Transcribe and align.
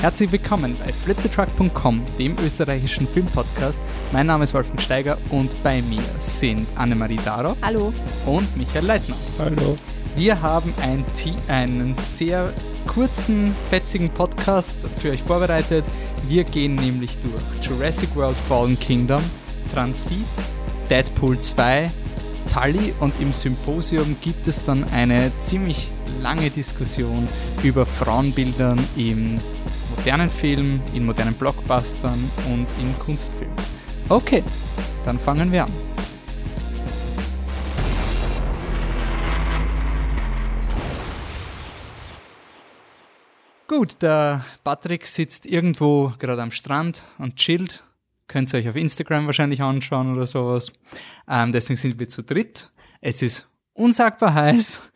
Herzlich 0.00 0.30
willkommen 0.30 0.76
bei 0.78 0.92
fliptetruck.com, 0.92 2.02
dem 2.18 2.36
österreichischen 2.44 3.08
Filmpodcast. 3.08 3.80
Mein 4.12 4.26
Name 4.26 4.44
ist 4.44 4.52
Wolfgang 4.52 4.80
Steiger 4.80 5.16
und 5.30 5.50
bei 5.62 5.80
mir 5.82 6.02
sind 6.18 6.68
Annemarie 6.76 7.18
Daro. 7.24 7.56
Hallo. 7.62 7.92
Und 8.26 8.54
Michael 8.56 8.84
Leitner. 8.84 9.16
Hallo. 9.38 9.74
Wir 10.14 10.40
haben 10.40 10.72
ein 10.82 11.04
einen 11.48 11.94
sehr 11.96 12.52
kurzen, 12.86 13.56
fetzigen 13.70 14.10
Podcast 14.10 14.86
für 14.98 15.10
euch 15.10 15.22
vorbereitet. 15.22 15.86
Wir 16.28 16.44
gehen 16.44 16.74
nämlich 16.74 17.16
durch 17.18 17.66
Jurassic 17.66 18.14
World 18.14 18.36
Fallen 18.48 18.78
Kingdom, 18.78 19.22
Transit, 19.72 20.18
Deadpool 20.90 21.38
2, 21.38 21.90
Tully 22.52 22.94
und 23.00 23.18
im 23.18 23.32
Symposium 23.32 24.16
gibt 24.20 24.46
es 24.46 24.62
dann 24.62 24.84
eine 24.92 25.32
ziemlich 25.38 25.88
lange 26.22 26.50
Diskussion 26.50 27.26
über 27.62 27.86
Frauenbildern 27.86 28.78
im 28.96 29.40
modernen 30.06 30.30
Film, 30.30 30.80
in 30.94 31.04
modernen 31.04 31.34
Blockbustern 31.34 32.30
und 32.46 32.68
in 32.80 32.96
Kunstfilmen. 33.00 33.56
Okay, 34.08 34.44
dann 35.04 35.18
fangen 35.18 35.50
wir 35.50 35.64
an. 35.64 35.72
Gut, 43.66 44.00
der 44.00 44.44
Patrick 44.62 45.08
sitzt 45.08 45.44
irgendwo 45.44 46.12
gerade 46.20 46.40
am 46.40 46.52
Strand 46.52 47.02
und 47.18 47.34
chillt. 47.34 47.82
Könnt 48.28 48.54
ihr 48.54 48.60
euch 48.60 48.68
auf 48.68 48.76
Instagram 48.76 49.26
wahrscheinlich 49.26 49.60
anschauen 49.60 50.14
oder 50.14 50.26
sowas. 50.26 50.72
Ähm, 51.28 51.50
deswegen 51.50 51.78
sind 51.78 51.98
wir 51.98 52.08
zu 52.08 52.22
dritt. 52.22 52.70
Es 53.00 53.22
ist 53.22 53.48
unsagbar 53.72 54.34
heiß. 54.34 54.92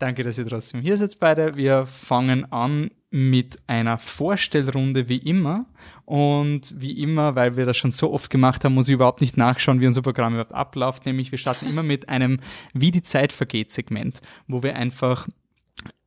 Danke, 0.00 0.24
dass 0.24 0.38
ihr 0.38 0.46
trotzdem 0.46 0.80
hier 0.80 0.96
seid 0.96 1.20
beide. 1.20 1.56
Wir 1.56 1.84
fangen 1.84 2.50
an 2.50 2.90
mit 3.10 3.58
einer 3.66 3.98
Vorstellrunde 3.98 5.10
wie 5.10 5.18
immer. 5.18 5.66
Und 6.06 6.80
wie 6.80 7.02
immer, 7.02 7.34
weil 7.34 7.56
wir 7.56 7.66
das 7.66 7.76
schon 7.76 7.90
so 7.90 8.10
oft 8.10 8.30
gemacht 8.30 8.64
haben, 8.64 8.72
muss 8.72 8.88
ich 8.88 8.94
überhaupt 8.94 9.20
nicht 9.20 9.36
nachschauen, 9.36 9.82
wie 9.82 9.86
unser 9.86 10.00
Programm 10.00 10.32
überhaupt 10.32 10.54
abläuft. 10.54 11.04
Nämlich 11.04 11.32
wir 11.32 11.38
starten 11.38 11.68
immer 11.68 11.82
mit 11.82 12.08
einem 12.08 12.40
Wie 12.72 12.90
die 12.90 13.02
Zeit 13.02 13.30
vergeht 13.30 13.70
Segment, 13.70 14.22
wo 14.48 14.62
wir 14.62 14.74
einfach 14.74 15.28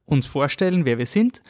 uns 0.06 0.26
vorstellen, 0.26 0.86
wer 0.86 0.98
wir 0.98 1.06
sind, 1.06 1.44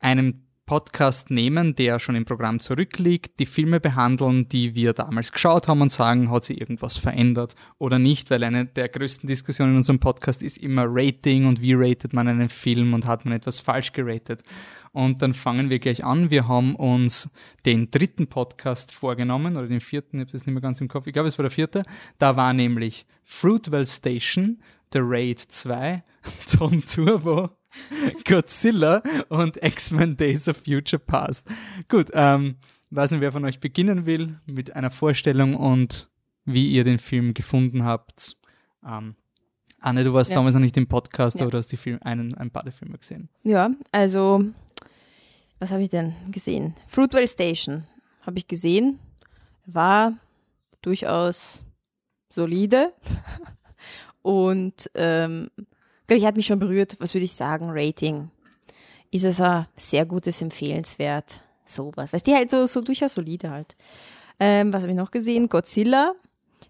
einem 0.00 0.46
Podcast 0.64 1.30
nehmen, 1.30 1.74
der 1.74 1.98
schon 1.98 2.14
im 2.14 2.24
Programm 2.24 2.60
zurückliegt, 2.60 3.40
die 3.40 3.46
Filme 3.46 3.80
behandeln, 3.80 4.48
die 4.48 4.74
wir 4.74 4.92
damals 4.92 5.32
geschaut 5.32 5.66
haben 5.66 5.80
und 5.80 5.90
sagen, 5.90 6.30
hat 6.30 6.44
sich 6.44 6.60
irgendwas 6.60 6.96
verändert 6.96 7.56
oder 7.78 7.98
nicht, 7.98 8.30
weil 8.30 8.44
eine 8.44 8.66
der 8.66 8.88
größten 8.88 9.26
Diskussionen 9.26 9.72
in 9.72 9.76
unserem 9.78 9.98
Podcast 9.98 10.42
ist 10.42 10.58
immer 10.58 10.84
Rating 10.86 11.46
und 11.46 11.60
wie 11.60 11.74
ratet 11.74 12.12
man 12.12 12.28
einen 12.28 12.48
Film 12.48 12.94
und 12.94 13.06
hat 13.06 13.24
man 13.24 13.34
etwas 13.34 13.60
falsch 13.60 13.92
geratet. 13.92 14.42
Und 14.92 15.20
dann 15.22 15.34
fangen 15.34 15.68
wir 15.68 15.78
gleich 15.78 16.04
an. 16.04 16.30
Wir 16.30 16.46
haben 16.46 16.76
uns 16.76 17.30
den 17.66 17.90
dritten 17.90 18.28
Podcast 18.28 18.92
vorgenommen 18.92 19.56
oder 19.56 19.66
den 19.66 19.80
vierten, 19.80 20.18
ich 20.18 20.20
habe 20.22 20.32
das 20.32 20.46
nicht 20.46 20.54
mehr 20.54 20.62
ganz 20.62 20.80
im 20.80 20.88
Kopf, 20.88 21.06
ich 21.06 21.12
glaube 21.12 21.28
es 21.28 21.38
war 21.38 21.44
der 21.44 21.50
vierte. 21.50 21.82
Da 22.18 22.36
war 22.36 22.52
nämlich 22.52 23.06
Fruitvale 23.24 23.86
Station, 23.86 24.62
The 24.92 25.00
Raid 25.02 25.40
2, 25.40 26.04
Tom 26.56 26.84
Turbo 26.86 27.50
Godzilla 28.26 29.02
und 29.28 29.62
X-Men 29.62 30.16
Days 30.16 30.48
of 30.48 30.58
Future 30.58 31.00
Past. 31.00 31.48
Gut, 31.88 32.10
ähm, 32.12 32.56
weiß 32.90 33.12
nicht, 33.12 33.20
wer 33.20 33.32
von 33.32 33.44
euch 33.44 33.60
beginnen 33.60 34.06
will 34.06 34.38
mit 34.46 34.76
einer 34.76 34.90
Vorstellung 34.90 35.56
und 35.56 36.10
wie 36.44 36.70
ihr 36.70 36.84
den 36.84 36.98
Film 36.98 37.34
gefunden 37.34 37.84
habt. 37.84 38.36
Ähm, 38.86 39.16
Anne, 39.80 40.04
du 40.04 40.12
warst 40.12 40.30
ja. 40.30 40.36
damals 40.36 40.54
noch 40.54 40.60
nicht 40.60 40.76
im 40.76 40.86
Podcast, 40.86 41.38
ja. 41.38 41.42
aber 41.42 41.50
du 41.50 41.58
hast 41.58 41.68
die 41.72 41.76
Film, 41.76 41.98
einen, 42.02 42.34
ein 42.34 42.50
paar 42.50 42.62
der 42.62 42.72
Filme 42.72 42.98
gesehen. 42.98 43.28
Ja, 43.42 43.70
also, 43.90 44.44
was 45.58 45.72
habe 45.72 45.82
ich 45.82 45.88
denn 45.88 46.14
gesehen? 46.30 46.74
Fruitvale 46.86 47.26
Station 47.26 47.84
habe 48.24 48.38
ich 48.38 48.46
gesehen, 48.46 48.98
war 49.66 50.12
durchaus 50.82 51.64
solide 52.28 52.92
und 54.22 54.90
ähm, 54.94 55.50
glaube 56.12 56.18
ich, 56.18 56.26
hat 56.26 56.36
mich 56.36 56.46
schon 56.46 56.58
berührt. 56.58 56.96
Was 56.98 57.14
würde 57.14 57.24
ich 57.24 57.32
sagen? 57.32 57.70
Rating. 57.70 58.30
Ist 59.10 59.24
es 59.24 59.40
ein 59.40 59.66
sehr 59.76 60.04
gutes, 60.04 60.42
empfehlenswert. 60.42 61.40
Sowas. 61.64 62.12
Weißt 62.12 62.26
du, 62.26 62.34
halt 62.34 62.50
so, 62.50 62.66
so 62.66 62.82
durchaus 62.82 63.14
solide 63.14 63.50
halt. 63.50 63.76
Ähm, 64.38 64.72
was 64.72 64.82
habe 64.82 64.92
ich 64.92 64.96
noch 64.98 65.10
gesehen? 65.10 65.48
Godzilla. 65.48 66.12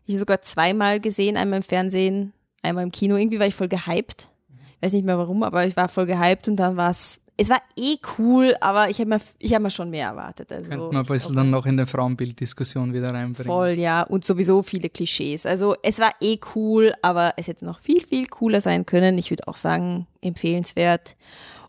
Ich 0.06 0.16
sogar 0.18 0.42
zweimal 0.42 1.00
gesehen, 1.00 1.36
einmal 1.36 1.58
im 1.58 1.62
Fernsehen, 1.62 2.32
einmal 2.62 2.84
im 2.84 2.92
Kino. 2.92 3.16
Irgendwie 3.16 3.40
war 3.40 3.46
ich 3.46 3.54
voll 3.54 3.68
gehypt. 3.68 4.28
Ich 4.76 4.86
weiß 4.86 4.92
nicht 4.92 5.04
mehr 5.04 5.18
warum, 5.18 5.42
aber 5.42 5.66
ich 5.66 5.76
war 5.76 5.88
voll 5.88 6.06
gehypt 6.06 6.46
und 6.46 6.56
dann 6.56 6.76
war 6.76 6.90
es 6.90 7.20
es 7.42 7.50
war 7.50 7.60
eh 7.76 7.96
cool, 8.18 8.54
aber 8.60 8.88
ich 8.88 9.00
habe 9.00 9.08
mir, 9.08 9.18
hab 9.18 9.62
mir 9.62 9.70
schon 9.70 9.90
mehr 9.90 10.08
erwartet. 10.08 10.52
Also, 10.52 10.68
Könnte 10.70 10.86
man 10.86 10.96
ein 10.98 11.06
bisschen 11.06 11.34
dann 11.34 11.50
noch 11.50 11.66
in 11.66 11.76
der 11.76 11.88
Frauenbilddiskussion 11.88 12.94
wieder 12.94 13.12
reinbringen. 13.12 13.52
Voll, 13.52 13.70
ja. 13.70 14.02
Und 14.04 14.24
sowieso 14.24 14.62
viele 14.62 14.88
Klischees. 14.88 15.44
Also 15.44 15.74
es 15.82 15.98
war 15.98 16.12
eh 16.20 16.38
cool, 16.54 16.92
aber 17.02 17.34
es 17.36 17.48
hätte 17.48 17.64
noch 17.64 17.80
viel, 17.80 18.04
viel 18.04 18.26
cooler 18.26 18.60
sein 18.60 18.86
können. 18.86 19.18
Ich 19.18 19.30
würde 19.30 19.48
auch 19.48 19.56
sagen, 19.56 20.06
empfehlenswert. 20.20 21.16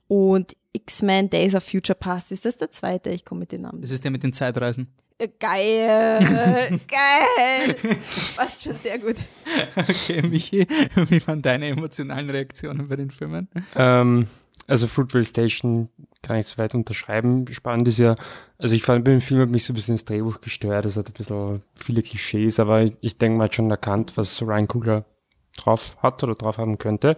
Und 0.08 0.56
X-Men 0.74 1.32
Days 1.32 1.56
of 1.56 1.64
Future 1.64 1.98
Past, 1.98 2.32
ist 2.32 2.46
das 2.46 2.58
der 2.58 2.70
zweite? 2.70 3.10
Ich 3.10 3.26
komme 3.26 3.40
mit 3.40 3.52
den 3.52 3.62
Namen. 3.62 3.82
Das 3.82 3.90
ist 3.90 4.04
der 4.04 4.12
mit 4.12 4.22
den 4.22 4.34
Zeitreisen. 4.34 4.94
Äh, 5.18 5.30
geil, 5.40 6.20
geil. 6.88 7.76
Passt 8.36 8.64
schon 8.64 8.78
sehr 8.78 9.00
gut. 9.00 9.16
Okay, 9.76 10.22
Michi, 10.22 10.68
wie 10.96 11.28
waren 11.28 11.42
deine 11.42 11.68
emotionalen 11.68 12.30
Reaktionen 12.30 12.88
bei 12.88 12.96
den 12.96 13.10
Filmen? 13.10 13.48
Ähm, 13.76 14.28
also 14.68 14.88
Fruitvale 14.88 15.26
Station 15.26 15.90
kann 16.22 16.38
ich 16.38 16.48
soweit 16.48 16.74
unterschreiben. 16.74 17.46
Spannend 17.52 17.88
ist 17.88 18.00
ja, 18.00 18.16
also 18.58 18.76
ich 18.76 18.84
fand, 18.84 19.04
beim 19.04 19.22
Film 19.22 19.42
hat 19.42 19.50
mich 19.50 19.66
so 19.66 19.74
ein 19.74 19.76
bisschen 19.76 19.94
ins 19.94 20.06
Drehbuch 20.06 20.42
gestört. 20.42 20.86
Es 20.86 20.98
hat 20.98 21.10
ein 21.10 21.14
bisschen 21.14 21.62
viele 21.74 22.02
Klischees, 22.02 22.60
aber 22.60 22.84
ich, 22.84 22.94
ich 23.02 23.18
denke, 23.18 23.38
man 23.38 23.46
hat 23.46 23.56
schon 23.56 23.70
erkannt, 23.70 24.14
was 24.16 24.42
Ryan 24.42 24.68
Coogler 24.68 25.06
drauf 25.58 25.98
hat 26.02 26.24
oder 26.24 26.36
drauf 26.36 26.58
haben 26.58 26.78
könnte. 26.78 27.18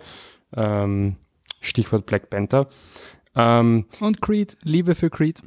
Ähm, 0.56 1.18
Stichwort 1.62 2.06
Black 2.06 2.30
Panther. 2.30 2.68
Ähm, 3.36 3.86
Und 4.00 4.22
Creed, 4.22 4.58
Liebe 4.64 4.96
für 4.96 5.10
Creed. 5.10 5.44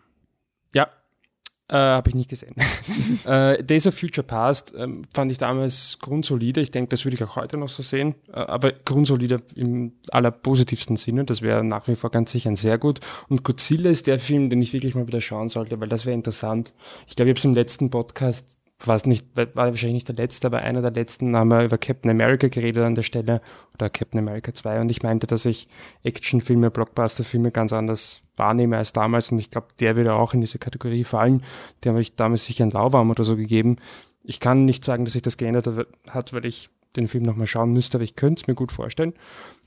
Äh, 1.71 1.77
Habe 1.77 2.09
ich 2.09 2.15
nicht 2.15 2.31
gesehen. 2.31 2.55
äh, 3.27 3.63
Days 3.63 3.87
of 3.87 3.95
Future 3.95 4.27
Past 4.27 4.75
ähm, 4.77 5.03
fand 5.13 5.31
ich 5.31 5.37
damals 5.37 5.99
grundsolide. 6.01 6.63
Ich 6.63 6.71
denke, 6.71 6.89
das 6.89 7.05
würde 7.05 7.17
ich 7.17 7.25
auch 7.25 7.37
heute 7.37 7.59
noch 7.59 7.69
so 7.69 7.83
sehen. 7.83 8.15
Äh, 8.33 8.41
aber 8.41 8.73
grundsolide 8.73 9.43
im 9.55 9.93
allerpositivsten 10.11 10.97
Sinne. 10.97 11.25
Das 11.25 11.43
wäre 11.43 11.63
nach 11.63 11.87
wie 11.87 11.95
vor 11.95 12.11
ganz 12.11 12.31
sicher 12.31 12.49
ein 12.49 12.57
sehr 12.57 12.79
gut. 12.79 13.01
Und 13.29 13.45
Godzilla 13.45 13.91
ist 13.91 14.07
der 14.07 14.19
Film, 14.19 14.49
den 14.49 14.63
ich 14.63 14.73
wirklich 14.73 14.95
mal 14.95 15.07
wieder 15.07 15.21
schauen 15.21 15.51
sollte, 15.51 15.79
weil 15.79 15.89
das 15.89 16.07
wäre 16.07 16.15
interessant. 16.15 16.73
Ich 17.07 17.17
glaube, 17.17 17.29
ich 17.29 17.33
habe 17.33 17.39
es 17.39 17.45
im 17.45 17.55
letzten 17.55 17.91
Podcast 17.91 18.58
war 18.85 18.95
es 18.95 19.07
nicht, 19.07 19.27
war 19.37 19.55
wahrscheinlich 19.55 19.95
nicht 19.95 20.09
der 20.09 20.15
letzte, 20.15 20.47
aber 20.47 20.59
einer 20.59 20.83
der 20.83 20.93
letzten 20.93 21.37
haben 21.37 21.49
wir 21.49 21.65
über 21.65 21.79
Captain 21.79 22.11
America 22.11 22.49
geredet 22.49 22.85
an 22.85 22.95
der 22.95 23.03
Stelle 23.03 23.41
oder 23.75 23.91
Captain 23.91 24.21
America 24.21 24.55
2 24.55 24.81
und 24.81 24.91
ich 24.91 25.03
meinte, 25.03 25.27
dass 25.27 25.45
ich 25.45 25.69
Actionfilme, 26.05 26.71
Blockbusterfilme 26.71 27.51
ganz 27.51 27.73
anders 27.73 28.23
wahrnehme 28.37 28.77
als 28.77 28.93
damals 28.93 29.33
und 29.33 29.39
ich 29.41 29.51
glaube, 29.51 29.69
der 29.81 29.97
würde 29.97 30.15
auch 30.15 30.33
in 30.33 30.41
diese 30.41 30.59
Kategorie 30.59 31.05
fallen. 31.05 31.43
Der 31.83 31.91
habe 31.93 32.01
ich 32.01 32.15
damals 32.15 32.45
sicher 32.45 32.65
ein 32.65 32.71
Lauwarm 32.71 33.11
oder 33.11 33.25
so 33.25 33.37
gegeben. 33.37 33.77
Ich 34.23 34.39
kann 34.39 34.65
nicht 34.65 34.85
sagen, 34.85 35.05
dass 35.05 35.15
sich 35.15 35.23
das 35.23 35.39
geändert 35.39 35.69
hat, 36.09 36.33
weil 36.33 36.47
ich 36.47 36.71
den 36.99 37.09
Film 37.09 37.25
nochmal 37.25 37.47
schauen 37.47 37.73
müsste, 37.73 37.97
aber 37.97 38.05
ich 38.05 38.17
könnte 38.17 38.43
es 38.43 38.47
mir 38.47 38.55
gut 38.55 38.73
vorstellen. 38.73 39.15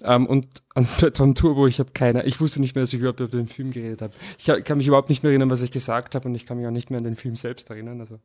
Ähm, 0.03 0.25
und 0.27 0.47
an 0.75 0.87
Tom 1.13 1.35
Turbo, 1.35 1.67
ich 1.67 1.79
habe 1.79 1.91
keine, 1.93 2.23
ich 2.25 2.39
wusste 2.39 2.61
nicht 2.61 2.75
mehr, 2.75 2.83
dass 2.83 2.93
ich 2.93 2.99
überhaupt 2.99 3.19
über 3.19 3.37
den 3.37 3.47
Film 3.47 3.71
geredet 3.71 4.01
habe. 4.01 4.13
Ich 4.37 4.45
kann 4.63 4.77
mich 4.77 4.87
überhaupt 4.87 5.09
nicht 5.09 5.23
mehr 5.23 5.31
erinnern, 5.31 5.49
was 5.49 5.61
ich 5.61 5.71
gesagt 5.71 6.15
habe 6.15 6.27
und 6.27 6.35
ich 6.35 6.45
kann 6.45 6.57
mich 6.57 6.67
auch 6.67 6.71
nicht 6.71 6.89
mehr 6.89 6.97
an 6.97 7.03
den 7.03 7.15
Film 7.15 7.35
selbst 7.35 7.69
erinnern. 7.69 7.99
Also 7.99 8.19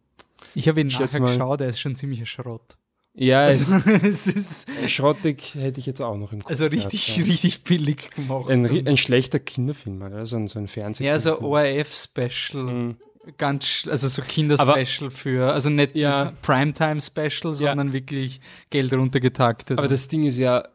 ich 0.55 0.69
habe 0.69 0.81
ihn 0.81 0.89
nachher 0.89 1.21
geschaut, 1.21 1.61
er 1.61 1.69
ist 1.69 1.81
schon 1.81 1.97
ziemlich 1.97 2.29
Schrott. 2.29 2.77
Ja, 3.19 3.45
also, 3.45 3.77
es, 4.03 4.27
ist 4.27 4.69
schrottig 4.89 5.55
hätte 5.55 5.81
ich 5.81 5.87
jetzt 5.87 6.03
auch 6.03 6.19
noch 6.19 6.33
im 6.33 6.41
Kopf. 6.41 6.51
Also 6.51 6.67
richtig, 6.67 7.07
gehabt, 7.07 7.27
ja. 7.27 7.33
richtig 7.33 7.65
billig 7.65 8.11
gemacht. 8.11 8.51
Ein, 8.51 8.87
ein 8.87 8.97
schlechter 8.99 9.39
Kinderfilm, 9.39 10.03
also 10.03 10.47
so 10.47 10.59
ein 10.59 10.69
Fernsehfilm. 10.69 11.15
Ja, 11.15 11.19
so 11.19 11.41
ORF-Special. 11.41 12.63
Mhm. 12.63 12.97
Ganz, 13.39 13.89
also 13.91 14.09
so 14.09 14.23
Kinderspecial 14.23 15.11
für, 15.11 15.53
also 15.53 15.69
nicht 15.69 15.97
ja, 15.97 16.33
Primetime-Special, 16.43 17.55
sondern 17.55 17.89
ja. 17.89 17.93
wirklich 17.93 18.41
Geld 18.71 18.93
runtergetaktet. 18.93 19.79
Aber 19.79 19.89
das 19.89 20.09
Ding 20.09 20.25
ist 20.25 20.39
ja, 20.39 20.67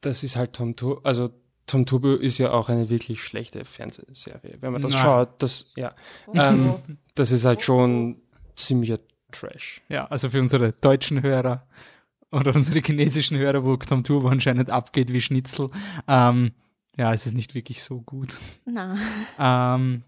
das 0.00 0.24
ist 0.24 0.36
halt 0.36 0.52
Tom 0.52 0.76
Turbo, 0.76 1.00
also 1.02 1.30
Tom 1.66 1.86
Turbo 1.86 2.14
ist 2.14 2.38
ja 2.38 2.50
auch 2.50 2.68
eine 2.68 2.90
wirklich 2.90 3.22
schlechte 3.22 3.64
Fernsehserie. 3.64 4.58
Wenn 4.60 4.72
man 4.72 4.82
das 4.82 4.92
Na. 4.92 5.00
schaut, 5.00 5.42
das, 5.42 5.72
ja, 5.76 5.94
ähm, 6.34 6.74
das 7.14 7.32
ist 7.32 7.46
halt 7.46 7.62
schon 7.62 8.20
ziemlicher 8.56 8.98
Trash. 9.32 9.80
Ja, 9.88 10.06
also 10.06 10.28
für 10.30 10.40
unsere 10.40 10.72
deutschen 10.72 11.22
Hörer 11.22 11.66
oder 12.30 12.54
unsere 12.54 12.80
chinesischen 12.80 13.38
Hörer, 13.38 13.64
wo 13.64 13.76
Tom 13.76 14.04
Turbo 14.04 14.28
anscheinend 14.28 14.70
abgeht 14.70 15.12
wie 15.12 15.20
Schnitzel, 15.20 15.70
ähm, 16.06 16.52
ja, 16.96 17.12
es 17.12 17.26
ist 17.26 17.34
nicht 17.34 17.54
wirklich 17.54 17.82
so 17.82 18.00
gut. 18.02 18.36
Na. 18.66 18.96
Ähm, 19.38 20.02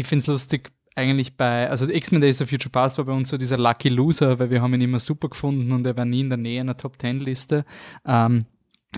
ich 0.00 0.06
finde 0.06 0.20
es 0.20 0.26
lustig, 0.26 0.72
eigentlich 0.94 1.36
bei, 1.36 1.68
also 1.68 1.86
X-Men 1.88 2.20
Days 2.20 2.40
of 2.40 2.48
Future 2.48 2.70
Past 2.70 2.98
war 2.98 3.04
bei 3.04 3.12
uns 3.12 3.28
so 3.28 3.36
dieser 3.36 3.58
Lucky 3.58 3.88
Loser, 3.88 4.38
weil 4.38 4.50
wir 4.50 4.62
haben 4.62 4.74
ihn 4.74 4.80
immer 4.80 5.00
super 5.00 5.28
gefunden 5.28 5.72
und 5.72 5.86
er 5.86 5.96
war 5.96 6.04
nie 6.04 6.20
in 6.20 6.30
der 6.30 6.38
Nähe 6.38 6.60
einer 6.60 6.76
Top 6.76 6.98
Ten 6.98 7.20
Liste. 7.20 7.64
Ähm, 8.06 8.46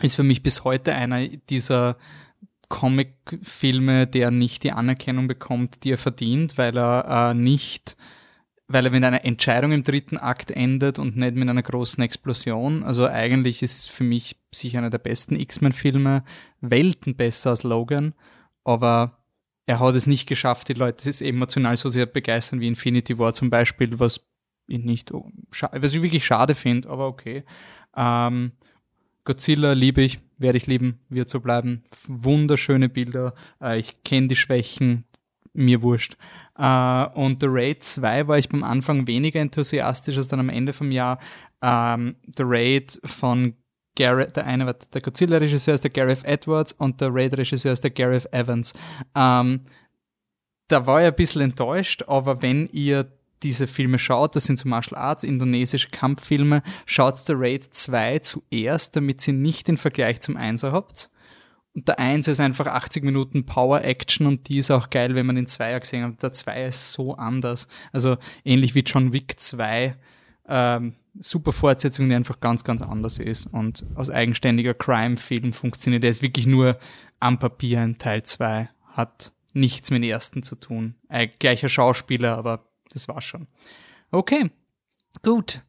ist 0.02 0.14
für 0.14 0.22
mich 0.22 0.42
bis 0.42 0.62
heute 0.62 0.94
einer 0.94 1.26
dieser 1.26 1.96
Comic-Filme, 2.68 4.06
der 4.06 4.30
nicht 4.30 4.62
die 4.62 4.72
Anerkennung 4.72 5.26
bekommt, 5.26 5.82
die 5.84 5.92
er 5.92 5.98
verdient, 5.98 6.56
weil 6.56 6.76
er 6.78 7.30
äh, 7.30 7.34
nicht, 7.34 7.96
weil 8.68 8.84
er 8.84 8.92
mit 8.92 9.02
einer 9.02 9.24
Entscheidung 9.24 9.72
im 9.72 9.82
dritten 9.82 10.18
Akt 10.18 10.52
endet 10.52 11.00
und 11.00 11.16
nicht 11.16 11.34
mit 11.34 11.48
einer 11.48 11.62
großen 11.62 12.02
Explosion. 12.04 12.84
Also 12.84 13.06
eigentlich 13.06 13.62
ist 13.62 13.90
für 13.90 14.04
mich 14.04 14.36
sicher 14.54 14.78
einer 14.78 14.90
der 14.90 14.98
besten 14.98 15.34
X-Men-Filme, 15.34 16.22
Welten 16.60 17.16
besser 17.16 17.50
als 17.50 17.64
Logan, 17.64 18.14
aber 18.62 19.17
er 19.68 19.80
hat 19.80 19.94
es 19.94 20.06
nicht 20.06 20.26
geschafft, 20.26 20.68
die 20.68 20.72
Leute 20.72 21.08
es 21.08 21.20
emotional 21.20 21.76
so 21.76 21.90
sehr 21.90 22.06
begeistern 22.06 22.58
wie 22.60 22.66
Infinity 22.66 23.18
War 23.18 23.34
zum 23.34 23.50
Beispiel, 23.50 24.00
was 24.00 24.26
ich 24.66 24.82
nicht, 24.82 25.12
was 25.12 25.94
ich 25.94 26.02
wirklich 26.02 26.24
schade 26.24 26.54
finde, 26.54 26.88
aber 26.88 27.06
okay. 27.06 27.44
Ähm, 27.94 28.52
Godzilla 29.24 29.74
liebe 29.74 30.00
ich, 30.00 30.20
werde 30.38 30.56
ich 30.56 30.66
lieben, 30.66 31.00
wird 31.10 31.28
so 31.28 31.40
bleiben. 31.40 31.82
Wunderschöne 32.06 32.88
Bilder. 32.88 33.34
Äh, 33.60 33.78
ich 33.78 34.02
kenne 34.04 34.28
die 34.28 34.36
Schwächen, 34.36 35.04
mir 35.52 35.82
wurscht. 35.82 36.16
Äh, 36.56 37.06
und 37.08 37.42
The 37.42 37.48
Raid 37.50 37.84
2 37.84 38.26
war 38.26 38.38
ich 38.38 38.48
beim 38.48 38.64
Anfang 38.64 39.06
weniger 39.06 39.40
enthusiastisch 39.40 40.16
als 40.16 40.28
dann 40.28 40.40
am 40.40 40.48
Ende 40.48 40.72
vom 40.72 40.90
Jahr. 40.90 41.18
Ähm, 41.60 42.16
The 42.24 42.44
Raid 42.46 43.00
von 43.04 43.54
Gareth, 43.98 44.36
der 44.36 44.46
eine 44.46 44.64
war 44.64 44.74
der 44.74 45.00
Godzilla-Regisseur 45.00 45.74
ist 45.74 45.82
der 45.82 45.90
Gareth 45.90 46.24
Edwards 46.24 46.72
und 46.72 47.00
der 47.00 47.12
Raid-Regisseur 47.12 47.72
ist 47.72 47.82
der 47.82 47.90
Gareth 47.90 48.32
Evans. 48.32 48.72
Ähm, 49.14 49.62
da 50.68 50.86
war 50.86 51.00
ich 51.00 51.08
ein 51.08 51.16
bisschen 51.16 51.42
enttäuscht, 51.42 52.04
aber 52.06 52.40
wenn 52.40 52.68
ihr 52.68 53.10
diese 53.42 53.66
Filme 53.66 53.98
schaut, 53.98 54.36
das 54.36 54.44
sind 54.44 54.58
so 54.58 54.68
Martial 54.68 55.00
Arts, 55.00 55.24
indonesische 55.24 55.90
Kampffilme, 55.90 56.62
schaut 56.86 57.16
The 57.16 57.32
Raid 57.34 57.74
2 57.74 58.20
zuerst, 58.20 58.94
damit 58.94 59.26
ihr 59.26 59.34
nicht 59.34 59.66
den 59.66 59.76
Vergleich 59.76 60.20
zum 60.20 60.36
1er 60.36 60.72
habt. 60.72 61.10
Und 61.74 61.88
der 61.88 61.98
1 61.98 62.28
ist 62.28 62.40
einfach 62.40 62.66
80 62.66 63.02
Minuten 63.04 63.46
Power 63.46 63.82
Action 63.82 64.26
und 64.26 64.48
die 64.48 64.58
ist 64.58 64.70
auch 64.70 64.90
geil, 64.90 65.14
wenn 65.14 65.26
man 65.26 65.36
den 65.36 65.46
2er 65.46 65.80
gesehen 65.80 66.04
hat. 66.04 66.22
Der 66.22 66.32
2 66.32 66.66
ist 66.66 66.92
so 66.92 67.14
anders. 67.14 67.68
Also 67.92 68.16
ähnlich 68.44 68.74
wie 68.74 68.80
John 68.80 69.12
Wick 69.12 69.38
2. 69.38 69.96
Ähm, 70.48 70.94
super 71.20 71.52
Fortsetzung, 71.52 72.08
die 72.08 72.14
einfach 72.14 72.40
ganz, 72.40 72.64
ganz 72.64 72.82
anders 72.82 73.18
ist 73.18 73.46
und 73.46 73.84
aus 73.94 74.10
eigenständiger 74.10 74.74
Crime-Film 74.74 75.52
funktioniert. 75.52 76.02
Der 76.02 76.10
ist 76.10 76.22
wirklich 76.22 76.46
nur 76.46 76.78
am 77.20 77.38
Papier 77.38 77.80
ein 77.80 77.98
Teil 77.98 78.22
2, 78.22 78.68
hat 78.92 79.32
nichts 79.52 79.90
mit 79.90 80.02
dem 80.02 80.10
ersten 80.10 80.42
zu 80.42 80.56
tun. 80.56 80.94
Äh, 81.08 81.28
gleicher 81.38 81.68
Schauspieler, 81.68 82.36
aber 82.36 82.66
das 82.92 83.08
war's 83.08 83.24
schon. 83.24 83.46
Okay, 84.10 84.50
gut. 85.22 85.62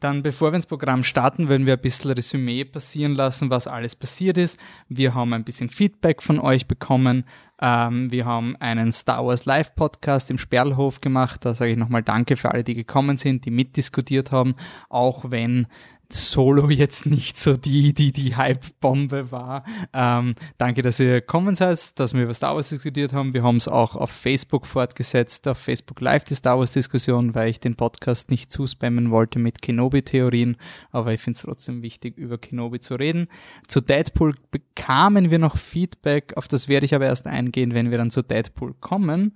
Dann, 0.00 0.22
bevor 0.22 0.52
wir 0.52 0.56
ins 0.56 0.66
Programm 0.66 1.02
starten, 1.02 1.48
werden 1.48 1.66
wir 1.66 1.74
ein 1.74 1.80
bisschen 1.80 2.10
Resümee 2.10 2.64
passieren 2.64 3.14
lassen, 3.14 3.48
was 3.48 3.66
alles 3.66 3.94
passiert 3.94 4.36
ist. 4.36 4.60
Wir 4.88 5.14
haben 5.14 5.32
ein 5.32 5.44
bisschen 5.44 5.70
Feedback 5.70 6.22
von 6.22 6.38
euch 6.38 6.66
bekommen. 6.66 7.24
Ähm, 7.60 8.10
wir 8.10 8.24
haben 8.24 8.56
einen 8.56 8.92
Star 8.92 9.24
Wars 9.26 9.44
Live 9.44 9.74
Podcast 9.74 10.30
im 10.30 10.38
Sperlhof 10.38 11.00
gemacht. 11.00 11.44
Da 11.44 11.54
sage 11.54 11.72
ich 11.72 11.76
nochmal 11.76 12.02
Danke 12.02 12.36
für 12.36 12.50
alle, 12.50 12.64
die 12.64 12.74
gekommen 12.74 13.18
sind, 13.18 13.44
die 13.44 13.50
mitdiskutiert 13.50 14.32
haben. 14.32 14.54
Auch 14.88 15.30
wenn 15.30 15.66
Solo 16.14 16.70
jetzt 16.70 17.06
nicht 17.06 17.36
so 17.36 17.56
die, 17.56 17.92
die, 17.92 18.12
die 18.12 18.36
Hype-Bombe 18.36 19.32
war. 19.32 19.64
Ähm, 19.92 20.36
danke, 20.58 20.82
dass 20.82 21.00
ihr 21.00 21.14
gekommen 21.20 21.56
seid, 21.56 21.98
dass 21.98 22.14
wir 22.14 22.22
über 22.22 22.34
Star 22.34 22.54
Wars 22.54 22.68
diskutiert 22.68 23.12
haben. 23.12 23.34
Wir 23.34 23.42
haben 23.42 23.56
es 23.56 23.66
auch 23.66 23.96
auf 23.96 24.10
Facebook 24.10 24.64
fortgesetzt, 24.64 25.48
auf 25.48 25.58
Facebook 25.58 26.00
Live 26.00 26.22
die 26.22 26.36
Star 26.36 26.56
Wars-Diskussion, 26.56 27.34
weil 27.34 27.48
ich 27.48 27.58
den 27.58 27.74
Podcast 27.74 28.30
nicht 28.30 28.52
zuspammen 28.52 29.10
wollte 29.10 29.40
mit 29.40 29.60
Kenobi-Theorien, 29.60 30.56
aber 30.92 31.12
ich 31.12 31.20
finde 31.20 31.36
es 31.36 31.42
trotzdem 31.42 31.82
wichtig, 31.82 32.16
über 32.16 32.38
Kenobi 32.38 32.78
zu 32.78 32.94
reden. 32.94 33.26
Zu 33.66 33.80
Deadpool 33.80 34.36
bekamen 34.52 35.32
wir 35.32 35.40
noch 35.40 35.56
Feedback, 35.56 36.34
auf 36.36 36.46
das 36.46 36.68
werde 36.68 36.86
ich 36.86 36.94
aber 36.94 37.06
erst 37.06 37.26
eingehen, 37.26 37.74
wenn 37.74 37.90
wir 37.90 37.98
dann 37.98 38.12
zu 38.12 38.22
Deadpool 38.22 38.74
kommen. 38.74 39.34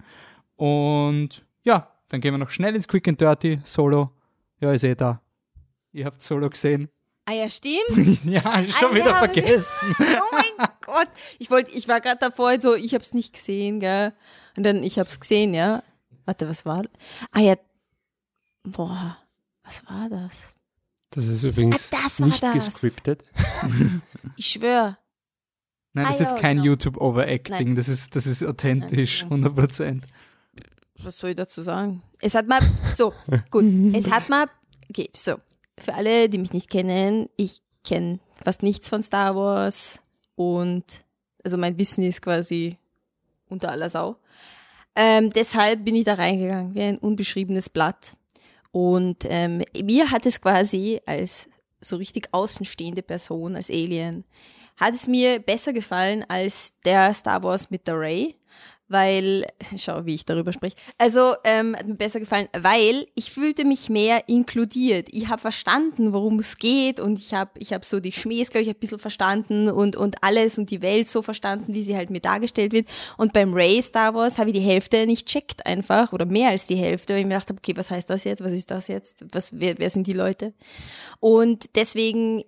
Und 0.54 1.44
ja, 1.64 1.88
dann 2.08 2.20
gehen 2.20 2.34
wir 2.34 2.38
noch 2.38 2.50
schnell 2.50 2.76
ins 2.76 2.86
Quick 2.86 3.08
and 3.08 3.20
Dirty. 3.20 3.58
Solo, 3.64 4.12
ja, 4.60 4.72
ich 4.72 4.80
sehe 4.80 4.94
da. 4.94 5.20
Ihr 5.92 6.04
habt 6.04 6.22
Solo 6.22 6.50
gesehen. 6.50 6.88
Ah 7.24 7.32
ja, 7.32 7.50
stimmt. 7.50 8.24
ja, 8.24 8.40
schon 8.64 8.90
ah, 8.90 8.94
wieder 8.94 9.10
ja, 9.10 9.18
vergessen. 9.18 9.94
oh 10.00 10.34
mein 10.34 10.68
Gott. 10.84 11.08
Ich 11.38 11.50
wollte, 11.50 11.70
ich 11.72 11.86
war 11.86 12.00
gerade 12.00 12.18
davor 12.20 12.58
so, 12.60 12.74
ich 12.74 12.94
hab's 12.94 13.12
nicht 13.12 13.34
gesehen, 13.34 13.80
gell? 13.80 14.14
Und 14.56 14.62
dann, 14.62 14.82
ich 14.82 14.98
hab's 14.98 15.20
gesehen, 15.20 15.52
ja. 15.52 15.82
Warte, 16.24 16.48
was 16.48 16.64
war? 16.64 16.84
Ah 17.32 17.40
ja. 17.40 17.56
Boah, 18.64 19.18
was 19.62 19.84
war 19.86 20.08
das? 20.08 20.54
Das 21.10 21.26
ist 21.26 21.42
übrigens 21.42 21.92
ah, 21.92 21.96
das 22.02 22.20
nicht 22.20 22.42
das. 22.42 22.64
gescriptet. 22.64 23.24
ich 24.36 24.46
schwöre. 24.46 24.96
Nein, 25.92 26.06
das 26.06 26.06
ah, 26.06 26.12
ist 26.12 26.20
jetzt 26.20 26.40
kein 26.40 26.62
YouTube-Overacting, 26.62 27.74
das 27.74 27.88
ist, 27.88 28.14
das 28.14 28.26
ist 28.26 28.44
authentisch, 28.44 29.24
100%. 29.24 30.02
Was 31.02 31.18
soll 31.18 31.30
ich 31.30 31.36
dazu 31.36 31.62
sagen? 31.62 32.02
Es 32.20 32.34
hat 32.34 32.46
mal, 32.46 32.60
so, 32.94 33.14
gut, 33.50 33.64
es 33.94 34.10
hat 34.10 34.28
mal, 34.28 34.48
okay, 34.90 35.10
so, 35.14 35.36
für 35.82 35.94
alle, 35.94 36.28
die 36.28 36.38
mich 36.38 36.52
nicht 36.52 36.70
kennen, 36.70 37.28
ich 37.36 37.60
kenne 37.84 38.20
fast 38.42 38.62
nichts 38.62 38.88
von 38.88 39.02
Star 39.02 39.34
Wars 39.34 40.00
und 40.34 40.84
also 41.44 41.56
mein 41.56 41.78
Wissen 41.78 42.04
ist 42.04 42.22
quasi 42.22 42.76
unter 43.48 43.70
aller 43.70 43.90
Sau. 43.90 44.16
Ähm, 44.94 45.30
deshalb 45.30 45.84
bin 45.84 45.94
ich 45.94 46.04
da 46.04 46.14
reingegangen 46.14 46.74
wie 46.74 46.82
ein 46.82 46.98
unbeschriebenes 46.98 47.70
Blatt. 47.70 48.16
Und 48.72 49.24
ähm, 49.28 49.62
mir 49.82 50.10
hat 50.10 50.26
es 50.26 50.40
quasi 50.40 51.00
als 51.06 51.48
so 51.80 51.96
richtig 51.96 52.28
außenstehende 52.32 53.02
Person, 53.02 53.56
als 53.56 53.70
Alien, 53.70 54.24
hat 54.76 54.94
es 54.94 55.08
mir 55.08 55.38
besser 55.40 55.72
gefallen 55.72 56.24
als 56.28 56.74
der 56.84 57.14
Star 57.14 57.42
Wars 57.42 57.70
mit 57.70 57.86
der 57.86 57.98
Ray, 57.98 58.34
weil, 58.88 59.46
schau, 59.76 60.04
wie 60.06 60.14
ich 60.14 60.24
darüber 60.24 60.52
spreche. 60.52 60.76
Also, 60.96 61.34
ähm, 61.44 61.76
hat 61.76 61.86
mir 61.86 61.94
besser 61.94 62.20
gefallen, 62.20 62.48
weil 62.58 63.06
ich 63.14 63.30
fühlte 63.30 63.64
mich 63.64 63.88
mehr 63.88 64.28
inkludiert. 64.28 65.08
Ich 65.12 65.28
habe 65.28 65.40
verstanden, 65.40 66.12
worum 66.12 66.38
es 66.38 66.58
geht 66.58 67.00
und 67.00 67.18
ich 67.18 67.34
habe 67.34 67.50
ich 67.58 67.72
hab 67.72 67.84
so 67.84 68.00
die 68.00 68.12
Schmähs, 68.12 68.50
glaube 68.50 68.62
ich, 68.62 68.68
ein 68.68 68.78
bisschen 68.78 68.98
verstanden 68.98 69.68
und, 69.70 69.96
und 69.96 70.22
alles 70.22 70.58
und 70.58 70.70
die 70.70 70.82
Welt 70.82 71.08
so 71.08 71.22
verstanden, 71.22 71.74
wie 71.74 71.82
sie 71.82 71.96
halt 71.96 72.10
mir 72.10 72.20
dargestellt 72.20 72.72
wird. 72.72 72.88
Und 73.16 73.32
beim 73.32 73.52
Ray 73.52 73.82
Star 73.82 74.14
Wars 74.14 74.38
habe 74.38 74.50
ich 74.50 74.56
die 74.56 74.64
Hälfte 74.64 75.06
nicht 75.06 75.26
checkt 75.26 75.66
einfach 75.66 76.12
oder 76.12 76.24
mehr 76.24 76.50
als 76.50 76.66
die 76.66 76.76
Hälfte, 76.76 77.12
weil 77.12 77.20
ich 77.20 77.26
mir 77.26 77.34
gedacht 77.34 77.50
habe, 77.50 77.58
okay, 77.58 77.76
was 77.76 77.90
heißt 77.90 78.08
das 78.08 78.24
jetzt? 78.24 78.42
Was 78.42 78.52
ist 78.52 78.70
das 78.70 78.88
jetzt? 78.88 79.24
Was, 79.32 79.60
wer, 79.60 79.78
wer 79.78 79.90
sind 79.90 80.06
die 80.06 80.12
Leute? 80.12 80.54
Und 81.20 81.76
deswegen 81.76 82.44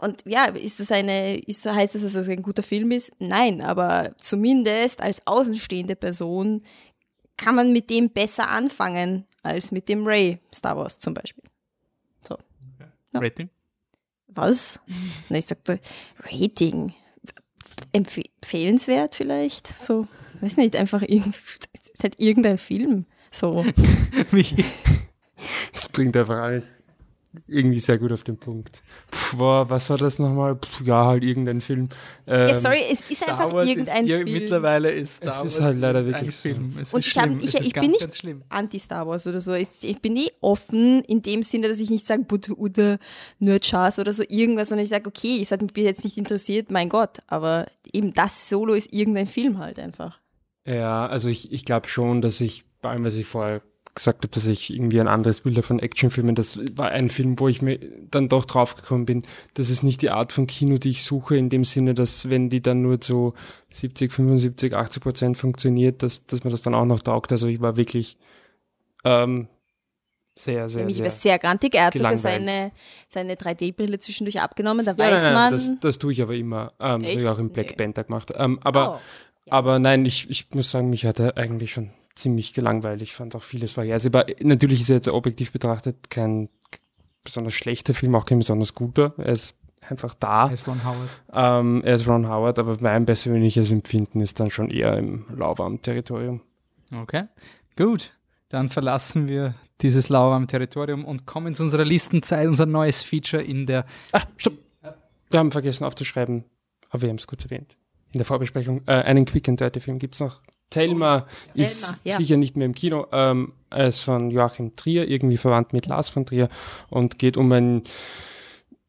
und 0.00 0.22
ja, 0.26 0.46
ist 0.46 0.80
das 0.80 0.92
eine, 0.92 1.38
ist, 1.38 1.66
heißt 1.66 1.94
das, 1.94 2.02
dass 2.02 2.14
es 2.14 2.28
ein 2.28 2.42
guter 2.42 2.62
Film 2.62 2.90
ist? 2.90 3.12
Nein, 3.18 3.60
aber 3.60 4.14
zumindest 4.18 5.02
als 5.02 5.26
außenstehende 5.26 5.96
Person 5.96 6.62
kann 7.36 7.54
man 7.54 7.72
mit 7.72 7.90
dem 7.90 8.10
besser 8.10 8.48
anfangen 8.48 9.26
als 9.42 9.72
mit 9.72 9.88
dem 9.88 10.06
Ray 10.06 10.38
Star 10.52 10.76
Wars 10.76 10.98
zum 10.98 11.14
Beispiel. 11.14 11.44
So. 12.20 12.36
Ja. 12.78 13.20
Rating? 13.20 13.48
Was? 14.28 14.80
Na, 15.28 15.38
ich 15.38 15.46
sagte 15.46 15.80
Rating. 16.18 16.94
Empfehlenswert 17.92 19.14
vielleicht? 19.14 19.66
So, 19.66 20.06
weiß 20.40 20.58
nicht, 20.58 20.76
einfach 20.76 21.02
irgend, 21.02 21.34
ist 21.74 22.02
halt 22.02 22.20
irgendein 22.20 22.58
Film. 22.58 23.06
So. 23.30 23.64
Es 25.72 25.88
bringt 25.88 26.14
einfach 26.18 26.38
alles 26.38 26.84
irgendwie 27.46 27.78
sehr 27.78 27.98
gut 27.98 28.10
auf 28.12 28.24
den 28.24 28.36
Punkt. 28.36 28.82
Puh, 29.10 29.36
boah, 29.36 29.70
was 29.70 29.88
war 29.88 29.96
das 29.96 30.18
nochmal? 30.18 30.56
Puh, 30.56 30.84
ja, 30.84 31.06
halt 31.06 31.22
irgendein 31.22 31.60
Film. 31.60 31.88
Ähm, 32.26 32.48
ja, 32.48 32.54
sorry, 32.54 32.80
es 32.90 33.02
ist 33.08 33.22
Star 33.22 33.32
einfach 33.32 33.52
Wars 33.52 33.66
irgendein 33.66 34.06
ist, 34.06 34.12
Film. 34.12 34.32
Mittlerweile 34.32 34.90
ist 34.90 35.16
Star 35.16 35.28
es 35.28 35.38
Wars 35.38 35.44
ist 35.44 35.60
halt 35.60 35.78
leider 35.78 36.04
wirklich 36.04 36.34
Film. 36.34 36.76
Es 36.80 36.92
Und 36.92 37.06
ich, 37.06 37.16
hab, 37.16 37.30
ich, 37.30 37.54
ich 37.54 37.72
bin 37.72 37.92
nicht 37.92 38.20
anti-Star 38.48 39.06
Wars 39.06 39.26
oder 39.26 39.40
so. 39.40 39.54
Ich, 39.54 40.02
bin 40.02 40.16
eh 40.16 40.30
offen 40.40 41.02
in 41.02 41.22
dem 41.22 41.42
Sinne, 41.42 41.68
dass 41.68 41.78
ich 41.78 41.90
nicht 41.90 42.06
sage, 42.06 42.24
Butter 42.24 42.58
oder 42.58 42.98
Nerdchars 43.38 43.98
oder 43.98 44.12
so 44.12 44.24
irgendwas, 44.28 44.70
sondern 44.70 44.84
ich 44.84 44.90
sage, 44.90 45.06
okay, 45.06 45.38
es 45.40 45.52
hat 45.52 45.62
mich 45.62 45.72
jetzt 45.76 46.04
nicht 46.04 46.18
interessiert, 46.18 46.70
mein 46.70 46.88
Gott. 46.88 47.18
Aber 47.28 47.66
eben 47.92 48.12
das 48.12 48.48
Solo 48.48 48.74
ist 48.74 48.92
irgendein 48.92 49.26
Film 49.28 49.58
halt 49.58 49.78
einfach. 49.78 50.18
Ja, 50.66 51.06
also 51.06 51.28
ich, 51.28 51.52
ich 51.52 51.64
glaube 51.64 51.88
schon, 51.88 52.22
dass 52.22 52.40
ich 52.40 52.64
bei 52.82 52.90
allem, 52.90 53.04
was 53.04 53.14
ich 53.14 53.26
vorher 53.26 53.62
gesagt 53.94 54.24
habe, 54.24 54.28
dass 54.28 54.46
ich 54.46 54.72
irgendwie 54.72 55.00
ein 55.00 55.08
anderes 55.08 55.40
Bild 55.40 55.64
von 55.64 55.78
Actionfilmen. 55.78 56.34
Das 56.34 56.58
war 56.76 56.90
ein 56.90 57.10
Film, 57.10 57.38
wo 57.38 57.48
ich 57.48 57.60
mir 57.60 57.78
dann 58.10 58.28
doch 58.28 58.44
draufgekommen 58.44 59.06
bin, 59.06 59.22
das 59.54 59.70
ist 59.70 59.82
nicht 59.82 60.02
die 60.02 60.10
Art 60.10 60.32
von 60.32 60.46
Kino, 60.46 60.78
die 60.78 60.90
ich 60.90 61.02
suche, 61.02 61.36
in 61.36 61.48
dem 61.48 61.64
Sinne, 61.64 61.94
dass 61.94 62.30
wenn 62.30 62.48
die 62.48 62.62
dann 62.62 62.82
nur 62.82 63.00
zu 63.00 63.34
70, 63.70 64.12
75, 64.12 64.74
80 64.74 65.02
Prozent 65.02 65.36
funktioniert, 65.36 66.02
dass, 66.02 66.26
dass 66.26 66.44
man 66.44 66.50
das 66.50 66.62
dann 66.62 66.74
auch 66.74 66.84
noch 66.84 67.00
taugt. 67.00 67.32
Also 67.32 67.48
ich 67.48 67.60
war 67.60 67.76
wirklich 67.76 68.16
ähm, 69.04 69.48
sehr, 70.34 70.68
sehr, 70.68 70.86
Mich 70.86 70.96
sehr. 70.96 71.04
war 71.04 71.10
sehr 71.10 71.38
grantig. 71.38 71.74
Er 71.74 71.86
hat 71.86 71.94
sogar 71.96 72.16
seine, 72.16 72.72
seine 73.08 73.34
3D-Brille 73.34 73.98
zwischendurch 73.98 74.40
abgenommen. 74.40 74.86
Da 74.86 74.92
ja, 74.92 74.98
weiß 74.98 75.24
nein, 75.24 75.32
nein, 75.32 75.34
man. 75.34 75.52
Das, 75.52 75.72
das 75.80 75.98
tue 75.98 76.12
ich 76.12 76.22
aber 76.22 76.34
immer. 76.34 76.72
Ähm, 76.80 77.02
das 77.02 77.10
habe 77.12 77.20
ich 77.20 77.28
auch 77.28 77.38
im 77.38 77.50
Black 77.50 77.70
nee. 77.70 77.76
Panther 77.76 78.04
gemacht. 78.04 78.32
Ähm, 78.36 78.58
aber, 78.62 78.94
oh, 78.94 79.00
ja. 79.46 79.52
aber 79.52 79.78
nein, 79.78 80.04
ich, 80.06 80.30
ich 80.30 80.46
muss 80.54 80.70
sagen, 80.70 80.90
mich 80.90 81.04
hat 81.04 81.18
er 81.18 81.36
eigentlich 81.36 81.72
schon 81.72 81.90
ziemlich 82.20 82.52
gelangweilig. 82.52 83.10
Ich 83.10 83.14
fand 83.14 83.34
auch 83.36 83.42
vieles 83.42 83.72
vorhersehbar. 83.72 84.26
Natürlich 84.40 84.82
ist 84.82 84.90
er 84.90 84.96
jetzt 84.96 85.08
objektiv 85.08 85.52
betrachtet 85.52 86.10
kein 86.10 86.48
besonders 87.24 87.54
schlechter 87.54 87.94
Film, 87.94 88.14
auch 88.14 88.26
kein 88.26 88.38
besonders 88.38 88.74
guter. 88.74 89.14
Er 89.18 89.32
ist 89.32 89.56
einfach 89.88 90.14
da. 90.14 90.46
Als 90.46 90.66
Ron 90.66 90.84
Howard. 90.84 91.08
Ähm, 91.32 91.82
er 91.84 91.94
ist 91.94 92.08
Ron 92.08 92.28
Howard, 92.28 92.58
aber 92.58 92.76
mein 92.80 93.04
persönliches 93.04 93.70
Empfinden 93.70 94.20
ist 94.20 94.40
dann 94.40 94.50
schon 94.50 94.70
eher 94.70 94.96
im 94.96 95.26
lauwarmen 95.34 95.82
Territorium. 95.82 96.40
Okay, 96.92 97.24
gut. 97.76 98.12
Dann 98.48 98.68
verlassen 98.68 99.28
wir 99.28 99.54
dieses 99.80 100.08
lauwarme 100.08 100.46
Territorium 100.46 101.04
und 101.04 101.24
kommen 101.24 101.54
zu 101.54 101.62
unserer 101.62 101.84
Listenzeit, 101.84 102.46
unser 102.48 102.66
neues 102.66 103.02
Feature 103.02 103.42
in 103.42 103.66
der. 103.66 103.84
Ah, 104.12 104.22
stopp! 104.36 104.54
Wir 105.30 105.38
haben 105.38 105.52
vergessen 105.52 105.84
aufzuschreiben, 105.84 106.44
aber 106.90 107.02
wir 107.02 107.08
haben 107.10 107.16
es 107.16 107.28
kurz 107.28 107.44
erwähnt. 107.44 107.76
In 108.12 108.18
der 108.18 108.24
Vorbesprechung, 108.24 108.82
äh, 108.86 108.92
einen 108.92 109.24
Quick 109.24 109.48
and 109.48 109.60
Dirty 109.60 109.78
Film 109.78 110.00
gibt's 110.00 110.18
noch. 110.18 110.40
Thelma 110.70 111.26
ist 111.54 111.86
Thelma, 111.86 111.98
ja. 112.04 112.16
sicher 112.16 112.36
nicht 112.36 112.56
mehr 112.56 112.66
im 112.66 112.74
Kino. 112.74 113.06
Ähm, 113.12 113.52
er 113.70 113.88
ist 113.88 114.00
von 114.00 114.30
Joachim 114.30 114.76
Trier, 114.76 115.08
irgendwie 115.08 115.36
verwandt 115.36 115.72
mit 115.72 115.86
Lars 115.86 116.10
von 116.10 116.26
Trier 116.26 116.48
und 116.88 117.18
geht 117.18 117.36
um 117.36 117.50
ein 117.52 117.82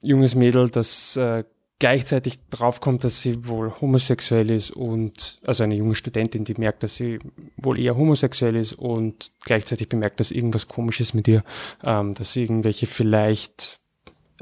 junges 0.01 0.35
Mädel, 0.35 0.69
das 0.69 1.15
äh, 1.17 1.43
gleichzeitig 1.81 2.37
draufkommt, 2.51 3.03
dass 3.03 3.23
sie 3.23 3.47
wohl 3.47 3.73
homosexuell 3.81 4.51
ist 4.51 4.69
und 4.69 5.39
also 5.43 5.63
eine 5.63 5.73
junge 5.73 5.95
Studentin, 5.95 6.43
die 6.43 6.53
merkt, 6.53 6.83
dass 6.83 6.95
sie 6.95 7.17
wohl 7.57 7.79
eher 7.79 7.97
homosexuell 7.97 8.55
ist 8.55 8.73
und 8.73 9.31
gleichzeitig 9.43 9.89
bemerkt, 9.89 10.19
dass 10.19 10.29
irgendwas 10.29 10.67
komisch 10.67 10.99
ist 10.99 11.15
mit 11.15 11.27
ihr, 11.27 11.43
ähm, 11.83 12.13
dass 12.13 12.33
sie 12.33 12.43
irgendwelche 12.43 12.85
vielleicht 12.85 13.79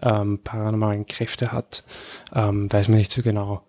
ähm, 0.01 0.39
paranormalen 0.43 1.05
Kräfte 1.05 1.53
hat, 1.53 1.86
ähm, 2.34 2.72
weiß 2.72 2.89
man 2.89 2.98
nicht 2.98 3.12
so 3.12 3.22
genau. 3.22 3.63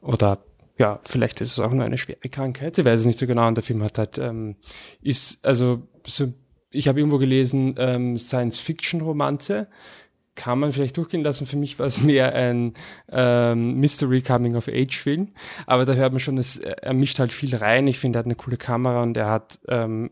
Oder 0.00 0.44
ja, 0.82 1.00
vielleicht 1.04 1.40
ist 1.40 1.52
es 1.52 1.60
auch 1.60 1.70
nur 1.70 1.84
eine 1.84 1.96
schwere 1.96 2.28
Krankheit. 2.28 2.74
Sie 2.74 2.84
weiß 2.84 3.00
es 3.00 3.06
nicht 3.06 3.18
so 3.20 3.28
genau. 3.28 3.46
Und 3.46 3.54
der 3.54 3.62
Film 3.62 3.84
hat 3.84 3.98
halt, 3.98 4.18
ähm, 4.18 4.56
ist, 5.00 5.46
also, 5.46 5.86
so, 6.04 6.26
ich 6.72 6.88
habe 6.88 6.98
irgendwo 6.98 7.18
gelesen, 7.18 7.76
ähm, 7.78 8.18
Science-Fiction-Romanze. 8.18 9.68
Kann 10.34 10.58
man 10.58 10.72
vielleicht 10.72 10.96
durchgehen 10.96 11.22
lassen. 11.22 11.46
Für 11.46 11.56
mich 11.56 11.78
war 11.78 11.86
es 11.86 12.00
mehr 12.02 12.34
ein 12.34 12.74
ähm, 13.10 13.78
Mystery 13.78 14.22
Coming 14.22 14.56
of 14.56 14.66
Age 14.66 14.96
Film. 14.98 15.28
Aber 15.66 15.84
da 15.84 15.92
hört 15.92 16.12
man 16.12 16.18
schon, 16.18 16.36
es, 16.36 16.58
er 16.58 16.94
mischt 16.94 17.20
halt 17.20 17.32
viel 17.32 17.54
rein. 17.54 17.86
Ich 17.86 18.00
finde, 18.00 18.18
er 18.18 18.20
hat 18.20 18.26
eine 18.26 18.34
coole 18.34 18.56
Kamera 18.56 19.02
und 19.02 19.16
er 19.16 19.30
hat, 19.30 19.60
ähm, 19.68 20.10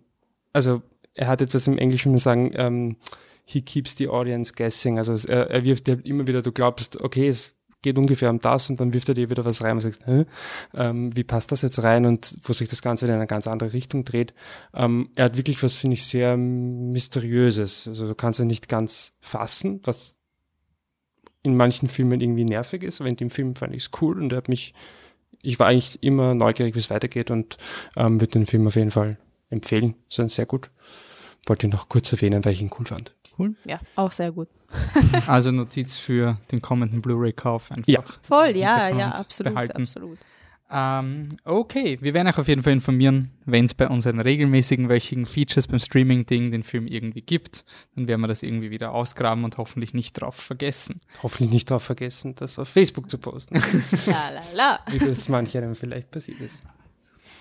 also 0.52 0.82
er 1.14 1.26
hat 1.26 1.42
etwas 1.42 1.66
im 1.66 1.78
Englischen 1.78 2.16
sagen, 2.16 2.52
ähm, 2.54 2.96
he 3.44 3.60
keeps 3.60 3.96
the 3.96 4.06
audience 4.06 4.52
guessing. 4.54 4.98
Also 4.98 5.14
es, 5.14 5.24
er, 5.24 5.50
er 5.50 5.64
wirft 5.64 5.88
dir 5.88 5.98
immer 6.04 6.28
wieder, 6.28 6.42
du 6.42 6.52
glaubst, 6.52 7.00
okay, 7.00 7.26
es 7.26 7.56
geht 7.82 7.98
ungefähr 7.98 8.30
um 8.30 8.40
das 8.40 8.70
und 8.70 8.80
dann 8.80 8.92
wirft 8.92 9.08
er 9.08 9.14
dir 9.14 9.30
wieder 9.30 9.44
was 9.44 9.62
rein 9.62 9.72
und 9.72 9.80
sagst, 9.80 10.06
Hä? 10.06 10.26
Ähm, 10.74 11.14
wie 11.16 11.24
passt 11.24 11.52
das 11.52 11.62
jetzt 11.62 11.82
rein 11.82 12.06
und 12.06 12.38
wo 12.42 12.52
sich 12.52 12.68
das 12.68 12.82
Ganze 12.82 13.06
wieder 13.06 13.14
in 13.14 13.20
eine 13.20 13.26
ganz 13.26 13.46
andere 13.46 13.72
Richtung 13.72 14.04
dreht. 14.04 14.34
Ähm, 14.74 15.10
er 15.14 15.26
hat 15.26 15.36
wirklich 15.36 15.62
was, 15.62 15.76
finde 15.76 15.94
ich, 15.94 16.04
sehr 16.04 16.36
Mysteriöses. 16.36 17.88
Also 17.88 18.06
du 18.06 18.14
kannst 18.14 18.38
ja 18.38 18.44
nicht 18.44 18.68
ganz 18.68 19.16
fassen, 19.20 19.80
was 19.84 20.18
in 21.42 21.56
manchen 21.56 21.88
Filmen 21.88 22.20
irgendwie 22.20 22.44
nervig 22.44 22.82
ist, 22.82 23.00
aber 23.00 23.08
in 23.08 23.16
dem 23.16 23.30
Film 23.30 23.56
fand 23.56 23.74
ich 23.74 23.84
es 23.84 23.90
cool 24.00 24.20
und 24.20 24.32
er 24.32 24.38
hat 24.38 24.48
mich, 24.48 24.74
ich 25.42 25.58
war 25.58 25.68
eigentlich 25.68 26.02
immer 26.02 26.34
neugierig, 26.34 26.74
wie 26.74 26.80
es 26.80 26.90
weitergeht 26.90 27.30
und 27.30 27.56
ähm, 27.96 28.20
würde 28.20 28.32
den 28.32 28.46
Film 28.46 28.66
auf 28.66 28.76
jeden 28.76 28.90
Fall 28.90 29.16
empfehlen. 29.48 29.94
Ein 30.18 30.28
sehr 30.28 30.46
gut. 30.46 30.70
Wollte 31.46 31.66
ihn 31.66 31.70
noch 31.70 31.88
kurz 31.88 32.12
erwähnen, 32.12 32.44
weil 32.44 32.52
ich 32.52 32.60
ihn 32.60 32.70
cool 32.78 32.84
fand. 32.84 33.14
Ja, 33.64 33.80
auch 33.96 34.12
sehr 34.12 34.32
gut. 34.32 34.48
Also 35.26 35.50
Notiz 35.50 35.98
für 35.98 36.38
den 36.52 36.60
kommenden 36.60 37.02
Blu-ray-Kauf 37.02 37.70
einfach. 37.72 37.88
Ja. 37.88 38.02
Voll, 38.22 38.56
ja, 38.56 38.88
ja, 38.88 39.10
absolut, 39.10 39.54
behalten. 39.54 39.82
absolut. 39.82 40.18
Ähm, 40.72 41.36
okay, 41.44 41.98
wir 42.00 42.14
werden 42.14 42.28
euch 42.28 42.38
auf 42.38 42.46
jeden 42.46 42.62
Fall 42.62 42.72
informieren, 42.72 43.32
wenn 43.44 43.64
es 43.64 43.74
bei 43.74 43.88
unseren 43.88 44.20
regelmäßigen 44.20 44.88
wöchigen 44.88 45.26
Features 45.26 45.66
beim 45.66 45.80
Streaming-Ding 45.80 46.52
den 46.52 46.62
Film 46.62 46.86
irgendwie 46.86 47.22
gibt. 47.22 47.64
Dann 47.96 48.06
werden 48.06 48.20
wir 48.20 48.28
das 48.28 48.44
irgendwie 48.44 48.70
wieder 48.70 48.92
ausgraben 48.92 49.42
und 49.44 49.58
hoffentlich 49.58 49.94
nicht 49.94 50.12
drauf 50.12 50.36
vergessen. 50.36 51.00
Hoffentlich 51.24 51.50
nicht 51.50 51.70
darauf 51.70 51.82
vergessen, 51.82 52.36
das 52.36 52.58
auf 52.58 52.68
Facebook 52.68 53.10
zu 53.10 53.18
posten, 53.18 53.56
La, 54.06 54.30
la, 54.30 54.42
la. 54.54 54.78
wie 54.90 54.98
das 55.00 55.28
mancherem 55.28 55.74
vielleicht 55.74 56.12
passiert 56.12 56.40
ist. 56.40 56.62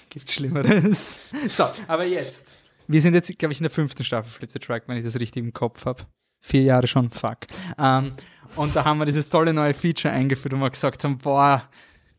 Gibt 0.09 0.31
Schlimmeres. 0.31 1.29
So, 1.49 1.65
aber 1.87 2.05
jetzt. 2.05 2.53
Wir 2.91 3.03
sind 3.03 3.13
jetzt, 3.13 3.37
glaube 3.37 3.51
ich, 3.51 3.59
in 3.59 3.65
der 3.65 3.69
fünften 3.69 4.03
Staffel 4.03 4.31
Flip 4.31 4.51
the 4.51 4.57
Track, 4.57 4.83
wenn 4.87 4.97
ich 4.97 5.03
das 5.03 5.19
richtig 5.19 5.43
im 5.43 5.53
Kopf 5.53 5.85
habe. 5.85 6.07
Vier 6.41 6.63
Jahre 6.63 6.87
schon, 6.87 7.11
fuck. 7.11 7.45
Ähm, 7.77 8.13
und 8.55 8.75
da 8.75 8.83
haben 8.83 8.97
wir 8.97 9.05
dieses 9.05 9.29
tolle 9.29 9.53
neue 9.53 9.75
Feature 9.75 10.11
eingeführt, 10.11 10.55
wo 10.55 10.57
wir 10.57 10.71
gesagt 10.71 11.03
haben, 11.03 11.19
boah, 11.19 11.69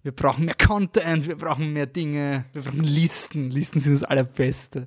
wir 0.04 0.12
brauchen 0.12 0.44
mehr 0.44 0.54
Content, 0.54 1.26
wir 1.26 1.36
brauchen 1.36 1.72
mehr 1.72 1.86
Dinge, 1.86 2.44
wir 2.52 2.62
brauchen 2.62 2.84
Listen. 2.84 3.50
Listen 3.50 3.80
sind 3.80 3.94
das 3.94 4.04
Allerbeste. 4.04 4.86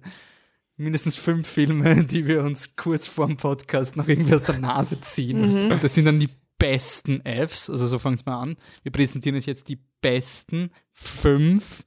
Mindestens 0.77 1.17
fünf 1.17 1.49
Filme, 1.49 2.05
die 2.05 2.27
wir 2.27 2.45
uns 2.45 2.77
kurz 2.77 3.09
vor 3.09 3.27
dem 3.27 3.35
Podcast 3.35 3.97
noch 3.97 4.07
irgendwie 4.07 4.35
aus 4.35 4.43
der 4.43 4.59
Nase 4.59 5.01
ziehen. 5.01 5.69
Und 5.69 5.83
das 5.83 5.95
sind 5.95 6.05
dann 6.05 6.21
die 6.21 6.29
besten 6.57 7.21
Fs, 7.25 7.69
also 7.69 7.87
so 7.87 7.99
fängt 7.99 8.21
es 8.21 8.25
mal 8.25 8.39
an. 8.39 8.55
Wir 8.83 8.93
präsentieren 8.93 9.37
euch 9.37 9.47
jetzt 9.47 9.67
die 9.67 9.79
besten 9.99 10.71
fünf 10.93 11.83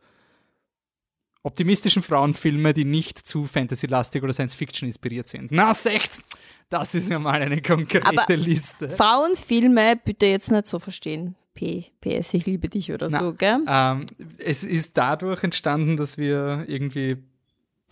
optimistischen 1.46 2.02
Frauenfilme, 2.02 2.72
die 2.72 2.84
nicht 2.84 3.18
zu 3.18 3.46
Fantasy-lastig 3.46 4.22
oder 4.22 4.32
Science-Fiction 4.32 4.88
inspiriert 4.88 5.28
sind. 5.28 5.52
Na, 5.52 5.72
secht! 5.72 6.24
Das 6.68 6.96
ist 6.96 7.08
ja 7.08 7.20
mal 7.20 7.40
eine 7.40 7.62
konkrete 7.62 8.04
Aber 8.04 8.36
Liste. 8.36 8.90
Frauenfilme 8.90 9.94
bitte 10.04 10.26
jetzt 10.26 10.50
nicht 10.50 10.66
so 10.66 10.80
verstehen. 10.80 11.36
P, 11.54 11.86
PS, 12.00 12.34
ich 12.34 12.46
liebe 12.46 12.68
dich 12.68 12.92
oder 12.92 13.08
Na, 13.08 13.20
so, 13.20 13.32
gell? 13.32 13.60
Ähm, 13.66 14.06
es 14.38 14.64
ist 14.64 14.98
dadurch 14.98 15.44
entstanden, 15.44 15.96
dass 15.96 16.18
wir 16.18 16.64
irgendwie 16.66 17.18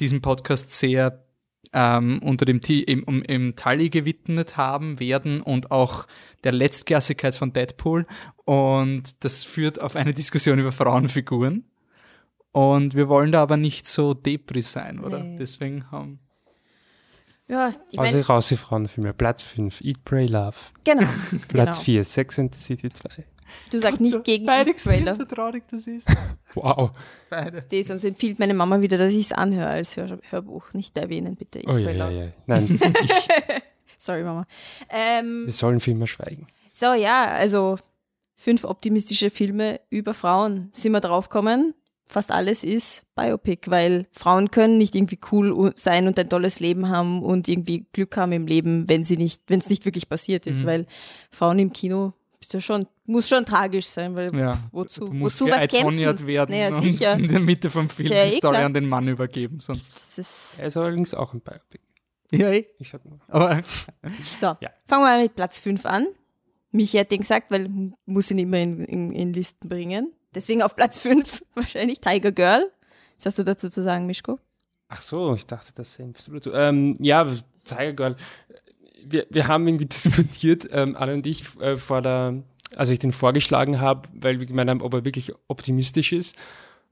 diesen 0.01 0.21
Podcast 0.21 0.73
sehr 0.73 1.25
ähm, 1.73 2.21
unter 2.25 2.47
dem 2.47 2.61
T 2.61 2.81
im, 2.81 3.05
um, 3.05 3.23
im 3.23 3.55
Tully 3.55 3.89
gewidmet 3.89 4.57
haben 4.57 4.99
werden 4.99 5.41
und 5.41 5.71
auch 5.71 6.07
der 6.43 6.53
Letztklassigkeit 6.53 7.37
von 7.37 7.53
Deadpool. 7.53 8.05
Und 8.45 9.25
das 9.25 9.45
führt 9.45 9.81
auf 9.81 9.95
eine 9.95 10.13
Diskussion 10.13 10.59
über 10.59 10.73
Frauenfiguren. 10.73 11.65
Und 12.55 12.95
wir 12.95 13.09
wollen 13.09 13.33
da 13.33 13.43
aber 13.43 13.57
nicht 13.57 13.89
so 13.89 14.15
Depri 14.15 14.63
sein, 14.63 15.01
oder? 15.01 15.19
Nee. 15.25 15.37
Deswegen 15.37 15.91
haben. 15.91 16.21
Ja, 17.49 17.71
ich 17.91 17.99
Also 17.99 18.15
meine, 18.17 18.27
raus 18.27 18.49
die 18.49 18.57
Frauenfilme. 18.57 19.13
Platz 19.13 19.43
5, 19.43 19.81
Eat, 19.83 20.05
Pray, 20.05 20.27
Love. 20.27 20.57
genau. 20.85 21.03
Platz 21.49 21.79
genau. 21.79 21.85
4, 21.85 22.05
Sex 22.05 22.39
and 22.39 22.55
the 22.55 22.61
City 22.61 22.89
2. 22.91 23.09
Du 23.71 23.79
sagst 23.81 24.01
nicht 24.01 24.23
gegen 24.23 24.47
Beide 24.47 24.71
den 24.73 24.77
Trailer. 24.77 25.13
gesehen, 25.13 25.15
so 25.29 25.35
traurig 25.35 25.65
das 25.69 25.87
ist. 25.89 26.09
Wow. 26.55 26.93
Beide. 27.29 27.63
Das, 27.69 27.87
sonst 27.89 28.05
empfiehlt 28.05 28.39
meine 28.39 28.55
Mama 28.55 28.81
wieder, 28.81 28.97
dass 28.99 29.13
ich 29.13 29.25
es 29.27 29.33
anhöre 29.33 29.67
als 29.67 29.97
Hör 29.97 30.19
Hörbuch. 30.31 30.73
Nicht 30.75 30.97
erwähnen, 30.97 31.35
bitte. 31.35 31.61
Oh 31.67 31.77
ja, 31.77 31.91
ja, 31.91 32.09
ja. 32.09 32.29
Nein, 32.47 32.81
ich, 33.03 33.11
Sorry, 33.99 34.23
Mama. 34.23 34.47
Ähm, 34.89 35.47
wir 35.47 35.53
sollen 35.53 35.81
für 35.81 35.91
immer 35.91 36.07
schweigen. 36.07 36.47
so, 36.71 36.95
ja, 36.95 37.25
also 37.25 37.79
fünf 38.37 38.63
optimistische 38.65 39.31
Filme 39.31 39.81
über 39.91 40.15
Frauen. 40.15 40.71
Sind 40.73 40.93
wir 40.93 41.01
draufgekommen? 41.01 41.75
Fast 42.07 42.31
alles 42.31 42.65
ist 42.65 43.05
Biopic, 43.17 43.71
weil 43.71 44.07
Frauen 44.13 44.51
können 44.51 44.77
nicht 44.79 44.95
irgendwie 44.95 45.19
cool 45.33 45.73
sein 45.75 46.07
und 46.07 46.19
ein 46.19 46.29
tolles 46.29 46.61
Leben 46.61 46.89
haben 46.91 47.23
und 47.23 47.49
irgendwie 47.49 47.87
Glück 47.93 48.17
haben 48.17 48.33
im 48.33 48.47
Leben, 48.47 48.89
wenn 48.89 49.05
sie 49.05 49.17
nicht, 49.17 49.43
wenn 49.47 49.59
es 49.59 49.71
nicht 49.71 49.85
wirklich 49.87 50.09
passiert 50.09 50.47
ist, 50.47 50.63
Mhm. 50.63 50.67
weil 50.67 50.87
Frauen 51.31 51.59
im 51.59 51.73
Kino 51.73 52.13
ist 52.41 52.53
ja 52.53 52.61
schon, 52.61 52.87
muss 53.07 53.27
schon 53.29 53.47
tragisch 53.47 53.87
sein, 53.87 54.15
weil 54.15 54.35
Ja, 54.37 54.53
pff, 54.53 54.69
wozu, 54.73 55.07
du 55.07 55.13
musst 55.15 55.41
wozu 55.41 55.51
was 55.51 55.67
kämpfen? 55.69 56.27
werden 56.27 56.51
Naja, 56.51 56.77
und 56.77 56.83
sicher. 56.83 57.15
in 57.15 57.27
der 57.29 57.41
Mitte 57.41 57.71
vom 57.71 57.89
Film 57.89 58.13
ja 58.13 58.27
die 58.27 58.35
eh 58.35 58.39
Story 58.39 58.55
klar. 58.57 58.67
an 58.67 58.75
den 58.75 58.87
Mann 58.87 59.09
übergeben, 59.09 59.59
sonst. 59.61 59.95
Das 59.95 60.19
ist, 60.19 60.59
Er 60.61 60.67
ist 60.67 60.77
allerdings 60.77 61.15
auch 61.15 61.33
ein 61.33 61.41
Biopic. 61.41 61.81
Ja, 62.33 62.51
eh. 62.51 62.67
Ich 62.79 62.91
sag 62.91 63.03
nur. 63.07 63.19
aber 63.29 63.63
so, 64.39 64.47
Ja. 64.61 64.71
fangen 64.85 65.03
wir 65.05 65.09
mal 65.09 65.23
mit 65.23 65.35
Platz 65.35 65.59
5 65.59 65.87
an. 65.87 66.07
Michi 66.71 66.99
hat 66.99 67.11
den 67.11 67.21
gesagt, 67.21 67.51
weil 67.51 67.71
muss 68.05 68.31
ihn 68.31 68.39
immer 68.39 68.59
in, 68.59 68.85
in, 68.85 69.13
in 69.13 69.33
Listen 69.33 69.69
bringen. 69.69 70.13
Deswegen 70.35 70.63
auf 70.63 70.77
Platz 70.77 70.99
5 70.99 71.45
wahrscheinlich 71.55 72.01
Tiger 72.01 72.33
Girl. 72.33 72.71
Was 73.17 73.27
hast 73.27 73.39
du 73.39 73.45
dazu 73.45 73.71
zu 73.71 73.83
sagen, 73.83 74.07
Mischko? 74.07 74.39
Ach 74.89 75.03
so, 75.03 75.35
ich 75.35 75.47
dachte, 75.47 75.73
das 75.75 75.95
sei 75.95 76.05
absolut. 76.05 76.49
Ähm, 76.53 76.97
ja, 77.01 77.27
Tiger 77.65 77.93
Girl. 77.93 78.17
Wir, 79.05 79.27
wir 79.31 79.49
haben 79.49 79.67
irgendwie 79.67 79.87
diskutiert, 79.89 80.69
ähm, 80.71 80.97
Anne 80.97 81.15
und 81.15 81.27
ich, 81.27 81.59
äh, 81.61 81.77
vor 81.77 82.03
der, 82.03 82.43
als 82.77 82.91
ich 82.91 82.99
den 82.99 83.13
vorgeschlagen 83.13 83.81
habe, 83.81 84.09
weil 84.15 84.41
wir 84.41 84.47
gemeint 84.47 84.71
haben, 84.71 84.83
ob 84.83 84.95
er 84.95 85.05
wirklich 85.05 85.33
optimistisch 85.49 86.13
ist. 86.13 86.37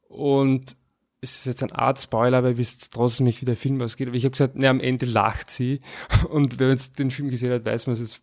Und 0.08 0.76
es 1.22 1.36
ist 1.36 1.46
jetzt 1.46 1.62
eine 1.62 1.78
Art 1.78 2.00
Spoiler, 2.00 2.38
aber 2.38 2.50
ihr 2.50 2.58
wisst 2.58 2.92
trotzdem 2.92 3.26
nicht, 3.26 3.40
wie 3.40 3.46
der 3.46 3.56
Film 3.56 3.80
ausgeht. 3.80 4.08
Aber 4.08 4.16
ich 4.16 4.24
habe 4.24 4.32
gesagt, 4.32 4.56
ne, 4.56 4.68
am 4.68 4.80
Ende 4.80 5.06
lacht 5.06 5.50
sie. 5.50 5.80
Und 6.28 6.58
wenn 6.58 6.66
man 6.66 6.76
jetzt 6.76 6.98
den 6.98 7.10
Film 7.10 7.30
gesehen 7.30 7.52
hat, 7.52 7.64
weiß 7.64 7.86
man, 7.86 7.94
es 7.94 8.20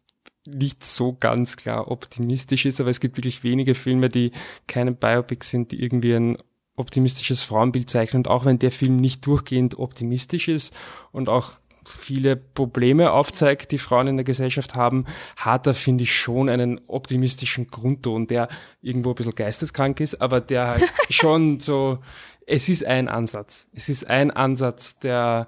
nicht 0.53 0.85
so 0.85 1.15
ganz 1.19 1.57
klar 1.57 1.89
optimistisch 1.91 2.65
ist. 2.65 2.81
Aber 2.81 2.89
es 2.89 2.99
gibt 2.99 3.17
wirklich 3.17 3.43
wenige 3.43 3.75
Filme, 3.75 4.09
die 4.09 4.31
keine 4.67 4.91
Biopics 4.91 5.49
sind, 5.49 5.71
die 5.71 5.81
irgendwie 5.81 6.13
ein 6.13 6.37
optimistisches 6.75 7.43
Frauenbild 7.43 7.89
zeichnen. 7.89 8.21
Und 8.21 8.27
auch 8.27 8.45
wenn 8.45 8.59
der 8.59 8.71
Film 8.71 8.97
nicht 8.97 9.25
durchgehend 9.25 9.77
optimistisch 9.77 10.47
ist 10.47 10.73
und 11.11 11.29
auch 11.29 11.59
viele 11.85 12.35
Probleme 12.35 13.11
aufzeigt, 13.11 13.71
die 13.71 13.77
Frauen 13.77 14.07
in 14.07 14.17
der 14.17 14.23
Gesellschaft 14.23 14.75
haben, 14.75 15.05
hat 15.35 15.67
er, 15.67 15.73
finde 15.73 16.03
ich, 16.03 16.15
schon 16.15 16.49
einen 16.49 16.79
optimistischen 16.87 17.67
Grundton, 17.67 18.27
der 18.27 18.47
irgendwo 18.81 19.09
ein 19.09 19.15
bisschen 19.15 19.35
geisteskrank 19.35 19.99
ist, 19.99 20.21
aber 20.21 20.41
der 20.41 20.67
halt 20.67 20.83
schon 21.09 21.59
so, 21.59 21.99
es 22.45 22.69
ist 22.69 22.85
ein 22.85 23.07
Ansatz. 23.07 23.69
Es 23.73 23.89
ist 23.89 24.09
ein 24.09 24.31
Ansatz 24.31 24.99
der 24.99 25.47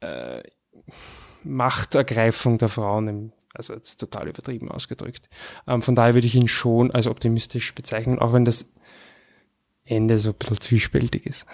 äh, 0.00 0.42
Machtergreifung 1.44 2.58
der 2.58 2.68
Frauen 2.68 3.08
im 3.08 3.32
Also 3.54 3.74
jetzt 3.74 3.98
total 3.98 4.28
übertrieben 4.28 4.70
ausgedrückt. 4.70 5.28
Ähm, 5.66 5.82
von 5.82 5.94
daher 5.94 6.14
würde 6.14 6.26
ich 6.26 6.34
ihn 6.34 6.48
schon 6.48 6.90
als 6.90 7.06
optimistisch 7.06 7.74
bezeichnen, 7.74 8.18
auch 8.18 8.32
wenn 8.32 8.44
das 8.44 8.72
Ende 9.84 10.18
so 10.18 10.30
ein 10.30 10.34
bisschen 10.34 10.60
zwiespältig 10.60 11.26
ist. 11.26 11.46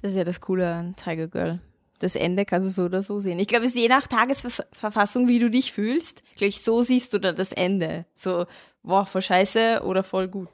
Das 0.00 0.12
ist 0.12 0.16
ja 0.16 0.24
das 0.24 0.40
Coole 0.40 0.72
an 0.72 0.96
Tiger 0.96 1.28
Girl. 1.28 1.60
Das 1.98 2.16
Ende 2.16 2.44
kannst 2.44 2.66
du 2.68 2.72
so 2.72 2.84
oder 2.86 3.02
so 3.02 3.20
sehen. 3.20 3.38
Ich 3.38 3.46
glaube, 3.46 3.64
es 3.64 3.74
ist 3.74 3.80
je 3.80 3.88
nach 3.88 4.08
Tagesverfassung, 4.08 5.28
wie 5.28 5.38
du 5.38 5.50
dich 5.50 5.72
fühlst. 5.72 6.22
Ich 6.32 6.36
glaube, 6.36 6.52
so 6.52 6.82
siehst 6.82 7.12
du 7.12 7.18
dann 7.18 7.36
das 7.36 7.52
Ende. 7.52 8.06
So, 8.14 8.46
boah, 8.82 9.06
voll 9.06 9.22
scheiße 9.22 9.82
oder 9.84 10.02
voll 10.02 10.26
gut. 10.26 10.48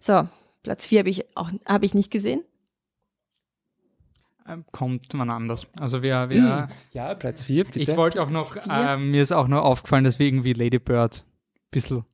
So, 0.00 0.26
Platz 0.62 0.86
4 0.86 1.00
habe 1.00 1.10
ich 1.10 1.24
hab 1.36 1.82
ich 1.84 1.94
nicht 1.94 2.10
gesehen. 2.10 2.42
Ähm, 4.48 4.64
kommt 4.70 5.12
man 5.14 5.30
anders. 5.30 5.66
Also 5.78 6.02
wir, 6.02 6.28
wir 6.30 6.68
Ja, 6.92 7.14
Platz 7.14 7.42
4, 7.42 7.64
bitte. 7.64 7.80
ich 7.80 7.96
wollte 7.96 8.22
auch 8.22 8.30
noch, 8.30 8.54
äh, 8.68 8.96
mir 8.96 9.22
ist 9.22 9.32
auch 9.32 9.48
noch 9.48 9.62
aufgefallen, 9.62 10.04
dass 10.04 10.18
wir 10.18 10.26
irgendwie 10.26 10.52
Lady 10.52 10.78
Bird 10.78 11.24
ein 11.26 11.68
bisschen 11.70 12.04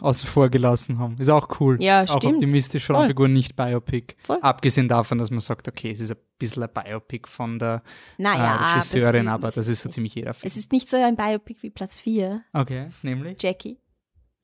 außen 0.00 0.28
vor 0.28 0.48
gelassen 0.48 0.98
haben. 0.98 1.18
Ist 1.18 1.28
auch 1.28 1.60
cool. 1.60 1.80
Ja, 1.80 2.02
auch 2.02 2.16
stimmt. 2.18 2.34
optimistisch 2.34 2.84
Voll. 2.84 2.96
Frauenfigur, 2.96 3.28
nicht 3.28 3.54
Biopic. 3.56 4.14
Voll. 4.18 4.38
Abgesehen 4.42 4.88
davon, 4.88 5.18
dass 5.18 5.30
man 5.30 5.40
sagt, 5.40 5.68
okay, 5.68 5.90
es 5.90 6.00
ist 6.00 6.10
ein 6.10 6.18
bisschen 6.38 6.64
ein 6.64 6.70
Biopic 6.72 7.28
von 7.28 7.58
der 7.58 7.82
Naja, 8.18 8.54
äh, 8.56 8.72
Regisseurin, 8.74 9.28
aber 9.28 9.50
das 9.50 9.68
ist 9.68 9.82
so 9.82 9.88
ziemlich 9.88 10.14
jeder 10.14 10.34
Film. 10.34 10.48
Es 10.48 10.56
ist 10.56 10.72
nicht 10.72 10.88
so 10.88 10.96
ein 10.96 11.16
Biopic 11.16 11.62
wie 11.62 11.70
Platz 11.70 12.00
4. 12.00 12.42
Okay, 12.52 12.88
nämlich 13.02 13.40
Jackie. 13.40 13.78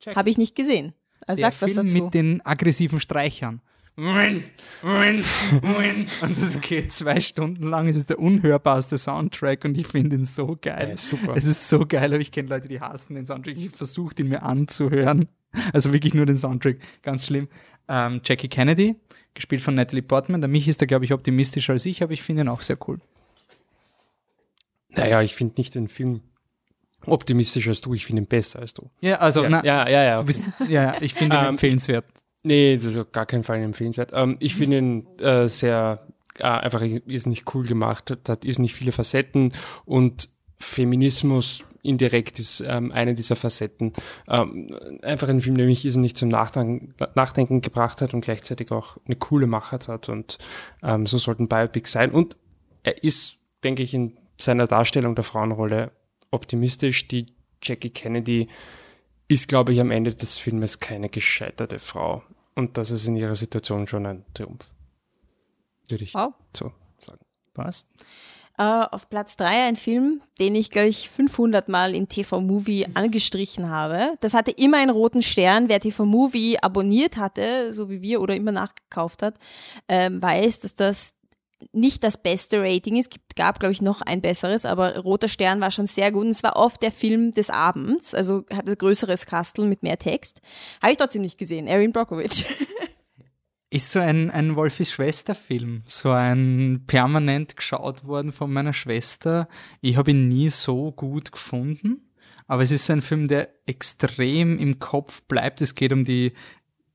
Jackie. 0.00 0.16
Habe 0.16 0.30
ich 0.30 0.38
nicht 0.38 0.54
gesehen. 0.54 0.94
Also 1.26 1.42
der 1.42 1.50
sag 1.50 1.62
was 1.62 1.72
Film 1.72 1.86
dazu. 1.86 2.04
mit 2.04 2.14
den 2.14 2.46
aggressiven 2.46 3.00
Streichern. 3.00 3.60
Win, 4.00 4.44
win, 4.80 5.22
win. 5.60 6.06
Und 6.22 6.38
es 6.38 6.58
geht 6.62 6.90
zwei 6.90 7.20
Stunden 7.20 7.68
lang. 7.68 7.86
Es 7.86 7.96
ist 7.96 8.08
der 8.08 8.18
unhörbarste 8.18 8.96
Soundtrack 8.96 9.66
und 9.66 9.76
ich 9.76 9.88
finde 9.88 10.16
ihn 10.16 10.24
so 10.24 10.56
geil. 10.58 10.88
Ja, 10.88 10.96
super. 10.96 11.34
Es 11.36 11.44
ist 11.44 11.68
so 11.68 11.84
geil, 11.84 12.06
aber 12.06 12.20
ich 12.20 12.32
kenne 12.32 12.48
Leute, 12.48 12.66
die 12.66 12.80
hassen 12.80 13.14
den 13.14 13.26
Soundtrack. 13.26 13.58
Ich 13.58 13.66
habe 13.66 13.76
versucht, 13.76 14.18
ihn 14.18 14.28
mir 14.28 14.42
anzuhören. 14.42 15.28
Also 15.74 15.92
wirklich 15.92 16.14
nur 16.14 16.24
den 16.24 16.38
Soundtrack. 16.38 16.78
Ganz 17.02 17.26
schlimm. 17.26 17.48
Ähm, 17.88 18.22
Jackie 18.24 18.48
Kennedy, 18.48 18.96
gespielt 19.34 19.60
von 19.60 19.74
Natalie 19.74 20.02
Portman. 20.02 20.40
Der 20.40 20.48
mich 20.48 20.66
ist 20.66 20.80
da, 20.80 20.86
glaube 20.86 21.04
ich, 21.04 21.12
optimistischer 21.12 21.74
als 21.74 21.84
ich, 21.84 22.02
aber 22.02 22.12
ich 22.12 22.22
finde 22.22 22.42
ihn 22.42 22.48
auch 22.48 22.62
sehr 22.62 22.78
cool. 22.88 23.00
Naja, 24.92 25.20
ich 25.20 25.34
finde 25.34 25.56
nicht 25.58 25.74
den 25.74 25.88
Film 25.88 26.22
optimistischer 27.04 27.68
als 27.68 27.82
du, 27.82 27.92
ich 27.92 28.06
finde 28.06 28.22
ihn 28.22 28.26
besser 28.28 28.60
als 28.60 28.72
du. 28.72 28.90
Ja, 29.00 29.16
also, 29.16 29.42
Ja, 29.42 29.50
na, 29.50 29.64
ja, 29.64 29.90
ja. 29.90 30.04
ja. 30.04 30.18
Du 30.20 30.24
bist, 30.24 30.42
ja, 30.60 30.94
ja, 30.94 30.94
ich 31.02 31.12
finde 31.12 31.36
ihn 31.36 31.40
Ähm, 31.42 31.48
empfehlenswert. 31.50 32.06
Nee, 32.42 32.76
das 32.76 32.86
ist 32.86 32.96
auf 32.96 33.12
gar 33.12 33.26
keinen 33.26 33.44
Fall 33.44 33.58
empfehlenswert. 33.58 34.10
Ähm, 34.14 34.36
ich 34.40 34.54
finde 34.54 34.78
ihn 34.78 35.06
äh, 35.18 35.48
sehr 35.48 36.06
äh, 36.38 36.44
einfach 36.44 36.82
ist 36.82 37.26
nicht 37.26 37.54
cool 37.54 37.66
gemacht, 37.66 38.16
hat, 38.28 38.44
ist 38.44 38.58
nicht 38.58 38.74
viele 38.74 38.92
Facetten 38.92 39.52
und 39.84 40.28
Feminismus 40.58 41.66
indirekt 41.82 42.38
ist 42.38 42.62
ähm, 42.66 42.92
eine 42.92 43.14
dieser 43.14 43.36
Facetten. 43.36 43.94
Ähm, 44.28 44.76
einfach 45.02 45.28
ein 45.28 45.40
Film, 45.40 45.56
der 45.56 45.66
mich 45.66 45.84
nicht 45.84 46.16
zum 46.16 46.28
Nachdenken, 46.28 46.94
Nachdenken 47.14 47.62
gebracht 47.62 48.02
hat 48.02 48.12
und 48.12 48.20
gleichzeitig 48.20 48.70
auch 48.70 48.98
eine 49.06 49.16
coole 49.16 49.46
Machart 49.46 49.88
hat 49.88 50.08
und 50.10 50.38
ähm, 50.82 51.06
so 51.06 51.16
sollten 51.16 51.48
Biopic 51.48 51.88
sein. 51.88 52.10
Und 52.10 52.36
er 52.82 53.02
ist, 53.02 53.38
denke 53.64 53.82
ich, 53.82 53.94
in 53.94 54.18
seiner 54.38 54.66
Darstellung 54.66 55.14
der 55.14 55.24
Frauenrolle 55.24 55.92
optimistisch. 56.30 57.08
Die 57.08 57.26
Jackie 57.62 57.90
Kennedy 57.90 58.48
ist, 59.30 59.48
glaube 59.48 59.72
ich, 59.72 59.80
am 59.80 59.90
Ende 59.92 60.12
des 60.12 60.38
Filmes 60.38 60.80
keine 60.80 61.08
gescheiterte 61.08 61.78
Frau. 61.78 62.22
Und 62.56 62.76
das 62.76 62.90
ist 62.90 63.06
in 63.06 63.16
ihrer 63.16 63.36
Situation 63.36 63.86
schon 63.86 64.04
ein 64.04 64.24
Triumph. 64.34 64.68
Würde 65.88 66.04
ich 66.04 66.14
Wow. 66.14 66.34
so 66.54 66.72
sagen. 66.98 67.20
Passt. 67.54 67.86
Äh, 68.58 68.62
auf 68.62 69.08
Platz 69.08 69.36
3 69.36 69.68
ein 69.68 69.76
Film, 69.76 70.20
den 70.40 70.54
ich, 70.56 70.70
glaube 70.70 70.88
ich, 70.88 71.08
500 71.08 71.68
Mal 71.68 71.94
in 71.94 72.08
TV-Movie 72.08 72.88
angestrichen 72.94 73.70
habe. 73.70 74.16
Das 74.20 74.34
hatte 74.34 74.50
immer 74.50 74.78
einen 74.78 74.90
roten 74.90 75.22
Stern. 75.22 75.68
Wer 75.68 75.80
TV-Movie 75.80 76.58
abonniert 76.60 77.16
hatte, 77.16 77.72
so 77.72 77.88
wie 77.88 78.02
wir, 78.02 78.20
oder 78.20 78.34
immer 78.34 78.52
nachgekauft 78.52 79.22
hat, 79.22 79.36
ähm, 79.88 80.20
weiß, 80.20 80.60
dass 80.60 80.74
das 80.74 81.14
nicht 81.72 82.02
das 82.04 82.22
beste 82.22 82.60
Rating 82.60 82.96
ist. 82.96 83.12
Es 83.28 83.34
gab, 83.36 83.60
glaube 83.60 83.72
ich, 83.72 83.82
noch 83.82 84.02
ein 84.02 84.20
besseres, 84.20 84.64
aber 84.64 84.98
Roter 84.98 85.28
Stern 85.28 85.60
war 85.60 85.70
schon 85.70 85.86
sehr 85.86 86.12
gut. 86.12 86.24
Und 86.24 86.30
es 86.30 86.42
war 86.42 86.56
oft 86.56 86.82
der 86.82 86.92
Film 86.92 87.32
des 87.32 87.50
Abends, 87.50 88.14
also 88.14 88.44
hatte 88.52 88.76
größeres 88.76 89.26
Kastel 89.26 89.66
mit 89.66 89.82
mehr 89.82 89.98
Text. 89.98 90.40
Habe 90.82 90.92
ich 90.92 90.98
trotzdem 90.98 91.22
nicht 91.22 91.38
gesehen. 91.38 91.66
Erin 91.66 91.92
Brockovich. 91.92 92.46
Ist 93.72 93.92
so 93.92 94.00
ein, 94.00 94.32
ein 94.32 94.56
Wolfis 94.56 94.90
Schwester-Film, 94.90 95.82
so 95.86 96.10
ein 96.10 96.82
permanent 96.88 97.56
geschaut 97.56 98.04
worden 98.04 98.32
von 98.32 98.52
meiner 98.52 98.72
Schwester. 98.72 99.46
Ich 99.80 99.96
habe 99.96 100.10
ihn 100.10 100.26
nie 100.26 100.48
so 100.48 100.90
gut 100.90 101.30
gefunden, 101.30 102.10
aber 102.48 102.64
es 102.64 102.72
ist 102.72 102.90
ein 102.90 103.00
Film, 103.00 103.28
der 103.28 103.48
extrem 103.66 104.58
im 104.58 104.80
Kopf 104.80 105.22
bleibt. 105.22 105.60
Es 105.60 105.76
geht 105.76 105.92
um 105.92 106.02
die 106.02 106.32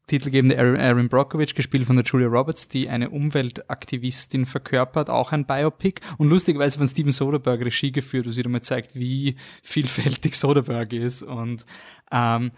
titelgebende 0.07 0.55
Erin 0.55 1.09
Brockovich, 1.09 1.55
gespielt 1.55 1.85
von 1.85 1.95
der 1.95 2.05
Julia 2.05 2.27
Roberts, 2.27 2.67
die 2.67 2.89
eine 2.89 3.09
Umweltaktivistin 3.09 4.45
verkörpert, 4.45 5.09
auch 5.09 5.31
ein 5.31 5.45
Biopic 5.45 6.01
und 6.17 6.29
lustigerweise 6.29 6.77
von 6.77 6.87
Steven 6.87 7.11
Soderbergh 7.11 7.65
Regie 7.65 7.91
geführt, 7.91 8.27
was 8.27 8.37
wieder 8.37 8.49
mal 8.49 8.61
zeigt, 8.61 8.95
wie 8.95 9.35
vielfältig 9.63 10.35
Soderbergh 10.37 10.97
ist 10.97 11.23
und 11.23 11.65
ähm, 12.11 12.51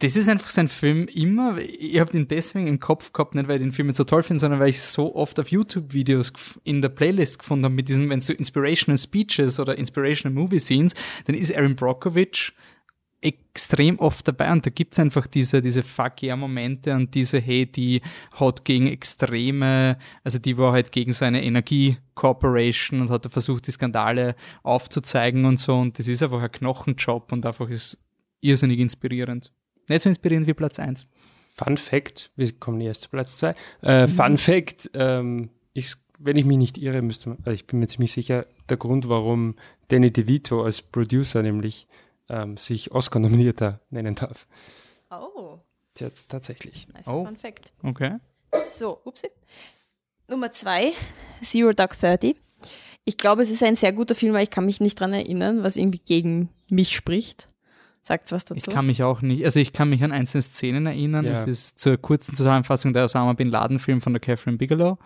das 0.00 0.16
ist 0.16 0.30
einfach 0.30 0.48
sein 0.48 0.68
Film 0.68 1.06
immer. 1.14 1.58
Ich 1.58 2.00
habe 2.00 2.16
ihn 2.16 2.26
deswegen 2.26 2.66
im 2.66 2.80
Kopf 2.80 3.12
gehabt, 3.12 3.34
nicht 3.34 3.48
weil 3.48 3.56
ich 3.56 3.62
den 3.62 3.72
Film 3.72 3.88
jetzt 3.88 3.98
so 3.98 4.04
toll 4.04 4.22
finde, 4.22 4.40
sondern 4.40 4.58
weil 4.58 4.70
ich 4.70 4.80
so 4.80 5.14
oft 5.14 5.38
auf 5.38 5.50
YouTube-Videos 5.50 6.32
in 6.64 6.80
der 6.80 6.88
Playlist 6.88 7.40
gefunden 7.40 7.66
habe 7.66 7.74
mit 7.74 7.88
diesem, 7.88 8.08
wenn 8.08 8.20
so 8.20 8.32
Inspirational 8.32 8.96
Speeches 8.96 9.60
oder 9.60 9.76
Inspirational 9.76 10.34
Movie 10.34 10.58
Scenes, 10.58 10.94
dann 11.26 11.36
ist 11.36 11.54
Aaron 11.54 11.76
Brockovich 11.76 12.54
extrem 13.22 13.98
oft 13.98 14.26
dabei 14.26 14.50
und 14.50 14.64
da 14.64 14.70
gibt's 14.70 14.98
einfach 14.98 15.26
diese, 15.26 15.60
diese 15.60 15.82
Fuck-Yeah-Momente 15.82 16.94
und 16.94 17.14
diese, 17.14 17.38
hey, 17.38 17.66
die 17.66 18.00
hat 18.32 18.64
gegen 18.64 18.86
extreme, 18.86 19.98
also 20.24 20.38
die 20.38 20.56
war 20.56 20.72
halt 20.72 20.90
gegen 20.90 21.12
so 21.12 21.26
eine 21.26 21.44
Energie-Corporation 21.44 23.00
und 23.00 23.10
hat 23.10 23.26
da 23.26 23.28
versucht, 23.28 23.66
die 23.66 23.72
Skandale 23.72 24.36
aufzuzeigen 24.62 25.44
und 25.44 25.58
so 25.58 25.76
und 25.76 25.98
das 25.98 26.08
ist 26.08 26.22
einfach 26.22 26.42
ein 26.42 26.52
Knochenjob 26.52 27.30
und 27.32 27.44
einfach 27.44 27.68
ist 27.68 28.02
irrsinnig 28.40 28.78
inspirierend. 28.78 29.52
Nicht 29.88 30.02
so 30.02 30.08
inspirierend 30.08 30.46
wie 30.46 30.54
Platz 30.54 30.78
1. 30.78 31.06
Fun 31.52 31.76
Fact, 31.76 32.30
wir 32.36 32.50
kommen 32.52 32.80
erst 32.80 33.02
zu 33.02 33.10
Platz 33.10 33.36
zwei. 33.36 33.54
Äh, 33.82 34.08
Fun 34.08 34.38
Fact 34.38 34.90
ähm, 34.94 35.50
ist, 35.74 36.06
wenn 36.18 36.36
ich 36.36 36.44
mich 36.44 36.56
nicht 36.56 36.78
irre, 36.78 37.02
müsste 37.02 37.30
man, 37.30 37.38
also 37.38 37.50
ich 37.50 37.66
bin 37.66 37.80
mir 37.80 37.86
ziemlich 37.86 38.12
sicher, 38.12 38.46
der 38.68 38.76
Grund, 38.76 39.08
warum 39.08 39.56
Danny 39.88 40.10
DeVito 40.12 40.62
als 40.62 40.80
Producer 40.80 41.42
nämlich 41.42 41.86
ähm, 42.30 42.56
sich 42.56 42.92
Oscar-Nominierter 42.92 43.80
nennen 43.90 44.14
darf. 44.14 44.46
Oh, 45.10 45.58
Tja, 45.94 46.08
tatsächlich. 46.28 46.88
nice 46.94 47.08
Oh. 47.08 47.24
Fun 47.24 47.36
Fact. 47.36 47.72
Okay. 47.82 48.16
So, 48.62 49.00
upsi. 49.04 49.28
Nummer 50.28 50.52
zwei, 50.52 50.92
Zero 51.42 51.72
Dark 51.72 51.98
Thirty. 51.98 52.36
Ich 53.04 53.16
glaube, 53.16 53.42
es 53.42 53.50
ist 53.50 53.62
ein 53.62 53.74
sehr 53.74 53.92
guter 53.92 54.14
Film, 54.14 54.34
weil 54.34 54.44
ich 54.44 54.50
kann 54.50 54.66
mich 54.66 54.80
nicht 54.80 54.98
dran 55.00 55.12
erinnern, 55.12 55.62
was 55.62 55.76
irgendwie 55.76 56.00
gegen 56.04 56.48
mich 56.68 56.94
spricht. 56.94 57.48
Sagt's 58.02 58.32
was 58.32 58.44
dazu? 58.44 58.56
Ich 58.56 58.72
kann 58.72 58.86
mich 58.86 59.02
auch 59.02 59.20
nicht, 59.20 59.44
also 59.44 59.60
ich 59.60 59.72
kann 59.72 59.90
mich 59.90 60.02
an 60.04 60.12
einzelne 60.12 60.42
Szenen 60.42 60.86
erinnern. 60.86 61.24
Ja. 61.24 61.32
Es 61.32 61.46
ist 61.46 61.78
zur 61.80 61.96
kurzen 61.96 62.34
Zusammenfassung 62.34 62.92
der 62.92 63.04
Osama 63.04 63.32
Bin 63.32 63.50
Laden 63.50 63.78
Film 63.78 64.00
von 64.00 64.12
der 64.12 64.20
Catherine 64.20 64.56
Bigelow, 64.56 64.98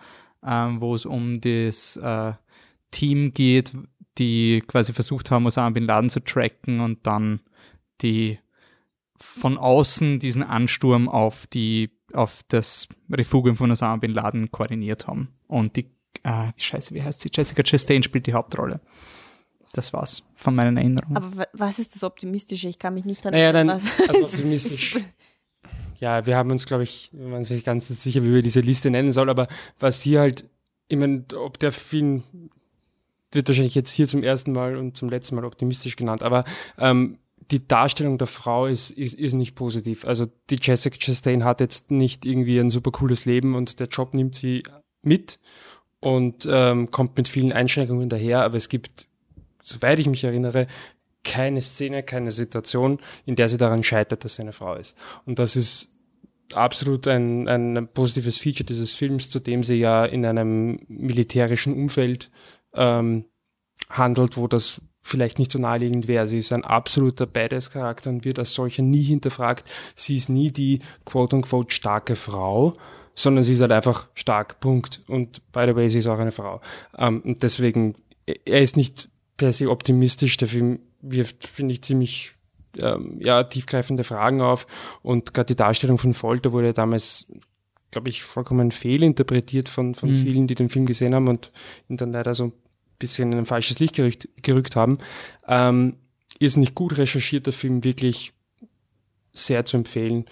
ähm, 0.45 0.79
wo 0.79 0.93
es 0.93 1.05
um 1.05 1.41
das 1.41 1.97
äh, 1.97 2.33
Team 2.91 3.33
geht, 3.33 3.73
die 4.17 4.63
quasi 4.67 4.93
versucht 4.93 5.31
haben, 5.31 5.45
Osama 5.45 5.69
Bin 5.71 5.85
Laden 5.85 6.09
zu 6.09 6.19
tracken 6.23 6.79
und 6.79 7.05
dann 7.07 7.41
die 8.01 8.39
von 9.17 9.57
außen 9.57 10.19
diesen 10.19 10.43
Ansturm 10.43 11.07
auf 11.09 11.47
die 11.47 11.91
auf 12.13 12.41
das 12.47 12.87
Refugium 13.11 13.55
von 13.55 13.71
Osama 13.71 13.97
Bin 13.97 14.11
Laden 14.11 14.51
koordiniert 14.51 15.07
haben. 15.07 15.29
Und 15.47 15.75
die, 15.75 15.89
äh, 16.23 16.51
scheiße, 16.55 16.93
wie 16.93 17.03
heißt 17.03 17.21
sie? 17.21 17.29
Jessica 17.33 17.61
Chastain 17.63 18.03
spielt 18.03 18.27
die 18.27 18.33
Hauptrolle. 18.33 18.79
Das 19.73 19.91
war's 19.91 20.23
von 20.35 20.55
meinen 20.55 20.77
Erinnerungen. 20.77 21.17
Aber 21.17 21.35
wa- 21.37 21.47
was 21.53 21.79
ist 21.79 21.95
das 21.95 22.03
Optimistische? 22.05 22.69
Ich 22.69 22.79
kann 22.79 22.93
mich 22.93 23.03
nicht 23.03 23.23
dran 23.25 23.33
Naja, 23.33 23.51
dann, 23.51 23.69
also 23.69 23.87
optimistisch. 24.09 24.97
Ja, 25.99 26.25
wir 26.25 26.37
haben 26.37 26.51
uns, 26.51 26.65
glaube 26.65 26.83
ich, 26.83 27.09
waren 27.13 27.33
uns 27.33 27.49
nicht 27.49 27.65
ganz 27.65 27.87
so 27.87 27.93
sicher, 27.93 28.23
wie 28.23 28.33
wir 28.33 28.41
diese 28.41 28.61
Liste 28.61 28.89
nennen 28.91 29.11
soll, 29.11 29.29
aber 29.29 29.47
was 29.79 30.01
hier 30.01 30.19
halt, 30.21 30.47
ich 30.87 30.97
meine, 30.97 31.25
ob 31.37 31.57
der 31.59 31.71
Film 31.71 32.23
wird 33.35 33.47
wahrscheinlich 33.47 33.75
jetzt 33.75 33.91
hier 33.91 34.07
zum 34.07 34.23
ersten 34.23 34.51
Mal 34.51 34.77
und 34.77 34.97
zum 34.97 35.09
letzten 35.09 35.35
Mal 35.35 35.45
optimistisch 35.45 35.95
genannt, 35.95 36.23
aber 36.23 36.45
ähm, 36.77 37.19
die 37.51 37.67
Darstellung 37.67 38.17
der 38.17 38.27
Frau 38.27 38.65
ist, 38.65 38.89
ist, 38.91 39.13
ist 39.13 39.33
nicht 39.33 39.55
positiv. 39.55 40.05
Also 40.05 40.25
die 40.49 40.57
Jessica 40.59 40.97
Chastain 40.97 41.43
hat 41.43 41.61
jetzt 41.61 41.91
nicht 41.91 42.25
irgendwie 42.25 42.59
ein 42.59 42.69
super 42.69 42.91
cooles 42.91 43.25
Leben 43.25 43.55
und 43.55 43.79
der 43.79 43.87
Job 43.87 44.13
nimmt 44.13 44.35
sie 44.35 44.63
mit 45.03 45.39
und 45.99 46.47
ähm, 46.49 46.89
kommt 46.91 47.17
mit 47.17 47.27
vielen 47.27 47.51
Einschränkungen 47.51 48.09
daher, 48.09 48.41
aber 48.43 48.57
es 48.57 48.69
gibt, 48.69 49.07
soweit 49.61 49.99
ich 49.99 50.07
mich 50.07 50.23
erinnere, 50.23 50.67
keine 51.23 51.61
Szene, 51.61 52.03
keine 52.03 52.31
Situation, 52.31 52.99
in 53.25 53.35
der 53.35 53.49
sie 53.49 53.57
daran 53.57 53.83
scheitert, 53.83 54.23
dass 54.23 54.35
sie 54.35 54.43
eine 54.43 54.53
Frau 54.53 54.75
ist. 54.75 54.95
Und 55.25 55.39
das 55.39 55.55
ist 55.55 55.95
absolut 56.53 57.07
ein, 57.07 57.47
ein 57.47 57.87
positives 57.93 58.37
Feature 58.37 58.65
dieses 58.65 58.93
Films, 58.93 59.29
zu 59.29 59.39
dem 59.39 59.63
sie 59.63 59.75
ja 59.75 60.05
in 60.05 60.25
einem 60.25 60.79
militärischen 60.87 61.73
Umfeld 61.73 62.29
ähm, 62.75 63.25
handelt, 63.89 64.37
wo 64.37 64.47
das 64.47 64.81
vielleicht 65.01 65.37
nicht 65.37 65.51
so 65.51 65.59
naheliegend 65.59 66.07
wäre. 66.07 66.25
Sie 66.25 66.39
ist 66.39 66.51
ein 66.51 66.63
absoluter 66.63 67.27
Badass-Charakter 67.27 68.09
und 68.09 68.25
wird 68.25 68.39
als 68.39 68.53
solcher 68.53 68.81
nie 68.81 69.03
hinterfragt. 69.03 69.63
Sie 69.93 70.15
ist 70.15 70.29
nie 70.29 70.51
die 70.51 70.79
quote-unquote 71.05 71.73
starke 71.73 72.15
Frau, 72.15 72.75
sondern 73.13 73.43
sie 73.43 73.53
ist 73.53 73.61
halt 73.61 73.71
einfach 73.71 74.07
stark, 74.15 74.59
Punkt. 74.59 75.03
Und 75.07 75.51
by 75.51 75.65
the 75.67 75.75
way, 75.75 75.89
sie 75.89 75.99
ist 75.99 76.07
auch 76.07 76.17
eine 76.17 76.31
Frau. 76.31 76.59
Ähm, 76.97 77.21
und 77.21 77.43
deswegen, 77.43 77.95
er 78.25 78.61
ist 78.61 78.77
nicht 78.77 79.09
per 79.37 79.53
se 79.53 79.69
optimistisch. 79.69 80.37
Der 80.37 80.47
Film 80.47 80.79
wirft, 81.01 81.47
finde 81.47 81.73
ich, 81.73 81.83
ziemlich 81.83 82.33
ähm, 82.79 83.19
ja, 83.21 83.43
tiefgreifende 83.43 84.03
Fragen 84.03 84.41
auf. 84.41 84.65
Und 85.03 85.35
gerade 85.35 85.47
die 85.47 85.55
Darstellung 85.55 85.99
von 85.99 86.13
Folter 86.13 86.51
wurde 86.51 86.73
damals, 86.73 87.31
glaube 87.91 88.09
ich, 88.09 88.23
vollkommen 88.23 88.71
fehlinterpretiert 88.71 89.69
von, 89.69 89.93
von 89.93 90.09
mhm. 90.09 90.15
vielen, 90.15 90.47
die 90.47 90.55
den 90.55 90.69
Film 90.69 90.87
gesehen 90.87 91.13
haben 91.13 91.27
und 91.27 91.51
ihn 91.89 91.97
dann 91.97 92.11
leider 92.11 92.33
so 92.33 92.45
ein 92.45 92.53
bisschen 92.99 93.31
in 93.31 93.39
ein 93.39 93.45
falsches 93.45 93.79
Licht 93.79 93.95
gerückt, 93.95 94.29
gerückt 94.41 94.75
haben. 94.75 94.97
Ähm, 95.47 95.97
ist 96.39 96.57
nicht 96.57 96.75
gut 96.75 96.97
recherchierter 96.97 97.51
Film, 97.51 97.83
wirklich 97.83 98.33
sehr 99.33 99.65
zu 99.65 99.77
empfehlen. 99.77 100.25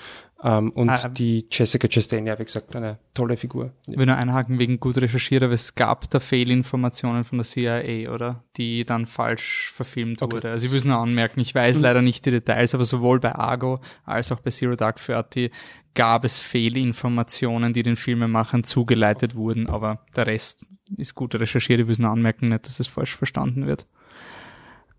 Um, 0.44 0.52
ähm, 0.52 0.70
und 0.72 0.90
ah, 0.90 1.08
die 1.08 1.48
Jessica 1.50 1.88
Chastain, 1.88 2.28
ja, 2.28 2.38
wie 2.38 2.44
gesagt, 2.44 2.76
eine 2.76 3.00
tolle 3.14 3.38
Figur. 3.38 3.72
Ich 3.88 3.98
will 3.98 4.06
nur 4.06 4.18
einhaken 4.18 4.60
wegen 4.60 4.78
gut 4.78 4.98
recherchiert, 4.98 5.42
aber 5.42 5.54
es 5.54 5.74
gab 5.76 6.10
da 6.10 6.20
Fehlinformationen 6.20 7.24
von 7.24 7.38
der 7.38 7.46
CIA, 7.46 8.12
oder? 8.12 8.44
Die 8.58 8.84
dann 8.84 9.08
falsch 9.08 9.72
verfilmt 9.74 10.22
okay. 10.22 10.36
wurde. 10.36 10.52
Also 10.52 10.66
ich 10.66 10.72
will 10.74 10.80
es 10.80 10.86
nur 10.86 10.98
anmerken, 10.98 11.40
ich 11.40 11.56
weiß 11.56 11.78
mhm. 11.78 11.84
leider 11.84 12.02
nicht 12.02 12.26
die 12.26 12.32
Details, 12.32 12.76
aber 12.76 12.84
sowohl 12.84 13.22
bei 13.22 13.34
Argo 13.34 13.80
als 14.04 14.34
auch 14.34 14.42
bei 14.42 14.50
Zero 14.50 14.76
Dark 14.76 15.02
Thirty 15.02 15.50
gab 15.94 16.26
es 16.26 16.40
Fehlinformationen, 16.40 17.72
die 17.72 17.84
den 17.84 17.96
Filmemachern 17.96 18.66
zugeleitet 18.66 19.36
wurden, 19.36 19.70
aber 19.70 20.04
der 20.14 20.28
Rest 20.28 20.66
ist 20.98 21.16
gut 21.16 21.36
recherchiert, 21.36 21.80
ich 21.80 21.88
will 21.88 21.94
es 21.94 22.00
nur 22.00 22.12
anmerken, 22.12 22.50
nicht, 22.50 22.68
dass 22.68 22.80
es 22.80 22.88
falsch 22.88 23.16
verstanden 23.16 23.66
wird. 23.66 23.86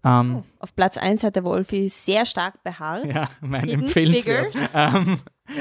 Um, 0.05 0.37
oh, 0.37 0.45
Auf 0.59 0.77
Platz 0.77 0.99
1 0.99 1.23
hat 1.23 1.35
der 1.35 1.45
Wolfi 1.45 1.89
sehr 1.89 2.27
stark 2.27 2.63
beharrt. 2.63 3.07
Ja, 3.07 3.29
mein 3.41 3.69
empfehlenswert. 3.71 4.55
Um, 4.75 5.19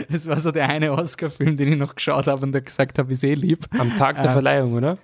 das 0.10 0.28
war 0.28 0.38
so 0.38 0.52
der 0.52 0.68
eine 0.68 0.92
Oscar-Film, 0.92 1.56
den 1.56 1.74
ich 1.74 1.78
noch 1.78 1.96
geschaut 1.96 2.28
habe 2.28 2.46
und 2.46 2.52
der 2.52 2.62
gesagt 2.62 3.00
habe, 3.00 3.14
ich 3.14 3.24
eh 3.24 3.36
lieb. 3.36 3.66
Am 3.80 3.98
Tag 3.98 4.18
der 4.18 4.32
uh, 4.32 4.34
Verleihung, 4.34 4.74
oder? 4.74 4.98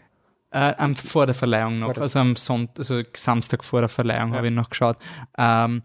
Äh, 0.52 0.74
am, 0.78 0.96
vor 0.96 1.26
der 1.26 1.36
Verleihung 1.36 1.80
noch, 1.80 1.94
der 1.94 2.04
also 2.04 2.20
am 2.20 2.36
Sonntag, 2.36 2.80
also 2.80 3.02
Samstag 3.16 3.64
vor 3.64 3.80
der 3.80 3.90
Verleihung 3.90 4.32
ja. 4.32 4.38
habe 4.38 4.48
ich 4.48 4.54
noch 4.54 4.70
geschaut. 4.70 4.98
Ähm, 5.38 5.84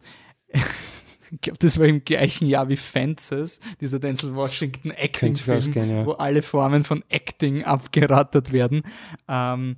ich 1.34 1.40
glaube, 1.40 1.58
das 1.58 1.78
war 1.78 1.86
im 1.86 2.04
gleichen 2.04 2.46
Jahr 2.46 2.68
wie 2.68 2.76
Fences, 2.76 3.58
dieser 3.80 3.98
Denzel 3.98 4.34
Washington 4.34 4.92
Acting-Film, 4.92 5.72
ja. 5.74 6.06
wo 6.06 6.12
alle 6.12 6.42
Formen 6.42 6.84
von 6.84 7.02
Acting 7.08 7.64
abgerattert 7.64 8.52
werden. 8.52 8.82
Ähm, 9.28 9.76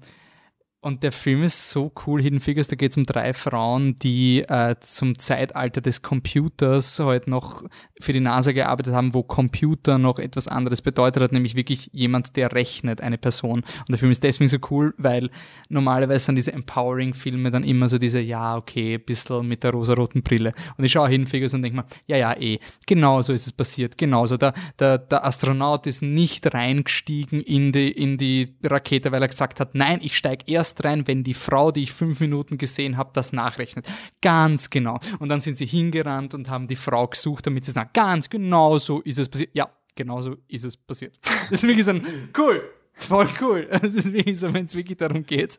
und 0.81 1.03
der 1.03 1.11
Film 1.11 1.43
ist 1.43 1.71
so 1.71 1.91
cool, 2.07 2.23
Hidden 2.23 2.39
Figures, 2.39 2.69
da 2.69 2.77
geht 2.77 2.93
es 2.93 2.97
um 2.97 3.05
drei 3.05 3.33
Frauen, 3.35 3.97
die 3.97 4.43
äh, 4.43 4.77
zum 4.79 5.19
Zeitalter 5.19 5.81
des 5.81 6.03
Computers 6.03 7.01
halt 7.01 7.27
noch 7.27 7.65
für 8.01 8.13
die 8.13 8.21
NASA 8.21 8.53
gearbeitet 8.53 8.95
haben, 8.95 9.13
wo 9.13 9.25
Computer 9.25 9.99
noch 9.99 10.21
etwas 10.21 10.47
anderes 10.47 10.83
bedeutet 10.83 11.23
hat, 11.23 11.33
nämlich 11.33 11.57
wirklich 11.57 11.91
jemand, 11.93 12.37
der 12.37 12.53
rechnet, 12.53 13.01
eine 13.01 13.19
Person. 13.19 13.61
Und 13.63 13.89
der 13.89 13.99
Film 13.99 14.13
ist 14.13 14.23
deswegen 14.23 14.49
so 14.49 14.59
cool, 14.71 14.95
weil 14.97 15.31
normalerweise 15.69 16.27
sind 16.27 16.37
diese 16.37 16.53
Empowering-Filme 16.53 17.51
dann 17.51 17.65
immer 17.65 17.89
so 17.89 17.99
diese, 17.99 18.21
ja, 18.21 18.57
okay, 18.57 18.95
ein 18.95 19.05
bisschen 19.05 19.49
mit 19.49 19.65
der 19.65 19.73
rosaroten 19.73 20.23
Brille. 20.23 20.53
Und 20.77 20.85
ich 20.85 20.93
schaue 20.93 21.09
Hidden 21.09 21.27
Figures 21.27 21.55
und 21.55 21.63
denke 21.63 21.79
mir, 21.79 21.87
ja, 22.07 22.17
ja, 22.17 22.37
eh, 22.39 22.61
genau 22.87 23.23
so 23.23 23.33
ist 23.33 23.47
es 23.47 23.53
passiert, 23.53 23.99
genauso. 23.99 24.37
Der, 24.37 24.53
der, 24.79 24.99
der 24.99 25.25
Astronaut 25.25 25.87
ist 25.87 26.03
nicht 26.03 26.53
reingestiegen 26.55 27.41
in 27.41 27.73
die, 27.73 27.91
in 27.91 28.19
die 28.19 28.55
Rakete, 28.63 29.11
weil 29.11 29.23
er 29.23 29.29
gesagt 29.29 29.59
hat, 29.59 29.75
nein, 29.75 29.99
ich 30.03 30.17
steige 30.17 30.45
erst 30.47 30.66
erst 30.67 30.85
rein, 30.85 31.07
wenn 31.07 31.23
die 31.23 31.35
Frau, 31.35 31.71
die 31.71 31.83
ich 31.83 31.93
fünf 31.93 32.21
Minuten 32.21 32.59
gesehen 32.59 32.97
habe, 32.97 33.11
das 33.13 33.33
nachrechnet. 33.33 33.87
Ganz 34.21 34.71
genau. 34.71 34.99
Und 35.19 35.29
dann 35.29 35.41
sind 35.41 35.57
sie 35.59 35.67
hingerannt 35.67 36.35
und 36.35 36.51
haben 36.51 36.67
die 36.67 36.77
Frau 36.77 37.07
gesucht, 37.07 37.47
damit 37.47 37.65
sie 37.65 37.71
es 37.71 37.75
nach. 37.77 37.93
Ganz 37.93 38.29
genau 38.29 38.79
so 38.79 39.01
ist 39.03 39.19
es 39.19 39.29
passiert. 39.29 39.51
Ja, 39.55 39.71
genau 39.95 40.21
so 40.21 40.37
ist 40.49 40.65
es 40.65 40.77
passiert. 40.77 41.17
Das 41.51 41.63
ist 41.63 41.69
wirklich 41.69 41.85
so 41.85 41.93
ein, 41.93 42.03
cool, 42.37 42.63
Voll 42.99 43.29
cool. 43.41 43.69
Es 43.83 43.95
ist 43.95 44.13
wirklich 44.13 44.39
so, 44.41 44.53
wenn 44.55 44.65
es 44.65 44.75
wirklich 44.75 44.97
darum 44.97 45.23
geht, 45.23 45.59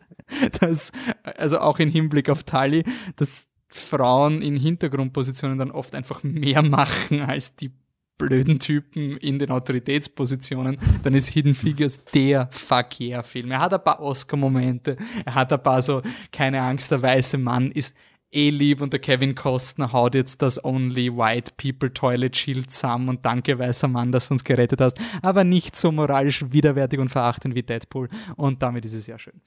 dass, 0.60 0.92
also 1.24 1.60
auch 1.60 1.80
im 1.80 1.90
Hinblick 1.90 2.30
auf 2.30 2.44
Tali, 2.44 2.84
dass 3.16 3.48
Frauen 3.68 4.42
in 4.42 4.58
Hintergrundpositionen 4.58 5.58
dann 5.58 5.72
oft 5.72 5.94
einfach 5.94 6.24
mehr 6.24 6.62
machen 6.64 7.22
als 7.22 7.56
die 7.56 7.72
blöden 8.18 8.60
Typen 8.60 9.18
in 9.18 9.40
den 9.40 9.52
Autoritätspositionen, 9.52 10.78
dann 11.04 11.14
ist 11.14 11.30
Hidden 11.30 11.56
Figures 11.56 12.04
der 12.06 12.48
Fuck 12.52 13.00
yeah 13.00 13.24
Film. 13.24 13.52
Er 13.52 13.60
hat 13.60 13.74
ein 13.74 13.84
paar 13.84 14.02
Oscar-Momente, 14.02 14.98
er 15.26 15.36
hat 15.36 15.54
ein 15.54 15.62
paar 15.62 15.82
so, 15.82 16.02
keine 16.32 16.62
Angst, 16.62 16.92
der 16.92 17.02
weiße 17.02 17.38
Mann 17.38 17.72
ist 17.72 17.96
eh 18.32 18.50
lieb 18.50 18.82
und 18.82 18.92
der 18.92 19.00
Kevin 19.00 19.36
Costner 19.36 19.94
haut 19.94 20.16
jetzt 20.16 20.42
das 20.42 20.64
Only 20.64 21.16
White 21.16 21.54
People 21.58 21.94
Toilet 21.94 22.36
Shield 22.36 22.72
zusammen 22.72 23.10
und 23.10 23.26
danke 23.26 23.58
weißer 23.58 23.88
Mann, 23.88 24.12
dass 24.12 24.28
du 24.28 24.34
uns 24.34 24.44
gerettet 24.44 24.82
hast, 24.82 25.00
aber 25.22 25.44
nicht 25.44 25.76
so 25.76 25.92
moralisch 25.92 26.44
widerwärtig 26.52 27.00
und 27.00 27.10
verachtend 27.10 27.56
wie 27.56 27.64
Deadpool 27.64 28.10
und 28.36 28.62
damit 28.62 28.84
ist 28.86 28.94
es 28.94 29.08
ja 29.08 29.18
schön. 29.18 29.42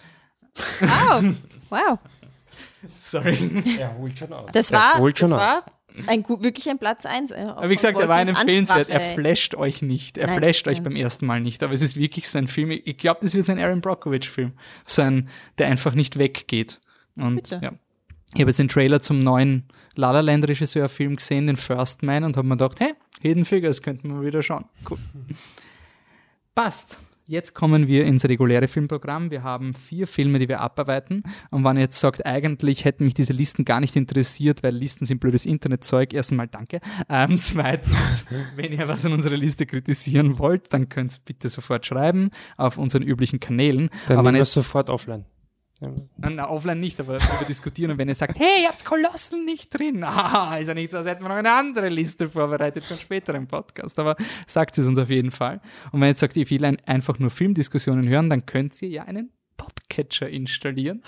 Wow, 0.80 1.35
wow. 1.68 1.98
Sorry. 2.96 3.62
Er 3.78 3.96
holt 3.98 4.18
schon 4.18 4.33
aus. 4.33 4.50
Das 4.52 4.72
war, 4.72 5.11
das 5.12 5.30
war 5.30 5.64
ein, 6.07 6.24
wirklich 6.29 6.68
ein 6.68 6.79
Platz 6.79 7.07
1. 7.07 7.31
Äh, 7.31 7.40
aber 7.40 7.68
wie 7.68 7.74
gesagt, 7.74 7.98
er 7.98 8.09
war 8.09 8.16
ein 8.16 8.29
empfehlenswert. 8.29 8.88
Er 8.88 9.00
flasht 9.00 9.55
euch 9.55 9.83
nicht. 9.83 10.18
Er 10.18 10.29
Nein, 10.29 10.38
flasht 10.38 10.66
ja. 10.66 10.72
euch 10.72 10.83
beim 10.83 10.96
ersten 10.96 11.26
Mal 11.26 11.40
nicht. 11.40 11.62
Aber 11.62 11.72
es 11.72 11.83
ist 11.83 11.96
wirklich 11.96 12.29
so 12.29 12.38
ein 12.38 12.48
Film. 12.48 12.70
Ich 12.70 12.96
glaube, 12.96 13.20
das 13.22 13.35
wird 13.35 13.44
so 13.44 13.53
ein 13.53 13.59
Aaron 13.59 13.81
Brockovich-Film. 13.81 14.53
So 14.85 15.03
ein, 15.03 15.29
der 15.59 15.68
einfach 15.68 15.94
nicht 15.94 16.18
weggeht. 16.18 16.81
Und 17.16 17.37
Bitte. 17.37 17.61
ja. 17.62 17.72
Ich 18.35 18.40
habe 18.40 18.50
jetzt 18.50 18.59
den 18.59 18.68
Trailer 18.68 19.00
zum 19.00 19.18
neuen 19.18 19.64
La 19.96 20.12
La 20.12 20.20
Land 20.20 20.48
Regisseur-Film 20.48 21.16
gesehen, 21.16 21.48
den 21.48 21.57
First 21.57 22.05
Man, 22.05 22.22
und 22.22 22.37
habe 22.37 22.46
mir 22.46 22.57
gedacht, 22.57 22.79
hey, 22.79 22.94
Hidden 23.22 23.44
Figures 23.44 23.83
könnten 23.83 24.14
wir 24.14 24.24
wieder 24.24 24.42
schauen. 24.42 24.66
Cool. 24.88 24.98
Passt. 26.55 27.00
Jetzt 27.31 27.55
kommen 27.55 27.87
wir 27.87 28.07
ins 28.07 28.29
reguläre 28.29 28.66
Filmprogramm. 28.66 29.31
Wir 29.31 29.45
haben 29.45 29.73
vier 29.73 30.09
Filme, 30.09 30.40
die 30.40 30.49
wir 30.49 30.61
abarbeiten. 30.61 31.23
Und 31.53 31.62
wenn 31.62 31.77
ihr 31.77 31.83
jetzt 31.83 32.01
sagt, 32.01 32.27
eigentlich 32.27 32.85
hätten 32.85 33.05
mich 33.05 33.14
diese 33.14 33.33
Listen 33.33 33.64
gar 33.64 33.79
nicht 33.79 33.95
interessiert, 33.95 34.64
weil 34.64 34.75
Listen 34.75 35.07
sind 35.07 35.21
blödes 35.21 35.47
Internetzeug, 35.47 36.12
erst 36.12 36.33
einmal 36.33 36.49
danke. 36.49 36.81
Ähm, 37.09 37.38
zweitens, 37.40 38.27
wenn 38.57 38.73
ihr 38.73 38.88
was 38.88 39.07
an 39.07 39.12
unserer 39.12 39.37
Liste 39.37 39.64
kritisieren 39.64 40.40
wollt, 40.40 40.75
dann 40.75 40.88
könnt 40.88 41.12
ihr 41.12 41.21
bitte 41.25 41.49
sofort 41.49 41.87
schreiben 41.87 42.31
auf 42.57 42.79
unseren 42.79 43.05
üblichen 43.05 43.38
Kanälen. 43.38 43.90
Dann 44.09 44.19
Aber 44.19 44.33
nehmen 44.33 44.40
wir 44.40 44.45
sofort 44.45 44.90
offline. 44.90 45.25
Na, 45.81 46.31
na, 46.31 46.51
offline 46.51 46.79
nicht, 46.79 47.01
aber 47.01 47.14
wir 47.14 47.47
diskutieren. 47.47 47.93
Und 47.93 47.99
wenn 47.99 48.09
ihr 48.09 48.14
sagt, 48.14 48.38
hey, 48.38 48.62
ihr 48.62 48.69
habt 48.69 48.85
Kolossen 48.85 49.47
nicht 49.47 49.77
drin, 49.77 50.05
ah, 50.05 50.59
ist 50.59 50.69
ja 50.69 50.75
nicht 50.75 50.90
so, 50.90 50.99
als 50.99 51.07
hätten 51.07 51.23
wir 51.23 51.29
noch 51.29 51.37
eine 51.37 51.53
andere 51.53 51.88
Liste 51.88 52.29
vorbereitet 52.29 52.85
für 52.85 52.95
einen 52.95 53.01
späteren 53.01 53.47
Podcast. 53.47 53.99
Aber 53.99 54.16
sagt 54.47 54.77
es 54.77 54.87
uns 54.87 54.99
auf 54.99 55.09
jeden 55.09 55.31
Fall. 55.31 55.61
Und 55.93 56.01
wenn 56.01 56.09
ihr 56.09 56.11
jetzt 56.11 56.21
sagt, 56.21 56.37
ihr 56.37 56.49
will 56.51 56.77
einfach 56.85 57.19
nur 57.19 57.31
Filmdiskussionen 57.31 58.09
hören, 58.09 58.29
dann 58.29 58.45
könnt 58.45 58.81
ihr 58.83 58.88
ja 58.88 59.05
einen 59.05 59.31
Podcatcher 60.01 60.29
installieren. 60.29 61.03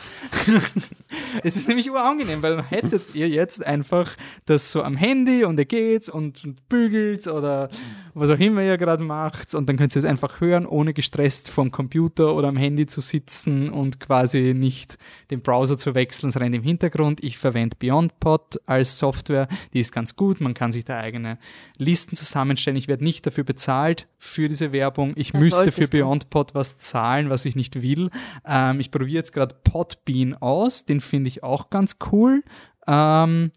es 1.43 1.57
ist 1.57 1.69
nämlich 1.69 1.91
urangenehm, 1.91 2.43
weil 2.43 2.57
dann 2.57 2.65
hättet 2.67 3.15
ihr 3.15 3.29
jetzt 3.29 3.67
einfach 3.67 4.11
das 4.45 4.71
so 4.73 4.83
am 4.83 4.97
Handy 4.97 5.45
und 5.45 5.59
ihr 5.59 5.65
geht's 5.65 6.09
und, 6.09 6.45
und 6.45 6.69
bügelt 6.69 7.27
oder 7.27 7.71
was 8.15 8.31
auch 8.31 8.39
immer 8.39 8.63
ihr 8.63 8.77
gerade 8.77 9.03
macht 9.03 9.55
und 9.55 9.69
dann 9.69 9.77
könnt 9.77 9.97
ihr 9.97 9.99
es 9.99 10.05
einfach 10.05 10.41
hören, 10.41 10.67
ohne 10.67 10.93
gestresst 10.93 11.51
vom 11.51 11.71
Computer 11.71 12.35
oder 12.35 12.49
am 12.49 12.57
Handy 12.57 12.87
zu 12.87 13.01
sitzen 13.01 13.71
und 13.71 14.01
quasi 14.01 14.53
nicht 14.55 14.99
den 15.31 15.41
Browser 15.41 15.79
zu 15.79 15.95
wechseln. 15.95 16.29
Es 16.29 16.39
rennt 16.39 16.55
im 16.55 16.63
Hintergrund. 16.63 17.25
Ich 17.25 17.39
verwende 17.39 17.77
BeyondPod 17.79 18.61
als 18.67 18.99
Software, 18.99 19.49
die 19.73 19.81
ist 19.81 19.93
ganz 19.93 20.17
gut. 20.17 20.41
Man 20.41 20.55
kann 20.55 20.73
sich 20.73 20.85
da 20.85 20.99
eigene 20.99 21.39
Listen 21.79 22.17
zusammenstellen. 22.17 22.77
Ich 22.77 22.89
werde 22.89 23.05
nicht 23.05 23.27
dafür 23.27 23.45
bezahlt 23.45 24.09
für 24.19 24.49
diese 24.49 24.73
Werbung. 24.73 25.15
Ich 25.17 25.33
das 25.33 25.41
müsste 25.41 25.73
für 25.73 25.89
BeyondPod 25.89 26.55
was 26.55 26.77
zahlen, 26.79 27.31
was 27.31 27.45
ich 27.45 27.57
nicht 27.57 27.81
will. 27.81 28.11
Ähm, 28.47 28.81
ich 28.83 28.91
probiere 28.91 29.19
jetzt 29.19 29.33
gerade 29.33 29.55
Podbean 29.65 30.35
aus, 30.35 30.85
den 30.85 31.01
finde 31.01 31.29
ich 31.29 31.43
auch 31.43 31.71
ganz 31.71 31.97
cool. 32.13 32.45
Ähm, 32.87 33.51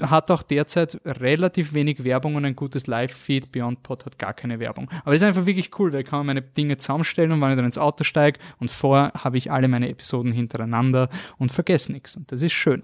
hat 0.00 0.30
auch 0.30 0.42
derzeit 0.42 0.98
relativ 1.04 1.74
wenig 1.74 2.02
Werbung 2.02 2.36
und 2.36 2.44
ein 2.44 2.56
gutes 2.56 2.86
Live-Feed. 2.86 3.52
BeyondPod 3.52 4.06
hat 4.06 4.18
gar 4.18 4.32
keine 4.32 4.58
Werbung. 4.58 4.90
Aber 5.04 5.14
ist 5.14 5.22
einfach 5.22 5.44
wirklich 5.44 5.78
cool, 5.78 5.92
weil 5.92 6.00
ich 6.00 6.06
kann 6.06 6.24
meine 6.24 6.40
Dinge 6.40 6.78
zusammenstellen 6.78 7.32
und 7.32 7.40
wenn 7.40 7.50
ich 7.50 7.56
dann 7.56 7.66
ins 7.66 7.78
Auto 7.78 8.02
steige 8.04 8.40
und 8.58 8.70
vorher 8.70 9.12
habe 9.14 9.36
ich 9.36 9.50
alle 9.50 9.68
meine 9.68 9.90
Episoden 9.90 10.32
hintereinander 10.32 11.08
und 11.38 11.52
vergesse 11.52 11.92
nichts. 11.92 12.16
Und 12.16 12.32
das 12.32 12.40
ist 12.40 12.52
schön. 12.52 12.82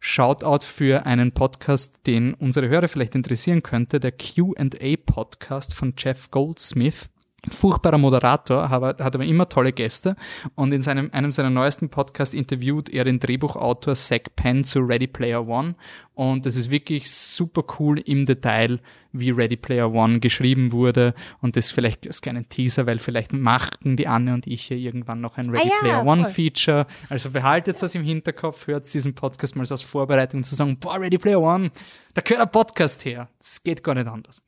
Shoutout 0.00 0.64
für 0.64 1.06
einen 1.06 1.32
Podcast, 1.32 2.06
den 2.06 2.34
unsere 2.34 2.68
Hörer 2.68 2.88
vielleicht 2.88 3.14
interessieren 3.14 3.62
könnte, 3.62 4.00
der 4.00 4.12
Q&A 4.12 4.96
Podcast 5.06 5.74
von 5.74 5.94
Jeff 5.96 6.30
Goldsmith 6.30 7.08
furchtbarer 7.48 7.98
Moderator, 7.98 8.68
hat, 8.68 9.00
hat 9.00 9.14
aber 9.14 9.24
immer 9.24 9.48
tolle 9.48 9.72
Gäste 9.72 10.16
und 10.56 10.72
in 10.72 10.82
seinem, 10.82 11.10
einem 11.12 11.30
seiner 11.30 11.50
neuesten 11.50 11.88
Podcasts 11.88 12.34
interviewt 12.34 12.88
er 12.90 13.04
den 13.04 13.20
Drehbuchautor 13.20 13.94
Zach 13.94 14.22
Penn 14.34 14.64
zu 14.64 14.80
Ready 14.80 15.06
Player 15.06 15.46
One 15.46 15.76
und 16.14 16.46
das 16.46 16.56
ist 16.56 16.70
wirklich 16.70 17.08
super 17.10 17.62
cool 17.78 18.00
im 18.00 18.26
Detail, 18.26 18.80
wie 19.12 19.30
Ready 19.30 19.56
Player 19.56 19.92
One 19.92 20.18
geschrieben 20.18 20.72
wurde 20.72 21.14
und 21.40 21.56
das 21.56 21.70
vielleicht 21.70 22.06
als 22.08 22.20
kleinen 22.20 22.48
Teaser, 22.48 22.86
weil 22.86 22.98
vielleicht 22.98 23.32
machten 23.32 23.96
die 23.96 24.08
Anne 24.08 24.34
und 24.34 24.46
ich 24.48 24.62
hier 24.66 24.76
irgendwann 24.76 25.20
noch 25.20 25.38
ein 25.38 25.50
Ready 25.50 25.68
Ah 25.68 25.70
ja, 25.70 25.78
Player 25.80 26.06
One 26.06 26.22
voll. 26.24 26.32
Feature. 26.32 26.86
Also 27.08 27.30
behaltet 27.30 27.80
das 27.80 27.94
im 27.94 28.02
Hinterkopf, 28.02 28.66
hört 28.66 28.92
diesen 28.92 29.14
Podcast 29.14 29.54
mal 29.54 29.64
so 29.64 29.74
als 29.74 29.82
Vorbereitung 29.82 30.42
zu 30.42 30.56
sagen, 30.56 30.76
boah, 30.78 31.00
Ready 31.00 31.18
Player 31.18 31.40
One, 31.40 31.70
da 32.14 32.20
gehört 32.20 32.42
ein 32.42 32.50
Podcast 32.50 33.04
her. 33.04 33.28
Das 33.38 33.62
geht 33.62 33.84
gar 33.84 33.94
nicht 33.94 34.08
anders. 34.08 34.44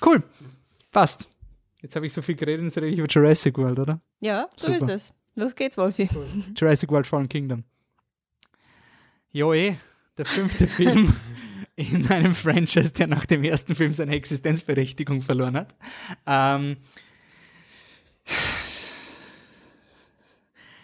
Cool, 0.00 0.22
passt. 0.92 1.28
Jetzt 1.80 1.94
habe 1.94 2.06
ich 2.06 2.12
so 2.12 2.22
viel 2.22 2.34
geredet, 2.34 2.64
jetzt 2.64 2.76
rede 2.76 2.88
ich 2.88 2.98
über 2.98 3.08
Jurassic 3.08 3.56
World, 3.56 3.78
oder? 3.78 4.00
Ja, 4.20 4.48
so 4.56 4.66
Super. 4.66 4.76
ist 4.76 4.88
es. 4.88 5.14
Los 5.36 5.54
geht's, 5.54 5.78
Wolfi. 5.78 6.08
Jurassic 6.56 6.90
World 6.90 7.06
Fallen 7.06 7.28
Kingdom. 7.28 7.62
Jo 9.30 9.52
eh, 9.52 9.76
der 10.16 10.26
fünfte 10.26 10.66
Film 10.68 11.14
in 11.76 12.10
einem 12.10 12.34
Franchise, 12.34 12.92
der 12.92 13.06
nach 13.06 13.24
dem 13.24 13.44
ersten 13.44 13.76
Film 13.76 13.92
seine 13.92 14.16
Existenzberechtigung 14.16 15.20
verloren 15.20 15.56
hat. 15.56 15.76
Ähm, 16.26 16.78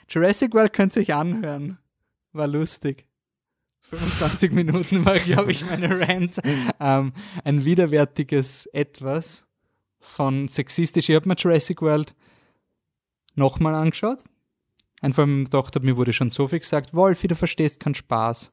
Jurassic 0.09 0.55
World 0.55 0.73
könnt 0.73 0.95
ihr 0.95 1.03
euch 1.03 1.15
anhören. 1.15 1.79
War 2.33 2.47
lustig. 2.47 3.07
25 3.81 4.53
Minuten 4.53 5.05
war, 5.05 5.19
glaube 5.19 5.51
ich, 5.51 5.67
meine 5.67 6.01
Rant. 6.01 6.41
Ähm, 6.79 7.13
ein 7.43 7.65
widerwärtiges 7.65 8.67
Etwas 8.67 9.49
von 10.05 10.49
sexistisch. 10.49 11.09
Ich 11.09 11.17
habe 11.17 11.29
mir 11.29 11.35
Jurassic 11.37 11.83
World 11.83 12.15
nochmal 13.35 13.75
angeschaut. 13.75 14.25
Einfach 15.01 15.27
weil 15.27 15.41
ich 15.41 15.45
gedacht 15.51 15.75
habe, 15.75 15.85
mir 15.85 15.97
wurde 15.97 16.13
schon 16.13 16.31
so 16.31 16.49
viel 16.49 16.61
gesagt, 16.61 16.95
Wolfi, 16.95 17.29
du 17.29 17.35
verstehst 17.35 17.81
keinen 17.81 17.95
Spaß. 17.95 18.53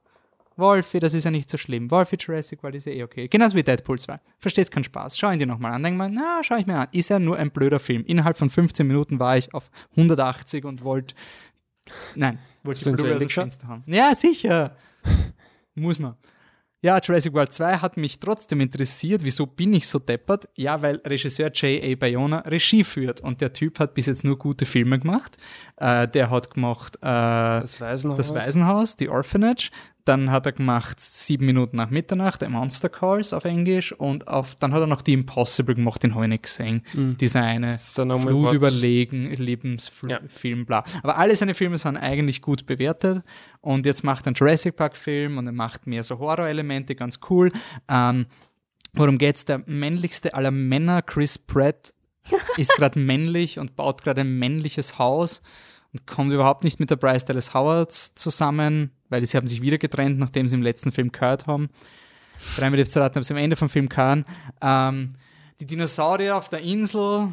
Wolfi, 0.58 1.00
das 1.00 1.14
ist 1.14 1.24
ja 1.24 1.32
nicht 1.32 1.50
so 1.50 1.58
schlimm. 1.58 1.90
Wolfi, 1.90 2.18
Jurassic 2.18 2.62
World 2.62 2.76
ist 2.76 2.86
ja 2.86 2.92
eh 2.92 3.04
okay. 3.04 3.28
Genauso 3.28 3.56
wie 3.56 3.64
Deadpool 3.64 3.98
2. 3.98 4.20
Verstehst 4.38 4.72
keinen 4.72 4.84
Spaß. 4.84 5.18
Schau 5.18 5.32
ihn 5.32 5.40
dir 5.40 5.46
nochmal 5.46 5.72
an. 5.72 5.84
Denk 5.84 5.98
mal, 5.98 6.10
na, 6.10 6.42
schau 6.44 6.58
ich 6.58 6.66
mir 6.66 6.76
an. 6.76 6.88
Ist 6.92 7.10
ja 7.10 7.20
nur 7.20 7.38
ein 7.38 7.52
blöder 7.52 7.80
Film. 7.80 8.04
Innerhalb 8.06 8.38
von 8.38 8.50
15 8.50 8.86
Minuten 8.86 9.20
war 9.20 9.38
ich 9.38 9.54
auf 9.54 9.72
180 9.92 10.66
und 10.66 10.84
wollte, 10.84 11.16
nein, 12.16 12.40
wollte 12.64 12.84
dem 12.84 13.30
Fenster 13.30 13.68
haben. 13.68 13.84
Ja, 13.88 14.14
sicher. 14.14 14.76
Muss 15.76 16.00
man. 16.00 16.16
Ja, 16.84 16.98
Jurassic 17.00 17.34
World 17.34 17.54
2 17.54 17.78
hat 17.78 17.96
mich 17.98 18.20
trotzdem 18.20 18.60
interessiert. 18.60 19.24
Wieso 19.24 19.46
bin 19.46 19.72
ich 19.74 19.88
so 19.88 20.00
deppert? 20.00 20.50
Ja, 20.56 20.82
weil 20.82 21.00
Regisseur 21.06 21.52
J.A. 21.52 21.96
Bayona 21.96 22.39
Regie 22.39 22.84
führt 22.84 23.22
und 23.22 23.39
der 23.39 23.54
Typ 23.54 23.78
hat 23.78 23.94
bis 23.94 24.08
jetzt 24.08 24.24
nur 24.24 24.39
gute 24.39 24.65
Filme 24.65 24.98
gemacht. 24.98 25.38
Äh, 25.78 26.08
der 26.08 26.32
hat 26.32 26.52
gemacht 26.52 26.96
äh, 26.98 27.02
Das 27.02 27.80
Waisenhaus. 27.80 28.17
das 28.17 28.34
Waisenhaus, 28.34 28.96
die 28.96 29.10
Orphanage. 29.10 29.70
Dann 30.06 30.32
hat 30.32 30.46
er 30.46 30.52
gemacht 30.52 31.00
Sieben 31.00 31.46
Minuten 31.46 31.78
nach 31.78 31.90
Mitternacht, 31.90 32.42
The 32.42 32.48
Monster 32.48 32.90
Calls 32.90 33.34
auf 33.34 33.46
Englisch. 33.46 33.92
Und 33.92 34.28
auf, 34.28 34.56
dann 34.56 34.74
hat 34.74 34.82
er 34.82 34.88
noch 34.88 35.02
The 35.06 35.14
Impossible 35.14 35.76
gemacht, 35.76 36.02
den 36.04 36.16
habe 36.16 36.26
ich 36.26 36.30
nicht 36.30 36.44
gesehen. 36.44 36.84
Dieser 37.20 37.44
eine 37.44 37.70
ist 37.72 37.98
dann 37.98 38.08
nochmal 38.08 38.30
Flut 38.30 38.54
überlegen, 38.54 39.26
Ja. 39.32 39.36
Lebensfilm, 39.36 40.66
bla. 40.66 40.84
Aber 41.04 41.18
alle 41.18 41.36
seine 41.36 41.54
Filme 41.54 41.78
sind 41.78 41.98
eigentlich 41.98 42.42
gut 42.42 42.66
bewertet. 42.66 43.24
Und 43.62 43.86
jetzt 43.86 44.04
macht 44.04 44.26
er 44.26 44.28
einen 44.28 44.36
Jurassic 44.36 44.76
Park-Film 44.76 45.38
und 45.38 45.46
er 45.46 45.54
macht 45.54 45.86
mehr 45.88 46.04
so 46.04 46.18
Horror-Elemente, 46.20 46.96
ganz 46.96 47.20
cool. 47.30 47.52
Ähm, 47.88 48.26
worum 48.94 49.18
geht's? 49.18 49.46
Der 49.46 49.64
männlichste 49.68 50.34
aller 50.34 50.52
Männer, 50.52 51.02
Chris 51.02 51.38
Pratt, 51.38 51.94
ist 52.58 52.76
gerade 52.76 53.00
männlich 53.00 53.60
und 53.60 53.76
baut 53.76 54.04
gerade 54.04 54.22
ein 54.22 54.38
männliches 54.40 54.98
Haus 54.98 55.42
und 55.94 56.06
kommt 56.08 56.32
überhaupt 56.32 56.64
nicht 56.64 56.80
mit 56.80 56.90
der 56.90 56.96
Bryce 56.96 57.26
Dallas 57.26 57.54
Howard 57.54 57.92
zusammen, 57.92 58.92
weil 59.12 59.26
sie 59.26 59.38
haben 59.38 59.47
sich 59.47 59.62
wieder 59.62 59.78
getrennt, 59.78 60.17
nachdem 60.17 60.47
sie 60.47 60.56
im 60.56 60.63
letzten 60.63 60.91
Film 60.91 61.12
gehört 61.12 61.45
haben. 61.45 61.69
Dreimal 62.58 62.80
jetzt 62.80 62.93
zu 62.93 63.00
raten, 63.00 63.15
haben 63.15 63.24
sie 63.24 63.34
am 63.34 63.39
Ende 63.39 63.56
vom 63.56 63.69
Film 63.69 63.88
gehört. 63.88 64.26
Ähm, 64.62 65.13
die 65.60 65.65
Dinosaurier 65.67 66.36
auf 66.36 66.50
der 66.50 66.62
Insel, 66.62 67.28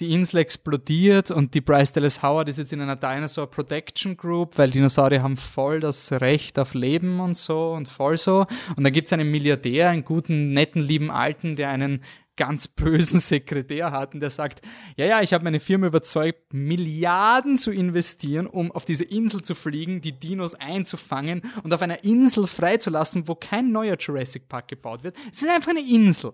die 0.00 0.12
Insel 0.12 0.38
explodiert 0.38 1.30
und 1.30 1.54
die 1.54 1.60
Bryce 1.60 1.92
Dallas 1.92 2.22
Howard 2.22 2.48
ist 2.48 2.58
jetzt 2.58 2.72
in 2.72 2.80
einer 2.80 2.96
Dinosaur 2.96 3.48
Protection 3.48 4.16
Group, 4.16 4.58
weil 4.58 4.70
Dinosaurier 4.70 5.22
haben 5.22 5.36
voll 5.36 5.80
das 5.80 6.12
Recht 6.12 6.58
auf 6.58 6.74
Leben 6.74 7.20
und 7.20 7.36
so 7.36 7.72
und 7.72 7.88
voll 7.88 8.18
so. 8.18 8.46
Und 8.76 8.84
dann 8.84 8.92
gibt 8.92 9.06
es 9.06 9.12
einen 9.12 9.30
Milliardär, 9.30 9.90
einen 9.90 10.04
guten, 10.04 10.52
netten, 10.52 10.82
lieben 10.82 11.10
Alten, 11.10 11.56
der 11.56 11.70
einen 11.70 12.02
ganz 12.40 12.68
bösen 12.68 13.20
Sekretär 13.20 13.92
hat 13.92 14.14
und 14.14 14.20
der 14.20 14.30
sagt, 14.30 14.62
ja, 14.96 15.04
ja, 15.04 15.20
ich 15.20 15.34
habe 15.34 15.44
meine 15.44 15.60
Firma 15.60 15.88
überzeugt, 15.88 16.54
Milliarden 16.54 17.58
zu 17.58 17.70
investieren, 17.70 18.46
um 18.46 18.72
auf 18.72 18.86
diese 18.86 19.04
Insel 19.04 19.42
zu 19.42 19.54
fliegen, 19.54 20.00
die 20.00 20.18
Dinos 20.18 20.54
einzufangen 20.54 21.42
und 21.62 21.74
auf 21.74 21.82
einer 21.82 22.02
Insel 22.02 22.46
freizulassen, 22.46 23.28
wo 23.28 23.34
kein 23.34 23.72
neuer 23.72 23.98
Jurassic 23.98 24.48
Park 24.48 24.68
gebaut 24.68 25.04
wird. 25.04 25.16
Es 25.30 25.42
ist 25.42 25.50
einfach 25.50 25.72
eine 25.72 25.86
Insel. 25.86 26.32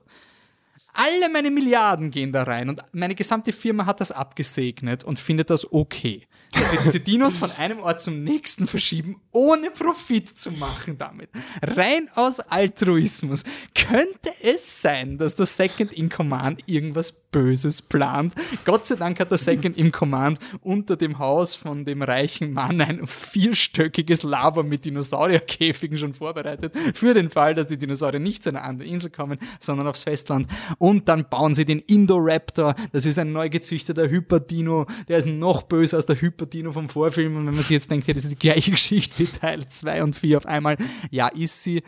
Alle 0.93 1.29
meine 1.29 1.51
Milliarden 1.51 2.13
gehen 2.13 2.31
da 2.31 2.45
rein 2.45 2.69
und 2.69 2.83
meine 2.93 3.17
gesamte 3.17 3.53
Firma 3.53 3.85
hat 3.85 4.01
das 4.01 4.13
abgesegnet 4.13 5.03
und 5.03 5.19
findet 5.19 5.51
das 5.51 5.73
okay. 5.73 6.29
Dass 6.53 6.73
wir 6.73 6.81
diese 6.81 7.01
Dinos 7.01 7.37
von 7.37 7.51
einem 7.51 7.81
Ort 7.81 8.01
zum 8.01 8.23
nächsten 8.25 8.67
verschieben, 8.67 9.21
ohne 9.33 9.71
Profit 9.71 10.29
zu 10.29 10.53
machen 10.53 10.97
damit. 10.99 11.29
Rein 11.63 12.09
aus 12.15 12.41
Altruismus. 12.41 13.45
Könnte 13.75 14.31
es 14.43 14.81
sein, 14.81 15.19
dass 15.19 15.37
der 15.37 15.47
Second 15.47 15.93
in 15.93 16.09
Command 16.09 16.63
irgendwas 16.67 17.26
Böses 17.31 17.83
plant? 17.83 18.35
Gott 18.65 18.87
sei 18.87 18.97
Dank 18.97 19.21
hat 19.21 19.31
der 19.31 19.39
Second 19.39 19.77
in 19.77 19.93
Command 19.93 20.39
unter 20.63 20.97
dem 20.97 21.19
Haus 21.19 21.55
von 21.55 21.85
dem 21.85 22.03
reichen 22.03 22.53
Mann 22.53 22.81
ein 22.81 23.07
vierstöckiges 23.07 24.23
Lager 24.23 24.63
mit 24.63 24.85
Dinosaurierkäfigen 24.85 25.99
schon 25.99 26.15
vorbereitet, 26.15 26.75
für 26.95 27.15
den 27.15 27.31
Fall, 27.31 27.55
dass 27.55 27.69
die 27.69 27.79
Dinosaurier 27.79 28.21
nicht 28.21 28.43
zu 28.43 28.51
einer 28.51 28.65
anderen 28.65 28.91
Insel 28.91 29.11
kommen, 29.11 29.39
sondern 29.61 29.87
aufs 29.87 30.05
Festland. 30.05 30.47
Und 30.79 31.09
dann 31.09 31.29
bauen 31.29 31.55
sie 31.55 31.65
den 31.65 31.81
Indoraptor. 31.81 32.75
Das 32.93 33.07
ist 33.07 33.19
ein 33.19 33.33
neu 33.33 33.49
gezüchteter 33.49 34.09
Hyperdino. 34.09 34.87
Der 35.09 35.19
ist 35.19 35.27
noch 35.27 35.63
böser 35.63 35.97
als 35.97 36.07
der 36.07 36.21
Hyperdino 36.21 36.73
vom 36.73 36.89
Vorfilm. 36.89 37.37
Und 37.37 37.47
wenn 37.47 37.55
man 37.55 37.63
sich 37.63 37.71
jetzt 37.71 37.91
denkt, 37.91 38.07
ja, 38.07 38.15
das 38.15 38.25
ist 38.25 38.33
die 38.33 38.39
gleiche 38.39 38.71
Geschichte 38.71 39.19
wie 39.19 39.27
Teil 39.27 39.67
2 39.67 40.03
und 40.03 40.17
4 40.17 40.37
auf 40.39 40.47
einmal. 40.47 40.77
Ja, 41.11 41.29
ist 41.29 41.63
sie. 41.63 41.83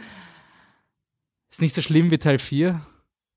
Ist 1.50 1.62
nicht 1.62 1.74
so 1.74 1.80
schlimm 1.82 2.10
wie 2.10 2.18
Teil 2.18 2.38
4. 2.38 2.80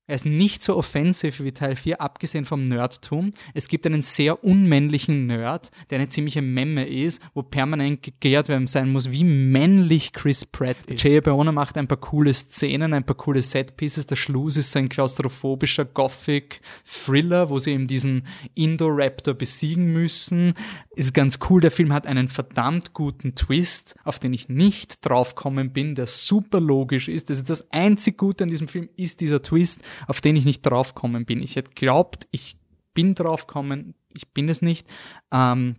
Er 0.08 0.16
ist 0.16 0.26
nicht 0.26 0.64
so 0.64 0.76
offensiv 0.76 1.38
wie 1.44 1.52
Teil 1.52 1.76
4, 1.76 2.00
abgesehen 2.00 2.44
vom 2.44 2.66
Nerdtum. 2.66 3.30
Es 3.54 3.68
gibt 3.68 3.86
einen 3.86 4.02
sehr 4.02 4.42
unmännlichen 4.42 5.28
Nerd, 5.28 5.70
der 5.90 6.00
eine 6.00 6.08
ziemliche 6.08 6.42
Memme 6.42 6.88
ist, 6.88 7.22
wo 7.34 7.44
permanent 7.44 8.02
gegehrt 8.02 8.48
werden 8.48 8.66
sein 8.66 8.90
muss, 8.90 9.12
wie 9.12 9.22
männlich 9.22 10.12
Chris 10.12 10.44
Pratt 10.44 10.76
ist. 10.88 11.04
J.A. 11.04 11.20
Bayona 11.20 11.52
macht 11.52 11.78
ein 11.78 11.86
paar 11.86 11.98
coole 11.98 12.34
Szenen, 12.34 12.94
ein 12.94 13.06
paar 13.06 13.16
coole 13.16 13.42
Setpieces. 13.42 14.06
Der 14.06 14.16
Schluss 14.16 14.56
ist 14.56 14.72
so 14.72 14.80
ein 14.80 14.88
klaustrophobischer 14.88 15.84
Gothic-Thriller, 15.84 17.48
wo 17.48 17.60
sie 17.60 17.70
eben 17.70 17.86
diesen 17.86 18.26
Indoraptor 18.56 19.34
besiegen 19.34 19.92
müssen. 19.92 20.54
Ist 20.96 21.14
ganz 21.14 21.38
cool. 21.48 21.60
Der 21.60 21.70
Film 21.70 21.92
hat 21.92 22.08
einen 22.08 22.26
verdammt 22.26 22.92
guten 22.92 23.36
Twist, 23.36 23.94
auf 24.02 24.18
den 24.18 24.32
ich 24.32 24.48
nicht 24.48 25.06
draufkommen 25.06 25.72
bin, 25.72 25.94
der 25.94 26.08
super 26.08 26.60
logisch 26.60 27.06
ist. 27.06 27.30
Das 27.30 27.38
ist 27.38 27.48
das 27.48 27.70
einzig 27.70 28.18
Gute 28.18 28.42
an 28.42 28.50
diesem 28.50 28.66
Film, 28.66 28.88
ist 28.96 29.20
dieser 29.20 29.40
Twist, 29.40 29.82
auf 30.06 30.20
den 30.20 30.36
ich 30.36 30.44
nicht 30.44 30.62
draufkommen 30.62 31.24
bin. 31.24 31.42
Ich 31.42 31.56
hätte 31.56 31.72
glaubt, 31.74 32.28
ich 32.30 32.56
bin 32.94 33.14
draufkommen, 33.14 33.94
ich 34.14 34.28
bin 34.28 34.48
es 34.48 34.62
nicht. 34.62 34.86
Ähm, 35.30 35.76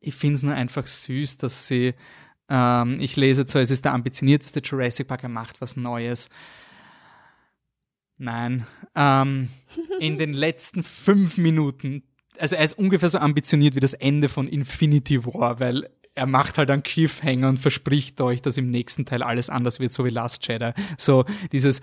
ich 0.00 0.14
finde 0.14 0.34
es 0.34 0.42
nur 0.42 0.54
einfach 0.54 0.86
süß, 0.86 1.38
dass 1.38 1.66
sie, 1.66 1.94
ähm, 2.48 3.00
ich 3.00 3.16
lese 3.16 3.46
zwar, 3.46 3.62
es 3.62 3.70
ist 3.70 3.84
der 3.84 3.94
ambitionierteste 3.94 4.60
Jurassic 4.60 5.08
Park, 5.08 5.22
er 5.22 5.28
macht 5.28 5.60
was 5.60 5.76
Neues. 5.76 6.30
Nein. 8.18 8.66
Ähm, 8.94 9.48
in 10.00 10.18
den 10.18 10.32
letzten 10.34 10.82
fünf 10.82 11.38
Minuten, 11.38 12.02
also 12.38 12.56
er 12.56 12.64
ist 12.64 12.78
ungefähr 12.78 13.08
so 13.08 13.18
ambitioniert 13.18 13.74
wie 13.74 13.80
das 13.80 13.94
Ende 13.94 14.28
von 14.28 14.48
Infinity 14.48 15.24
War, 15.24 15.60
weil 15.60 15.88
er 16.14 16.26
macht 16.26 16.56
halt 16.56 16.70
einen 16.70 16.82
Cliffhanger 16.82 17.48
und 17.48 17.58
verspricht 17.58 18.20
euch, 18.22 18.40
dass 18.40 18.56
im 18.56 18.70
nächsten 18.70 19.04
Teil 19.04 19.22
alles 19.22 19.50
anders 19.50 19.80
wird, 19.80 19.92
so 19.92 20.04
wie 20.04 20.10
Last 20.10 20.48
Jedi. 20.48 20.72
So 20.96 21.26
dieses, 21.52 21.82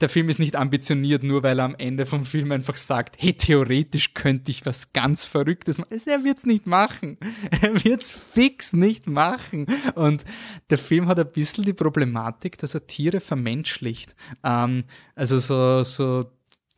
der 0.00 0.08
Film 0.08 0.28
ist 0.28 0.38
nicht 0.38 0.54
ambitioniert, 0.54 1.24
nur 1.24 1.42
weil 1.42 1.58
er 1.58 1.64
am 1.64 1.74
Ende 1.74 2.06
vom 2.06 2.24
Film 2.24 2.52
einfach 2.52 2.76
sagt, 2.76 3.16
hey, 3.18 3.32
theoretisch 3.32 4.14
könnte 4.14 4.50
ich 4.50 4.64
was 4.64 4.92
ganz 4.92 5.24
Verrücktes 5.24 5.78
machen. 5.78 5.92
Also 5.92 6.10
Er 6.10 6.22
wird's 6.22 6.46
nicht 6.46 6.66
machen. 6.66 7.18
Er 7.62 7.84
wird's 7.84 8.12
fix 8.12 8.72
nicht 8.72 9.08
machen. 9.08 9.66
Und 9.96 10.24
der 10.70 10.78
Film 10.78 11.08
hat 11.08 11.18
ein 11.18 11.32
bisschen 11.32 11.64
die 11.64 11.72
Problematik, 11.72 12.58
dass 12.58 12.74
er 12.74 12.86
Tiere 12.86 13.20
vermenschlicht. 13.20 14.14
Ähm, 14.44 14.84
also 15.16 15.38
so, 15.38 15.82
so 15.82 16.24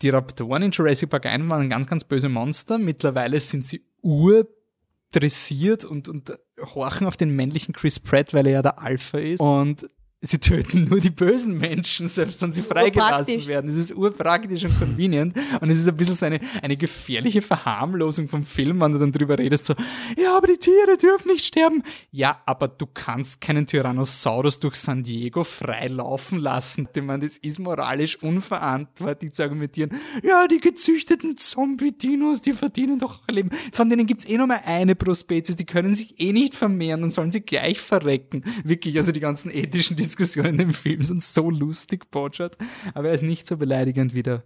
die 0.01 0.09
Raptoren 0.09 0.63
in 0.63 0.71
Jurassic 0.71 1.11
Park 1.11 1.27
1 1.27 1.51
waren 1.51 1.69
ganz, 1.69 1.87
ganz 1.87 2.05
böse 2.05 2.31
Monster. 2.31 2.79
Mittlerweile 2.79 3.39
sind 3.39 3.67
sie 3.67 3.85
urdressiert 4.01 5.85
und, 5.85 6.09
und 6.09 6.33
horchen 6.75 7.07
auf 7.07 7.19
den 7.19 7.37
männlichen 7.37 7.75
Chris 7.75 8.01
Pratt, 8.01 8.33
weil 8.33 8.47
er 8.47 8.53
ja 8.53 8.63
der 8.63 8.79
Alpha 8.79 9.19
ist. 9.19 9.41
Und 9.41 9.91
sie 10.23 10.39
töten 10.39 10.85
nur 10.85 11.01
die 11.01 11.11
bösen 11.11 11.57
Menschen, 11.57 12.07
selbst 12.07 12.43
wenn 12.43 12.53
sie 12.53 12.63
freigelassen 12.63 13.47
werden. 13.47 13.71
Es 13.71 13.77
ist 13.77 13.95
urpraktisch 13.95 14.65
und 14.65 14.79
convenient. 14.79 15.35
Und 15.61 15.71
es 15.71 15.79
ist 15.79 15.89
ein 15.89 15.97
bisschen 15.97 16.15
so 16.15 16.27
eine, 16.27 16.41
eine 16.63 16.77
gefährliche 16.77 17.41
Verharmlosung 17.41 18.29
vom 18.29 18.45
Film, 18.45 18.81
wenn 18.81 18.93
du 18.93 18.99
dann 18.99 19.13
drüber 19.13 19.39
redest, 19.39 19.67
so, 19.67 19.75
ja, 20.23 20.37
aber 20.37 20.49
die 20.49 20.59
Tiere 20.59 20.99
dürfen 21.01 21.29
nicht 21.29 21.47
sterben. 21.47 21.83
Ja, 22.11 22.43
aber 22.45 22.69
du 22.69 22.87
kannst 22.87 23.41
keinen 23.41 23.67
Tyrannosaurus 23.67 24.61
durch 24.61 24.75
San 24.75 25.03
Diego 25.03 25.43
frei 25.43 25.89
laufen 25.89 26.39
lassen. 26.39 26.89
Ich 26.95 27.03
meine, 27.03 27.27
das 27.27 27.39
ist 27.39 27.59
moralisch 27.59 28.23
unverantwortlich 28.23 29.33
zu 29.33 29.43
argumentieren, 29.43 29.91
ja, 30.23 30.47
die 30.47 30.61
gezüchteten 30.61 31.39
Zombie-Dinos, 31.39 32.43
die 32.43 32.53
verdienen 32.53 32.99
doch 32.99 33.23
auch 33.23 33.33
Leben. 33.33 33.51
Von 33.73 33.89
denen 33.89 34.07
gibt's 34.07 34.27
eh 34.27 34.37
nur 34.37 34.47
mal 34.47 34.61
eine 34.67 34.95
pro 34.95 35.15
Spezies, 35.15 35.57
die 35.57 35.65
können 35.65 35.95
sich 35.95 36.21
eh 36.21 36.33
nicht 36.33 36.55
vermehren, 36.55 37.01
dann 37.01 37.11
sollen 37.11 37.31
sie 37.31 37.41
gleich 37.41 37.81
verrecken. 37.81 38.45
Wirklich, 38.65 38.97
also 38.97 39.13
die 39.13 39.21
ganzen 39.21 39.51
ethischen 39.51 39.97
Diskussionen 40.11 40.59
im 40.59 40.73
Film 40.73 41.05
sind 41.05 41.23
so 41.23 41.51
lustig, 41.51 42.11
Botschert. 42.11 42.59
Aber 42.95 43.09
er 43.09 43.15
ist 43.15 43.23
nicht 43.23 43.47
so 43.47 43.57
beleidigend 43.57 44.15
wie 44.15 44.23
der, 44.23 44.43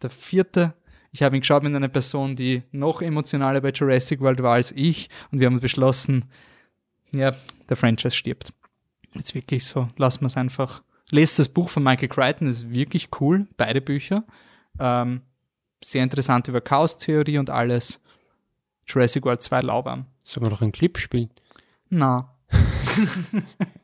der 0.00 0.10
vierte. 0.10 0.74
Ich 1.12 1.22
habe 1.22 1.36
ihn 1.36 1.40
geschaut 1.40 1.62
mit 1.62 1.74
einer 1.74 1.88
Person, 1.88 2.34
die 2.34 2.62
noch 2.72 3.02
emotionaler 3.02 3.60
bei 3.60 3.70
Jurassic 3.70 4.20
World 4.20 4.42
war 4.42 4.54
als 4.54 4.72
ich 4.72 5.10
und 5.30 5.40
wir 5.40 5.46
haben 5.46 5.60
beschlossen, 5.60 6.26
ja, 7.12 7.34
der 7.68 7.76
Franchise 7.76 8.16
stirbt. 8.16 8.52
Jetzt 9.14 9.34
wirklich 9.34 9.64
so, 9.64 9.88
lassen 9.96 10.22
wir 10.22 10.26
es 10.26 10.36
einfach. 10.36 10.82
Lest 11.10 11.38
das 11.38 11.48
Buch 11.48 11.68
von 11.68 11.82
Michael 11.82 12.08
Crichton, 12.08 12.48
ist 12.48 12.70
wirklich 12.70 13.08
cool, 13.20 13.46
beide 13.56 13.80
Bücher. 13.80 14.24
Ähm, 14.78 15.22
sehr 15.82 16.02
interessant 16.02 16.48
über 16.48 16.60
Chaos-Theorie 16.60 17.38
und 17.38 17.50
alles. 17.50 18.02
Jurassic 18.86 19.24
World 19.24 19.42
2 19.42 19.60
Laubarm. 19.60 20.06
Sollen 20.22 20.46
wir 20.46 20.50
noch 20.50 20.62
einen 20.62 20.72
Clip 20.72 20.98
spielen? 20.98 21.30
Na. 21.88 22.34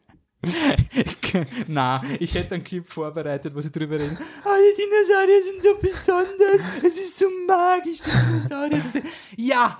Na, 1.68 2.02
ich 2.18 2.34
hätte 2.34 2.54
einen 2.54 2.64
Clip 2.64 2.88
vorbereitet, 2.88 3.54
wo 3.54 3.60
sie 3.60 3.70
drüber 3.70 3.98
reden. 3.98 4.18
Ah, 4.44 4.56
die 4.56 4.82
Dinosaurier 4.82 5.42
sind 5.42 5.62
so 5.62 5.76
besonders. 5.80 6.66
Es 6.84 6.98
ist 6.98 7.18
so 7.18 7.26
magisch, 7.46 8.00
die 8.02 8.10
Dinosaurier 8.10 8.82
sehen. 8.82 9.04
Ja, 9.36 9.78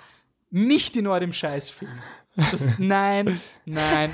nicht 0.50 0.96
in 0.96 1.06
eurem 1.06 1.32
Scheißfilm. 1.32 1.90
Das, 2.34 2.78
nein, 2.78 3.38
nein, 3.66 4.10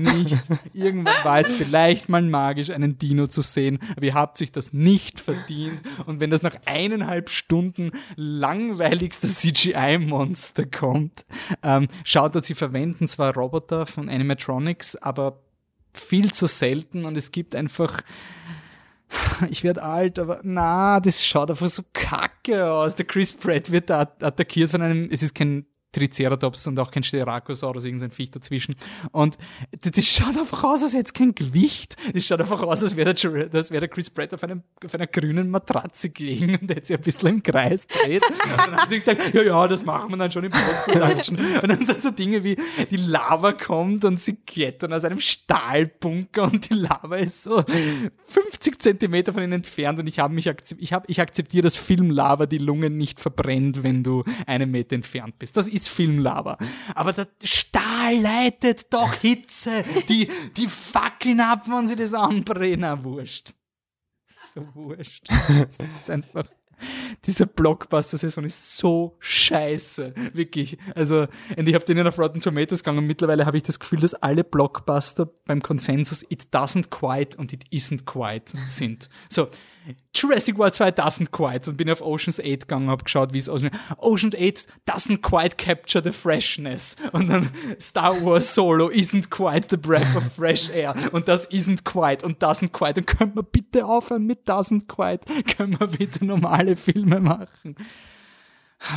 nicht. 0.00 0.40
Irgendwann 0.72 1.24
war 1.24 1.38
es 1.38 1.52
vielleicht 1.52 2.08
mal 2.08 2.22
magisch, 2.22 2.70
einen 2.70 2.98
Dino 2.98 3.28
zu 3.28 3.42
sehen, 3.42 3.78
aber 3.94 4.06
ihr 4.06 4.14
habt 4.14 4.38
sich 4.38 4.50
das 4.50 4.72
nicht 4.72 5.20
verdient. 5.20 5.80
Und 6.06 6.18
wenn 6.18 6.30
das 6.30 6.42
nach 6.42 6.56
eineinhalb 6.66 7.30
Stunden 7.30 7.92
langweiligster 8.16 9.28
CGI-Monster 9.28 10.66
kommt, 10.66 11.24
ähm, 11.62 11.86
schaut, 12.02 12.34
dass 12.34 12.48
sie 12.48 12.56
verwenden 12.56 13.06
zwar 13.06 13.34
Roboter 13.34 13.86
von 13.86 14.08
Animatronics, 14.08 14.96
aber 14.96 15.38
viel 15.92 16.32
zu 16.32 16.46
selten 16.46 17.04
und 17.04 17.16
es 17.16 17.32
gibt 17.32 17.54
einfach 17.54 18.02
ich 19.50 19.64
werde 19.64 19.82
alt, 19.82 20.18
aber 20.18 20.40
na, 20.42 21.00
das 21.00 21.24
schaut 21.24 21.50
einfach 21.50 21.66
so 21.66 21.82
kacke 21.92 22.70
aus. 22.70 22.94
Der 22.94 23.06
Chris 23.06 23.32
Pratt 23.32 23.70
wird 23.70 23.90
da 23.90 24.00
attackiert 24.00 24.70
von 24.70 24.82
einem, 24.82 25.08
es 25.10 25.22
ist 25.22 25.34
kein 25.34 25.66
Triceratops 25.92 26.66
und 26.66 26.78
auch 26.78 26.90
kein 26.90 27.02
Styracosaurus, 27.02 27.84
irgendein 27.84 28.10
Viech 28.10 28.30
dazwischen. 28.30 28.76
Und 29.12 29.38
das, 29.80 30.06
schaut 30.06 30.36
einfach 30.36 30.64
aus, 30.64 30.82
als 30.82 30.92
hätte 30.92 31.06
es 31.06 31.12
kein 31.12 31.34
Gewicht. 31.34 31.96
Das 32.14 32.24
schaut 32.24 32.40
einfach 32.40 32.62
aus, 32.62 32.82
als 32.82 32.96
wäre 32.96 33.14
der, 33.14 33.48
als 33.52 33.70
wäre 33.70 33.80
der 33.80 33.88
Chris 33.88 34.10
Pratt 34.10 34.32
auf, 34.34 34.42
einem, 34.44 34.62
auf 34.84 34.94
einer 34.94 35.06
grünen 35.06 35.50
Matratze 35.50 36.10
gelegen 36.10 36.58
und 36.60 36.70
hätte 36.70 36.86
sich 36.86 36.96
ein 36.96 37.02
bisschen 37.02 37.28
im 37.28 37.42
Kreis 37.42 37.86
dreht. 37.86 38.22
Und 38.22 38.58
dann 38.58 38.76
haben 38.76 38.88
sie 38.88 38.98
gesagt, 38.98 39.34
ja, 39.34 39.42
ja, 39.42 39.68
das 39.68 39.84
machen 39.84 40.10
wir 40.10 40.16
dann 40.16 40.30
schon 40.30 40.44
im 40.44 40.52
Post-Production. 40.52 41.38
Und 41.62 41.68
dann 41.68 41.84
sind 41.84 42.02
so 42.02 42.10
Dinge 42.10 42.44
wie, 42.44 42.56
die 42.90 42.96
Lava 42.96 43.52
kommt 43.52 44.04
und 44.04 44.20
sie 44.20 44.36
klettern 44.36 44.92
aus 44.92 45.04
einem 45.04 45.20
Stahlbunker 45.20 46.44
und 46.44 46.70
die 46.70 46.74
Lava 46.74 47.16
ist 47.16 47.42
so 47.42 47.62
50 48.62 48.78
Zentimeter 48.78 49.32
von 49.32 49.42
ihnen 49.42 49.54
entfernt 49.54 49.98
und 49.98 50.06
ich 50.06 50.18
habe 50.18 50.34
mich 50.34 50.46
ich, 50.78 50.92
hab, 50.92 51.08
ich 51.08 51.20
akzeptiere, 51.20 51.62
dass 51.62 51.76
Filmlava 51.76 52.44
die 52.44 52.58
Lungen 52.58 52.98
nicht 52.98 53.18
verbrennt, 53.18 53.82
wenn 53.82 54.02
du 54.02 54.22
einen 54.46 54.70
Meter 54.70 54.96
entfernt 54.96 55.38
bist. 55.38 55.56
Das 55.56 55.66
ist 55.66 55.88
Filmlava. 55.88 56.58
Aber 56.94 57.14
der 57.14 57.26
Stahl 57.42 58.18
leitet 58.18 58.92
doch 58.92 59.14
Hitze. 59.14 59.82
Die, 60.08 60.28
die 60.56 60.68
fackeln 60.68 61.40
ab, 61.40 61.68
wenn 61.68 61.86
sie 61.86 61.96
das 61.96 62.12
anbrennen. 62.12 63.02
Wurscht. 63.02 63.54
So 64.26 64.66
wurscht. 64.74 65.28
Das 65.78 65.78
ist 65.80 66.10
einfach. 66.10 66.44
Dieser 67.26 67.46
Blockbuster-Saison 67.46 68.44
ist 68.44 68.76
so 68.76 69.16
scheiße. 69.18 70.14
Wirklich. 70.32 70.78
Also, 70.94 71.26
und 71.56 71.68
ich 71.68 71.74
habe 71.74 71.84
den 71.84 72.06
auf 72.06 72.18
Rotten 72.18 72.40
Tomatoes 72.40 72.82
gegangen 72.82 72.98
und 72.98 73.06
mittlerweile 73.06 73.46
habe 73.46 73.56
ich 73.56 73.62
das 73.62 73.78
Gefühl, 73.78 74.00
dass 74.00 74.14
alle 74.14 74.44
Blockbuster 74.44 75.26
beim 75.46 75.62
Konsensus 75.62 76.24
it 76.28 76.48
doesn't 76.52 76.90
quite 76.90 77.36
und 77.38 77.52
it 77.52 77.64
isn't 77.72 78.04
quite 78.04 78.52
sind. 78.64 79.08
So, 79.28 79.48
Jurassic 80.14 80.58
World 80.58 80.74
2 80.74 80.90
doesn't 80.90 81.30
quite 81.30 81.68
und 81.70 81.76
bin 81.76 81.90
auf 81.90 82.00
Ocean's 82.00 82.40
8 82.40 82.60
gegangen, 82.60 82.88
habe 82.90 83.04
geschaut, 83.04 83.32
wie 83.32 83.38
es 83.38 83.48
aussieht. 83.48 83.72
Ocean 83.98 84.32
8 84.34 84.66
doesn't 84.88 85.18
quite 85.22 85.56
capture 85.56 86.02
the 86.02 86.10
freshness. 86.10 86.96
Und 87.12 87.28
dann 87.28 87.50
Star 87.80 88.20
Wars 88.24 88.54
Solo 88.54 88.88
isn't 88.88 89.30
quite 89.30 89.68
the 89.70 89.76
breath 89.76 90.16
of 90.16 90.24
fresh 90.34 90.68
air. 90.70 90.94
Und 91.12 91.28
das 91.28 91.50
isn't 91.50 91.84
quite 91.84 92.24
und 92.24 92.42
doesn't 92.42 92.70
quite. 92.72 93.00
Und 93.00 93.06
können 93.06 93.34
wir 93.34 93.42
bitte 93.42 93.86
aufhören 93.86 94.26
mit 94.26 94.48
doesn't 94.48 94.86
quite? 94.88 95.20
Können 95.56 95.78
wir 95.78 95.86
bitte 95.86 96.24
normale 96.24 96.76
Filme 96.76 97.20
machen? 97.20 97.76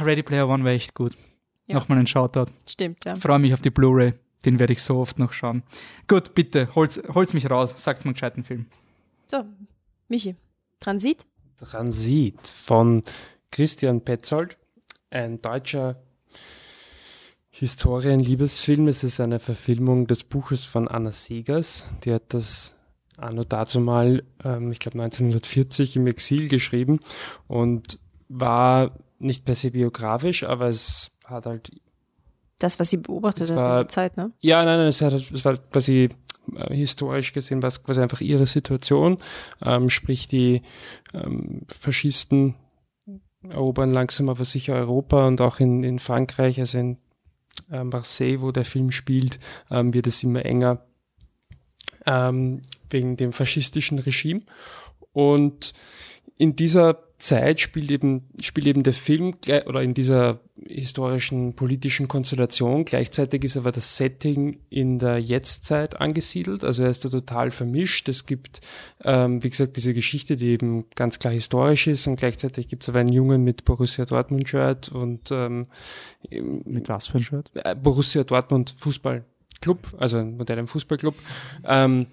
Ready 0.03 0.23
Player 0.23 0.47
One 0.47 0.63
wäre 0.63 0.75
echt 0.75 0.93
gut. 0.93 1.13
Ja. 1.67 1.75
Nochmal 1.75 1.99
ein 1.99 2.07
Shoutout. 2.07 2.51
Stimmt, 2.67 3.05
ja. 3.05 3.15
Freue 3.15 3.39
mich 3.39 3.53
auf 3.53 3.61
die 3.61 3.69
Blu-ray. 3.69 4.13
Den 4.45 4.59
werde 4.59 4.73
ich 4.73 4.81
so 4.81 4.97
oft 4.97 5.19
noch 5.19 5.31
schauen. 5.31 5.63
Gut, 6.07 6.35
bitte, 6.35 6.67
hol's, 6.75 7.01
hol's 7.13 7.33
mich 7.33 7.49
raus. 7.49 7.81
Sagt's 7.81 8.03
mir 8.03 8.09
einen 8.09 8.15
gescheiten 8.15 8.43
Film. 8.43 8.65
So, 9.27 9.45
Michi. 10.09 10.35
Transit? 10.83 11.25
Transit 11.57 12.45
von 12.47 13.03
Christian 13.51 14.01
Petzold, 14.01 14.57
ein 15.11 15.41
deutscher 15.41 16.01
Historien-Liebesfilm. 17.51 18.87
Es 18.87 19.03
ist 19.03 19.19
eine 19.19 19.39
Verfilmung 19.39 20.07
des 20.07 20.23
Buches 20.23 20.65
von 20.65 20.87
Anna 20.87 21.11
Segers. 21.11 21.85
Die 22.03 22.11
hat 22.13 22.33
das 22.33 22.75
anno 23.17 23.43
dazu 23.43 23.79
mal, 23.79 24.23
ähm, 24.43 24.71
ich 24.71 24.79
glaube 24.79 24.97
1940 25.01 25.95
im 25.95 26.07
Exil 26.07 26.49
geschrieben 26.49 26.99
und 27.47 27.99
war 28.27 28.97
nicht 29.19 29.45
per 29.45 29.53
se 29.55 29.69
biografisch, 29.71 30.43
aber 30.43 30.67
es 30.67 31.11
hat 31.23 31.45
halt 31.45 31.69
Das, 32.59 32.79
was 32.79 32.89
sie 32.89 32.97
beobachtet 32.97 33.49
hat 33.51 33.55
war- 33.55 33.71
in 33.71 33.77
der 33.83 33.87
Zeit, 33.87 34.17
ne? 34.17 34.31
Ja, 34.39 34.65
nein, 34.65 34.79
nein, 34.79 34.87
es, 34.87 35.01
hat, 35.01 35.13
es 35.13 35.45
war 35.45 35.55
quasi 35.57 36.09
äh, 36.55 36.73
historisch 36.73 37.33
gesehen, 37.33 37.61
war 37.61 37.67
es 37.67 37.83
quasi 37.83 38.01
einfach 38.01 38.21
ihre 38.21 38.47
Situation. 38.47 39.17
Ähm, 39.63 39.89
sprich, 39.89 40.27
die 40.27 40.61
ähm, 41.13 41.61
Faschisten 41.67 42.55
erobern 43.49 43.91
langsam 43.91 44.29
aber 44.29 44.45
sicher 44.45 44.75
Europa 44.75 45.27
und 45.27 45.41
auch 45.41 45.59
in, 45.59 45.83
in 45.83 45.99
Frankreich, 45.99 46.59
also 46.59 46.77
in 46.77 46.97
äh, 47.71 47.83
Marseille, 47.83 48.41
wo 48.41 48.51
der 48.51 48.65
Film 48.65 48.91
spielt, 48.91 49.39
ähm, 49.69 49.93
wird 49.93 50.07
es 50.07 50.23
immer 50.23 50.45
enger 50.45 50.85
ähm, 52.05 52.61
wegen 52.89 53.17
dem 53.17 53.33
faschistischen 53.33 53.99
Regime. 53.99 54.41
Und 55.11 55.73
in 56.37 56.55
dieser 56.55 56.97
Zeit 57.23 57.61
spielt 57.61 57.89
eben, 57.89 58.27
spielt 58.41 58.67
eben 58.67 58.83
der 58.83 58.91
Film 58.91 59.35
oder 59.65 59.81
in 59.81 59.93
dieser 59.93 60.41
historischen 60.67 61.55
politischen 61.55 62.09
Konstellation. 62.09 62.83
Gleichzeitig 62.83 63.45
ist 63.45 63.55
aber 63.55 63.71
das 63.71 63.95
Setting 63.95 64.59
in 64.69 64.99
der 64.99 65.19
Jetztzeit 65.19 66.01
angesiedelt. 66.01 66.65
Also 66.65 66.83
er 66.83 66.89
ist 66.89 67.05
da 67.05 67.09
total 67.09 67.51
vermischt. 67.51 68.09
Es 68.09 68.25
gibt, 68.25 68.59
ähm, 69.05 69.41
wie 69.41 69.49
gesagt, 69.49 69.77
diese 69.77 69.93
Geschichte, 69.93 70.35
die 70.35 70.47
eben 70.47 70.85
ganz 70.95 71.17
klar 71.17 71.31
historisch 71.33 71.87
ist 71.87 72.07
und 72.07 72.17
gleichzeitig 72.17 72.67
gibt 72.67 72.83
es 72.83 72.89
aber 72.89 72.99
einen 72.99 73.13
Jungen 73.13 73.45
mit 73.45 73.63
Borussia 73.63 74.03
Dortmund 74.03 74.49
Shirt 74.49 74.89
und 74.89 75.31
ähm, 75.31 75.67
Mit 76.29 76.89
was 76.89 77.07
für 77.07 77.19
ein 77.19 77.23
Shirt? 77.23 77.51
äh, 77.55 77.73
Borussia 77.73 78.25
Dortmund 78.25 78.75
Fußballclub, 78.77 79.93
also 79.97 80.17
einen 80.17 80.35
modernen 80.35 80.67
Fußballclub. 80.67 81.15
Ähm, 81.65 82.07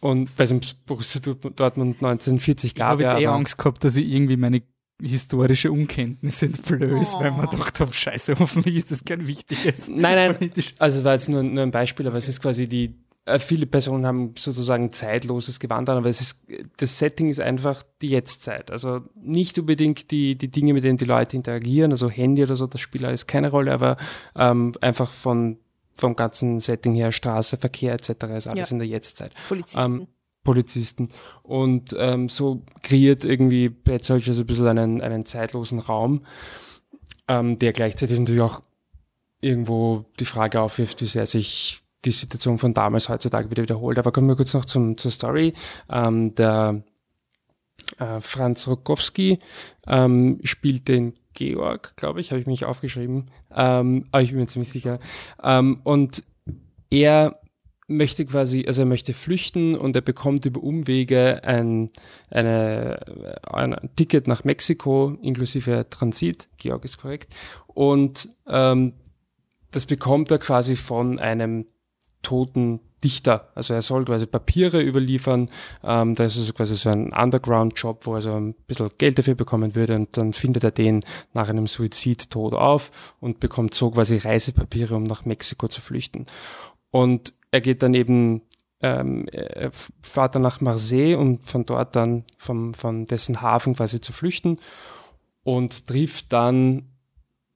und 0.00 0.30
weil 0.38 0.44
es 0.44 0.50
im 0.50 0.60
Borussia 0.86 1.20
Dortmund 1.20 1.96
1940 2.02 2.70
Ich 2.70 2.74
gab, 2.74 2.88
habe 2.88 3.02
jetzt 3.02 3.14
eh 3.14 3.26
Angst 3.26 3.58
gehabt, 3.58 3.84
dass 3.84 3.96
ich 3.96 4.12
irgendwie 4.12 4.36
meine 4.36 4.62
historische 5.02 5.72
Unkenntnis 5.72 6.42
entblöß, 6.42 7.20
weil 7.20 7.30
man 7.32 7.46
Oh. 7.46 7.50
gedacht 7.50 7.80
habe, 7.80 7.92
scheiße, 7.92 8.34
hoffentlich 8.38 8.76
ist 8.76 8.90
das 8.90 9.04
kein 9.04 9.26
wichtiges. 9.26 9.88
Nein, 9.88 10.36
nein, 10.40 10.50
also 10.78 10.98
es 10.98 11.04
war 11.04 11.12
jetzt 11.14 11.28
nur, 11.28 11.42
nur 11.42 11.62
ein 11.62 11.70
Beispiel, 11.70 12.06
aber 12.06 12.16
es 12.18 12.28
ist 12.28 12.42
quasi 12.42 12.68
die, 12.68 12.96
äh, 13.24 13.38
viele 13.38 13.64
Personen 13.66 14.04
haben 14.04 14.34
sozusagen 14.36 14.92
zeitloses 14.92 15.58
Gewand 15.58 15.88
an, 15.88 15.96
aber 15.98 16.08
es 16.10 16.20
ist, 16.20 16.46
das 16.76 16.98
Setting 16.98 17.30
ist 17.30 17.40
einfach 17.40 17.82
die 18.02 18.08
Jetztzeit. 18.08 18.70
Also 18.70 19.00
nicht 19.22 19.58
unbedingt 19.58 20.10
die, 20.10 20.36
die 20.36 20.48
Dinge, 20.50 20.74
mit 20.74 20.84
denen 20.84 20.98
die 20.98 21.06
Leute 21.06 21.34
interagieren, 21.36 21.92
also 21.92 22.10
Handy 22.10 22.42
oder 22.42 22.56
so, 22.56 22.66
das 22.66 22.80
spielt 22.82 23.04
alles 23.04 23.26
keine 23.26 23.50
Rolle, 23.50 23.72
aber 23.72 23.96
ähm, 24.36 24.72
einfach 24.82 25.10
von, 25.10 25.58
vom 26.00 26.16
ganzen 26.16 26.58
Setting 26.58 26.94
her, 26.94 27.12
Straße, 27.12 27.56
Verkehr 27.56 27.94
etc. 27.94 28.08
ist 28.36 28.46
alles 28.46 28.70
Ja. 28.70 28.74
in 28.74 28.78
der 28.78 28.88
Jetztzeit. 28.88 29.32
Polizisten. 29.48 29.80
Ähm, 29.80 30.06
Polizisten. 30.42 31.10
Und 31.42 31.94
ähm, 31.98 32.28
so 32.28 32.62
kreiert 32.82 33.24
irgendwie 33.24 33.68
Petzold 33.68 34.24
so 34.24 34.32
ein 34.32 34.46
bisschen 34.46 34.68
einen, 34.68 35.00
einen 35.02 35.26
zeitlosen 35.26 35.78
Raum, 35.78 36.24
ähm, 37.28 37.58
der 37.58 37.72
gleichzeitig 37.72 38.18
natürlich 38.18 38.40
auch 38.40 38.62
irgendwo 39.40 40.04
die 40.18 40.24
Frage 40.24 40.60
aufwirft, 40.60 41.00
wie 41.02 41.06
sehr 41.06 41.26
sich 41.26 41.82
die 42.04 42.10
Situation 42.10 42.58
von 42.58 42.72
damals 42.72 43.08
heutzutage 43.10 43.50
wieder 43.50 43.62
wiederholt. 43.62 43.98
Aber 43.98 44.12
kommen 44.12 44.28
wir 44.28 44.36
kurz 44.36 44.54
noch 44.54 44.64
zum, 44.64 44.96
zur 44.96 45.10
Story. 45.10 45.52
Ähm, 45.90 46.34
der 46.34 46.82
äh, 47.98 48.20
Franz 48.20 48.66
Rokowski 48.66 49.38
ähm, 49.86 50.40
spielt 50.42 50.88
den 50.88 51.14
Georg, 51.40 51.96
glaube 51.96 52.20
ich, 52.20 52.30
habe 52.30 52.40
ich 52.40 52.46
mich 52.46 52.66
aufgeschrieben, 52.66 53.24
ähm, 53.54 54.04
aber 54.12 54.22
ich 54.22 54.30
bin 54.30 54.40
mir 54.40 54.46
ziemlich 54.46 54.70
sicher. 54.70 54.98
Ähm, 55.42 55.80
und 55.84 56.22
er 56.90 57.40
möchte 57.86 58.26
quasi, 58.26 58.64
also 58.66 58.82
er 58.82 58.86
möchte 58.86 59.14
flüchten 59.14 59.74
und 59.74 59.96
er 59.96 60.02
bekommt 60.02 60.44
über 60.44 60.62
Umwege 60.62 61.42
ein, 61.42 61.90
eine, 62.30 63.00
ein 63.42 63.90
Ticket 63.96 64.28
nach 64.28 64.44
Mexiko 64.44 65.16
inklusive 65.22 65.86
Transit, 65.88 66.48
Georg 66.58 66.84
ist 66.84 66.98
korrekt, 66.98 67.34
und 67.68 68.28
ähm, 68.46 68.92
das 69.70 69.86
bekommt 69.86 70.30
er 70.30 70.38
quasi 70.38 70.76
von 70.76 71.18
einem 71.18 71.66
toten 72.22 72.80
Dichter. 73.02 73.48
Also 73.54 73.74
er 73.74 73.82
soll 73.82 74.04
quasi 74.04 74.26
Papiere 74.26 74.82
überliefern. 74.82 75.48
Ähm, 75.82 76.14
da 76.14 76.24
ist 76.24 76.36
es 76.36 76.54
quasi 76.54 76.74
so 76.74 76.90
ein 76.90 77.12
Underground-Job, 77.12 78.06
wo 78.06 78.14
er 78.14 78.20
so 78.20 78.32
ein 78.32 78.54
bisschen 78.66 78.90
Geld 78.98 79.18
dafür 79.18 79.34
bekommen 79.34 79.74
würde 79.74 79.96
und 79.96 80.16
dann 80.16 80.32
findet 80.32 80.64
er 80.64 80.70
den 80.70 81.00
nach 81.32 81.48
einem 81.48 81.66
Suizid 81.66 82.30
tot 82.30 82.54
auf 82.54 83.14
und 83.20 83.40
bekommt 83.40 83.74
so 83.74 83.90
quasi 83.90 84.16
Reisepapiere, 84.16 84.94
um 84.94 85.04
nach 85.04 85.24
Mexiko 85.24 85.68
zu 85.68 85.80
flüchten. 85.80 86.26
Und 86.90 87.34
er 87.50 87.60
geht 87.60 87.82
dann 87.82 87.94
eben, 87.94 88.42
ähm, 88.82 89.26
er 89.28 89.70
fährt 90.02 90.34
dann 90.34 90.42
nach 90.42 90.60
Marseille, 90.60 91.16
um 91.16 91.40
von 91.40 91.66
dort 91.66 91.96
dann 91.96 92.24
vom, 92.36 92.74
von 92.74 93.06
dessen 93.06 93.40
Hafen 93.40 93.74
quasi 93.74 94.00
zu 94.00 94.12
flüchten 94.12 94.58
und 95.42 95.86
trifft 95.86 96.32
dann 96.32 96.89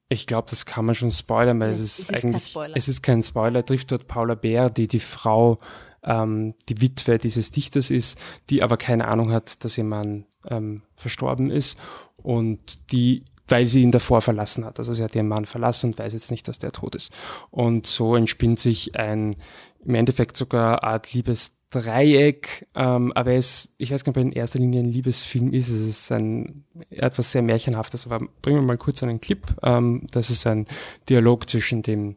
ich 0.09 0.27
glaube, 0.27 0.49
das 0.51 0.67
kann 0.67 0.85
man 0.85 0.95
schon 0.95 1.11
spoilern, 1.11 1.59
weil 1.61 1.71
es, 1.71 1.81
es 1.81 1.99
ist, 1.99 2.11
ist 2.11 2.25
eigentlich, 2.25 2.57
es 2.75 2.89
ist 2.89 3.03
kein 3.03 3.23
Spoiler, 3.23 3.65
trifft 3.65 3.91
dort 3.93 4.07
Paula 4.07 4.35
Bär, 4.35 4.71
die 4.71 4.87
die 4.87 5.01
Frau, 5.01 5.59
ähm, 6.03 6.55
die 6.69 6.81
Witwe 6.81 7.19
dieses 7.19 7.51
Dichters 7.51 7.91
ist, 7.91 8.19
die 8.51 8.63
aber 8.63 8.77
keine 8.77 9.09
Ahnung 9.09 9.33
hat, 9.33 9.65
dass 9.65 9.79
ihr 9.79 9.85
Mann 9.85 10.27
ähm, 10.49 10.83
verstorben 10.97 11.51
ist 11.51 11.79
und 12.23 12.93
die 12.93 13.25
weil 13.47 13.67
sie 13.67 13.83
ihn 13.83 13.91
davor 13.91 14.23
verlassen 14.23 14.65
hat. 14.65 14.79
Also 14.79 14.93
sie 14.93 15.05
hat 15.05 15.15
ihren 15.15 15.29
Mann 15.29 15.45
verlassen 15.45 15.91
und 15.91 15.99
weiß 15.99 16.15
jetzt 16.15 16.31
nicht, 16.31 16.49
dass 16.49 16.59
der 16.59 16.73
tot 16.73 16.95
ist. 16.95 17.13
Und 17.51 17.87
so 17.87 18.17
entspinnt 18.17 18.59
sich 18.59 18.97
ein 18.97 19.37
im 19.85 19.95
Endeffekt 19.95 20.37
sogar 20.37 20.83
eine 20.83 20.95
Art 20.95 21.13
Liebesdreieck, 21.13 22.67
ähm, 22.75 23.13
aber 23.15 23.33
es, 23.33 23.75
ich 23.79 23.93
weiß 23.93 24.05
gar 24.05 24.11
nicht, 24.11 24.17
ob 24.17 24.25
er 24.25 24.29
in 24.29 24.33
erster 24.33 24.59
Linie 24.59 24.81
ein 24.81 24.91
Liebesfilm 24.91 25.53
ist. 25.53 25.69
Es 25.69 25.87
ist 25.87 26.13
ein 26.13 26.65
etwas 26.91 27.33
sehr 27.33 27.43
Märchenhaftes. 27.43 28.07
Aber 28.07 28.27
bringen 28.43 28.59
wir 28.59 28.63
mal 28.63 28.77
kurz 28.79 29.03
einen 29.03 29.21
Clip. 29.21 29.45
Ähm, 29.63 30.07
das 30.11 30.31
ist 30.31 30.47
ein 30.47 30.67
Dialog 31.09 31.49
zwischen 31.49 31.83
dem 31.83 32.17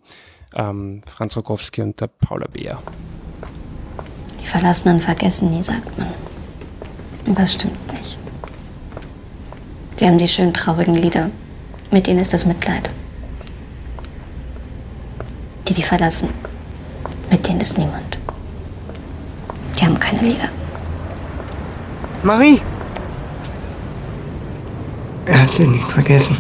ähm, 0.56 1.02
Franz 1.06 1.36
Rogowski 1.36 1.82
und 1.82 2.00
der 2.00 2.08
Paula 2.08 2.48
Beer. 2.48 2.82
Die 4.42 4.48
Verlassenen 4.48 5.02
vergessen 5.02 5.50
nie, 5.50 5.64
sagt 5.64 5.98
man. 5.98 6.08
Und 7.26 7.38
das 7.38 7.54
stimmt 7.54 7.94
nicht. 7.94 8.18
Sie 9.98 10.06
haben 10.06 10.18
die 10.18 10.28
schönen 10.28 10.54
traurigen 10.54 10.94
Lieder. 10.94 11.30
Mit 11.92 12.08
ihnen 12.08 12.20
ist 12.20 12.34
das 12.34 12.46
Mitleid. 12.46 12.90
Die, 15.68 15.74
die 15.74 15.84
verlassen, 15.84 16.30
mit 17.30 17.48
denen 17.48 17.62
ist 17.62 17.78
niemand. 17.78 18.18
Die 19.78 19.86
haben 19.86 20.00
keine 20.00 20.22
Lieder. 20.22 20.50
Marie! 22.24 22.62
Er 25.26 25.42
hat 25.42 25.52
sie 25.52 25.68
nicht 25.68 25.88
vergessen. 25.88 26.38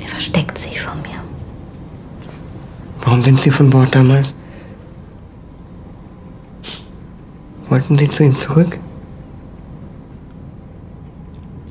Er 0.00 0.08
versteckt 0.08 0.56
sich 0.56 0.80
vor 0.80 0.94
mir. 0.94 1.22
Warum 3.02 3.20
sind 3.20 3.40
Sie 3.40 3.50
von 3.50 3.68
Bord 3.70 3.94
damals? 3.94 4.34
Wollten 7.68 7.96
Sie 7.96 8.08
zu 8.08 8.22
ihm 8.22 8.38
zurück? 8.38 8.78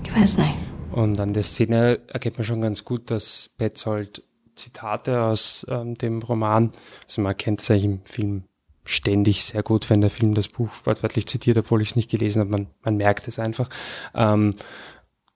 Ich 0.03 0.15
weiß 0.15 0.37
nicht. 0.37 0.53
Und 0.91 1.19
an 1.19 1.33
der 1.33 1.43
Szene 1.43 1.99
erkennt 2.07 2.37
man 2.37 2.45
schon 2.45 2.61
ganz 2.61 2.85
gut, 2.85 3.09
dass 3.09 3.49
Petzold 3.57 4.21
Zitate 4.55 5.21
aus 5.21 5.65
ähm, 5.69 5.97
dem 5.97 6.21
Roman. 6.21 6.71
Also 7.05 7.21
man 7.21 7.37
kennt 7.37 7.61
es 7.61 7.71
eigentlich 7.71 7.85
im 7.85 8.05
Film 8.05 8.43
ständig 8.85 9.43
sehr 9.45 9.63
gut, 9.63 9.89
wenn 9.89 10.01
der 10.01 10.09
Film 10.09 10.33
das 10.33 10.47
Buch 10.47 10.69
wortwörtlich 10.83 11.25
zitiert, 11.27 11.57
obwohl 11.57 11.81
ich 11.81 11.89
es 11.89 11.95
nicht 11.95 12.11
gelesen 12.11 12.41
habe. 12.41 12.51
Man, 12.51 12.67
man 12.81 12.97
merkt 12.97 13.27
es 13.27 13.39
einfach. 13.39 13.69
Ähm, 14.13 14.55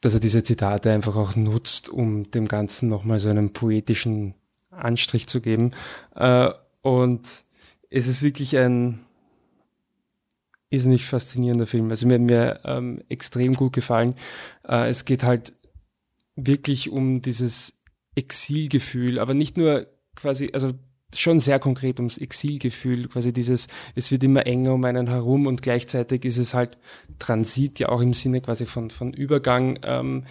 dass 0.01 0.13
er 0.13 0.19
diese 0.19 0.43
Zitate 0.43 0.91
einfach 0.91 1.15
auch 1.15 1.35
nutzt, 1.35 1.89
um 1.89 2.29
dem 2.29 2.47
Ganzen 2.47 2.87
nochmal 2.87 3.19
so 3.19 3.29
einen 3.29 3.51
poetischen 3.51 4.35
Anstrich 4.69 5.27
zu 5.27 5.41
geben. 5.41 5.71
Äh, 6.15 6.51
und 6.81 7.45
es 7.89 8.07
ist 8.07 8.21
wirklich 8.21 8.57
ein 8.57 8.99
ist 10.69 10.85
nicht 10.85 11.05
faszinierender 11.05 11.65
Film. 11.65 11.89
Also 11.89 12.07
mir 12.07 12.15
hat 12.15 12.21
mir 12.21 12.59
ähm, 12.65 13.01
extrem 13.09 13.53
gut 13.53 13.73
gefallen. 13.73 14.15
Äh, 14.67 14.89
es 14.89 15.05
geht 15.05 15.23
halt 15.23 15.53
wirklich 16.35 16.89
um 16.89 17.21
dieses 17.21 17.76
Exilgefühl, 18.17 19.19
aber 19.19 19.33
nicht 19.33 19.57
nur 19.57 19.87
quasi, 20.15 20.49
also 20.51 20.73
schon 21.15 21.39
sehr 21.39 21.59
konkret 21.59 21.99
ums 21.99 22.17
Exilgefühl, 22.17 23.07
quasi 23.07 23.31
dieses, 23.31 23.67
es 23.95 24.11
wird 24.11 24.23
immer 24.23 24.45
enger 24.45 24.73
um 24.73 24.83
einen 24.83 25.07
herum 25.07 25.47
und 25.47 25.61
gleichzeitig 25.61 26.25
ist 26.25 26.37
es 26.37 26.53
halt 26.53 26.77
Transit, 27.19 27.79
ja 27.79 27.89
auch 27.89 28.01
im 28.01 28.13
Sinne 28.13 28.41
quasi 28.41 28.65
von, 28.65 28.89
von 28.89 29.13
Übergang. 29.13 29.79
Ähm, 29.83 30.25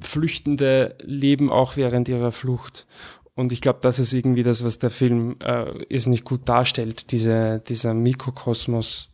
Flüchtende 0.00 0.96
leben 1.02 1.52
auch 1.52 1.76
während 1.76 2.08
ihrer 2.08 2.32
Flucht. 2.32 2.88
Und 3.34 3.52
ich 3.52 3.60
glaube, 3.60 3.78
das 3.82 4.00
ist 4.00 4.12
irgendwie 4.12 4.42
das, 4.42 4.64
was 4.64 4.80
der 4.80 4.90
Film 4.90 5.36
äh, 5.40 5.84
ist 5.84 6.06
nicht 6.06 6.24
gut 6.24 6.48
darstellt, 6.48 7.12
diese, 7.12 7.62
dieser 7.66 7.94
Mikrokosmos 7.94 9.10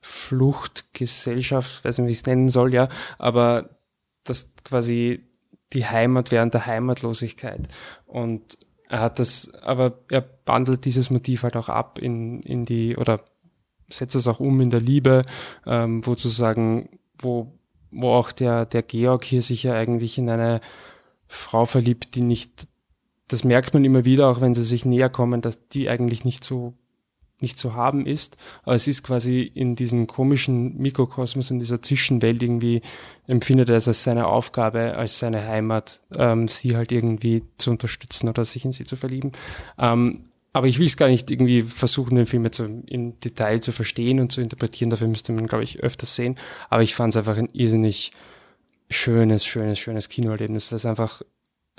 Fluchtgesellschaft, 0.00 1.84
weiß 1.84 1.98
nicht, 1.98 2.06
wie 2.06 2.12
ich 2.12 2.18
es 2.18 2.26
nennen 2.26 2.48
soll, 2.48 2.74
ja, 2.74 2.88
aber 3.18 3.78
das 4.24 4.52
quasi 4.64 5.33
die 5.72 5.86
Heimat 5.86 6.30
während 6.30 6.54
der 6.54 6.66
Heimatlosigkeit. 6.66 7.68
Und 8.06 8.58
er 8.88 9.00
hat 9.00 9.18
das, 9.18 9.54
aber 9.62 9.98
er 10.10 10.24
wandelt 10.46 10.84
dieses 10.84 11.10
Motiv 11.10 11.42
halt 11.42 11.56
auch 11.56 11.68
ab 11.68 11.98
in, 11.98 12.40
in 12.42 12.64
die, 12.64 12.96
oder 12.96 13.20
setzt 13.88 14.14
es 14.14 14.26
auch 14.26 14.40
um 14.40 14.60
in 14.60 14.70
der 14.70 14.80
Liebe, 14.80 15.22
ähm, 15.66 16.04
wo 16.06 16.12
sozusagen, 16.12 16.98
wo, 17.18 17.52
wo 17.90 18.10
auch 18.10 18.32
der, 18.32 18.66
der 18.66 18.82
Georg 18.82 19.24
hier 19.24 19.42
sich 19.42 19.62
ja 19.62 19.74
eigentlich 19.74 20.18
in 20.18 20.28
eine 20.28 20.60
Frau 21.26 21.64
verliebt, 21.64 22.14
die 22.14 22.22
nicht, 22.22 22.68
das 23.28 23.44
merkt 23.44 23.74
man 23.74 23.84
immer 23.84 24.04
wieder, 24.04 24.28
auch 24.28 24.40
wenn 24.40 24.54
sie 24.54 24.64
sich 24.64 24.84
näher 24.84 25.10
kommen, 25.10 25.40
dass 25.40 25.68
die 25.68 25.88
eigentlich 25.88 26.24
nicht 26.24 26.44
so 26.44 26.74
nicht 27.40 27.58
zu 27.58 27.74
haben 27.74 28.06
ist. 28.06 28.36
Aber 28.62 28.74
es 28.74 28.86
ist 28.86 29.02
quasi 29.02 29.42
in 29.42 29.76
diesem 29.76 30.06
komischen 30.06 30.76
Mikrokosmos, 30.78 31.50
in 31.50 31.58
dieser 31.58 31.82
Zwischenwelt 31.82 32.42
irgendwie 32.42 32.82
empfindet 33.26 33.68
er 33.68 33.76
es 33.76 33.88
als 33.88 34.04
seine 34.04 34.26
Aufgabe, 34.26 34.96
als 34.96 35.18
seine 35.18 35.46
Heimat, 35.46 36.00
ähm, 36.16 36.48
sie 36.48 36.76
halt 36.76 36.92
irgendwie 36.92 37.42
zu 37.58 37.70
unterstützen 37.70 38.28
oder 38.28 38.44
sich 38.44 38.64
in 38.64 38.72
sie 38.72 38.84
zu 38.84 38.96
verlieben. 38.96 39.32
Ähm, 39.78 40.24
aber 40.54 40.68
ich 40.68 40.78
will 40.78 40.86
es 40.86 40.96
gar 40.96 41.08
nicht 41.08 41.32
irgendwie 41.32 41.62
versuchen, 41.62 42.14
den 42.14 42.26
Film 42.26 42.44
jetzt 42.44 42.60
im 42.60 43.18
Detail 43.18 43.60
zu 43.60 43.72
verstehen 43.72 44.20
und 44.20 44.30
zu 44.30 44.40
interpretieren. 44.40 44.88
Dafür 44.88 45.08
müsste 45.08 45.32
man, 45.32 45.48
glaube 45.48 45.64
ich, 45.64 45.80
öfters 45.80 46.14
sehen. 46.14 46.36
Aber 46.70 46.84
ich 46.84 46.94
fand 46.94 47.12
es 47.12 47.16
einfach 47.16 47.36
ein 47.36 47.48
irrsinnig 47.52 48.12
schönes, 48.88 49.44
schönes, 49.44 49.80
schönes 49.80 50.08
Kinoerlebnis, 50.08 50.70
weil 50.70 50.76
es 50.76 50.86
einfach 50.86 51.22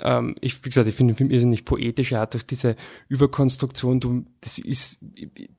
ähm, 0.00 0.34
ich, 0.40 0.64
wie 0.64 0.68
gesagt, 0.68 0.88
ich 0.88 0.94
finde 0.94 1.12
den 1.12 1.16
Film 1.16 1.30
irrsinnig 1.30 1.64
poetisch. 1.64 2.12
Er 2.12 2.20
hat 2.20 2.34
durch 2.34 2.46
diese 2.46 2.76
Überkonstruktion, 3.08 4.00
du, 4.00 4.26
das 4.40 4.58
ist, 4.58 5.00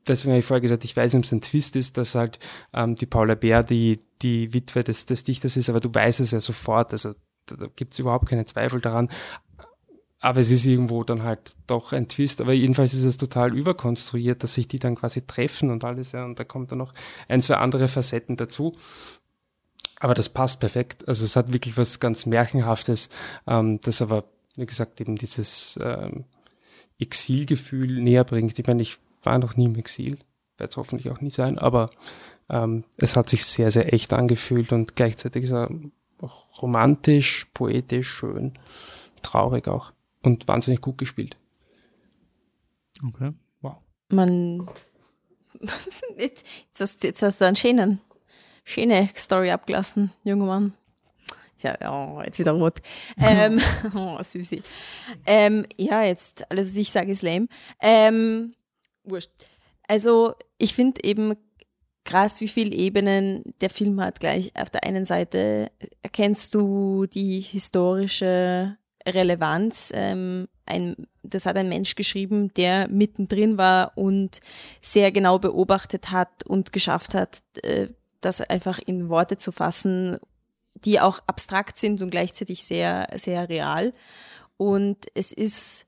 deswegen 0.06 0.32
habe 0.32 0.38
ich 0.38 0.44
vorher 0.44 0.60
gesagt, 0.60 0.84
ich 0.84 0.96
weiß 0.96 1.14
ob 1.16 1.24
es 1.24 1.32
ein 1.32 1.40
Twist 1.40 1.76
ist, 1.76 1.98
dass 1.98 2.14
halt 2.14 2.38
ähm, 2.72 2.94
die 2.94 3.06
Paula 3.06 3.34
Bär 3.34 3.62
die, 3.62 4.00
die 4.22 4.52
Witwe 4.52 4.84
des, 4.84 5.06
des 5.06 5.24
Dichters 5.24 5.56
ist, 5.56 5.70
aber 5.70 5.80
du 5.80 5.92
weißt 5.92 6.20
es 6.20 6.30
ja 6.30 6.40
sofort. 6.40 6.92
Also 6.92 7.14
da, 7.46 7.56
da 7.56 7.66
gibt 7.74 7.94
es 7.94 7.98
überhaupt 7.98 8.28
keine 8.28 8.46
Zweifel 8.46 8.80
daran. 8.80 9.08
Aber 10.20 10.40
es 10.40 10.50
ist 10.50 10.66
irgendwo 10.66 11.04
dann 11.04 11.22
halt 11.22 11.52
doch 11.68 11.92
ein 11.92 12.08
Twist. 12.08 12.40
Aber 12.40 12.52
jedenfalls 12.52 12.92
ist 12.92 13.04
es 13.04 13.18
total 13.18 13.56
überkonstruiert, 13.56 14.42
dass 14.42 14.54
sich 14.54 14.66
die 14.66 14.80
dann 14.80 14.96
quasi 14.96 15.22
treffen 15.22 15.70
und 15.70 15.84
alles, 15.84 16.10
ja. 16.10 16.24
Und 16.24 16.40
da 16.40 16.44
kommt 16.44 16.72
dann 16.72 16.78
noch 16.78 16.92
ein, 17.28 17.40
zwei 17.40 17.54
andere 17.54 17.86
Facetten 17.86 18.36
dazu. 18.36 18.74
Aber 20.00 20.14
das 20.14 20.28
passt 20.28 20.60
perfekt. 20.60 21.06
Also 21.08 21.24
es 21.24 21.36
hat 21.36 21.52
wirklich 21.52 21.76
was 21.76 22.00
ganz 22.00 22.26
Märchenhaftes, 22.26 23.10
ähm, 23.46 23.80
das 23.82 24.02
aber, 24.02 24.24
wie 24.56 24.66
gesagt, 24.66 25.00
eben 25.00 25.16
dieses 25.16 25.78
ähm, 25.82 26.24
Exilgefühl 26.98 28.00
näher 28.00 28.24
bringt. 28.24 28.58
Ich 28.58 28.66
meine, 28.66 28.82
ich 28.82 28.98
war 29.22 29.38
noch 29.38 29.56
nie 29.56 29.66
im 29.66 29.76
Exil, 29.76 30.18
werde 30.56 30.70
es 30.70 30.76
hoffentlich 30.76 31.10
auch 31.10 31.20
nie 31.20 31.30
sein, 31.30 31.58
aber 31.58 31.90
ähm, 32.48 32.84
es 32.96 33.16
hat 33.16 33.28
sich 33.28 33.44
sehr, 33.44 33.70
sehr 33.70 33.92
echt 33.92 34.12
angefühlt 34.12 34.72
und 34.72 34.96
gleichzeitig 34.96 35.44
ist 35.44 35.52
er 35.52 35.70
auch 36.20 36.62
romantisch, 36.62 37.46
poetisch, 37.54 38.10
schön, 38.10 38.54
traurig 39.22 39.68
auch 39.68 39.92
und 40.22 40.48
wahnsinnig 40.48 40.80
gut 40.80 40.98
gespielt. 40.98 41.36
Okay, 43.04 43.32
wow. 43.60 43.76
Man, 44.08 44.68
jetzt, 46.16 46.46
jetzt, 46.66 46.80
hast, 46.80 47.04
jetzt 47.04 47.22
hast 47.22 47.40
du 47.40 47.44
einen 47.44 47.56
schönen 47.56 48.00
schöne 48.68 49.08
Story 49.16 49.50
abgelassen, 49.50 50.12
junger 50.24 50.46
Mann. 50.46 50.74
Ja, 51.60 51.76
oh, 51.90 52.22
jetzt 52.22 52.38
wieder 52.38 52.52
rot. 52.52 52.78
ähm, 53.18 53.60
oh, 53.96 54.22
süßi. 54.22 54.62
Ähm, 55.26 55.66
ja, 55.76 56.04
jetzt 56.04 56.48
alles, 56.50 56.70
was 56.70 56.76
ich 56.76 56.90
sage, 56.90 57.10
ist 57.10 57.22
lame. 57.22 57.48
Ähm, 57.80 58.54
wurscht. 59.02 59.30
Also, 59.88 60.34
ich 60.58 60.74
finde 60.74 61.02
eben 61.02 61.34
krass, 62.04 62.40
wie 62.40 62.48
viele 62.48 62.76
Ebenen 62.76 63.42
der 63.60 63.70
Film 63.70 64.00
hat. 64.00 64.20
Gleich 64.20 64.52
auf 64.54 64.70
der 64.70 64.84
einen 64.84 65.04
Seite 65.04 65.70
erkennst 66.02 66.54
du 66.54 67.06
die 67.06 67.40
historische 67.40 68.76
Relevanz. 69.06 69.90
Ähm, 69.94 70.46
ein, 70.66 70.94
das 71.22 71.46
hat 71.46 71.56
ein 71.56 71.68
Mensch 71.68 71.96
geschrieben, 71.96 72.52
der 72.54 72.88
mittendrin 72.88 73.58
war 73.58 73.92
und 73.96 74.40
sehr 74.80 75.10
genau 75.10 75.38
beobachtet 75.38 76.10
hat 76.10 76.46
und 76.46 76.72
geschafft 76.72 77.14
hat, 77.14 77.42
äh, 77.62 77.88
das 78.20 78.40
einfach 78.40 78.78
in 78.78 79.08
Worte 79.08 79.36
zu 79.36 79.52
fassen, 79.52 80.18
die 80.84 81.00
auch 81.00 81.20
abstrakt 81.26 81.78
sind 81.78 82.02
und 82.02 82.10
gleichzeitig 82.10 82.64
sehr, 82.64 83.06
sehr 83.14 83.48
real. 83.48 83.92
Und 84.56 85.06
es 85.14 85.32
ist, 85.32 85.86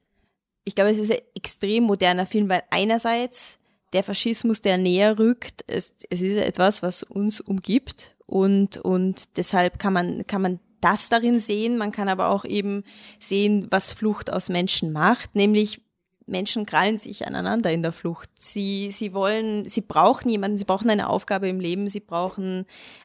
ich 0.65 0.75
glaube, 0.75 0.91
es 0.91 0.99
ist 0.99 1.13
ein 1.13 1.21
extrem 1.35 1.85
moderner 1.85 2.27
Film, 2.27 2.49
weil 2.49 2.63
einerseits 2.71 3.59
der 3.93 4.05
Faschismus, 4.05 4.63
der 4.63 4.79
näher 4.79 5.19
rückt, 5.19 5.65
es, 5.67 5.95
es 6.11 6.23
ist 6.23 6.37
etwas, 6.37 6.83
was 6.83 7.03
uns 7.03 7.41
umgibt 7.41 8.17
und, 8.27 8.77
und 8.79 9.37
deshalb 9.37 9.79
kann 9.79 9.93
man, 9.93 10.25
kann 10.27 10.43
man 10.43 10.61
das 10.81 11.09
darin 11.09 11.39
sehen. 11.41 11.77
Man 11.77 11.93
kann 11.93 12.09
aber 12.09 12.29
auch 12.29 12.45
eben 12.45 12.85
sehen, 13.19 13.67
was 13.71 13.93
Flucht 13.93 14.33
aus 14.33 14.49
Menschen 14.49 14.93
macht, 14.93 15.35
nämlich 15.35 15.83
Menschen 16.31 16.65
krallen 16.65 16.99
sich 16.99 17.27
aneinander 17.27 17.71
in 17.71 17.83
der 17.83 17.93
Flucht. 17.93 18.31
Sie, 18.39 18.91
sie 18.91 19.13
wollen, 19.13 19.69
sie 19.69 19.83
brauchen 19.83 20.31
jemanden, 20.31 20.59
sie 20.59 20.65
brauchen 20.65 20.89
eine 20.89 21.09
Aufgabe 21.09 21.49
im 21.49 21.61
Leben, 21.61 21.89
sie 21.89 22.01
brauchen 22.01 22.65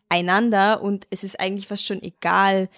einander 0.09 0.81
und 0.81 1.07
es 1.09 1.23
ist 1.23 1.39
eigentlich 1.39 1.67
fast 1.67 1.85
schon 1.85 2.01
egal, 2.01 2.69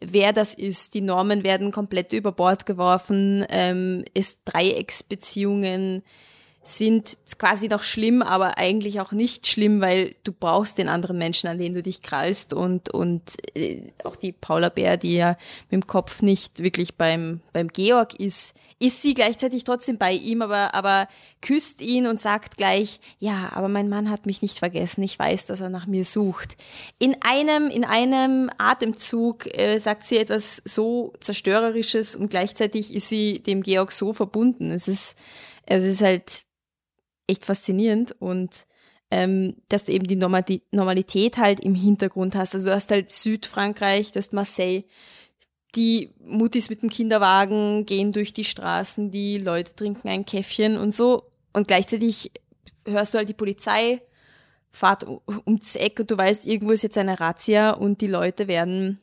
wer 0.00 0.32
das 0.32 0.54
ist. 0.54 0.94
Die 0.94 1.00
Normen 1.00 1.42
werden 1.42 1.72
komplett 1.72 2.12
über 2.12 2.32
Bord 2.32 2.66
geworfen, 2.66 3.44
ähm, 3.48 4.04
es 4.14 4.44
Dreiecksbeziehungen 4.44 6.02
sind 6.64 7.18
quasi 7.38 7.68
noch 7.68 7.82
schlimm, 7.82 8.22
aber 8.22 8.58
eigentlich 8.58 9.00
auch 9.00 9.12
nicht 9.12 9.46
schlimm, 9.46 9.80
weil 9.80 10.14
du 10.24 10.32
brauchst 10.32 10.78
den 10.78 10.88
anderen 10.88 11.18
Menschen, 11.18 11.48
an 11.48 11.58
den 11.58 11.74
du 11.74 11.82
dich 11.82 12.02
krallst 12.02 12.54
und, 12.54 12.88
und 12.90 13.36
äh, 13.54 13.82
auch 14.02 14.16
die 14.16 14.32
Paula 14.32 14.70
Bär, 14.70 14.96
die 14.96 15.16
ja 15.16 15.36
mit 15.70 15.82
dem 15.82 15.86
Kopf 15.86 16.22
nicht 16.22 16.62
wirklich 16.62 16.96
beim, 16.96 17.40
beim 17.52 17.68
Georg 17.68 18.14
ist, 18.18 18.54
ist 18.78 19.02
sie 19.02 19.14
gleichzeitig 19.14 19.64
trotzdem 19.64 19.98
bei 19.98 20.12
ihm, 20.12 20.42
aber, 20.42 20.74
aber 20.74 21.08
küsst 21.42 21.82
ihn 21.82 22.06
und 22.06 22.18
sagt 22.18 22.56
gleich, 22.56 23.00
ja, 23.18 23.50
aber 23.52 23.68
mein 23.68 23.90
Mann 23.90 24.10
hat 24.10 24.24
mich 24.24 24.40
nicht 24.40 24.58
vergessen, 24.58 25.02
ich 25.02 25.18
weiß, 25.18 25.46
dass 25.46 25.60
er 25.60 25.68
nach 25.68 25.86
mir 25.86 26.06
sucht. 26.06 26.56
In 26.98 27.16
einem, 27.20 27.68
in 27.68 27.84
einem 27.84 28.50
Atemzug 28.56 29.46
äh, 29.58 29.78
sagt 29.78 30.06
sie 30.06 30.16
etwas 30.16 30.62
so 30.64 31.12
zerstörerisches 31.20 32.16
und 32.16 32.30
gleichzeitig 32.30 32.94
ist 32.94 33.10
sie 33.10 33.40
dem 33.40 33.62
Georg 33.62 33.92
so 33.92 34.14
verbunden. 34.14 34.70
Es 34.70 34.88
ist, 34.88 35.18
es 35.66 35.84
ist 35.84 36.02
halt 36.02 36.44
echt 37.26 37.44
faszinierend 37.44 38.14
und 38.20 38.66
ähm, 39.10 39.56
dass 39.68 39.84
du 39.84 39.92
eben 39.92 40.06
die 40.06 40.16
Normalität 40.16 41.38
halt 41.38 41.60
im 41.60 41.74
Hintergrund 41.74 42.34
hast. 42.34 42.54
Also 42.54 42.70
du 42.70 42.74
hast 42.74 42.90
halt 42.90 43.10
Südfrankreich, 43.10 44.12
du 44.12 44.18
hast 44.18 44.32
Marseille, 44.32 44.84
die 45.74 46.10
Mutis 46.24 46.70
mit 46.70 46.82
dem 46.82 46.90
Kinderwagen 46.90 47.86
gehen 47.86 48.12
durch 48.12 48.32
die 48.32 48.44
Straßen, 48.44 49.10
die 49.10 49.38
Leute 49.38 49.74
trinken 49.74 50.08
ein 50.08 50.24
Käffchen 50.24 50.76
und 50.76 50.92
so. 50.92 51.24
Und 51.52 51.68
gleichzeitig 51.68 52.32
hörst 52.86 53.14
du 53.14 53.18
halt 53.18 53.28
die 53.28 53.34
Polizei 53.34 54.00
fahrt 54.74 55.06
ums 55.46 55.76
Eck 55.76 56.00
und 56.00 56.10
du 56.10 56.18
weißt, 56.18 56.46
irgendwo 56.46 56.72
ist 56.72 56.82
jetzt 56.82 56.98
eine 56.98 57.20
Razzia 57.20 57.70
und 57.70 58.00
die 58.00 58.08
Leute 58.08 58.48
werden 58.48 59.00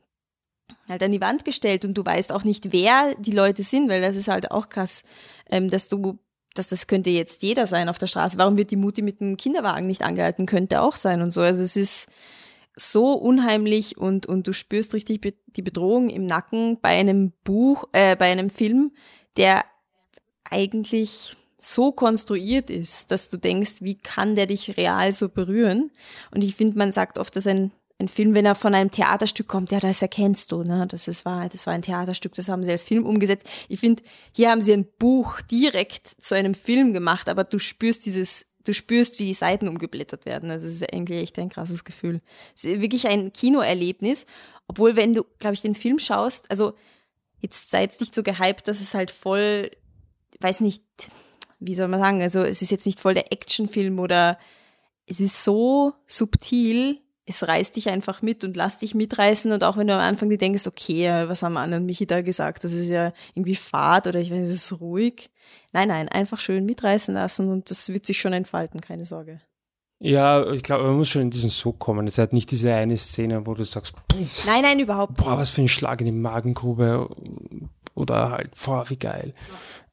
halt 0.90 1.02
an 1.02 1.14
die 1.14 1.22
Wand 1.22 1.46
gestellt. 1.46 1.86
Und 1.86 1.94
du 1.98 2.06
weißt 2.06 2.34
auch 2.34 2.44
nicht, 2.44 2.74
wer 2.74 3.16
die 3.16 3.32
Leute 3.32 3.64
sind, 3.64 3.90
weil 3.90 4.02
das 4.02 4.18
ist 4.18 4.28
halt 4.28 4.52
auch 4.52 4.68
krass, 4.68 5.04
ähm, 5.50 5.70
dass 5.70 5.88
du 5.88 6.20
dass 6.54 6.70
das 6.70 6.88
könnte 6.88 7.10
jetzt 7.10 7.44
jeder 7.44 7.68
sein 7.68 7.90
auf 7.90 7.98
der 7.98 8.08
Straße. 8.08 8.38
Warum 8.38 8.58
wird 8.58 8.72
die 8.72 8.76
Mutti 8.76 9.02
mit 9.02 9.20
dem 9.22 9.38
Kinderwagen 9.38 9.88
nicht 9.88 10.04
angehalten? 10.04 10.46
Könnte 10.46 10.82
auch 10.82 10.96
sein 10.96 11.22
und 11.22 11.32
so. 11.32 11.42
Also 11.42 11.64
es 11.64 11.76
ist 11.76 12.10
so 12.76 13.14
unheimlich 13.14 13.98
und, 13.98 14.26
und 14.26 14.48
du 14.48 14.54
spürst 14.54 14.94
richtig 14.94 15.22
die 15.22 15.62
Bedrohung 15.62 16.10
im 16.10 16.26
Nacken 16.26 16.80
bei 16.82 16.90
einem 16.90 17.32
Buch, 17.44 17.86
äh, 17.92 18.16
bei 18.16 18.32
einem 18.32 18.50
Film, 18.50 18.92
der 19.38 19.64
eigentlich 20.50 21.36
so 21.58 21.92
konstruiert 21.92 22.70
ist, 22.70 23.12
dass 23.12 23.30
du 23.30 23.38
denkst, 23.38 23.82
wie 23.82 23.98
kann 23.98 24.36
der 24.36 24.48
dich 24.48 24.78
real 24.78 25.12
so 25.12 25.30
berühren? 25.30 25.92
Und 26.32 26.44
ich 26.44 26.56
finde, 26.56 26.78
man 26.78 26.92
sagt 26.92 27.20
oft, 27.20 27.36
dass 27.36 27.46
ein 27.46 27.72
ein 28.02 28.08
Film, 28.08 28.34
wenn 28.34 28.46
er 28.46 28.56
von 28.56 28.74
einem 28.74 28.92
Theaterstück 28.92 29.48
kommt, 29.48 29.72
ja, 29.72 29.80
das 29.80 30.02
erkennst 30.02 30.52
du, 30.52 30.64
ne? 30.64 30.88
Das 30.88 31.08
ist 31.08 31.24
wahr, 31.24 31.48
das 31.50 31.68
war 31.68 31.74
ein 31.74 31.82
Theaterstück, 31.82 32.34
das 32.36 32.50
haben 32.50 32.64
sie 32.64 32.72
als 32.72 32.84
Film 32.84 33.06
umgesetzt. 33.06 33.48
Ich 33.70 33.80
finde, 33.80 34.04
hier 34.36 34.52
haben 34.52 34.62
sie 34.62 34.74
ein 34.74 34.88
Buch 35.00 35.42
direkt 35.42 36.08
zu 36.08 36.36
einem 36.36 36.56
Film 36.56 36.94
gemacht, 36.94 37.30
aber 37.30 37.44
du 37.44 37.60
spürst 37.60 38.06
dieses, 38.06 38.48
du 38.66 38.74
spürst, 38.74 39.20
wie 39.20 39.26
die 39.26 39.34
Seiten 39.34 39.68
umgeblättert 39.68 40.26
werden. 40.26 40.50
Es 40.50 40.64
ist 40.64 40.92
eigentlich 40.94 41.22
echt 41.22 41.40
ein 41.40 41.50
krasses 41.50 41.84
Gefühl. 41.84 42.22
Es 42.56 42.66
ist 42.66 42.82
wirklich 42.82 43.08
ein 43.08 43.32
Kinoerlebnis, 43.34 44.26
obwohl, 44.68 44.96
wenn 44.96 45.14
du, 45.14 45.24
glaube 45.40 45.54
ich, 45.54 45.62
den 45.62 45.76
Film 45.76 46.00
schaust, 46.00 46.50
also 46.50 46.74
jetzt 47.40 47.72
sei 47.72 47.82
jetzt 47.82 48.00
nicht 48.00 48.14
so 48.14 48.24
gehypt, 48.24 48.68
dass 48.68 48.82
es 48.82 48.94
halt 48.94 49.12
voll, 49.12 49.70
weiß 50.40 50.62
nicht, 50.62 50.84
wie 51.60 51.76
soll 51.76 51.88
man 51.88 52.00
sagen, 52.00 52.22
also 52.22 52.42
es 52.42 52.62
ist 52.62 52.72
jetzt 52.72 52.86
nicht 52.86 53.00
voll 53.00 53.14
der 53.14 53.32
Actionfilm 53.32 54.00
oder 54.00 54.38
es 55.06 55.20
ist 55.20 55.44
so 55.44 55.94
subtil, 56.08 57.01
es 57.26 57.48
reißt 57.48 57.76
dich 57.76 57.90
einfach 57.90 58.22
mit 58.22 58.44
und 58.44 58.58
lass 58.58 58.80
dich 58.80 58.96
mitreißen 58.96 59.52
und 59.52 59.64
auch 59.64 59.78
wenn 59.78 59.88
du 59.88 59.94
am 59.94 60.02
Anfang 60.02 60.30
dir 60.30 60.38
denkst, 60.38 60.68
okay, 60.68 61.28
was 61.28 61.44
haben 61.44 61.58
Anne 61.58 61.78
und 61.78 61.86
Michi 61.86 62.06
da 62.06 62.22
gesagt, 62.22 62.64
das 62.64 62.72
ist 62.72 62.90
ja 62.90 63.14
irgendwie 63.36 63.56
Fahrt 63.56 64.08
oder 64.08 64.20
ich 64.20 64.32
weiß, 64.32 64.50
es 64.50 64.72
ist 64.72 64.82
ruhig. 64.82 65.30
Nein, 65.74 65.90
nein, 65.90 66.10
einfach 66.10 66.40
schön 66.40 66.66
mitreißen 66.66 67.14
lassen 67.14 67.50
und 67.50 67.70
das 67.70 67.90
wird 67.90 68.06
sich 68.06 68.20
schon 68.20 68.34
entfalten, 68.34 68.82
keine 68.82 69.06
Sorge. 69.06 69.40
Ja, 70.00 70.52
ich 70.52 70.64
glaube, 70.64 70.86
man 70.86 70.96
muss 70.96 71.10
schon 71.10 71.22
in 71.22 71.30
diesen 71.30 71.52
Sog 71.52 71.78
kommen. 71.78 72.08
Es 72.08 72.18
hat 72.18 72.34
nicht 72.34 72.50
diese 72.50 72.74
eine 72.74 72.98
Szene, 72.98 73.46
wo 73.46 73.54
du 73.54 73.64
sagst, 73.64 73.94
pff, 74.12 74.48
nein, 74.48 74.64
nein, 74.64 74.80
überhaupt. 74.80 75.16
Boah, 75.16 75.38
was 75.38 75.52
für 75.52 75.62
ein 75.62 75.68
Schlag 75.68 76.02
in 76.02 76.08
die 76.08 76.12
Magengrube 76.12 77.08
oder 77.94 78.32
halt, 78.32 78.52
boah, 78.66 78.90
wie 78.90 78.98
geil. 78.98 79.36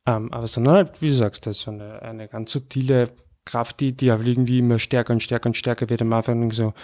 Ja. 0.07 0.17
Ähm, 0.17 0.33
aber 0.33 0.47
sondern 0.47 0.75
halt, 0.77 1.03
wie 1.03 1.09
du 1.09 1.15
sagst, 1.15 1.47
das 1.47 1.57
ist 1.57 1.63
so 1.65 1.71
eine, 1.71 2.01
eine 2.01 2.27
ganz 2.27 2.53
subtile 2.53 3.11
Kraft, 3.49 3.81
die, 3.81 3.93
die 3.93 4.11
aber 4.11 4.27
irgendwie 4.27 4.59
immer 4.59 4.79
stärker 4.79 5.13
und 5.13 5.23
stärker 5.23 5.49
und 5.49 5.57
stärker 5.57 5.89
wird. 5.89 6.03
Am 6.03 6.13
Anfang 6.13 6.51
so, 6.53 6.75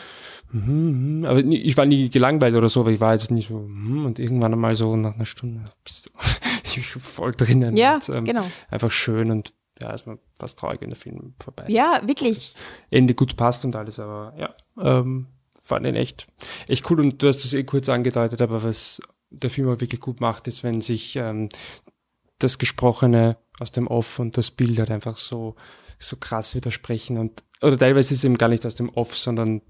mm, 0.53 1.21
mm, 1.21 1.25
aber 1.27 1.41
ich 1.45 1.77
war 1.77 1.85
nie 1.85 2.09
gelangweilt 2.09 2.55
oder 2.55 2.69
so, 2.69 2.81
aber 2.81 2.91
ich 2.91 3.01
war 3.01 3.13
jetzt 3.13 3.31
nicht 3.31 3.49
so, 3.49 3.59
mm, 3.59 4.07
und 4.07 4.19
irgendwann 4.19 4.53
einmal 4.53 4.75
so 4.75 4.97
nach 4.97 5.15
einer 5.15 5.27
Stunde 5.27 5.65
bist 5.85 6.11
du 6.15 6.99
voll 6.99 7.33
drinnen. 7.33 7.77
Ja, 7.77 7.97
und, 7.97 8.09
ähm, 8.09 8.25
genau. 8.25 8.51
Einfach 8.71 8.91
schön 8.91 9.31
und 9.31 9.53
ja, 9.81 9.93
ist 9.93 10.07
mir 10.07 10.19
fast 10.39 10.59
traurig, 10.59 10.81
wenn 10.81 10.91
der 10.91 10.97
Film 10.97 11.35
vorbei 11.39 11.65
ist. 11.65 11.71
Ja, 11.71 12.01
wirklich. 12.05 12.55
Ende 12.91 13.15
gut 13.15 13.37
passt 13.37 13.65
und 13.65 13.77
alles, 13.77 13.99
aber 13.99 14.33
ja, 14.39 14.55
ähm, 14.81 15.27
fand 15.61 15.87
ihn 15.87 15.97
echt, 15.97 16.27
echt 16.69 16.91
cool 16.91 17.01
und 17.01 17.23
du 17.23 17.29
hast 17.29 17.45
es 17.45 17.53
eh 17.53 17.65
kurz 17.65 17.89
angedeutet, 17.89 18.41
aber 18.41 18.65
was 18.65 19.03
der 19.31 19.51
Film 19.51 19.69
auch 19.69 19.81
wirklich 19.81 20.01
gut 20.01 20.21
macht, 20.21 20.49
ist, 20.49 20.63
wenn 20.63 20.81
sich 20.81 21.17
ähm, 21.17 21.49
das 22.39 22.59
Gesprochene 22.59 23.37
aus 23.59 23.73
dem 23.73 23.87
Off 23.87 24.19
und 24.19 24.37
das 24.37 24.51
Bild 24.51 24.79
halt 24.79 24.91
einfach 24.91 25.17
so 25.17 25.57
so 26.05 26.17
krass 26.17 26.55
widersprechen 26.55 27.19
und 27.19 27.43
oder 27.63 27.79
teilweise 27.79 28.13
ist 28.13 28.19
es 28.19 28.25
eben 28.25 28.37
gar 28.37 28.49
nicht 28.49 28.67
aus 28.67 28.75
dem 28.75 28.91
Off, 28.91 29.17
sondern 29.17 29.63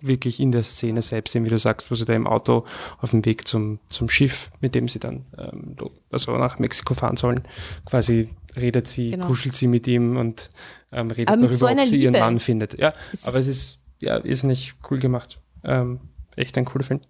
wirklich 0.00 0.40
in 0.40 0.52
der 0.52 0.62
Szene 0.62 1.02
selbst, 1.02 1.34
wie 1.34 1.48
du 1.48 1.58
sagst, 1.58 1.90
wo 1.90 1.94
sie 1.94 2.04
da 2.04 2.14
im 2.14 2.26
Auto 2.26 2.64
auf 2.98 3.10
dem 3.10 3.24
Weg 3.24 3.48
zum, 3.48 3.80
zum 3.88 4.08
Schiff, 4.08 4.50
mit 4.60 4.74
dem 4.74 4.88
sie 4.88 4.98
dann 4.98 5.24
ähm, 5.38 5.76
also 6.10 6.36
nach 6.36 6.58
Mexiko 6.58 6.94
fahren 6.94 7.16
sollen, 7.16 7.42
quasi 7.84 8.28
redet 8.56 8.88
sie, 8.88 9.12
genau. 9.12 9.26
kuschelt 9.26 9.56
sie 9.56 9.66
mit 9.66 9.86
ihm 9.86 10.16
und 10.16 10.50
ähm, 10.92 11.10
redet 11.10 11.30
darüber, 11.30 11.52
so 11.52 11.68
ob 11.68 11.84
sie 11.84 11.96
Liebe. 11.96 12.04
ihren 12.04 12.20
Mann 12.20 12.38
findet. 12.38 12.78
Ja, 12.78 12.92
es 13.12 13.26
aber 13.26 13.38
es 13.38 13.46
ist 13.46 13.78
ja 13.98 14.16
ist 14.16 14.44
nicht 14.44 14.74
cool 14.90 14.98
gemacht. 14.98 15.40
Ähm, 15.64 16.00
echt 16.36 16.56
ein 16.58 16.64
cooler 16.64 16.84
Film. 16.84 17.00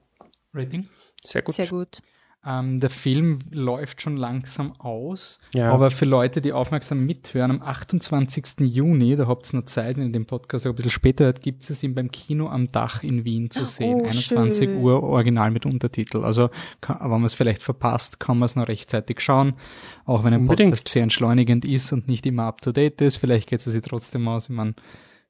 Rating? 0.55 0.87
Sehr 1.25 1.43
gut. 1.43 1.55
Sehr 1.55 1.67
gut. 1.67 1.99
Ähm, 2.49 2.79
der 2.79 2.91
Film 2.91 3.41
läuft 3.51 4.01
schon 4.01 4.17
langsam 4.17 4.79
aus, 4.79 5.41
ja. 5.53 5.73
aber 5.73 5.91
für 5.91 6.05
Leute, 6.05 6.41
die 6.41 6.53
aufmerksam 6.53 7.05
mithören, 7.05 7.51
am 7.51 7.63
28. 7.63 8.61
Juni, 8.61 9.17
da 9.17 9.27
habt 9.27 9.53
ihr 9.53 9.59
noch 9.59 9.67
Zeit, 9.67 9.97
wenn 9.97 10.07
ihr 10.07 10.13
den 10.13 10.27
Podcast 10.27 10.65
auch 10.65 10.71
ein 10.71 10.77
bisschen 10.77 10.93
später 10.93 11.25
hört, 11.25 11.41
gibt 11.41 11.69
es 11.69 11.83
ihn 11.83 11.97
beim 11.97 12.13
Kino 12.13 12.49
am 12.49 12.69
Dach 12.69 13.03
in 13.03 13.25
Wien 13.25 13.51
zu 13.51 13.67
sehen. 13.67 13.95
Oh, 13.95 14.05
21 14.05 14.69
schön. 14.69 14.79
Uhr, 14.79 15.03
original 15.03 15.51
mit 15.51 15.67
Untertitel. 15.67 16.23
Also, 16.25 16.51
kann, 16.81 16.99
wenn 17.01 17.11
man 17.11 17.25
es 17.25 17.35
vielleicht 17.35 17.65
verpasst, 17.65 18.21
kann 18.21 18.39
man 18.39 18.47
es 18.47 18.55
noch 18.55 18.69
rechtzeitig 18.69 19.21
schauen, 19.21 19.55
auch 20.05 20.23
wenn 20.23 20.33
ein 20.33 20.43
Unbedingt. 20.43 20.71
Podcast 20.71 20.89
sehr 20.91 21.03
entschleunigend 21.03 21.65
ist 21.65 21.93
und 21.93 22.07
nicht 22.07 22.27
immer 22.27 22.45
up-to-date 22.45 23.01
ist. 23.01 23.17
Vielleicht 23.17 23.49
geht 23.49 23.59
es 23.59 23.67
sich 23.67 23.83
trotzdem 23.83 24.29
aus, 24.29 24.51
wenn 24.51 24.57
man 24.57 24.75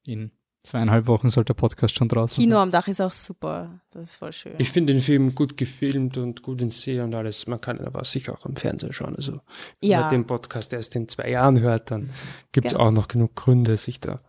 in 0.04 0.32
zweieinhalb 0.66 1.06
Wochen 1.06 1.28
sollte 1.28 1.54
der 1.54 1.60
Podcast 1.60 1.96
schon 1.96 2.08
draußen 2.08 2.42
Kino 2.42 2.56
sein. 2.56 2.62
am 2.62 2.70
Dach 2.70 2.88
ist 2.88 3.00
auch 3.00 3.12
super. 3.12 3.80
Das 3.92 4.10
ist 4.10 4.16
voll 4.16 4.32
schön. 4.32 4.54
Ich 4.58 4.70
finde 4.70 4.92
den 4.92 5.00
Film 5.00 5.34
gut 5.34 5.56
gefilmt 5.56 6.16
und 6.18 6.42
gut 6.42 6.60
in 6.60 6.70
See 6.70 7.00
und 7.00 7.14
alles. 7.14 7.46
Man 7.46 7.60
kann 7.60 7.78
ihn 7.78 7.84
aber 7.84 8.04
sicher 8.04 8.34
auch 8.34 8.44
im 8.46 8.56
Fernsehen 8.56 8.92
schauen. 8.92 9.16
Also, 9.16 9.40
wenn 9.80 9.90
ja. 9.90 10.00
man 10.00 10.10
den 10.10 10.26
Podcast 10.26 10.72
erst 10.72 10.96
in 10.96 11.08
zwei 11.08 11.30
Jahren 11.30 11.60
hört, 11.60 11.90
dann 11.90 12.10
gibt 12.52 12.68
es 12.68 12.74
auch 12.74 12.90
noch 12.90 13.08
genug 13.08 13.34
Gründe, 13.36 13.76
sich 13.76 14.00
da 14.00 14.20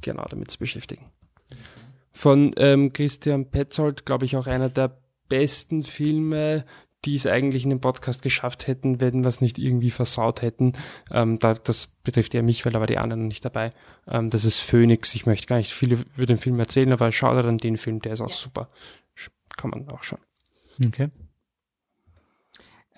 genau 0.00 0.24
damit 0.28 0.50
zu 0.50 0.58
beschäftigen. 0.58 1.06
Von 2.12 2.52
ähm, 2.56 2.92
Christian 2.92 3.50
Petzold, 3.50 4.04
glaube 4.04 4.24
ich, 4.24 4.36
auch 4.36 4.46
einer 4.46 4.68
der 4.68 4.98
besten 5.28 5.82
Filme, 5.82 6.64
die 7.04 7.14
es 7.14 7.26
eigentlich 7.26 7.64
in 7.64 7.70
dem 7.70 7.80
Podcast 7.80 8.22
geschafft 8.22 8.66
hätten, 8.66 9.00
wenn 9.00 9.22
wir 9.22 9.28
es 9.28 9.40
nicht 9.40 9.58
irgendwie 9.58 9.90
versaut 9.90 10.42
hätten. 10.42 10.72
Ähm, 11.10 11.38
da, 11.38 11.54
das 11.54 11.86
betrifft 11.86 12.34
ja 12.34 12.42
mich, 12.42 12.64
weil 12.64 12.72
da 12.72 12.80
war 12.80 12.86
die 12.86 12.98
anderen 12.98 13.28
nicht 13.28 13.44
dabei. 13.44 13.72
Ähm, 14.08 14.30
das 14.30 14.44
ist 14.44 14.58
Phoenix. 14.58 15.14
Ich 15.14 15.26
möchte 15.26 15.46
gar 15.46 15.58
nicht 15.58 15.72
viel 15.72 15.92
über 15.92 16.26
den 16.26 16.38
Film 16.38 16.58
erzählen, 16.58 16.92
aber 16.92 17.12
schau 17.12 17.34
dir 17.34 17.42
dann 17.42 17.58
den 17.58 17.76
Film, 17.76 18.00
der 18.00 18.14
ist 18.14 18.20
auch 18.20 18.32
super. 18.32 18.68
Kann 19.56 19.70
man 19.70 19.88
auch 19.90 20.02
schauen. 20.02 20.20
Okay. 20.86 21.08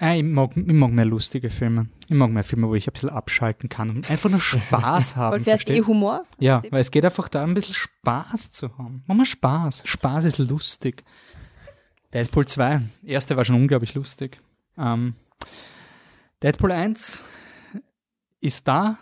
Äh, 0.01 0.18
ich, 0.18 0.24
mag, 0.24 0.57
ich 0.57 0.64
mag 0.72 0.90
mehr 0.90 1.05
lustige 1.05 1.51
Filme. 1.51 1.88
Ich 2.09 2.16
mag 2.16 2.30
mehr 2.30 2.44
Filme, 2.44 2.68
wo 2.68 2.74
ich 2.74 2.88
ein 2.88 2.92
bisschen 2.92 3.11
abschalten 3.11 3.68
kann 3.68 3.90
und 3.90 4.11
einfach 4.11 4.30
nur 4.30 4.40
Spaß 4.40 5.16
haben. 5.16 5.32
Weil 5.32 5.40
fährst 5.40 5.68
eh? 5.68 5.82
Humor? 5.82 6.24
Ja, 6.38 6.62
weil 6.70 6.80
es 6.80 6.90
geht 6.90 7.05
einfach 7.05 7.28
darum, 7.28 7.51
ein 7.51 7.55
bisschen 7.55 7.74
Spaß 7.74 8.51
zu 8.53 8.76
haben. 8.78 9.05
Mach 9.07 9.14
mal 9.14 9.26
Spaß. 9.26 9.82
Spaß 9.84 10.24
ist 10.24 10.38
lustig. 10.38 11.05
Deadpool 12.13 12.47
2, 12.47 12.83
erste 13.05 13.37
war 13.37 13.45
schon 13.45 13.57
unglaublich 13.57 13.95
lustig. 13.95 14.41
Ähm, 14.77 15.15
Deadpool 16.43 16.73
1 16.73 17.25
ist 18.41 18.67
da, 18.67 18.99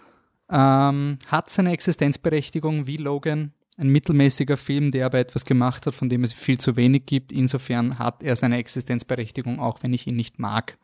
ähm, 0.50 1.18
hat 1.26 1.50
seine 1.50 1.72
Existenzberechtigung 1.72 2.86
wie 2.86 2.96
Logan. 2.96 3.52
Ein 3.76 3.90
mittelmäßiger 3.90 4.56
Film, 4.56 4.90
der 4.90 5.06
aber 5.06 5.20
etwas 5.20 5.44
gemacht 5.44 5.86
hat, 5.86 5.94
von 5.94 6.08
dem 6.08 6.24
es 6.24 6.32
viel 6.32 6.58
zu 6.58 6.76
wenig 6.76 7.06
gibt. 7.06 7.32
Insofern 7.32 7.98
hat 7.98 8.24
er 8.24 8.34
seine 8.34 8.56
Existenzberechtigung, 8.56 9.60
auch 9.60 9.82
wenn 9.82 9.94
ich 9.94 10.06
ihn 10.06 10.16
nicht 10.16 10.40
mag. 10.40 10.76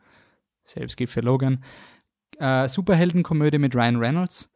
Selbst 0.63 0.95
gilt 0.95 1.09
für 1.09 1.19
Logan. 1.19 1.63
Äh, 2.39 2.69
Superheldenkomödie 2.69 3.59
mit 3.59 3.75
Ryan 3.75 3.97
Reynolds 3.97 4.49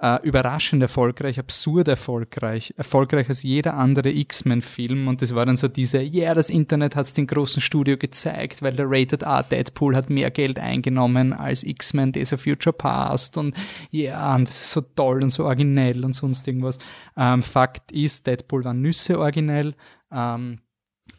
äh, 0.00 0.18
überraschend 0.22 0.82
erfolgreich, 0.82 1.38
absurd 1.38 1.88
erfolgreich, 1.88 2.72
erfolgreicher 2.76 3.28
als 3.28 3.42
jeder 3.42 3.74
andere 3.74 4.10
X-Men-Film. 4.10 5.08
Und 5.08 5.20
das 5.20 5.34
war 5.34 5.44
dann 5.44 5.56
so 5.56 5.68
diese, 5.68 6.00
ja, 6.00 6.22
yeah, 6.22 6.34
das 6.34 6.48
Internet 6.48 6.96
hat 6.96 7.06
es 7.06 7.12
den 7.12 7.26
großen 7.26 7.60
Studio 7.60 7.98
gezeigt, 7.98 8.62
weil 8.62 8.72
der 8.72 8.86
Rated 8.88 9.22
R 9.22 9.42
Deadpool 9.42 9.94
hat 9.94 10.08
mehr 10.08 10.30
Geld 10.30 10.58
eingenommen 10.58 11.34
als 11.34 11.64
X-Men 11.64 12.12
Days 12.12 12.32
of 12.32 12.40
Future 12.40 12.72
Past. 12.72 13.36
Und 13.36 13.54
ja, 13.90 14.34
und 14.34 14.48
das 14.48 14.58
ist 14.58 14.72
so 14.72 14.80
toll 14.80 15.22
und 15.22 15.30
so 15.30 15.44
originell 15.44 16.02
und 16.04 16.14
sonst 16.14 16.48
irgendwas. 16.48 16.78
Ähm, 17.16 17.42
Fakt 17.42 17.92
ist, 17.92 18.26
Deadpool 18.26 18.64
war 18.64 18.74
Nüsse 18.74 19.18
originell. 19.18 19.74
Ähm, 20.10 20.60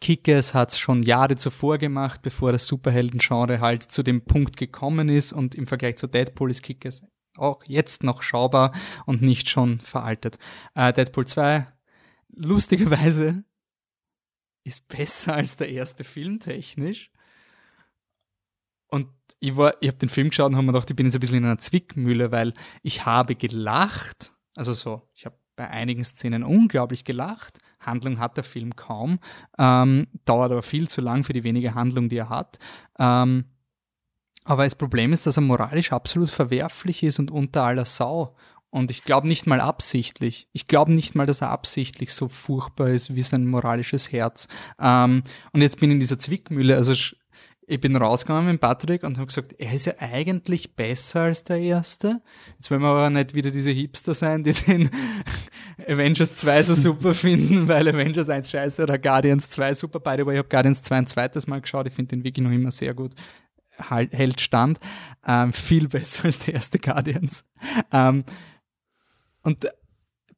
Kickers 0.00 0.54
hat 0.54 0.70
es 0.70 0.78
schon 0.78 1.02
Jahre 1.02 1.36
zuvor 1.36 1.78
gemacht, 1.78 2.22
bevor 2.22 2.50
das 2.50 2.66
Superhelden-Genre 2.66 3.60
halt 3.60 3.84
zu 3.84 4.02
dem 4.02 4.24
Punkt 4.24 4.56
gekommen 4.56 5.08
ist 5.08 5.32
und 5.32 5.54
im 5.54 5.68
Vergleich 5.68 5.98
zu 5.98 6.08
Deadpool 6.08 6.50
ist 6.50 6.62
Kickers 6.62 7.02
auch 7.36 7.64
jetzt 7.66 8.02
noch 8.02 8.22
schaubar 8.22 8.72
und 9.06 9.22
nicht 9.22 9.48
schon 9.48 9.80
veraltet. 9.80 10.38
Äh, 10.74 10.92
Deadpool 10.92 11.26
2, 11.26 11.66
lustigerweise, 12.28 13.44
ist 14.64 14.86
besser 14.88 15.34
als 15.34 15.56
der 15.56 15.70
erste 15.70 16.04
Film 16.04 16.38
technisch. 16.38 17.10
Und 18.88 19.08
ich 19.40 19.50
ich 19.50 19.58
habe 19.58 19.98
den 19.98 20.08
Film 20.08 20.28
geschaut 20.28 20.50
und 20.50 20.56
habe 20.56 20.66
mir 20.66 20.72
gedacht, 20.72 20.90
ich 20.90 20.96
bin 20.96 21.06
jetzt 21.06 21.16
ein 21.16 21.20
bisschen 21.20 21.38
in 21.38 21.44
einer 21.46 21.58
Zwickmühle, 21.58 22.30
weil 22.30 22.54
ich 22.82 23.06
habe 23.06 23.34
gelacht. 23.34 24.34
Also 24.54 24.72
so, 24.72 25.08
ich 25.14 25.24
habe 25.24 25.36
bei 25.56 25.68
einigen 25.68 26.04
Szenen 26.04 26.44
unglaublich 26.44 27.04
gelacht. 27.04 27.58
Handlung 27.80 28.18
hat 28.18 28.36
der 28.36 28.44
Film 28.44 28.76
kaum. 28.76 29.18
Ähm, 29.58 30.06
dauert 30.24 30.52
aber 30.52 30.62
viel 30.62 30.88
zu 30.88 31.00
lang 31.00 31.24
für 31.24 31.32
die 31.32 31.44
wenige 31.44 31.74
Handlung, 31.74 32.08
die 32.08 32.18
er 32.18 32.28
hat. 32.28 32.58
Ähm, 32.98 33.46
aber 34.44 34.64
das 34.64 34.74
Problem 34.74 35.12
ist, 35.12 35.26
dass 35.26 35.36
er 35.36 35.42
moralisch 35.42 35.92
absolut 35.92 36.30
verwerflich 36.30 37.02
ist 37.02 37.18
und 37.18 37.30
unter 37.30 37.62
aller 37.62 37.84
Sau. 37.84 38.34
Und 38.70 38.90
ich 38.90 39.04
glaube 39.04 39.28
nicht 39.28 39.46
mal 39.46 39.60
absichtlich. 39.60 40.48
Ich 40.52 40.66
glaube 40.66 40.92
nicht 40.92 41.14
mal, 41.14 41.26
dass 41.26 41.42
er 41.42 41.50
absichtlich 41.50 42.14
so 42.14 42.28
furchtbar 42.28 42.88
ist 42.88 43.14
wie 43.14 43.22
sein 43.22 43.46
moralisches 43.46 44.10
Herz. 44.10 44.48
Ähm, 44.80 45.22
und 45.52 45.60
jetzt 45.60 45.78
bin 45.78 45.90
ich 45.90 45.94
in 45.94 46.00
dieser 46.00 46.18
Zwickmühle. 46.18 46.76
Also 46.76 46.94
ich 47.66 47.80
bin 47.80 47.94
rausgegangen 47.94 48.46
mit 48.46 48.60
Patrick 48.60 49.04
und 49.04 49.18
habe 49.18 49.26
gesagt, 49.26 49.54
er 49.58 49.72
ist 49.72 49.84
ja 49.84 49.94
eigentlich 49.98 50.74
besser 50.74 51.20
als 51.22 51.44
der 51.44 51.58
erste. 51.58 52.22
Jetzt 52.54 52.70
wollen 52.70 52.80
wir 52.80 52.88
aber 52.88 53.10
nicht 53.10 53.34
wieder 53.34 53.50
diese 53.50 53.70
Hipster 53.70 54.14
sein, 54.14 54.42
die 54.42 54.52
den 54.52 54.90
Avengers 55.86 56.34
2 56.34 56.62
so 56.64 56.74
super 56.74 57.14
finden, 57.14 57.68
weil 57.68 57.86
Avengers 57.88 58.30
1 58.30 58.50
scheiße 58.50 58.82
oder 58.82 58.98
Guardians 58.98 59.50
2 59.50 59.74
super. 59.74 60.00
Beide, 60.00 60.22
aber 60.22 60.32
ich 60.32 60.38
habe 60.38 60.48
Guardians 60.48 60.82
2 60.82 60.96
ein 60.96 61.06
zweites 61.06 61.46
Mal 61.46 61.60
geschaut. 61.60 61.86
Ich 61.86 61.94
finde 61.94 62.16
den 62.16 62.24
wirklich 62.24 62.42
noch 62.42 62.52
immer 62.52 62.70
sehr 62.70 62.94
gut 62.94 63.12
halt, 63.78 64.12
hält 64.12 64.40
stand. 64.40 64.78
Ähm, 65.26 65.52
viel 65.52 65.88
besser 65.88 66.26
als 66.26 66.40
die 66.40 66.52
erste 66.52 66.78
Guardians. 66.78 67.44
Ähm, 67.92 68.24
und 69.42 69.66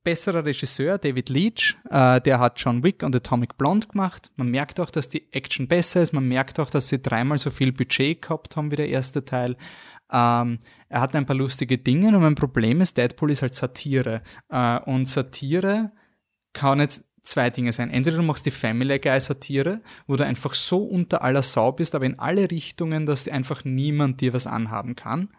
besserer 0.04 0.44
Regisseur, 0.44 0.98
David 0.98 1.30
Leach, 1.30 1.76
äh, 1.90 2.20
der 2.20 2.38
hat 2.38 2.60
John 2.60 2.84
Wick 2.84 3.02
und 3.02 3.16
Atomic 3.16 3.56
Blonde 3.56 3.88
gemacht. 3.88 4.30
Man 4.36 4.50
merkt 4.50 4.78
auch, 4.78 4.90
dass 4.90 5.08
die 5.08 5.32
Action 5.32 5.66
besser 5.66 6.02
ist. 6.02 6.12
Man 6.12 6.28
merkt 6.28 6.60
auch, 6.60 6.70
dass 6.70 6.88
sie 6.88 7.00
dreimal 7.00 7.38
so 7.38 7.50
viel 7.50 7.72
Budget 7.72 8.22
gehabt 8.22 8.56
haben 8.56 8.70
wie 8.70 8.76
der 8.76 8.90
erste 8.90 9.24
Teil. 9.24 9.56
Ähm, 10.12 10.58
er 10.88 11.00
hat 11.00 11.16
ein 11.16 11.26
paar 11.26 11.34
lustige 11.34 11.78
Dinge 11.78 12.08
und 12.08 12.22
mein 12.22 12.34
Problem 12.34 12.82
ist, 12.82 12.98
Deadpool 12.98 13.30
ist 13.30 13.42
halt 13.42 13.54
Satire. 13.54 14.22
Äh, 14.50 14.78
und 14.80 15.08
Satire 15.08 15.90
kann 16.52 16.80
jetzt 16.80 17.04
zwei 17.24 17.50
Dinge 17.50 17.72
sein. 17.72 17.90
Entweder 17.90 18.18
du 18.18 18.22
machst 18.22 18.46
die 18.46 18.50
Family 18.50 18.98
Guy 18.98 19.20
Satire, 19.20 19.80
wo 20.06 20.16
du 20.16 20.24
einfach 20.24 20.54
so 20.54 20.78
unter 20.84 21.22
aller 21.22 21.42
Sau 21.42 21.72
bist, 21.72 21.94
aber 21.94 22.06
in 22.06 22.18
alle 22.18 22.50
Richtungen, 22.50 23.06
dass 23.06 23.26
einfach 23.28 23.64
niemand 23.64 24.20
dir 24.20 24.32
was 24.32 24.46
anhaben 24.46 24.94
kann. 24.94 25.30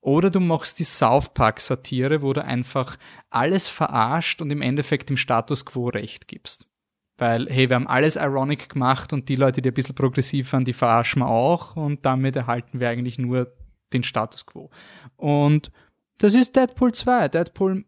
Oder 0.00 0.28
du 0.28 0.38
machst 0.38 0.78
die 0.78 0.84
South 0.84 1.32
Park 1.32 1.60
Satire, 1.60 2.20
wo 2.20 2.34
du 2.34 2.44
einfach 2.44 2.96
alles 3.30 3.68
verarscht 3.68 4.42
und 4.42 4.52
im 4.52 4.60
Endeffekt 4.60 5.08
dem 5.08 5.16
Status 5.16 5.64
quo 5.64 5.88
recht 5.88 6.28
gibst. 6.28 6.68
Weil, 7.16 7.46
hey, 7.48 7.70
wir 7.70 7.76
haben 7.76 7.86
alles 7.86 8.16
ironic 8.16 8.68
gemacht 8.68 9.12
und 9.12 9.28
die 9.28 9.36
Leute, 9.36 9.62
die 9.62 9.70
ein 9.70 9.74
bisschen 9.74 9.94
progressiv 9.94 10.52
waren, 10.52 10.64
die 10.64 10.72
verarschen 10.72 11.22
wir 11.22 11.28
auch 11.28 11.76
und 11.76 12.04
damit 12.04 12.36
erhalten 12.36 12.80
wir 12.80 12.90
eigentlich 12.90 13.18
nur 13.18 13.54
den 13.92 14.02
Status 14.02 14.44
quo. 14.44 14.68
Und 15.16 15.70
das 16.18 16.34
ist 16.34 16.54
Deadpool 16.54 16.92
2. 16.92 17.28
Deadpool 17.28 17.84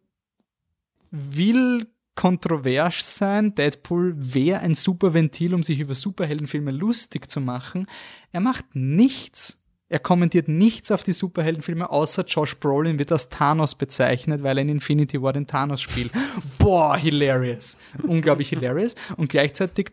will 1.11 1.87
kontrovers 2.17 3.19
sein. 3.19 3.55
Deadpool 3.55 4.15
wäre 4.17 4.61
ein 4.61 4.75
super 4.75 5.15
Ventil, 5.15 5.55
um 5.55 5.63
sich 5.63 5.79
über 5.79 5.95
Superheldenfilme 5.95 6.73
lustig 6.73 7.31
zu 7.31 7.41
machen. 7.41 7.87
Er 8.33 8.41
macht 8.41 8.65
nichts. 8.75 9.63
Er 9.89 10.01
kommentiert 10.01 10.49
nichts 10.49 10.91
auf 10.91 11.05
die 11.05 11.13
Superheldenfilme, 11.13 11.89
außer 11.89 12.25
Josh 12.25 12.57
Brolin 12.57 12.99
wird 12.99 13.13
als 13.13 13.29
Thanos 13.29 13.77
bezeichnet, 13.77 14.43
weil 14.43 14.59
er 14.59 14.63
in 14.63 14.69
Infinity 14.69 15.23
War 15.23 15.33
den 15.33 15.47
Thanos 15.47 15.81
spielt. 15.81 16.11
Boah, 16.59 16.97
hilarious. 16.97 17.79
Unglaublich 18.03 18.49
hilarious. 18.49 18.97
Und 19.17 19.29
gleichzeitig 19.29 19.93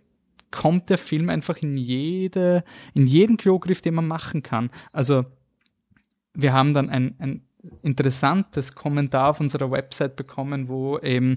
kommt 0.50 0.90
der 0.90 0.98
Film 0.98 1.30
einfach 1.30 1.58
in 1.58 1.78
jede, 1.78 2.64
in 2.96 3.06
jeden 3.06 3.38
Klogriff, 3.38 3.82
den 3.82 3.94
man 3.94 4.08
machen 4.08 4.42
kann. 4.42 4.72
Also, 4.92 5.26
wir 6.34 6.54
haben 6.54 6.74
dann 6.74 6.90
ein, 6.90 7.16
ein 7.20 7.42
interessantes 7.82 8.76
Kommentar 8.76 9.30
auf 9.30 9.40
unserer 9.40 9.72
Website 9.72 10.16
bekommen, 10.16 10.68
wo 10.68 11.00
eben 11.00 11.36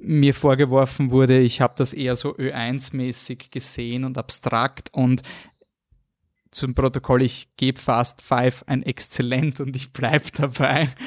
mir 0.00 0.34
vorgeworfen 0.34 1.10
wurde, 1.10 1.38
ich 1.40 1.60
habe 1.60 1.74
das 1.76 1.92
eher 1.92 2.16
so 2.16 2.36
Ö1-mäßig 2.36 3.50
gesehen 3.50 4.04
und 4.04 4.18
abstrakt 4.18 4.88
und 4.92 5.22
zum 6.50 6.74
Protokoll, 6.74 7.22
ich 7.22 7.48
gebe 7.56 7.78
Fast 7.78 8.22
Five 8.22 8.64
ein 8.66 8.82
Exzellent 8.82 9.60
und 9.60 9.76
ich 9.76 9.92
bleibe 9.92 10.24
dabei. 10.34 10.88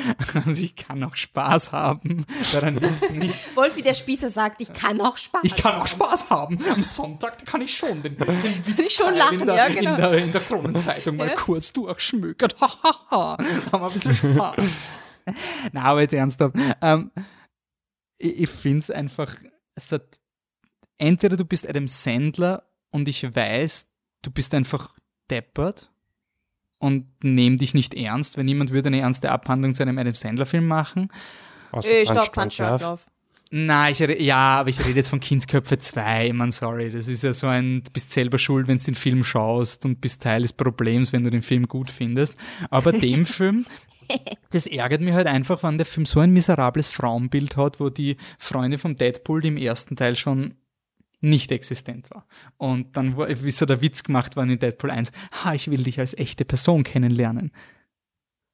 Also 0.46 0.62
ich 0.64 0.76
kann 0.76 1.04
auch 1.04 1.16
Spaß 1.16 1.72
haben. 1.72 2.26
Daran 2.54 2.76
nicht. 2.76 3.38
Wolfi 3.56 3.82
der 3.82 3.94
Spießer 3.94 4.30
sagt, 4.30 4.62
ich 4.62 4.72
kann 4.72 5.02
auch 5.02 5.18
Spaß 5.18 5.42
Ich 5.44 5.56
kann 5.56 5.76
auch 5.76 5.88
Spaß 5.88 6.30
haben. 6.30 6.60
Am 6.74 6.84
Sonntag 6.84 7.46
kann 7.46 7.62
ich 7.62 7.76
schon 7.76 8.02
den, 8.02 8.18
den 8.18 8.78
Witz 8.78 8.94
schon 8.94 9.16
lachen, 9.16 9.42
in, 9.42 9.46
der, 9.48 9.56
ja, 9.56 9.68
genau. 9.68 9.96
in, 9.96 10.02
der, 10.02 10.14
in 10.14 10.32
der 10.32 10.42
Kronenzeitung 10.42 11.18
mal 11.18 11.28
Ja. 11.28 11.36
kurz 11.36 11.74
durchschmökert. 11.74 12.56
Hahaha. 12.62 13.38
haben 13.72 13.82
wir 13.82 13.88
ein 13.88 13.92
bisschen 13.94 14.14
Spaß. 14.14 14.56
Na, 15.72 15.82
aber 15.84 16.02
jetzt 16.02 16.14
ernsthaft. 16.14 16.56
Ähm, 16.82 17.12
ich 18.22 18.39
ich 18.41 18.49
finde 18.49 18.80
es 18.80 18.91
einfach, 18.91 19.36
es 19.76 19.91
hat, 19.91 20.19
entweder 20.97 21.38
du 21.38 21.45
bist 21.45 21.67
Adam 21.67 21.88
Sandler 21.88 22.63
und 22.91 23.07
ich 23.07 23.24
weiß, 23.24 23.91
du 24.22 24.32
bist 24.32 24.53
einfach 24.53 24.95
deppert 25.30 25.91
und 26.80 27.07
nehm 27.24 27.57
dich 27.57 27.74
nicht 27.74 27.93
ernst, 27.93 28.38
weil 28.38 28.43
niemand 28.43 28.72
würde 28.72 28.88
eine 28.88 28.99
ernste 28.99 29.32
Abhandlung 29.32 29.74
zu 29.74 29.84
einem 29.84 29.97
Adam 29.97 30.15
Sandler-Film 30.15 30.67
machen. 30.67 31.09
Außer 31.72 31.89
Äh, 31.89 32.03
Punch 32.03 32.24
stopp, 32.24 32.34
Punch 32.34 32.57
Drunk 32.57 32.69
Drunk 32.69 32.82
Love. 32.82 32.84
Love. 32.84 33.01
Nein, 33.53 33.91
ich, 33.91 33.99
ja, 33.99 34.59
aber 34.61 34.69
ich 34.69 34.80
rede 34.80 34.95
jetzt 34.95 35.09
von 35.09 35.19
Kindsköpfe 35.19 35.78
2, 35.78 36.32
man, 36.32 36.51
sorry. 36.51 36.89
Das 36.89 37.09
ist 37.09 37.22
ja 37.24 37.34
so 37.34 37.47
ein, 37.47 37.84
du 37.84 37.91
bist 37.91 38.11
selber 38.11 38.38
schuld, 38.38 38.69
wenn 38.69 38.78
du 38.78 38.84
den 38.84 38.95
Film 38.95 39.26
schaust 39.26 39.84
und 39.84 39.99
bist 39.99 40.24
Teil 40.24 40.43
des 40.43 40.53
Problems, 40.53 41.11
wenn 41.11 41.26
du 41.26 41.30
den 41.30 41.41
Film 41.41 41.67
gut 41.67 41.91
findest. 41.91 42.36
Aber 42.69 42.91
dem 42.93 43.26
Film, 43.26 43.65
das 44.51 44.68
ärgert 44.68 45.01
mich 45.01 45.14
halt 45.14 45.28
einfach, 45.28 45.64
wenn 45.64 45.78
der 45.78 45.86
Film 45.86 46.05
so 46.05 46.20
ein 46.20 46.32
miserables 46.32 46.89
Frauenbild 46.89 47.57
hat, 47.57 47.80
wo 47.80 47.89
die 47.89 48.18
Freunde 48.38 48.78
vom 48.78 48.95
Deadpool, 48.95 49.41
die 49.41 49.49
im 49.49 49.57
ersten 49.57 49.95
Teil 49.95 50.16
schon 50.16 50.55
nicht 51.22 51.51
existent 51.51 52.09
war. 52.12 52.26
Und 52.57 52.97
dann 52.97 53.18
ist 53.18 53.57
so 53.57 53.66
der 53.66 53.82
Witz 53.82 54.03
gemacht 54.03 54.36
worden 54.36 54.51
in 54.51 54.59
Deadpool 54.59 54.91
1, 54.91 55.12
ha, 55.32 55.53
ich 55.53 55.70
will 55.70 55.84
dich 55.84 55.99
als 55.99 56.18
echte 56.18 56.45
Person 56.45 56.84
kennenlernen. 56.84 57.51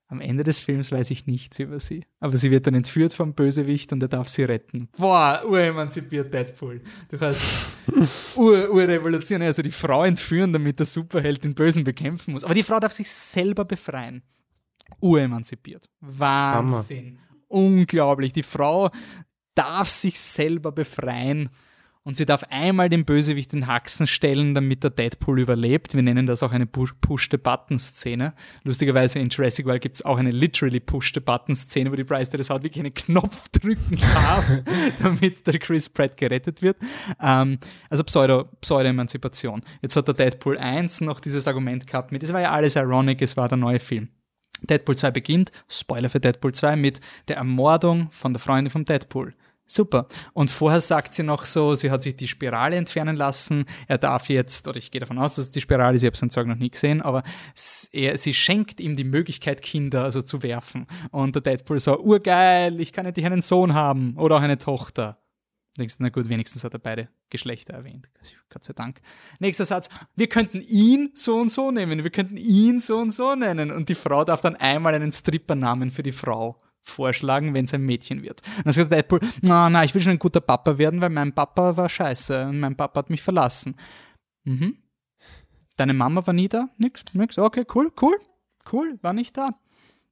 Am 0.09 0.21
Ende 0.21 0.45
des 0.45 0.61
Films 0.61 0.93
weiß 0.93 1.11
ich 1.11 1.27
nichts 1.27 1.59
über 1.59 1.81
sie. 1.81 2.05
Aber 2.21 2.37
sie 2.37 2.49
wird 2.49 2.65
dann 2.65 2.75
entführt 2.75 3.13
vom 3.13 3.33
Bösewicht 3.33 3.91
und 3.91 4.01
er 4.01 4.07
darf 4.07 4.29
sie 4.29 4.43
retten. 4.43 4.87
Boah, 4.97 5.43
uremanzipiert 5.45 6.33
Deadpool. 6.33 6.81
Du 7.09 7.19
hast 7.19 7.73
ur, 8.37 8.69
urrevolution. 8.71 9.41
Also 9.41 9.61
die 9.61 9.71
Frau 9.71 10.05
entführen, 10.05 10.53
damit 10.53 10.79
der 10.79 10.85
Superheld 10.85 11.43
den 11.43 11.55
Bösen 11.55 11.83
bekämpfen 11.83 12.31
muss. 12.31 12.45
Aber 12.45 12.53
die 12.53 12.63
Frau 12.63 12.79
darf 12.79 12.93
sich 12.93 13.09
selber 13.11 13.65
befreien. 13.65 14.23
Uremanzipiert. 14.99 15.89
Wahnsinn. 15.99 17.19
Unglaublich. 17.47 18.33
Die 18.33 18.43
Frau 18.43 18.89
darf 19.55 19.89
sich 19.89 20.19
selber 20.19 20.71
befreien 20.71 21.49
und 22.07 22.15
sie 22.15 22.25
darf 22.25 22.45
einmal 22.49 22.87
den 22.87 23.03
Bösewicht 23.03 23.53
in 23.53 23.67
Haxen 23.67 24.07
stellen, 24.07 24.55
damit 24.55 24.81
der 24.81 24.91
Deadpool 24.91 25.41
überlebt. 25.41 25.93
Wir 25.93 26.01
nennen 26.01 26.25
das 26.25 26.41
auch 26.41 26.53
eine 26.53 26.65
Push-the-Button-Szene. 26.65 28.33
Lustigerweise 28.63 29.19
in 29.19 29.27
Jurassic 29.27 29.65
World 29.65 29.81
gibt 29.81 29.95
es 29.95 30.05
auch 30.05 30.17
eine 30.17 30.31
literally 30.31 30.79
Push-the-Button-Szene, 30.79 31.91
wo 31.91 31.95
die 31.95 32.05
Bryce 32.05 32.29
Dallas 32.29 32.49
Howard 32.49 32.63
wirklich 32.63 32.79
einen 32.79 32.93
Knopf 32.93 33.49
drücken 33.51 33.99
darf, 34.13 34.45
damit 35.03 35.45
der 35.45 35.59
Chris 35.59 35.89
Pratt 35.89 36.15
gerettet 36.15 36.61
wird. 36.61 36.77
Ähm, 37.21 37.59
also 37.89 38.05
Pseudo, 38.05 38.45
Pseudo-Emanzipation. 38.61 39.61
Jetzt 39.81 39.97
hat 39.97 40.07
der 40.07 40.15
Deadpool 40.15 40.57
1 40.57 41.01
noch 41.01 41.19
dieses 41.19 41.45
Argument 41.45 41.87
gehabt 41.87 42.13
mit, 42.13 42.23
es 42.23 42.31
war 42.31 42.39
ja 42.39 42.51
alles 42.51 42.77
ironic, 42.77 43.21
es 43.21 43.35
war 43.35 43.49
der 43.49 43.57
neue 43.57 43.81
Film. 43.81 44.07
Deadpool 44.61 44.97
2 44.97 45.11
beginnt, 45.11 45.51
Spoiler 45.67 46.09
für 46.09 46.19
Deadpool 46.19 46.53
2, 46.53 46.75
mit 46.75 46.99
der 47.27 47.37
Ermordung 47.37 48.09
von 48.11 48.33
der 48.33 48.39
Freundin 48.39 48.71
von 48.71 48.85
Deadpool. 48.85 49.33
Super. 49.69 50.07
Und 50.31 50.49
vorher 50.49 50.79
sagt 50.79 51.13
sie 51.13 51.23
noch 51.23 51.43
so, 51.43 51.75
sie 51.75 51.91
hat 51.91 52.01
sich 52.01 52.15
die 52.15 52.29
Spirale 52.29 52.77
entfernen 52.77 53.17
lassen. 53.17 53.65
Er 53.87 53.97
darf 53.97 54.29
jetzt, 54.29 54.65
oder 54.67 54.77
ich 54.77 54.91
gehe 54.91 55.01
davon 55.01 55.19
aus, 55.19 55.35
dass 55.35 55.45
es 55.45 55.51
die 55.51 55.59
Spirale 55.59 55.95
ist, 55.95 56.03
ich 56.03 56.07
habe 56.07 56.17
sein 56.17 56.29
Zeug 56.29 56.47
noch 56.47 56.55
nie 56.55 56.69
gesehen, 56.69 57.01
aber 57.01 57.23
er, 57.91 58.17
sie 58.17 58.33
schenkt 58.33 58.79
ihm 58.79 58.95
die 58.95 59.03
Möglichkeit, 59.03 59.61
Kinder 59.61 60.05
also 60.05 60.21
zu 60.21 60.41
werfen. 60.41 60.87
Und 61.11 61.35
der 61.35 61.41
Deadpool 61.41 61.81
so, 61.81 61.99
urgeil, 61.99 62.79
ich 62.79 62.93
kann 62.93 63.05
endlich 63.05 63.25
einen 63.25 63.41
Sohn 63.41 63.73
haben 63.73 64.15
oder 64.15 64.37
auch 64.37 64.41
eine 64.41 64.57
Tochter. 64.57 65.17
Denkst, 65.77 65.95
na 65.99 66.09
gut, 66.09 66.27
wenigstens 66.27 66.63
hat 66.63 66.73
er 66.73 66.79
beide 66.79 67.09
Geschlechter 67.29 67.73
erwähnt. 67.73 68.09
Gott 68.49 68.63
sei 68.63 68.73
Dank. 68.73 68.99
Nächster 69.39 69.65
Satz. 69.65 69.89
Wir 70.15 70.27
könnten 70.27 70.61
ihn 70.61 71.11
so 71.13 71.37
und 71.39 71.49
so 71.49 71.69
nehmen. 71.71 72.03
Wir 72.03 72.09
könnten 72.09 72.37
ihn 72.37 72.79
so 72.79 72.97
und 72.97 73.11
so 73.11 73.35
nennen. 73.35 73.71
Und 73.71 73.89
die 73.89 73.95
Frau 73.95 74.23
darf 74.23 74.41
dann 74.41 74.55
einmal 74.55 74.95
einen 74.95 75.11
Strippernamen 75.11 75.91
für 75.91 76.03
die 76.03 76.11
Frau 76.11 76.57
vorschlagen, 76.81 77.53
wenn 77.53 77.65
es 77.65 77.73
ein 77.73 77.83
Mädchen 77.83 78.23
wird. 78.23 78.41
Und 78.57 78.65
dann 78.65 78.73
sagt 78.73 78.91
Deadpool, 78.91 79.19
na, 79.41 79.69
na, 79.69 79.83
ich 79.83 79.93
will 79.93 80.01
schon 80.01 80.13
ein 80.13 80.19
guter 80.19 80.41
Papa 80.41 80.77
werden, 80.77 81.01
weil 81.01 81.09
mein 81.09 81.33
Papa 81.33 81.77
war 81.77 81.89
scheiße 81.89 82.47
und 82.47 82.59
mein 82.59 82.75
Papa 82.75 82.99
hat 82.99 83.09
mich 83.09 83.21
verlassen. 83.21 83.75
Mhm. 84.45 84.77
Deine 85.75 85.93
Mama 85.93 86.25
war 86.25 86.33
nie 86.33 86.47
da? 86.47 86.69
Nix, 86.77 87.03
nix. 87.13 87.37
Okay, 87.37 87.65
cool, 87.75 87.91
cool, 88.01 88.17
cool, 88.71 88.97
war 89.01 89.13
nicht 89.13 89.37
da. 89.37 89.51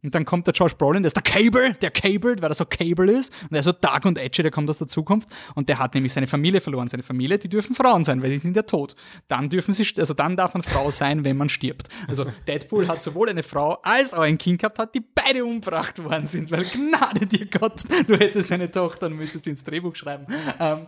Und 0.05 0.15
dann 0.15 0.25
kommt 0.25 0.47
der 0.47 0.53
Josh 0.53 0.75
Brolin, 0.75 1.03
der 1.03 1.07
ist 1.07 1.15
der 1.15 1.23
Cable, 1.23 1.73
der 1.73 1.91
cabled, 1.91 2.41
weil 2.41 2.51
er 2.51 2.53
so 2.53 2.65
Cable 2.65 3.11
ist. 3.11 3.33
Und 3.43 3.53
er 3.53 3.59
ist 3.59 3.65
so 3.65 3.71
dark 3.71 4.05
und 4.05 4.17
edgy, 4.17 4.43
der 4.43 4.51
kommt 4.51 4.69
aus 4.69 4.77
der 4.77 4.87
Zukunft. 4.87 5.27
Und 5.55 5.67
der 5.67 5.79
hat 5.79 5.95
nämlich 5.95 6.13
seine 6.13 6.27
Familie 6.27 6.61
verloren. 6.61 6.87
Seine 6.87 7.03
Familie, 7.03 7.37
die 7.39 7.49
dürfen 7.49 7.75
Frauen 7.75 8.03
sein, 8.03 8.21
weil 8.21 8.29
die 8.29 8.37
sind 8.37 8.55
ja 8.55 8.61
tot. 8.61 8.95
Dann 9.27 9.49
dürfen 9.49 9.73
sie, 9.73 9.85
also 9.97 10.13
dann 10.13 10.35
darf 10.37 10.53
man 10.53 10.63
Frau 10.63 10.91
sein, 10.91 11.25
wenn 11.25 11.37
man 11.37 11.49
stirbt. 11.49 11.89
Also 12.07 12.25
Deadpool 12.47 12.87
hat 12.87 13.01
sowohl 13.01 13.29
eine 13.29 13.43
Frau 13.43 13.79
als 13.83 14.13
auch 14.13 14.21
ein 14.21 14.37
Kind 14.37 14.59
gehabt, 14.59 14.77
hat, 14.77 14.93
die 14.93 15.01
beide 15.01 15.43
umgebracht 15.43 16.03
worden 16.03 16.25
sind. 16.25 16.51
Weil 16.51 16.65
Gnade 16.65 17.25
dir 17.25 17.47
Gott, 17.47 17.83
du 18.07 18.17
hättest 18.17 18.51
eine 18.51 18.69
Tochter 18.71 19.07
und 19.07 19.17
müsstest 19.17 19.45
sie 19.45 19.51
ins 19.51 19.63
Drehbuch 19.63 19.95
schreiben. 19.95 20.27
Ähm, 20.59 20.85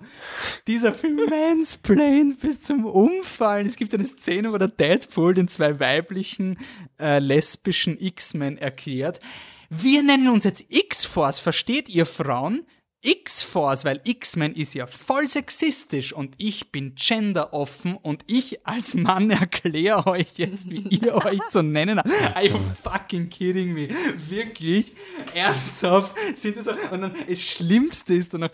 dieser 0.68 0.94
Film 0.94 1.18
mansplained 1.30 2.40
bis 2.40 2.62
zum 2.62 2.86
Umfallen. 2.86 3.66
Es 3.66 3.76
gibt 3.76 3.94
eine 3.94 4.06
Szene, 4.06 4.54
wo 4.54 4.58
der 4.58 4.68
Deadpool 4.68 5.34
den 5.34 5.48
zwei 5.48 5.80
weiblichen 5.80 6.58
äh, 7.00 7.20
lesbischen 7.20 8.00
X-Men 8.00 8.58
erklärt, 8.58 9.07
erklärt, 9.08 9.20
wir 9.70 10.04
nennen 10.04 10.30
uns 10.30 10.46
jetzt 10.46 10.66
X-Force, 10.70 11.40
versteht 11.40 11.90
ihr 11.90 12.06
Frauen? 12.06 12.66
X-Force, 13.04 13.86
weil 13.86 14.02
X-Men 14.04 14.56
ist 14.56 14.74
ja 14.74 14.88
voll 14.88 15.28
sexistisch 15.28 16.14
und 16.14 16.34
ich 16.38 16.72
bin 16.72 16.96
genderoffen 16.96 17.96
und 17.96 18.24
ich 18.28 18.66
als 18.66 18.96
Mann 18.96 19.30
erkläre 19.30 20.08
euch 20.08 20.34
jetzt, 20.38 20.72
wie 20.72 20.88
ihr 20.90 21.14
euch 21.14 21.40
zu 21.48 21.62
nennen 21.62 22.00
habt. 22.00 22.10
Are 22.36 22.48
you 22.48 22.58
fucking 22.84 23.30
kidding 23.30 23.74
me? 23.74 23.90
Wirklich? 24.28 24.94
Ernsthaft? 25.34 26.12
Sind 26.34 26.56
wir 26.56 26.64
so? 26.64 26.72
Und 26.92 27.02
dann 27.02 27.14
das 27.28 27.42
Schlimmste 27.42 28.16
ist 28.16 28.34
dann 28.34 28.42
noch, 28.42 28.52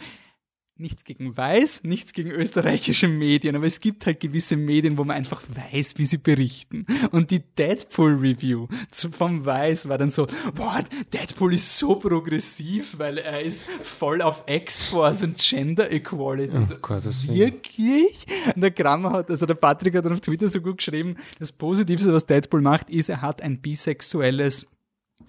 nichts 0.76 1.06
gegen 1.06 1.38
Weiß, 1.38 1.84
nichts 1.84 2.14
gegen 2.14 2.32
österreichische 2.32 3.08
Medien, 3.08 3.56
aber 3.56 3.66
es 3.66 3.80
gibt 3.80 4.06
halt 4.06 4.20
gewisse 4.20 4.58
Medien, 4.58 4.98
wo 4.98 5.04
man 5.04 5.18
einfach 5.18 5.42
weiß, 5.48 5.98
wie 5.98 6.06
sie 6.06 6.18
berichten. 6.18 6.86
Und 7.12 7.32
die 7.32 7.40
Deadpool-Review 7.40 8.68
vom 9.12 9.46
Weiß 9.46 9.88
war 9.88 9.98
dann 9.98 10.10
so, 10.10 10.26
boah, 10.56 10.84
Deadpool 11.14 11.54
ist 11.54 11.78
so 11.78 11.96
progressiv, 11.96 12.98
weil 12.98 13.20
er 13.20 13.42
ist 13.42 13.70
voll 13.84 14.22
auf 14.22 14.44
X-Force 14.48 15.24
und 15.24 15.38
Gender 15.38 15.92
Equality. 15.92 16.56
Oh, 16.56 16.78
Gott, 16.82 17.06
das 17.06 17.28
Wirklich? 17.28 18.26
Und 18.56 18.62
der 18.62 18.72
Grammer 18.72 19.12
hat, 19.12 19.30
also 19.30 19.46
der 19.46 19.56
Patrick 19.56 19.96
hat 19.96 20.06
dann 20.06 20.14
auf 20.14 20.22
Twitter 20.22 20.48
so 20.48 20.60
gut 20.60 20.78
geschrieben, 20.78 21.16
das 21.40 21.52
Positivste, 21.52 22.12
was 22.12 22.26
Deadpool 22.26 22.62
macht, 22.62 22.90
ist, 22.90 23.10
er 23.10 23.22
hat 23.22 23.42
ein 23.42 23.62
bisexuelles 23.62 24.66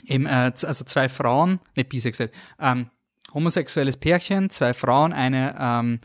Eben, 0.07 0.27
äh, 0.27 0.53
also 0.53 0.85
zwei 0.85 1.09
Frauen, 1.09 1.61
nicht 1.77 1.89
bisexuell, 1.89 2.31
ähm, 2.59 2.87
homosexuelles 3.35 3.97
Pärchen, 3.97 4.49
zwei 4.51 4.73
Frauen, 4.73 5.13
eine 5.13 5.57
ähm, 5.59 5.99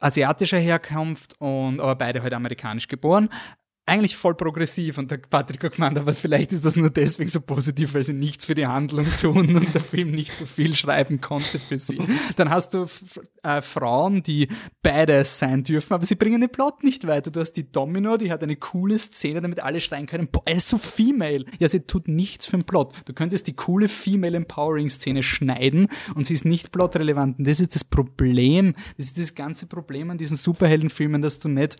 asiatischer 0.00 0.58
Herkunft 0.58 1.34
und 1.38 1.80
aber 1.80 1.94
beide 1.94 2.22
halt 2.22 2.34
amerikanisch 2.34 2.88
geboren 2.88 3.28
eigentlich 3.88 4.16
voll 4.16 4.34
progressiv 4.34 4.98
und 4.98 5.12
der 5.12 5.18
Patrick 5.18 5.62
hat 5.62 5.74
gemeint, 5.74 5.96
aber 5.96 6.12
vielleicht 6.12 6.50
ist 6.52 6.66
das 6.66 6.74
nur 6.74 6.90
deswegen 6.90 7.28
so 7.28 7.40
positiv, 7.40 7.94
weil 7.94 8.02
sie 8.02 8.12
nichts 8.12 8.44
für 8.44 8.56
die 8.56 8.66
Handlung 8.66 9.06
tun 9.20 9.54
und 9.54 9.72
der 9.72 9.80
Film 9.80 10.10
nicht 10.10 10.36
so 10.36 10.44
viel 10.44 10.74
schreiben 10.74 11.20
konnte 11.20 11.60
für 11.60 11.78
sie. 11.78 12.00
Dann 12.34 12.50
hast 12.50 12.74
du 12.74 12.86
äh, 13.44 13.62
Frauen, 13.62 14.24
die 14.24 14.48
beides 14.82 15.38
sein 15.38 15.62
dürfen, 15.62 15.94
aber 15.94 16.04
sie 16.04 16.16
bringen 16.16 16.40
den 16.40 16.50
Plot 16.50 16.82
nicht 16.82 17.06
weiter. 17.06 17.30
Du 17.30 17.38
hast 17.38 17.52
die 17.52 17.70
Domino, 17.70 18.16
die 18.16 18.32
hat 18.32 18.42
eine 18.42 18.56
coole 18.56 18.98
Szene, 18.98 19.40
damit 19.40 19.60
alle 19.60 19.80
schreien 19.80 20.06
können, 20.06 20.26
boah, 20.32 20.42
er 20.44 20.56
ist 20.56 20.68
so 20.68 20.78
female. 20.78 21.44
Ja, 21.60 21.68
sie 21.68 21.80
tut 21.80 22.08
nichts 22.08 22.46
für 22.46 22.56
den 22.56 22.64
Plot. 22.64 22.92
Du 23.04 23.12
könntest 23.12 23.46
die 23.46 23.54
coole 23.54 23.86
Female 23.86 24.36
Empowering 24.36 24.90
Szene 24.90 25.22
schneiden 25.22 25.86
und 26.16 26.26
sie 26.26 26.34
ist 26.34 26.44
nicht 26.44 26.72
plotrelevant. 26.72 27.38
Und 27.38 27.46
das 27.46 27.60
ist 27.60 27.76
das 27.76 27.84
Problem. 27.84 28.74
Das 28.96 29.06
ist 29.06 29.18
das 29.18 29.36
ganze 29.36 29.66
Problem 29.66 30.10
an 30.10 30.18
diesen 30.18 30.36
Superheldenfilmen, 30.36 31.22
dass 31.22 31.38
du 31.38 31.48
nicht 31.48 31.76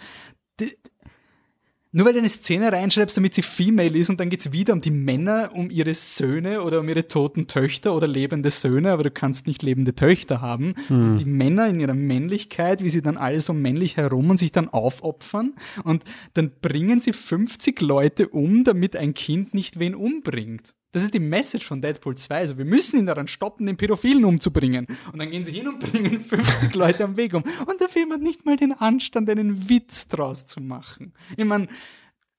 nur 1.97 2.05
weil 2.05 2.13
du 2.13 2.19
eine 2.19 2.29
Szene 2.29 2.71
reinschreibst, 2.71 3.17
damit 3.17 3.33
sie 3.33 3.41
female 3.41 3.97
ist 3.97 4.11
und 4.11 4.21
dann 4.21 4.29
geht's 4.29 4.53
wieder 4.53 4.75
um 4.75 4.83
die 4.83 4.91
Männer, 4.91 5.53
um 5.55 5.71
ihre 5.71 5.95
Söhne 5.95 6.63
oder 6.63 6.81
um 6.81 6.89
ihre 6.91 7.09
toten 7.09 7.47
Töchter 7.47 7.95
oder 7.95 8.07
lebende 8.07 8.51
Söhne, 8.51 8.93
aber 8.93 9.05
du 9.05 9.11
kannst 9.11 9.47
nicht 9.47 9.63
lebende 9.63 9.95
Töchter 9.95 10.43
haben. 10.43 10.75
Hm. 10.89 11.17
Die 11.17 11.25
Männer 11.25 11.69
in 11.69 11.81
ihrer 11.81 11.95
Männlichkeit, 11.95 12.85
wie 12.85 12.91
sie 12.91 13.01
dann 13.01 13.17
alle 13.17 13.41
so 13.41 13.55
männlich 13.55 13.97
herum 13.97 14.29
und 14.29 14.37
sich 14.37 14.53
dann 14.53 14.69
aufopfern 14.69 15.55
und 15.85 16.05
dann 16.35 16.51
bringen 16.61 17.01
sie 17.01 17.15
50 17.15 17.81
Leute 17.81 18.29
um, 18.29 18.63
damit 18.63 18.95
ein 18.95 19.15
Kind 19.15 19.55
nicht 19.55 19.79
wen 19.79 19.95
umbringt. 19.95 20.75
Das 20.97 21.03
ist 21.03 21.13
die 21.13 21.21
Message 21.21 21.67
von 21.67 21.83
Deadpool 21.83 22.17
2. 22.17 22.35
Also 22.35 22.57
wir 22.57 22.65
müssen 22.65 22.99
ihn 22.99 23.05
daran 23.05 23.29
stoppen, 23.29 23.67
den 23.67 23.77
Pädophilen 23.77 24.25
umzubringen. 24.25 24.87
Und 25.13 25.19
dann 25.19 25.31
gehen 25.31 25.45
sie 25.45 25.53
hin 25.53 25.69
und 25.69 25.79
bringen 25.93 26.25
50 26.25 26.75
Leute 26.75 27.05
am 27.05 27.19
Weg 27.19 27.35
um. 27.35 27.43
Und 27.67 27.83
der 27.83 27.91
Film 27.91 28.11
hat 28.13 28.23
nicht 28.23 28.47
mal 28.47 28.57
den 28.57 28.73
Anstand, 28.73 29.29
einen 29.29 29.69
Witz 29.69 30.09
draus 30.09 30.47
zu 30.47 30.63
machen. 30.63 31.13
Ich 31.37 31.45
meine, 31.45 31.67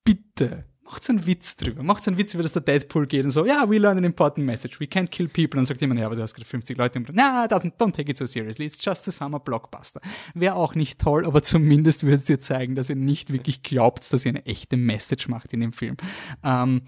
bitte, 0.04 0.66
macht 0.84 1.08
einen 1.08 1.28
Witz 1.28 1.56
drüber. 1.56 1.84
Macht 1.84 2.08
einen 2.08 2.18
Witz, 2.18 2.34
über 2.34 2.42
das 2.42 2.54
der 2.54 2.64
Deadpool 2.64 3.06
geht 3.06 3.26
und 3.26 3.30
so, 3.30 3.46
ja, 3.46 3.58
yeah, 3.58 3.70
we 3.70 3.78
learned 3.78 4.00
an 4.00 4.06
important 4.06 4.44
message. 4.48 4.80
We 4.80 4.86
can't 4.86 5.10
kill 5.10 5.28
people. 5.28 5.52
Und 5.52 5.58
dann 5.58 5.66
sagt 5.66 5.82
jemand, 5.82 6.00
ja, 6.00 6.08
aber 6.08 6.16
du 6.16 6.24
hast 6.24 6.34
gerade 6.34 6.48
50 6.48 6.76
Leute 6.80 6.98
umgebracht. 6.98 7.16
Na, 7.16 7.46
doesn't, 7.46 7.74
don't 7.78 7.92
take 7.92 8.10
it 8.10 8.18
so 8.18 8.26
seriously. 8.26 8.66
It's 8.66 8.84
just 8.84 9.08
a 9.08 9.12
summer 9.12 9.40
blockbuster. 9.40 10.02
Wäre 10.34 10.56
auch 10.56 10.74
nicht 10.74 11.00
toll, 11.00 11.28
aber 11.28 11.44
zumindest 11.44 12.06
würde 12.06 12.16
es 12.16 12.26
dir 12.26 12.40
zeigen, 12.40 12.74
dass 12.74 12.90
ihr 12.90 12.96
nicht 12.96 13.32
wirklich 13.32 13.62
glaubt, 13.62 14.12
dass 14.12 14.26
ihr 14.26 14.30
eine 14.30 14.48
echte 14.48 14.78
Message 14.78 15.28
macht 15.28 15.54
in 15.54 15.60
dem 15.60 15.74
Film. 15.74 15.96
Ähm, 16.44 16.82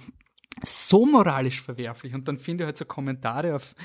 so 0.64 1.05
moralisch 1.05 1.62
verwerflich. 1.62 2.14
Und 2.14 2.28
dann 2.28 2.38
finde 2.39 2.64
ich 2.64 2.66
halt 2.66 2.78
so 2.78 2.86
Kommentare 2.86 3.55
auf, 3.55 3.76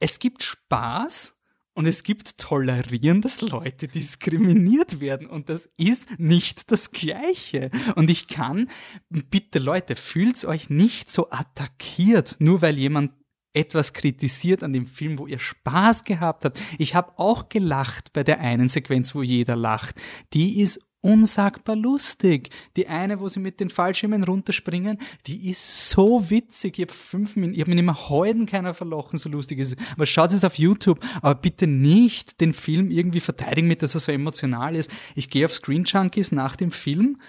es 0.00 0.18
gibt 0.18 0.42
Spaß 0.42 1.40
und 1.74 1.86
es 1.86 2.04
gibt 2.04 2.38
Tolerieren, 2.38 3.20
dass 3.20 3.40
Leute 3.40 3.88
diskriminiert 3.88 5.00
werden. 5.00 5.26
Und 5.26 5.48
das 5.48 5.68
ist 5.76 6.18
nicht 6.18 6.70
das 6.70 6.92
Gleiche. 6.92 7.70
Und 7.96 8.10
ich 8.10 8.28
kann, 8.28 8.68
bitte 9.08 9.58
Leute, 9.58 9.96
fühlt 9.96 10.44
euch 10.44 10.70
nicht 10.70 11.10
so 11.10 11.30
attackiert, 11.30 12.36
nur 12.38 12.62
weil 12.62 12.78
jemand 12.78 13.12
etwas 13.54 13.92
kritisiert 13.92 14.62
an 14.62 14.72
dem 14.72 14.86
Film, 14.86 15.18
wo 15.18 15.26
ihr 15.26 15.38
Spaß 15.38 16.04
gehabt 16.04 16.44
habt. 16.44 16.60
Ich 16.78 16.94
habe 16.94 17.18
auch 17.18 17.48
gelacht 17.48 18.12
bei 18.12 18.22
der 18.22 18.40
einen 18.40 18.68
Sequenz, 18.68 19.14
wo 19.14 19.22
jeder 19.22 19.56
lacht. 19.56 19.96
Die 20.32 20.60
ist 20.60 20.80
unsagbar 21.04 21.76
lustig. 21.76 22.48
Die 22.76 22.88
eine, 22.88 23.20
wo 23.20 23.28
sie 23.28 23.38
mit 23.38 23.60
den 23.60 23.68
Fallschirmen 23.68 24.24
runterspringen, 24.24 24.98
die 25.26 25.50
ist 25.50 25.90
so 25.90 26.30
witzig. 26.30 26.78
Ich 26.78 26.86
habe 26.86 26.92
fünf 26.92 27.36
Minuten, 27.36 27.54
ich 27.54 27.60
habe 27.60 27.70
mir 27.70 27.76
nicht 27.76 27.84
mehr 27.84 28.08
heute 28.08 28.46
keiner 28.46 28.72
verlochen, 28.72 29.18
so 29.18 29.28
lustig 29.28 29.58
ist 29.58 29.74
es. 29.74 29.76
Aber 29.92 30.06
schaut 30.06 30.32
es 30.32 30.44
auf 30.44 30.58
YouTube, 30.58 31.00
aber 31.20 31.34
bitte 31.34 31.66
nicht 31.66 32.40
den 32.40 32.54
Film 32.54 32.90
irgendwie 32.90 33.20
verteidigen 33.20 33.68
mit, 33.68 33.82
dass 33.82 33.94
er 33.94 34.00
so 34.00 34.12
emotional 34.12 34.74
ist. 34.74 34.90
Ich 35.14 35.28
gehe 35.28 35.44
auf 35.44 35.54
Screen 35.54 35.84
Junkies 35.84 36.32
nach 36.32 36.56
dem 36.56 36.70
Film, 36.70 37.20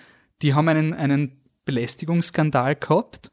die 0.41 0.53
haben 0.53 0.69
einen, 0.69 0.93
einen 0.93 1.33
Belästigungsskandal 1.65 2.75
gehabt 2.75 3.29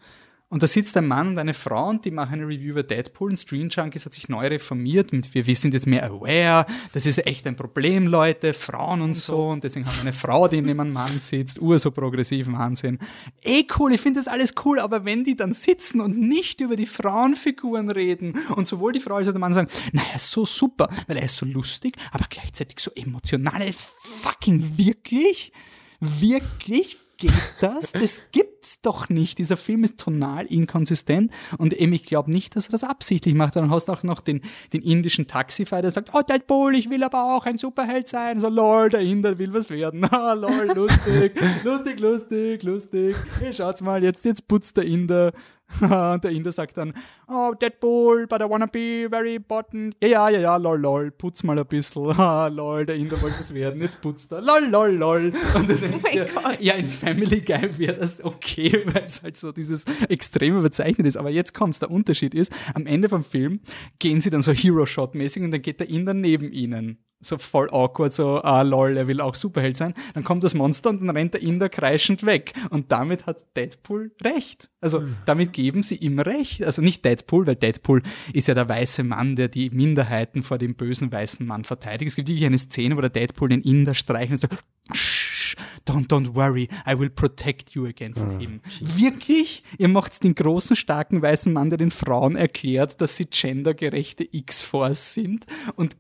Und 0.53 0.63
da 0.63 0.67
sitzt 0.67 0.99
ein 0.99 1.09
Mann 1.09 1.29
und 1.29 1.39
eine 1.39 1.55
Frau 1.55 1.89
und 1.89 2.05
die 2.05 2.11
machen 2.11 2.35
eine 2.35 2.47
Review 2.47 2.73
über 2.73 2.83
Deadpool 2.83 3.31
und 3.31 3.39
Stream 3.39 3.71
Junkies 3.71 4.05
hat 4.05 4.13
sich 4.13 4.29
neu 4.29 4.49
reformiert 4.49 5.11
und 5.11 5.35
wir, 5.35 5.47
wir 5.47 5.57
sind 5.57 5.73
jetzt 5.73 5.87
mehr 5.87 6.05
aware. 6.05 6.67
Das 6.93 7.07
ist 7.07 7.27
echt 7.27 7.47
ein 7.47 7.57
Problem, 7.57 8.07
Leute, 8.07 8.53
Frauen 8.53 9.01
und 9.01 9.17
so. 9.17 9.47
Und 9.47 9.65
deswegen 9.65 9.87
haben 9.87 9.95
wir 9.95 10.03
eine 10.03 10.13
Frau, 10.13 10.49
die 10.49 10.61
neben 10.61 10.79
einem 10.81 10.93
Mann 10.93 11.19
sitzt, 11.19 11.59
ur 11.59 11.79
so 11.79 11.91
progressiv 11.91 12.53
Wahnsinn. 12.53 12.99
Eh 13.41 13.65
cool, 13.79 13.95
ich 13.95 14.03
finde 14.03 14.21
das 14.21 14.29
alles 14.29 14.53
cool, 14.67 14.79
aber 14.79 15.07
wenn 15.07 15.25
die 15.25 15.37
dann 15.37 15.55
sitzen 15.55 16.03
und 16.03 16.21
nicht 16.21 16.61
über 16.61 16.77
die 16.77 16.85
Frauenfiguren 16.85 17.91
reden 17.91 18.35
und 18.55 18.67
sowohl 18.67 18.93
die 18.93 19.01
Frau 19.01 19.15
als 19.15 19.29
auch 19.29 19.33
der 19.33 19.41
Mann 19.41 19.55
sagen, 19.55 19.69
naja, 19.93 20.19
so 20.19 20.45
super, 20.45 20.91
weil 21.07 21.17
er 21.17 21.23
ist 21.23 21.39
so 21.39 21.47
lustig, 21.47 21.97
aber 22.11 22.27
gleichzeitig 22.29 22.79
so 22.79 22.91
emotional. 22.95 23.67
Fucking 23.73 24.77
wirklich? 24.77 25.51
Wirklich? 25.99 26.99
Geht 27.23 27.33
das? 27.61 27.93
Das 27.93 28.31
gibt's 28.33 28.81
doch 28.81 29.09
nicht. 29.09 29.39
Dieser 29.39 29.57
Film 29.57 29.85
ist 29.85 29.99
tonal 29.99 30.45
inkonsistent 30.47 31.31
und 31.57 31.73
eben 31.73 31.93
ich 31.93 32.05
glaube 32.05 32.33
nicht, 32.33 32.57
dass 32.57 32.67
er 32.67 32.73
das 32.73 32.83
absichtlich 32.83 33.37
macht, 33.37 33.55
sondern 33.55 33.71
hast 33.71 33.89
auch 33.91 34.03
noch 34.03 34.21
den, 34.21 34.41
den 34.73 34.83
indischen 34.83 35.29
Taxifahrer, 35.29 35.83
der 35.83 35.93
sagt, 35.93 36.11
oh 36.15 36.23
Deadpool, 36.23 36.75
ich 36.75 36.91
will 36.91 37.05
aber 37.05 37.37
auch 37.37 37.47
ein 37.47 37.59
Superheld 37.59 38.09
sein. 38.09 38.41
So, 38.41 38.49
lol, 38.49 38.89
der 38.89 39.03
Inder 39.03 39.39
will 39.39 39.55
was 39.55 39.71
werden. 39.71 40.03
Ah, 40.13 40.35
lol, 40.35 40.71
lustig, 40.75 41.41
lustig, 41.65 41.99
lustig, 41.99 42.63
lustig. 42.65 43.17
Hey, 43.41 43.53
schaut's 43.53 43.81
mal, 43.81 44.03
jetzt, 44.03 44.25
jetzt 44.25 44.47
putzt 44.47 44.77
der 44.77 44.85
Inder 44.85 45.33
und 45.81 46.25
der 46.25 46.31
Inder 46.31 46.53
sagt 46.53 46.77
dann, 46.77 46.93
oh, 47.29 47.53
Deadpool, 47.61 48.27
but 48.27 48.41
I 48.41 48.45
wanna 48.49 48.67
be 48.67 49.07
very 49.11 49.35
important. 49.37 49.97
Ja, 50.03 50.09
ja, 50.09 50.29
ja, 50.31 50.41
ja, 50.41 50.57
lol, 50.57 50.81
lol, 50.81 51.11
putz 51.11 51.43
mal 51.43 51.59
ein 51.59 51.67
bisschen. 51.67 52.03
Ah, 52.23 52.47
lol, 52.49 52.87
der 52.87 52.97
Inder 52.97 53.21
wollte 53.23 53.39
was 53.39 53.53
werden, 53.55 53.81
jetzt 53.81 54.01
putzt 54.01 54.33
er. 54.33 54.41
Lol, 54.41 54.65
lol, 54.69 54.91
lol. 54.93 55.33
Und 55.55 55.69
du 55.69 55.75
denkst 55.75 56.05
Oh 56.09 56.13
dir, 56.13 56.27
Gott. 56.35 56.59
ja, 56.61 56.75
in 56.75 56.87
Family 56.87 57.41
Guy 57.41 57.79
wäre 57.79 57.97
das 57.97 58.23
okay, 58.25 58.83
weil 58.87 59.05
es 59.05 59.23
halt 59.23 59.37
so 59.37 59.53
dieses 59.53 59.85
extrem 60.09 60.59
überzeichnet 60.59 61.07
ist. 61.07 61.17
Aber 61.17 61.31
jetzt 61.31 61.55
kommt's, 61.55 61.79
der 61.79 61.91
Unterschied 61.91 62.35
ist, 62.35 62.53
am 62.75 62.87
Ende 62.87 63.09
vom 63.09 63.25
Film 63.25 63.61
gehen 63.99 64.21
sie 64.21 64.31
dann 64.31 64.43
so 64.43 64.53
Hero-Shot-mäßig 64.53 65.43
und 65.43 65.51
dann 65.51 65.63
geht 65.63 65.81
der 65.81 65.89
Inder 65.89 66.15
neben 66.15 66.53
ihnen. 66.53 66.99
So 67.23 67.39
voll 67.39 67.69
awkward, 67.71 68.13
so, 68.13 68.43
ah 68.43 68.63
lol, 68.63 68.97
er 68.97 69.07
will 69.07 69.21
auch 69.21 69.35
Superheld 69.35 69.77
sein. 69.77 69.95
Dann 70.15 70.25
kommt 70.25 70.45
das 70.45 70.55
Monster 70.55 70.91
und 70.91 71.01
dann 71.01 71.11
rennt 71.11 71.35
der 71.35 71.43
Inder 71.43 71.69
kreischend 71.69 72.27
weg. 72.27 72.53
Und 72.71 72.93
damit 72.93 73.27
hat 73.27 73.57
Deadpool 73.57 74.13
recht. 74.23 74.71
Also 74.81 75.05
damit 75.25 75.53
geben 75.53 75.83
sie 75.83 75.97
ihm 75.97 76.19
recht. 76.19 76.65
Also 76.65 76.83
nicht 76.83 77.05
Deadpool, 77.05 77.47
weil 77.47 77.57
Deadpool 77.57 78.03
ist 78.33 78.49
ja 78.49 78.55
der 78.55 78.69
weiße 78.69 79.05
Mann, 79.05 79.37
der 79.37 79.49
die 79.49 79.71
Minderheiten 79.71 80.43
vor 80.43 80.59
dem 80.59 80.75
bösen 80.75 81.13
weißen 81.13 81.47
Mann 81.47 81.65
verteidigt. 81.65 82.11
Es 82.11 82.17
gibt 82.17 82.29
wirklich 82.29 82.45
eine 82.45 82.59
Szene, 82.59 82.97
wo 82.97 83.01
der 83.01 83.11
Deadpool 83.11 83.49
den 83.49 83.63
Inder 83.63 83.95
streichelt 83.95 84.33
und 84.33 84.51
sagt, 84.51 84.65
Shh, 84.93 85.57
don't, 85.87 86.09
don't 86.09 86.35
worry, 86.35 86.69
I 86.87 86.99
will 86.99 87.11
protect 87.11 87.71
you 87.71 87.87
against 87.87 88.31
him. 88.33 88.61
Wirklich? 88.81 89.63
Ihr 89.79 89.89
macht 89.89 90.23
den 90.25 90.35
großen, 90.35 90.77
starken 90.77 91.23
weißen 91.23 91.53
Mann, 91.53 91.71
der 91.71 91.79
den 91.79 91.91
Frauen 91.91 92.37
erklärt, 92.37 93.01
dass 93.01 93.17
sie 93.17 93.27
gendergerechte 93.27 94.27
X-Force 94.31 95.15
sind 95.15 95.47
und 95.77 95.97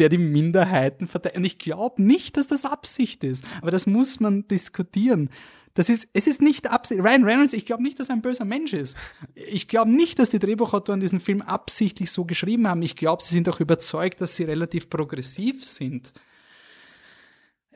der 0.00 0.08
die 0.08 0.18
Minderheiten 0.18 1.06
verteidigt. 1.06 1.38
Und 1.38 1.44
ich 1.44 1.58
glaube 1.58 2.02
nicht, 2.02 2.36
dass 2.36 2.46
das 2.46 2.64
Absicht 2.64 3.22
ist. 3.22 3.44
Aber 3.60 3.70
das 3.70 3.86
muss 3.86 4.18
man 4.18 4.48
diskutieren. 4.48 5.30
Das 5.74 5.88
ist, 5.88 6.08
es 6.14 6.26
ist 6.26 6.42
nicht 6.42 6.68
Absicht. 6.68 7.00
Ryan 7.00 7.24
Reynolds, 7.24 7.52
ich 7.52 7.64
glaube 7.64 7.82
nicht, 7.82 8.00
dass 8.00 8.08
er 8.08 8.16
ein 8.16 8.22
böser 8.22 8.44
Mensch 8.44 8.72
ist. 8.72 8.96
Ich 9.34 9.68
glaube 9.68 9.90
nicht, 9.90 10.18
dass 10.18 10.30
die 10.30 10.40
Drehbuchautoren 10.40 11.00
diesen 11.00 11.20
Film 11.20 11.42
absichtlich 11.42 12.10
so 12.10 12.24
geschrieben 12.24 12.66
haben. 12.66 12.82
Ich 12.82 12.96
glaube, 12.96 13.22
sie 13.22 13.34
sind 13.34 13.48
auch 13.48 13.60
überzeugt, 13.60 14.20
dass 14.20 14.34
sie 14.34 14.44
relativ 14.44 14.90
progressiv 14.90 15.64
sind. 15.64 16.12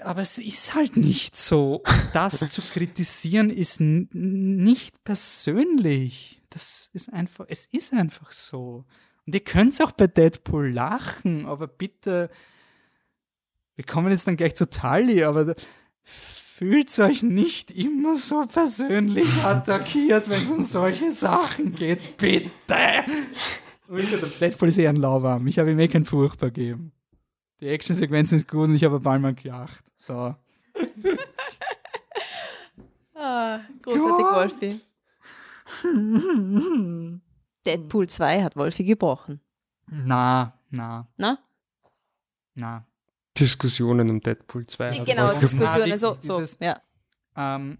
Aber 0.01 0.23
es 0.23 0.39
ist 0.39 0.75
halt 0.75 0.97
nicht 0.97 1.37
so. 1.37 1.83
Das 2.13 2.41
zu 2.49 2.63
kritisieren 2.63 3.51
ist 3.51 3.81
nicht 3.81 5.05
persönlich. 5.05 6.43
Das 6.51 6.91
ist 6.93 7.13
einfach, 7.13 7.47
es 7.49 7.67
ist 7.67 7.93
einfach 7.93 8.33
so. 8.33 8.85
Und 9.27 9.35
ihr 9.35 9.41
könnt 9.41 9.81
auch 9.83 9.93
bei 9.93 10.07
Deadpool 10.07 10.71
lachen, 10.71 11.47
aber 11.47 11.67
bitte, 11.67 12.31
wir 13.75 13.85
kommen 13.85 14.11
jetzt 14.11 14.27
dann 14.27 14.37
gleich 14.37 14.55
zu 14.55 14.69
Tully, 14.69 15.25
aber 15.25 15.55
fühlt 16.03 16.99
euch 16.99 17.23
nicht 17.23 17.71
immer 17.71 18.17
so 18.17 18.47
persönlich 18.47 19.27
attackiert, 19.45 20.29
wenn 20.29 20.43
es 20.43 20.51
um 20.51 20.61
solche 20.63 21.11
Sachen 21.11 21.75
geht. 21.75 22.17
Bitte! 22.19 22.51
Deadpool 24.41 24.69
ist 24.69 24.79
eher 24.79 24.91
ein 24.91 24.97
Lauwarm. 24.97 25.47
Ich 25.47 25.59
habe 25.59 25.71
ihm 25.71 25.79
eh 25.79 25.89
kein 25.89 26.05
Furchtbar 26.05 26.51
gegeben. 26.51 26.93
Die 27.61 27.69
Actionsequenz 27.69 28.33
ist 28.33 28.47
gut 28.49 28.69
und 28.69 28.75
ich 28.75 28.85
habe 28.85 28.97
ein 28.97 29.03
paar 29.03 29.19
Mal 29.19 29.35
gelacht. 29.35 29.85
So. 29.97 30.35
Ah, 33.15 33.61
großartig, 33.83 34.27
Ja. 34.27 34.35
Wolfi. 34.37 34.81
Deadpool 37.67 38.09
2 38.09 38.43
hat 38.43 38.57
Wolfi 38.57 38.85
gebrochen. 38.85 39.41
Na, 39.91 40.55
na, 40.71 41.07
Na? 41.17 41.39
na. 42.55 42.87
Diskussionen 43.39 44.11
um 44.11 44.21
Deadpool 44.21 44.67
2. 44.67 44.91
hat 45.01 45.07
genau, 45.07 45.33
Diskussionen, 45.39 45.89
Na, 45.91 45.99
so, 45.99 46.17
so. 46.21 46.39
dieses- 46.39 46.59
Ja. 46.61 46.81
Ähm, 47.37 47.79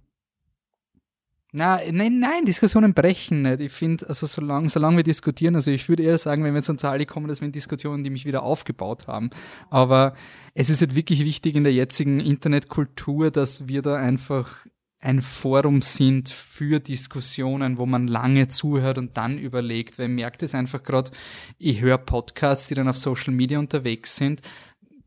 na, 1.53 1.79
nein, 1.93 2.19
nein, 2.19 2.45
Diskussionen 2.45 2.95
brechen 2.95 3.43
nicht. 3.43 3.61
Ich 3.61 3.71
finde, 3.73 4.09
also 4.09 4.27
solange, 4.27 4.69
solange 4.69 4.97
wir 4.97 5.05
diskutieren, 5.05 5.55
also 5.55 5.71
ich 5.71 5.89
würde 5.89 6.03
eher 6.03 6.19
sagen, 6.19 6.43
wenn 6.43 6.53
wir 6.53 6.59
jetzt 6.59 6.71
an 6.71 6.79
Zahlen 6.79 7.07
kommen, 7.07 7.29
das 7.29 7.41
wären 7.41 7.53
Diskussionen, 7.53 8.03
die 8.03 8.11
mich 8.11 8.25
wieder 8.27 8.43
aufgebaut 8.43 9.07
haben. 9.07 9.31
Aber 9.71 10.15
es 10.55 10.69
ist 10.71 10.81
halt 10.81 10.97
wirklich 10.97 11.21
wichtig 11.25 11.55
in 11.55 11.63
der 11.63 11.73
jetzigen 11.73 12.19
Internetkultur, 12.19 13.31
dass 13.31 13.69
wir 13.69 13.83
da 13.83 13.95
einfach 13.95 14.67
ein 15.05 15.23
Forum 15.23 15.83
sind 15.83 16.29
für 16.29 16.81
Diskussionen, 16.81 17.79
wo 17.79 17.87
man 17.87 18.09
lange 18.09 18.49
zuhört 18.49 18.99
und 18.99 19.17
dann 19.17 19.39
überlegt, 19.39 19.99
weil 19.99 20.09
ich 20.09 20.15
merkt 20.17 20.43
es 20.43 20.55
einfach 20.55 20.83
gerade, 20.83 21.11
ich 21.59 21.81
höre 21.81 21.99
Podcasts, 21.99 22.69
die 22.69 22.75
dann 22.75 22.89
auf 22.89 22.97
Social 22.97 23.35
Media 23.35 23.59
unterwegs 23.59 24.17
sind, 24.17 24.41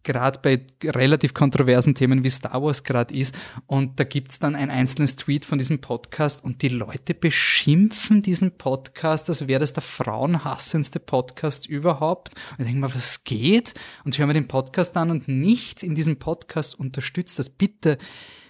gerade 0.07 0.39
bei 0.41 0.65
relativ 0.83 1.33
kontroversen 1.33 1.93
Themen 1.93 2.23
wie 2.23 2.29
Star 2.29 2.63
Wars 2.63 2.83
gerade 2.83 3.13
ist. 3.13 3.37
Und 3.65 3.99
da 3.99 4.05
gibt's 4.05 4.39
dann 4.39 4.55
ein 4.55 4.69
einzelnes 4.69 5.17
Tweet 5.17 5.43
von 5.43 5.57
diesem 5.57 5.79
Podcast 5.79 6.43
und 6.43 6.61
die 6.61 6.69
Leute 6.69 7.13
beschimpfen 7.13 8.21
diesen 8.21 8.51
Podcast, 8.57 9.29
als 9.29 9.47
wäre 9.47 9.59
das 9.59 9.73
der 9.73 9.83
frauenhassendste 9.83 10.99
Podcast 10.99 11.67
überhaupt. 11.67 12.29
Und 12.51 12.59
ich 12.59 12.65
denke 12.67 12.81
mal, 12.81 12.95
was 12.95 13.25
geht? 13.25 13.73
Und 14.05 14.15
ich 14.15 14.19
höre 14.19 14.27
mir 14.27 14.33
den 14.33 14.47
Podcast 14.47 14.95
an 14.95 15.11
und 15.11 15.27
nichts 15.27 15.83
in 15.83 15.93
diesem 15.93 16.17
Podcast 16.17 16.79
unterstützt 16.79 17.37
das. 17.37 17.49
Bitte 17.49 17.97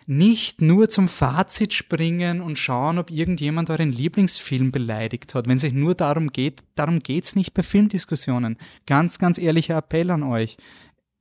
nicht 0.07 0.61
nur 0.61 0.89
zum 0.89 1.07
Fazit 1.07 1.73
springen 1.73 2.41
und 2.41 2.57
schauen, 2.57 2.97
ob 2.97 3.11
irgendjemand 3.11 3.69
euren 3.69 3.91
Lieblingsfilm 3.91 4.71
beleidigt 4.71 5.35
hat. 5.35 5.47
Wenn 5.47 5.57
es 5.57 5.63
euch 5.63 5.73
nur 5.73 5.95
darum 5.95 6.29
geht, 6.29 6.63
darum 6.75 6.99
geht's 6.99 7.35
nicht 7.35 7.53
bei 7.53 7.61
Filmdiskussionen. 7.61 8.57
Ganz, 8.85 9.19
ganz 9.19 9.37
ehrlicher 9.37 9.77
Appell 9.77 10.09
an 10.09 10.23
euch 10.23 10.57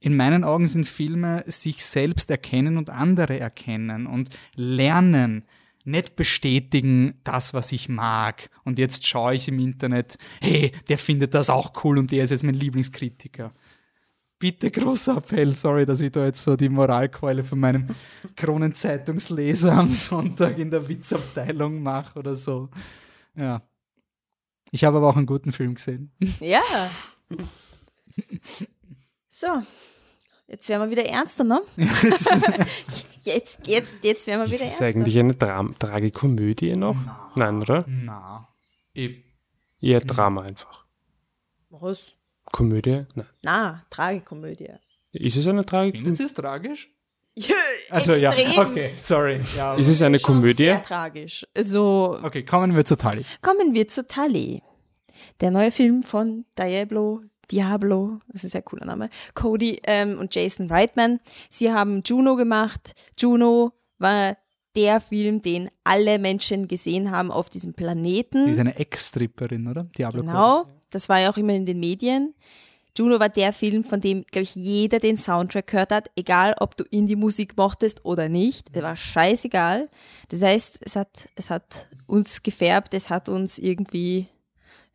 in 0.01 0.16
meinen 0.16 0.45
Augen 0.45 0.66
sind 0.68 0.87
Filme 0.87 1.43
sich 1.47 1.84
selbst 1.84 2.30
erkennen 2.30 2.76
und 2.76 2.91
andere 2.91 3.41
erkennen 3.41 4.07
und 4.07 4.30
lernen, 4.55 5.45
nicht 5.84 6.16
bestätigen 6.16 7.14
das, 7.24 7.55
was 7.55 7.72
ich 7.72 7.89
mag. 7.89 8.51
Und 8.64 8.78
jetzt 8.78 9.07
schaue 9.07 9.34
ich 9.34 9.49
im 9.49 9.59
Internet, 9.59 10.18
hey, 10.41 10.72
der 10.89 10.99
findet 10.99 11.34
das 11.34 11.49
auch 11.49 11.84
cool 11.84 11.99
und 11.99 12.12
der 12.12 12.24
ist 12.24 12.30
jetzt 12.30 12.45
mein 12.45 12.55
Lieblingskritiker. 12.55 13.53
Bitte 14.39 14.70
großer 14.70 15.16
Appell, 15.16 15.55
sorry, 15.55 15.87
dass 15.87 16.01
ich 16.03 16.12
da 16.12 16.26
jetzt 16.26 16.43
so 16.43 16.57
die 16.57 16.68
Moralkeule 16.68 17.43
von 17.43 17.59
meinem 17.59 17.87
Kronenzeitungsleser 18.37 19.72
am 19.72 19.91
Sonntag 19.91 20.59
in 20.59 20.70
der 20.70 20.87
Witzabteilung 20.89 21.82
mache 21.82 22.18
oder 22.18 22.34
so. 22.34 22.68
Ja. 23.34 23.62
Ich 24.72 24.84
habe 24.84 24.99
aber 24.99 25.09
auch 25.09 25.16
einen 25.16 25.26
guten 25.26 25.53
Film 25.53 25.74
gesehen. 25.76 26.12
Ja. 26.41 26.61
So. 29.28 29.47
Jetzt 30.49 30.68
werden 30.68 30.82
wir 30.82 30.91
wieder 30.91 31.09
ernster, 31.09 31.43
ne? 31.45 31.61
Das 31.76 32.26
ist- 32.26 32.47
Jetzt, 33.26 33.66
jetzt, 33.66 33.97
jetzt 34.05 34.26
werden 34.28 34.41
wir 34.41 34.45
Ist 34.45 34.53
wieder 34.53 34.66
es 34.70 34.80
ernster. 34.80 34.84
eigentlich 34.87 35.18
eine 35.18 35.34
Dram 35.34 35.76
Tragikomödie 35.80 36.76
noch? 36.76 36.97
Nein, 37.34 37.61
oder? 37.61 37.84
Na, 37.89 38.47
ich 38.93 39.24
Eher 39.80 39.99
Drama 40.01 40.43
einfach. 40.43 40.87
Was? 41.70 42.16
Komödie? 42.53 43.05
Nein. 43.15 43.27
Na, 43.45 43.85
Tragikomödie. 43.91 44.71
Ist 45.13 45.37
es 45.37 45.47
eine 45.49 45.65
Tragikomödie? 45.65 46.05
Findet 46.05 46.21
ihr 46.21 46.27
es 46.27 46.35
tragisch? 46.35 46.91
Ja, 47.39 47.55
Also 47.91 48.13
ja, 48.15 48.33
extrem. 48.33 48.67
okay, 48.67 48.91
sorry. 49.01 49.41
Ja, 49.57 49.75
Ist 49.75 49.89
es 49.89 50.01
eine 50.01 50.19
Komödie? 50.19 50.65
Sehr 50.65 50.83
tragisch. 50.83 51.47
Also, 51.55 52.19
okay, 52.23 52.45
kommen 52.45 52.75
wir 52.75 52.85
zu 52.85 52.97
Tali. 52.97 53.25
kommen 53.43 53.75
wir 53.75 53.89
zu 53.89 54.07
Tully. 54.07 54.63
Der 55.41 55.51
neue 55.51 55.71
Film 55.71 56.03
von 56.03 56.47
Diablo, 56.59 57.21
Diablo, 57.51 58.21
das 58.29 58.37
ist 58.43 58.45
ein 58.45 58.51
sehr 58.53 58.63
cooler 58.63 58.87
Name, 58.87 59.11
Cody 59.35 59.81
ähm, 59.85 60.19
und 60.19 60.35
Jason 60.35 60.67
Reitman. 60.69 61.21
Sie 61.51 61.71
haben 61.71 62.03
Juno 62.07 62.37
gemacht. 62.37 62.95
Juno 63.19 63.73
war 63.99 64.37
der 64.75 65.01
Film, 65.03 65.41
den 65.43 65.71
alle 65.85 66.19
Menschen 66.19 66.69
gesehen 66.69 67.11
haben 67.11 67.31
auf 67.31 67.49
diesem 67.51 67.75
Planeten. 67.75 68.47
Die 68.47 68.53
ist 68.53 68.59
eine 68.59 68.79
Ex-Stripperin, 68.79 69.69
oder? 69.69 69.85
Diablo 69.97 70.21
Genau, 70.23 70.67
das 70.97 71.09
war 71.09 71.21
ja 71.21 71.31
auch 71.31 71.37
immer 71.37 71.53
in 71.53 71.67
den 71.67 71.79
Medien. 71.79 72.35
Juno 72.97 73.21
war 73.21 73.29
der 73.29 73.53
Film, 73.53 73.85
von 73.85 74.01
dem, 74.01 74.25
glaube 74.31 74.45
ich, 74.45 74.55
jeder 74.55 74.99
den 74.99 75.19
Soundtrack 75.19 75.67
gehört 75.67 75.93
hat, 75.93 76.11
egal 76.17 76.55
ob 76.61 76.77
du 76.79 76.85
Indie-Musik 76.85 77.57
mochtest 77.57 78.05
oder 78.07 78.31
nicht. 78.31 78.75
Der 78.75 78.83
war 78.83 78.97
scheißegal. 78.97 79.91
Das 80.31 80.41
heißt, 80.41 80.81
es 80.81 80.97
hat, 80.97 81.29
es 81.35 81.51
hat 81.51 81.89
uns 82.07 82.43
gefärbt, 82.43 82.95
es 82.95 83.11
hat 83.11 83.29
uns 83.29 83.59
irgendwie 83.59 84.29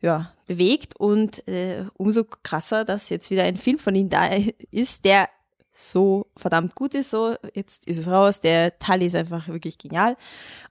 ja, 0.00 0.32
bewegt 0.46 0.98
und 0.98 1.46
äh, 1.46 1.84
umso 1.96 2.24
krasser, 2.24 2.84
dass 2.84 3.08
jetzt 3.08 3.30
wieder 3.30 3.44
ein 3.44 3.56
Film 3.56 3.78
von 3.78 3.94
ihm 3.94 4.08
da 4.08 4.28
ist, 4.72 5.04
der 5.04 5.28
so 5.72 6.26
verdammt 6.36 6.74
gut 6.74 6.94
ist. 6.94 7.10
So, 7.10 7.36
jetzt 7.54 7.86
ist 7.86 7.98
es 7.98 8.08
raus. 8.08 8.40
Der 8.40 8.76
Tully 8.80 9.06
ist 9.06 9.14
einfach 9.14 9.46
wirklich 9.46 9.78
genial. 9.78 10.16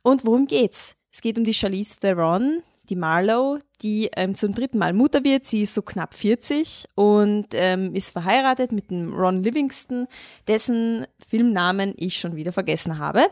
Und 0.04 0.26
worum 0.26 0.48
geht's? 0.48 0.96
Es 1.14 1.22
geht 1.22 1.38
um 1.38 1.46
die 1.46 1.54
Charlize 1.54 1.96
Theron, 1.98 2.62
die 2.92 2.96
Marlowe, 2.98 3.60
die 3.82 4.12
ähm, 4.16 4.36
zum 4.36 4.54
dritten 4.54 4.78
Mal 4.78 4.94
Mutter 4.94 5.24
wird. 5.24 5.46
Sie 5.46 5.62
ist 5.62 5.74
so 5.74 5.82
knapp 5.82 6.14
40 6.14 6.90
und 6.96 7.48
ähm, 7.54 7.96
ist 7.96 8.12
verheiratet 8.12 8.74
mit 8.74 8.92
dem 8.92 9.14
Ron 9.14 9.42
Livingston, 9.42 10.08
dessen 10.48 11.08
Filmnamen 11.26 11.94
ich 11.96 12.18
schon 12.18 12.36
wieder 12.36 12.52
vergessen 12.52 13.00
habe. 13.00 13.26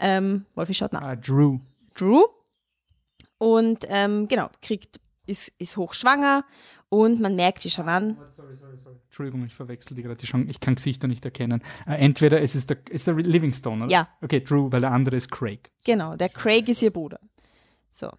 Ähm, 0.00 0.44
Wolfi 0.54 0.74
schaut 0.74 0.92
nach. 0.92 1.02
Ah, 1.02 1.16
Drew. 1.16 1.60
Drew. 1.94 2.24
Und 3.38 3.86
ähm, 3.88 4.26
genau, 4.28 4.50
kriegt, 4.60 4.98
ist, 5.26 5.52
ist 5.58 5.76
hochschwanger 5.76 6.44
und 6.88 7.20
man 7.20 7.36
merkt 7.36 7.62
sie 7.62 7.70
schon 7.70 7.88
an. 7.88 8.16
Sorry, 8.32 8.56
sorry, 8.56 8.76
sorry. 8.76 8.96
Entschuldigung, 9.06 9.46
ich 9.46 9.54
verwechsel 9.54 9.94
die 9.94 10.02
gerade. 10.02 10.22
Ich 10.48 10.60
kann 10.60 10.74
Gesichter 10.74 11.06
nicht 11.06 11.24
erkennen. 11.24 11.62
Äh, 11.86 11.94
entweder 11.94 12.42
es 12.42 12.54
ist 12.56 12.70
der, 12.70 12.78
ist 12.90 13.06
der 13.06 13.14
Livingstone, 13.14 13.84
oder? 13.84 13.92
Ja. 13.92 14.08
Okay, 14.20 14.40
Drew, 14.40 14.70
weil 14.72 14.80
der 14.80 14.90
andere 14.90 15.16
ist 15.16 15.30
Craig. 15.30 15.70
Genau, 15.84 16.16
der 16.16 16.28
Craig 16.28 16.68
ist 16.68 16.82
ihr 16.82 16.90
Bruder. 16.90 17.20
So, 17.88 18.10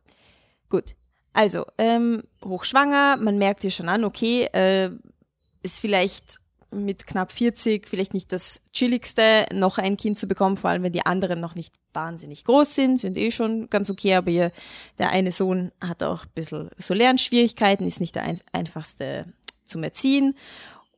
gut. 0.70 0.96
Also, 1.34 1.66
ähm, 1.78 2.24
hochschwanger, 2.44 3.18
man 3.18 3.38
merkt 3.38 3.64
ihr 3.64 3.72
schon 3.72 3.90
an, 3.90 4.04
okay, 4.04 4.46
äh, 4.54 4.90
ist 5.62 5.80
vielleicht 5.80 6.40
mit 6.72 7.08
knapp 7.08 7.32
40 7.32 7.88
vielleicht 7.88 8.14
nicht 8.14 8.32
das 8.32 8.62
chilligste, 8.74 9.46
noch 9.54 9.78
ein 9.78 9.98
Kind 9.98 10.18
zu 10.18 10.28
bekommen, 10.28 10.58
vor 10.58 10.70
allem 10.70 10.84
wenn 10.84 10.92
die 10.92 11.06
anderen 11.06 11.40
noch 11.40 11.56
nicht 11.56 11.74
wahnsinnig 11.94 12.44
groß 12.44 12.76
sind, 12.76 13.00
sind 13.00 13.18
eh 13.18 13.32
schon 13.32 13.70
ganz 13.70 13.90
okay, 13.90 14.16
aber 14.16 14.30
ihr, 14.30 14.52
der 14.98 15.12
eine 15.12 15.32
Sohn 15.32 15.72
hat 15.80 16.04
auch 16.04 16.26
ein 16.26 16.32
bisschen 16.36 16.70
so 16.78 16.94
Lernschwierigkeiten, 16.94 17.88
ist 17.88 18.02
nicht 18.02 18.16
der 18.16 18.24
ein, 18.24 18.40
einfachste 18.52 19.26
zum 19.64 19.84
Erziehen 19.84 20.36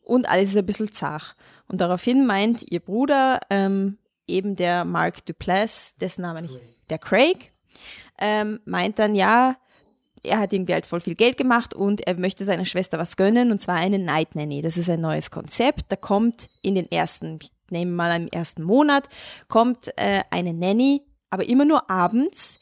und 0.01 0.27
alles 0.27 0.49
ist 0.49 0.57
ein 0.57 0.65
bisschen 0.65 0.91
zach. 0.91 1.35
Und 1.67 1.81
daraufhin 1.81 2.25
meint 2.25 2.71
ihr 2.71 2.79
Bruder, 2.79 3.39
ähm, 3.49 3.97
eben 4.27 4.55
der 4.55 4.85
Mark 4.85 5.25
Duplass, 5.25 5.95
dessen 5.97 6.21
Name 6.23 6.41
nicht, 6.41 6.59
der 6.89 6.97
Craig, 6.97 7.51
ähm, 8.19 8.59
meint 8.65 8.99
dann, 8.99 9.15
ja, 9.15 9.55
er 10.23 10.39
hat 10.39 10.53
irgendwie 10.53 10.73
halt 10.73 10.85
voll 10.85 10.99
viel 10.99 11.15
Geld 11.15 11.37
gemacht 11.37 11.73
und 11.73 12.05
er 12.05 12.15
möchte 12.15 12.43
seiner 12.43 12.65
Schwester 12.65 12.97
was 12.97 13.15
gönnen 13.15 13.51
und 13.51 13.59
zwar 13.59 13.75
eine 13.75 13.99
Night 13.99 14.35
Nanny. 14.35 14.61
Das 14.61 14.77
ist 14.77 14.89
ein 14.89 15.01
neues 15.01 15.31
Konzept. 15.31 15.85
Da 15.89 15.95
kommt 15.95 16.49
in 16.61 16.75
den 16.75 16.91
ersten, 16.91 17.39
ich 17.41 17.51
nehme 17.69 17.91
mal 17.91 18.15
im 18.15 18.27
ersten 18.27 18.63
Monat, 18.63 19.07
kommt 19.47 19.87
äh, 19.97 20.21
eine 20.29 20.53
Nanny, 20.53 21.03
aber 21.29 21.47
immer 21.47 21.65
nur 21.65 21.89
abends, 21.89 22.59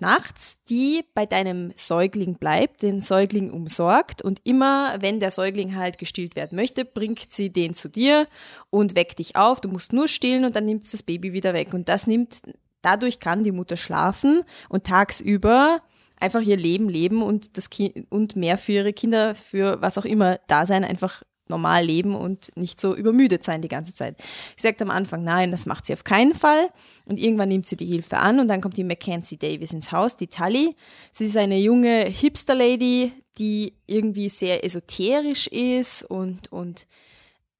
nachts, 0.00 0.62
die 0.64 1.04
bei 1.14 1.24
deinem 1.24 1.72
Säugling 1.76 2.34
bleibt, 2.34 2.82
den 2.82 3.00
Säugling 3.00 3.50
umsorgt 3.50 4.22
und 4.22 4.40
immer, 4.44 4.96
wenn 5.00 5.20
der 5.20 5.30
Säugling 5.30 5.76
halt 5.76 5.98
gestillt 5.98 6.34
werden 6.36 6.56
möchte, 6.56 6.84
bringt 6.84 7.30
sie 7.30 7.50
den 7.50 7.74
zu 7.74 7.88
dir 7.88 8.26
und 8.70 8.96
weckt 8.96 9.20
dich 9.20 9.36
auf. 9.36 9.60
Du 9.60 9.68
musst 9.68 9.92
nur 9.92 10.08
stillen 10.08 10.44
und 10.44 10.56
dann 10.56 10.66
nimmt 10.66 10.92
das 10.92 11.02
Baby 11.02 11.32
wieder 11.32 11.54
weg. 11.54 11.74
Und 11.74 11.88
das 11.88 12.06
nimmt, 12.06 12.42
dadurch 12.82 13.20
kann 13.20 13.44
die 13.44 13.52
Mutter 13.52 13.76
schlafen 13.76 14.42
und 14.68 14.84
tagsüber 14.84 15.80
einfach 16.20 16.40
ihr 16.40 16.56
Leben 16.56 16.88
leben 16.88 17.22
und 17.22 17.56
das 17.56 17.70
kind 17.70 18.06
und 18.10 18.36
mehr 18.36 18.58
für 18.58 18.72
ihre 18.72 18.92
Kinder, 18.92 19.34
für 19.34 19.80
was 19.80 19.98
auch 19.98 20.04
immer 20.04 20.38
da 20.48 20.66
sein, 20.66 20.84
einfach 20.84 21.22
normal 21.48 21.84
leben 21.84 22.14
und 22.14 22.54
nicht 22.56 22.80
so 22.80 22.94
übermüdet 22.94 23.42
sein 23.42 23.62
die 23.62 23.68
ganze 23.68 23.94
Zeit. 23.94 24.16
Sie 24.56 24.66
sagt 24.66 24.82
am 24.82 24.90
Anfang, 24.90 25.24
nein, 25.24 25.50
das 25.50 25.66
macht 25.66 25.86
sie 25.86 25.92
auf 25.92 26.04
keinen 26.04 26.34
Fall. 26.34 26.68
Und 27.06 27.18
irgendwann 27.18 27.48
nimmt 27.48 27.66
sie 27.66 27.76
die 27.76 27.86
Hilfe 27.86 28.18
an 28.18 28.40
und 28.40 28.48
dann 28.48 28.60
kommt 28.60 28.76
die 28.76 28.84
Mackenzie 28.84 29.38
Davis 29.38 29.72
ins 29.72 29.92
Haus, 29.92 30.16
die 30.16 30.26
Tully. 30.26 30.76
Sie 31.12 31.24
ist 31.24 31.36
eine 31.36 31.58
junge 31.58 32.04
Hipster-Lady, 32.04 33.12
die 33.38 33.74
irgendwie 33.86 34.28
sehr 34.28 34.64
esoterisch 34.64 35.46
ist 35.46 36.02
und, 36.02 36.52
und 36.52 36.86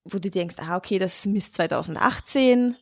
wo 0.05 0.19
du 0.19 0.31
denkst, 0.31 0.57
ah, 0.59 0.77
okay, 0.77 0.99
das 0.99 1.21
ist 1.21 1.27
Miss 1.27 1.53
2018 1.53 2.77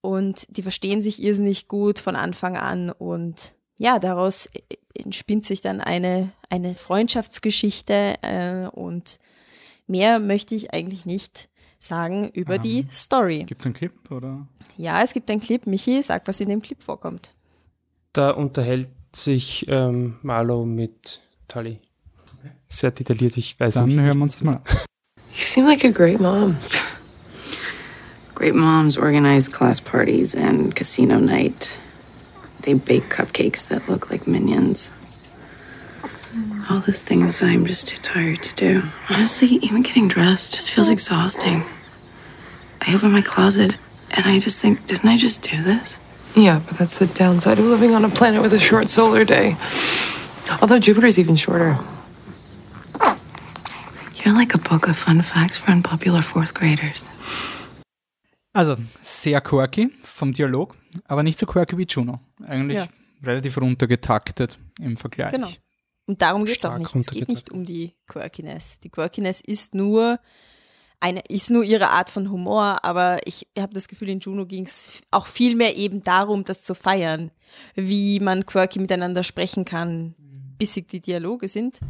und 0.00 0.46
die 0.56 0.62
verstehen 0.62 1.02
sich 1.02 1.22
irrsinnig 1.22 1.68
gut 1.68 1.98
von 1.98 2.16
Anfang 2.16 2.56
an 2.56 2.90
und 2.90 3.54
ja, 3.76 3.98
daraus 3.98 4.48
entspinnt 4.94 5.44
sich 5.44 5.60
dann 5.60 5.80
eine, 5.80 6.32
eine 6.50 6.74
Freundschaftsgeschichte 6.74 8.14
äh, 8.22 8.66
und 8.68 9.18
mehr 9.86 10.18
möchte 10.18 10.54
ich 10.54 10.74
eigentlich 10.74 11.06
nicht 11.06 11.48
sagen 11.78 12.28
über 12.34 12.56
Ähm, 12.56 12.62
die 12.62 12.86
Story. 12.90 13.44
Gibt 13.44 13.60
es 13.60 13.66
einen 13.66 13.74
Clip, 13.74 13.92
oder? 14.10 14.46
Ja, 14.76 15.02
es 15.02 15.14
gibt 15.14 15.30
einen 15.30 15.40
Clip. 15.40 15.66
Michi, 15.66 16.02
sag, 16.02 16.28
was 16.28 16.40
in 16.40 16.50
dem 16.50 16.60
Clip 16.60 16.82
vorkommt. 16.82 17.34
Da 18.12 18.30
unterhält 18.32 18.88
sich 19.14 19.64
ähm, 19.68 20.18
Marlow 20.22 20.64
mit 20.66 21.20
Tully. 21.48 21.80
Sehr 22.68 22.90
detailliert, 22.90 23.36
ich 23.36 23.58
weiß 23.58 23.74
Dann 23.74 23.86
nicht. 23.88 23.98
hören 23.98 24.18
wir 24.18 24.22
uns 24.22 24.38
das 24.38 24.50
mal. 24.50 24.60
You 25.32 25.42
seem 25.44 25.64
like 25.66 25.84
a 25.84 25.88
great 25.88 26.20
mom. 26.20 26.56
Great 28.40 28.54
moms 28.54 28.96
organize 28.96 29.50
class 29.50 29.80
parties 29.80 30.34
and 30.34 30.74
casino 30.74 31.18
night. 31.18 31.78
They 32.62 32.72
bake 32.72 33.02
cupcakes 33.02 33.68
that 33.68 33.86
look 33.86 34.10
like 34.10 34.26
minions. 34.26 34.92
All 36.70 36.80
the 36.80 36.94
things 36.94 37.42
I'm 37.42 37.66
just 37.66 37.88
too 37.88 37.98
tired 37.98 38.42
to 38.44 38.54
do. 38.54 38.82
Honestly, 39.10 39.48
even 39.56 39.82
getting 39.82 40.08
dressed 40.08 40.54
just 40.54 40.70
feels 40.70 40.88
exhausting. 40.88 41.64
I 42.80 42.94
open 42.94 43.12
my 43.12 43.20
closet 43.20 43.76
and 44.12 44.24
I 44.24 44.38
just 44.38 44.58
think, 44.58 44.86
didn't 44.86 45.10
I 45.10 45.18
just 45.18 45.42
do 45.42 45.62
this? 45.62 46.00
Yeah, 46.34 46.62
but 46.66 46.78
that's 46.78 46.98
the 46.98 47.08
downside 47.08 47.58
of 47.58 47.66
living 47.66 47.94
on 47.94 48.06
a 48.06 48.08
planet 48.08 48.40
with 48.40 48.54
a 48.54 48.58
short 48.58 48.88
solar 48.88 49.22
day. 49.22 49.58
Although 50.62 50.78
Jupiter's 50.78 51.18
even 51.18 51.36
shorter. 51.36 51.78
You're 54.24 54.34
like 54.34 54.54
a 54.54 54.58
book 54.58 54.88
of 54.88 54.96
fun 54.96 55.20
facts 55.20 55.58
for 55.58 55.70
unpopular 55.70 56.22
fourth 56.22 56.54
graders. 56.54 57.10
Also, 58.60 58.76
sehr 59.00 59.40
quirky 59.40 59.88
vom 60.02 60.34
Dialog, 60.34 60.76
aber 61.04 61.22
nicht 61.22 61.38
so 61.38 61.46
quirky 61.46 61.78
wie 61.78 61.86
Juno. 61.88 62.20
Eigentlich 62.44 62.76
Ja. 62.76 62.88
relativ 63.22 63.56
runtergetaktet 63.56 64.58
im 64.78 64.98
Vergleich. 64.98 65.30
Genau. 65.32 65.48
Und 66.04 66.20
darum 66.20 66.44
geht 66.44 66.58
es 66.58 66.64
auch 66.66 66.76
nicht. 66.76 66.94
Es 66.94 67.06
geht 67.06 67.28
nicht 67.28 67.50
um 67.50 67.64
die 67.64 67.94
Quirkiness. 68.06 68.78
Die 68.80 68.90
Quirkiness 68.90 69.40
ist 69.40 69.74
nur 69.74 70.18
eine, 71.00 71.20
ist 71.30 71.48
nur 71.48 71.64
ihre 71.64 71.88
Art 71.88 72.10
von 72.10 72.30
Humor, 72.30 72.84
aber 72.84 73.20
ich 73.24 73.46
habe 73.58 73.72
das 73.72 73.88
Gefühl, 73.88 74.10
in 74.10 74.20
Juno 74.20 74.44
ging 74.44 74.66
es 74.66 75.00
auch 75.10 75.26
viel 75.26 75.56
mehr 75.56 75.74
eben 75.76 76.02
darum, 76.02 76.44
das 76.44 76.62
zu 76.62 76.74
feiern, 76.74 77.30
wie 77.74 78.20
man 78.20 78.44
quirky 78.44 78.78
miteinander 78.78 79.22
sprechen 79.22 79.64
kann, 79.64 80.14
bissig 80.58 80.88
die 80.88 81.00
Dialoge 81.00 81.48
sind. 81.48 81.80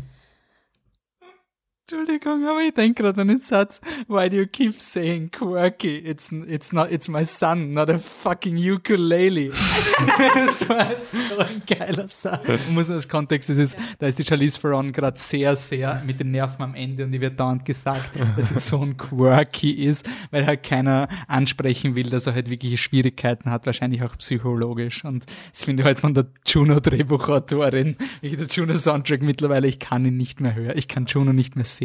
Entschuldigung, 1.92 2.46
aber 2.48 2.60
ich 2.60 2.72
denke 2.72 3.02
gerade 3.02 3.20
an 3.20 3.26
den 3.26 3.40
Satz, 3.40 3.80
why 4.06 4.30
do 4.30 4.36
you 4.36 4.46
keep 4.46 4.80
saying 4.80 5.28
quirky? 5.32 5.96
It's, 5.96 6.30
it's 6.30 6.72
not, 6.72 6.92
it's 6.92 7.08
my 7.08 7.24
son, 7.24 7.72
not 7.72 7.90
a 7.90 7.98
fucking 7.98 8.56
ukulele. 8.56 9.48
das 10.34 10.68
war 10.68 10.96
so 10.96 11.38
ein 11.38 11.62
geiler 11.66 12.06
Satz. 12.06 12.46
Man 12.46 12.74
muss 12.74 12.92
als 12.92 13.08
Kontext, 13.08 13.48
das 13.48 13.58
ist, 13.58 13.76
da 13.98 14.06
ist 14.06 14.20
die 14.20 14.24
Charlize 14.24 14.60
Theron 14.60 14.92
gerade 14.92 15.18
sehr, 15.18 15.56
sehr 15.56 16.00
mit 16.06 16.20
den 16.20 16.30
Nerven 16.30 16.62
am 16.62 16.76
Ende 16.76 17.02
und 17.02 17.10
die 17.10 17.20
wird 17.20 17.40
dauernd 17.40 17.64
gesagt, 17.64 18.10
dass 18.36 18.52
er 18.52 18.60
so 18.60 18.82
ein 18.82 18.96
quirky 18.96 19.72
ist, 19.72 20.08
weil 20.30 20.46
halt 20.46 20.62
keiner 20.62 21.08
ansprechen 21.26 21.96
will, 21.96 22.08
dass 22.08 22.28
er 22.28 22.34
halt 22.34 22.50
wirkliche 22.50 22.78
Schwierigkeiten 22.78 23.50
hat, 23.50 23.66
wahrscheinlich 23.66 24.04
auch 24.04 24.16
psychologisch. 24.16 25.04
Und 25.04 25.26
das 25.50 25.64
finde 25.64 25.82
ich 25.82 25.86
halt 25.86 25.98
von 25.98 26.14
der 26.14 26.26
Juno-Drehbuchautorin, 26.46 27.96
wie 28.20 28.36
der 28.36 28.46
Juno-Soundtrack 28.46 29.22
mittlerweile, 29.22 29.66
ich 29.66 29.80
kann 29.80 30.04
ihn 30.04 30.16
nicht 30.16 30.40
mehr 30.40 30.54
hören, 30.54 30.78
ich 30.78 30.86
kann 30.86 31.06
Juno 31.06 31.32
nicht 31.32 31.56
mehr 31.56 31.64
sehen. 31.64 31.79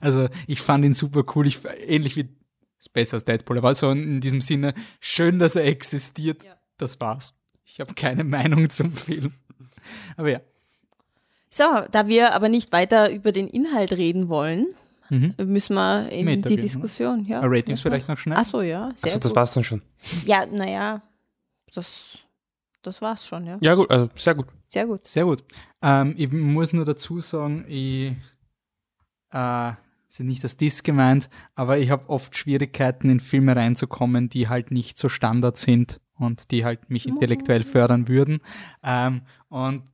Also 0.00 0.28
ich 0.46 0.60
fand 0.60 0.84
ihn 0.84 0.94
super 0.94 1.24
cool, 1.34 1.46
ich, 1.46 1.60
ähnlich 1.86 2.16
wie, 2.16 2.28
ist 2.78 2.92
besser 2.92 3.14
als 3.14 3.24
Deadpool, 3.24 3.58
aber 3.58 3.74
so 3.74 3.90
in 3.90 4.20
diesem 4.20 4.40
Sinne, 4.40 4.74
schön, 5.00 5.38
dass 5.38 5.56
er 5.56 5.64
existiert, 5.64 6.44
das 6.78 7.00
war's. 7.00 7.34
Ich 7.64 7.80
habe 7.80 7.94
keine 7.94 8.24
Meinung 8.24 8.68
zum 8.70 8.92
Film. 8.92 9.32
Aber 10.16 10.30
ja. 10.30 10.40
So, 11.48 11.64
da 11.90 12.06
wir 12.08 12.34
aber 12.34 12.48
nicht 12.48 12.72
weiter 12.72 13.10
über 13.10 13.30
den 13.32 13.46
Inhalt 13.46 13.92
reden 13.92 14.28
wollen, 14.28 14.66
müssen 15.10 15.74
wir 15.74 16.08
in 16.08 16.24
Meta 16.24 16.48
die 16.48 16.56
gehen, 16.56 16.62
Diskussion. 16.62 17.26
Ja, 17.26 17.40
Ratings 17.44 17.82
vielleicht 17.82 18.08
noch 18.08 18.16
schnell? 18.16 18.38
Ach 18.40 18.44
so, 18.44 18.62
ja, 18.62 18.90
sehr 18.94 19.10
Also 19.10 19.18
das 19.18 19.30
gut. 19.30 19.36
war's 19.36 19.52
dann 19.52 19.64
schon. 19.64 19.82
Ja, 20.24 20.46
naja, 20.46 21.02
das, 21.74 22.18
das 22.80 23.02
war's 23.02 23.26
schon, 23.26 23.46
ja. 23.46 23.58
Ja 23.60 23.74
gut, 23.74 23.90
also 23.90 24.08
sehr 24.16 24.34
gut. 24.34 24.46
Sehr 24.68 24.86
gut. 24.86 25.06
Sehr 25.06 25.24
gut. 25.26 25.44
Ähm, 25.82 26.14
ich 26.16 26.32
muss 26.32 26.72
nur 26.72 26.86
dazu 26.86 27.20
sagen, 27.20 27.66
ich 27.68 28.14
äh, 29.32 29.72
ist 30.08 30.20
nicht 30.20 30.44
das 30.44 30.56
Diss 30.56 30.82
gemeint, 30.82 31.30
aber 31.54 31.78
ich 31.78 31.90
habe 31.90 32.08
oft 32.08 32.36
Schwierigkeiten, 32.36 33.08
in 33.08 33.20
Filme 33.20 33.56
reinzukommen, 33.56 34.28
die 34.28 34.48
halt 34.48 34.70
nicht 34.70 34.98
so 34.98 35.08
Standard 35.08 35.56
sind 35.56 36.00
und 36.14 36.50
die 36.50 36.64
halt 36.64 36.90
mich 36.90 37.08
intellektuell 37.08 37.62
fördern 37.62 38.08
würden. 38.08 38.40
Ähm, 38.82 39.22
und 39.48 39.84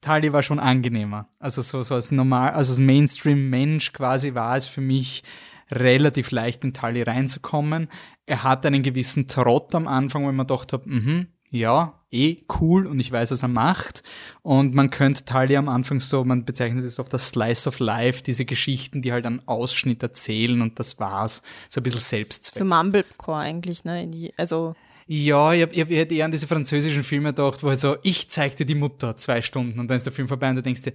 Tali 0.00 0.32
war 0.32 0.42
schon 0.42 0.60
angenehmer. 0.60 1.28
Also 1.38 1.62
so, 1.62 1.82
so 1.82 1.94
als 1.94 2.10
normal, 2.12 2.50
also 2.50 2.72
als 2.72 2.78
Mainstream-Mensch 2.78 3.92
quasi 3.92 4.34
war 4.34 4.56
es 4.56 4.66
für 4.66 4.80
mich 4.80 5.24
relativ 5.70 6.30
leicht 6.30 6.64
in 6.64 6.72
Tali 6.72 7.02
reinzukommen. 7.02 7.88
Er 8.24 8.44
hat 8.44 8.64
einen 8.64 8.82
gewissen 8.82 9.26
Trott 9.26 9.74
am 9.74 9.88
Anfang, 9.88 10.24
wo 10.24 10.30
ich 10.30 10.36
mir 10.36 10.46
gedacht 10.46 10.72
habe, 10.72 10.88
mhm, 10.88 11.26
ja, 11.50 11.95
eh 12.10 12.38
cool 12.60 12.86
und 12.86 13.00
ich 13.00 13.10
weiß, 13.10 13.30
was 13.30 13.42
er 13.42 13.48
macht. 13.48 14.02
Und 14.42 14.74
man 14.74 14.90
könnte 14.90 15.24
Talia 15.24 15.58
am 15.58 15.68
Anfang 15.68 16.00
so, 16.00 16.24
man 16.24 16.44
bezeichnet 16.44 16.84
es 16.84 16.98
oft 16.98 17.12
als 17.12 17.28
Slice 17.28 17.68
of 17.68 17.78
Life, 17.78 18.22
diese 18.22 18.44
Geschichten, 18.44 19.02
die 19.02 19.12
halt 19.12 19.26
einen 19.26 19.46
Ausschnitt 19.46 20.02
erzählen 20.02 20.62
und 20.62 20.78
das 20.78 20.98
war's. 20.98 21.42
So 21.68 21.80
ein 21.80 21.84
bisschen 21.84 22.00
Selbstzweck. 22.00 22.62
So 22.62 22.64
Mumblecore 22.64 23.38
eigentlich, 23.38 23.84
ne? 23.84 24.06
Die, 24.06 24.32
also 24.36 24.74
Ja, 25.06 25.52
ich, 25.52 25.62
hab, 25.62 25.72
ich, 25.72 25.80
hab, 25.80 25.90
ich 25.90 25.98
hätte 25.98 26.14
eher 26.14 26.24
an 26.24 26.32
diese 26.32 26.46
französischen 26.46 27.04
Filme 27.04 27.30
gedacht, 27.30 27.62
wo 27.62 27.68
halt 27.68 27.80
so, 27.80 27.96
ich 28.02 28.28
zeig 28.28 28.56
dir 28.56 28.66
die 28.66 28.74
Mutter 28.74 29.16
zwei 29.16 29.42
Stunden 29.42 29.78
und 29.78 29.88
dann 29.88 29.96
ist 29.96 30.06
der 30.06 30.12
Film 30.12 30.28
vorbei 30.28 30.50
und 30.50 30.56
du 30.56 30.62
denkst 30.62 30.82
dir, 30.82 30.94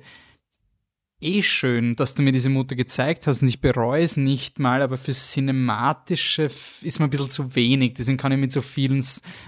eh 1.22 1.42
schön, 1.42 1.94
dass 1.94 2.16
du 2.16 2.22
mir 2.22 2.32
diese 2.32 2.50
Mutter 2.50 2.76
gezeigt 2.76 3.28
hast 3.28 3.42
und 3.42 3.48
ich 3.48 3.62
bereue 3.62 4.04
es 4.04 4.18
nicht 4.18 4.60
mal, 4.60 4.82
aber 4.82 4.98
fürs 4.98 5.32
Cinematische 5.32 6.50
ist 6.82 7.00
mir 7.00 7.06
ein 7.06 7.10
bisschen 7.10 7.30
zu 7.30 7.56
wenig. 7.56 7.94
Deswegen 7.94 8.18
kann 8.18 8.32
ich 8.32 8.38
mit 8.38 8.52
so 8.52 8.62
vielen 8.62 9.04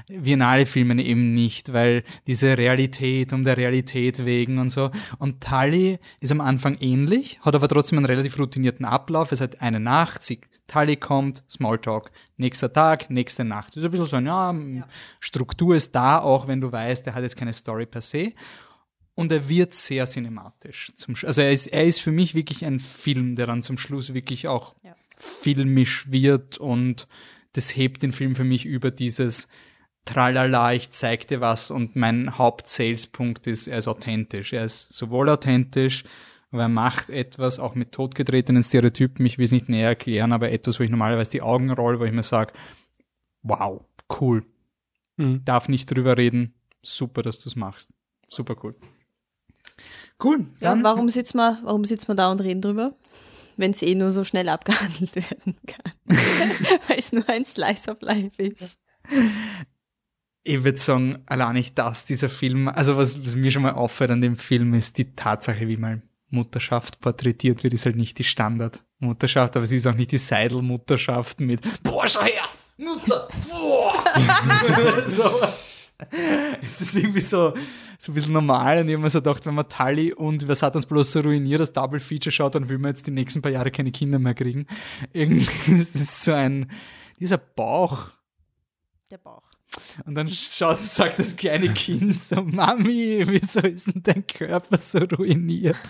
Biennale-Filmen 0.08 1.00
eben 1.00 1.34
nicht, 1.34 1.74
weil 1.74 2.04
diese 2.28 2.58
Realität 2.58 3.34
um 3.34 3.44
der 3.44 3.58
Realität 3.58 4.26
wegen 4.26 4.60
und 4.60 4.70
so. 4.70 4.92
Und 5.20 5.42
Tully 5.44 6.00
ist 6.20 6.32
am 6.32 6.42
Anfang 6.42 6.78
ähnlich, 6.80 7.40
hat 7.42 7.56
aber 7.56 7.68
trotzdem 7.68 8.00
einen 8.00 8.06
relativ 8.06 8.38
routinierten 8.40 8.86
Ablauf. 8.86 9.32
Es 9.32 9.42
hat 9.42 9.62
eine 9.62 9.80
Nacht, 9.80 10.24
sie, 10.24 10.42
Tully 10.68 10.96
kommt, 10.96 11.44
Smalltalk, 11.50 12.12
nächster 12.38 12.72
Tag, 12.72 13.10
nächste 13.10 13.44
Nacht. 13.44 13.70
Das 13.70 13.78
ist 13.78 13.86
ein 13.86 13.92
bisschen 13.92 14.06
so, 14.06 14.18
ein, 14.18 14.26
ja, 14.26 14.88
Struktur 15.20 15.76
ist 15.76 15.94
da, 15.94 16.20
auch 16.20 16.48
wenn 16.48 16.62
du 16.62 16.72
weißt, 16.72 17.06
der 17.06 17.16
hat 17.16 17.24
jetzt 17.24 17.38
keine 17.38 17.54
Story 17.54 17.86
per 17.86 18.02
se. 18.02 18.34
Und 19.16 19.32
er 19.32 19.47
wird 19.47 19.74
sehr 19.76 20.05
cinematisch. 20.07 20.91
Also 21.24 21.41
er 21.43 21.51
ist, 21.51 21.68
er 21.68 21.84
ist 21.86 21.99
für 21.99 22.11
mich 22.11 22.34
wirklich 22.34 22.66
ein 22.66 22.80
Film, 22.80 23.36
der 23.36 23.45
dann 23.47 23.61
zum 23.61 23.78
Schluss 23.78 24.14
wirklich 24.14 24.47
auch 24.47 24.76
Ja. 24.84 24.95
filmisch 25.18 26.11
wird 26.11 26.57
und 26.57 27.07
das 27.53 27.76
hebt 27.76 28.01
den 28.01 28.14
Film 28.14 28.34
für 28.36 28.43
mich 28.43 28.66
über 28.66 28.89
dieses 28.89 29.47
Tralala, 30.05 30.74
ich 30.74 30.89
zeig 30.89 31.28
dir 31.28 31.39
was 31.39 31.70
und 31.72 31.95
mein 31.95 32.38
Haupt-Sales-Punkt 32.39 33.45
ist, 33.47 33.68
er 33.68 33.78
ist 33.78 33.88
authentisch. 33.88 34.51
Er 34.51 34.66
ist 34.66 34.91
sowohl 34.91 35.30
authentisch, 35.30 36.03
aber 36.51 36.64
er 36.64 36.68
macht 36.70 37.09
etwas, 37.11 37.59
auch 37.59 37.76
mit 37.76 37.91
totgetretenen 37.93 38.64
Stereotypen, 38.64 39.26
ich 39.26 39.38
will 39.38 39.45
es 39.45 39.51
nicht 39.51 39.70
näher 39.70 39.89
erklären, 39.89 40.34
aber 40.34 40.51
etwas, 40.51 40.80
wo 40.80 40.84
ich 40.84 40.89
normalerweise 40.89 41.32
die 41.32 41.41
Augen 41.43 41.70
roll, 41.72 41.99
wo 41.99 42.05
ich 42.05 42.11
mir 42.11 42.24
sage, 42.24 42.53
wow, 43.43 43.86
cool, 44.20 44.43
Mhm. 45.18 45.45
darf 45.45 45.70
nicht 45.70 45.86
drüber 45.95 46.18
reden, 46.18 46.55
super, 46.82 47.22
dass 47.22 47.39
du 47.39 47.47
es 47.49 47.55
machst. 47.55 47.91
Super 48.30 48.55
cool. 48.64 48.76
Cool. 50.22 50.45
ja, 50.59 50.78
warum 50.82 51.09
sitzen 51.09 51.38
wir, 51.38 51.59
warum 51.64 51.86
sitzen 51.86 52.07
wir 52.07 52.16
da 52.16 52.32
und 52.32 52.41
reden 52.41 52.61
drüber? 52.61 52.95
Wenn 53.55 53.72
es 53.72 53.82
eh 53.84 53.93
nur 53.95 54.11
so 54.11 54.24
schnell 54.24 54.49
abgehandelt 54.49 55.16
werden 55.16 55.55
kann. 55.68 55.93
Weil 56.88 56.97
es 56.97 57.11
nur 57.11 57.28
ein 57.30 57.45
Slice 57.45 57.91
of 57.91 58.01
Life 58.01 58.32
ist. 58.41 58.80
ich 60.43 60.64
würde 60.64 60.78
sagen, 60.78 61.24
allein 61.26 61.53
nicht 61.53 61.78
das, 61.78 62.05
dieser 62.05 62.30
Film, 62.30 62.68
also 62.68 62.97
was, 62.97 63.24
was 63.26 63.36
mir 63.36 63.51
schon 63.51 63.64
mal 63.64 63.74
auffällt 63.74 64.11
an 64.11 64.22
dem 64.22 64.38
Film, 64.38 64.74
ist 64.74 64.97
die 64.97 65.16
Tatsache, 65.16 65.68
wie 65.68 65.78
mal 65.78 66.01
Mutterschaft 66.30 66.99
porträtiert 66.99 67.64
wird, 67.64 67.74
ist 67.74 67.86
halt 67.86 67.95
nicht 67.95 68.18
die 68.18 68.24
Standard-Mutterschaft, 68.24 69.55
aber 69.55 69.66
sie 69.66 69.78
ist 69.78 69.88
auch 69.88 69.93
nicht 69.93 70.11
die 70.11 70.18
Seidel-Mutterschaft 70.18 71.39
mit 71.39 71.61
Boah, 71.84 72.07
schau 72.07 72.24
her! 72.24 72.43
Mutter! 72.78 73.28
Boah! 73.49 74.03
Sowas. 75.05 75.73
Es 76.62 76.82
ist 76.82 76.95
irgendwie 76.95 77.22
so, 77.22 77.54
so 77.97 78.12
ein 78.12 78.16
bisschen 78.16 78.34
normal 78.34 78.80
und 78.80 78.88
ich 78.88 78.93
habe 78.93 79.04
mir 79.04 79.10
so 79.10 79.20
gedacht, 79.20 79.45
wenn 79.45 79.56
man 79.56 79.68
Tully 79.70 80.14
und 80.14 80.47
was 80.47 80.62
hat 80.62 80.76
uns 80.76 80.86
bloß 80.86 81.12
so 81.12 81.20
ruiniert, 81.22 81.60
das 81.62 81.74
Double 81.74 81.99
Feature 81.99 82.32
schaut, 82.32 82.56
dann 82.56 82.70
will 82.70 82.78
man 82.78 82.91
jetzt 82.91 83.08
die 83.08 83.12
nächsten 83.12 83.41
paar 83.41 83.51
Jahre 83.51 83.72
keine 83.72 83.91
Kinder 83.91 84.20
mehr 84.20 84.34
kriegen. 84.34 84.68
Irgendwie 85.12 85.45
ist 85.80 85.95
es 85.95 86.26
so 86.26 86.34
ein, 86.34 86.70
dieser 87.20 87.38
Bauch, 87.38 88.08
Der 89.12 89.18
Bauch. 89.18 89.43
und 90.06 90.16
dann 90.16 90.30
schaut, 90.30 90.80
sagt 90.80 91.20
das 91.20 91.36
kleine 91.36 91.70
Kind 91.74 92.22
so, 92.22 92.41
Mami, 92.43 93.24
wieso 93.26 93.60
ist 93.62 93.88
denn 93.88 94.04
dein 94.04 94.28
Körper 94.28 94.78
so 94.78 94.99
ruiniert? 94.99 95.78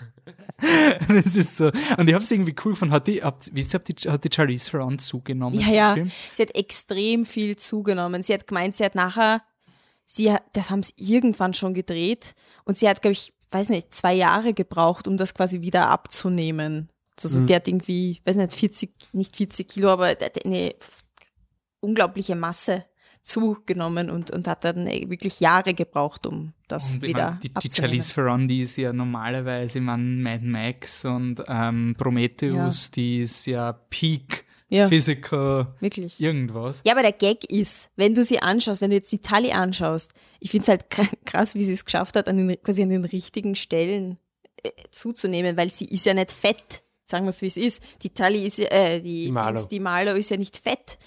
Das 1.09 1.36
ist 1.36 1.57
so. 1.57 1.66
Und 1.97 2.07
ich 2.07 2.14
habe 2.14 2.24
es 2.24 2.32
irgendwie 2.32 2.55
cool 2.64 2.72
gefunden. 2.72 2.93
Hat 2.93 3.07
die, 3.07 3.22
habt, 3.22 3.49
wisst 3.53 3.74
ihr, 3.74 3.80
hat 3.80 3.88
die, 3.89 4.09
hat 4.09 4.24
die 4.24 4.30
Charlize 4.34 4.72
Theron 4.72 4.97
zugenommen? 4.97 5.59
Ja, 5.59 5.95
ja. 5.97 6.05
Sie 6.34 6.41
hat 6.41 6.55
extrem 6.55 7.26
viel 7.26 7.57
zugenommen. 7.57 8.24
Sie 8.24 8.34
hat 8.34 8.47
gemeint, 8.47 8.74
sie 8.74 8.86
hat 8.86 8.95
nachher, 8.95 9.41
sie 10.14 10.36
das 10.53 10.70
haben 10.70 10.84
sie 10.84 10.93
irgendwann 10.97 11.53
schon 11.53 11.74
gedreht 11.74 12.36
und 12.66 12.78
sie 12.78 12.88
hat, 12.88 13.01
glaube 13.01 13.14
ich, 13.14 13.34
weiß 13.51 13.70
nicht, 13.70 13.93
zwei 13.93 14.14
Jahre 14.14 14.53
gebraucht, 14.53 15.07
um 15.07 15.18
das 15.18 15.34
quasi 15.34 15.61
wieder 15.61 15.89
abzunehmen. 15.89 16.89
Also 17.22 17.39
Mhm. 17.39 17.47
der 17.47 17.55
hat 17.57 17.68
irgendwie, 17.68 18.20
weiß 18.26 18.36
nicht, 18.36 18.53
40, 18.53 18.93
nicht 19.14 19.36
40 19.36 19.68
Kilo, 19.68 19.89
aber 19.89 20.16
der 20.16 20.28
hat 20.28 20.45
eine 20.45 20.74
unglaubliche 21.80 22.36
Masse 22.36 22.86
zugenommen 23.22 24.09
und, 24.09 24.32
und 24.32 24.47
hat 24.47 24.66
dann 24.66 24.86
wirklich 24.86 25.39
Jahre 25.39 25.74
gebraucht, 25.74 26.26
um 26.26 26.53
das 26.68 26.95
Und 26.95 27.03
wieder 27.03 27.32
mein, 27.32 27.39
die, 27.41 27.53
die. 27.53 27.72
Charlize 27.72 28.14
Theron, 28.14 28.47
die 28.47 28.61
ist 28.64 28.76
ja 28.76 28.91
normalerweise, 28.91 29.80
mein, 29.80 30.22
Mad 30.22 30.43
Max 30.43 31.05
und 31.05 31.41
ähm, 31.47 31.95
Prometheus, 31.97 32.91
die 32.91 33.20
ist 33.22 33.45
ja 33.45 33.72
Peak 33.89 34.45
Ja. 34.74 34.88
Physical 34.88 35.67
Wirklich. 35.80 36.19
irgendwas. 36.19 36.82
Ja, 36.84 36.93
aber 36.93 37.03
der 37.03 37.11
Gag 37.11 37.45
ist, 37.51 37.91
wenn 37.95 38.15
du 38.15 38.24
sie 38.24 38.39
anschaust, 38.39 38.82
wenn 38.82 38.89
du 38.89 38.95
jetzt 38.95 39.11
die 39.11 39.19
Tali 39.21 39.51
anschaust, 39.51 40.13
ich 40.39 40.49
finde 40.51 40.63
es 40.63 40.69
halt 40.69 40.86
kr- 40.89 41.07
krass, 41.26 41.53
wie 41.55 41.63
sie 41.63 41.74
es 41.74 41.86
geschafft 41.86 42.15
hat, 42.15 42.28
an 42.28 42.38
den, 42.38 42.61
quasi 42.63 42.82
an 42.82 42.89
den 42.89 43.05
richtigen 43.05 43.55
Stellen 43.55 44.17
äh, 44.63 44.69
zuzunehmen, 44.91 45.57
weil 45.57 45.69
sie 45.69 45.86
ist 45.86 46.05
ja 46.05 46.13
nicht 46.13 46.32
fett. 46.32 46.82
Sagen 47.05 47.26
wir 47.26 47.30
es, 47.30 47.41
wie 47.41 47.47
es 47.47 47.57
ist. 47.57 47.84
Die 48.01 48.09
Tali 48.09 48.45
ist 48.45 48.57
ja, 48.57 48.67
äh, 48.71 48.99
die, 49.01 49.26
Die 49.67 49.80
Marlo 49.80 50.13
ist 50.13 50.30
ja 50.32 50.38
nicht 50.38 50.57
fett. 50.57 50.97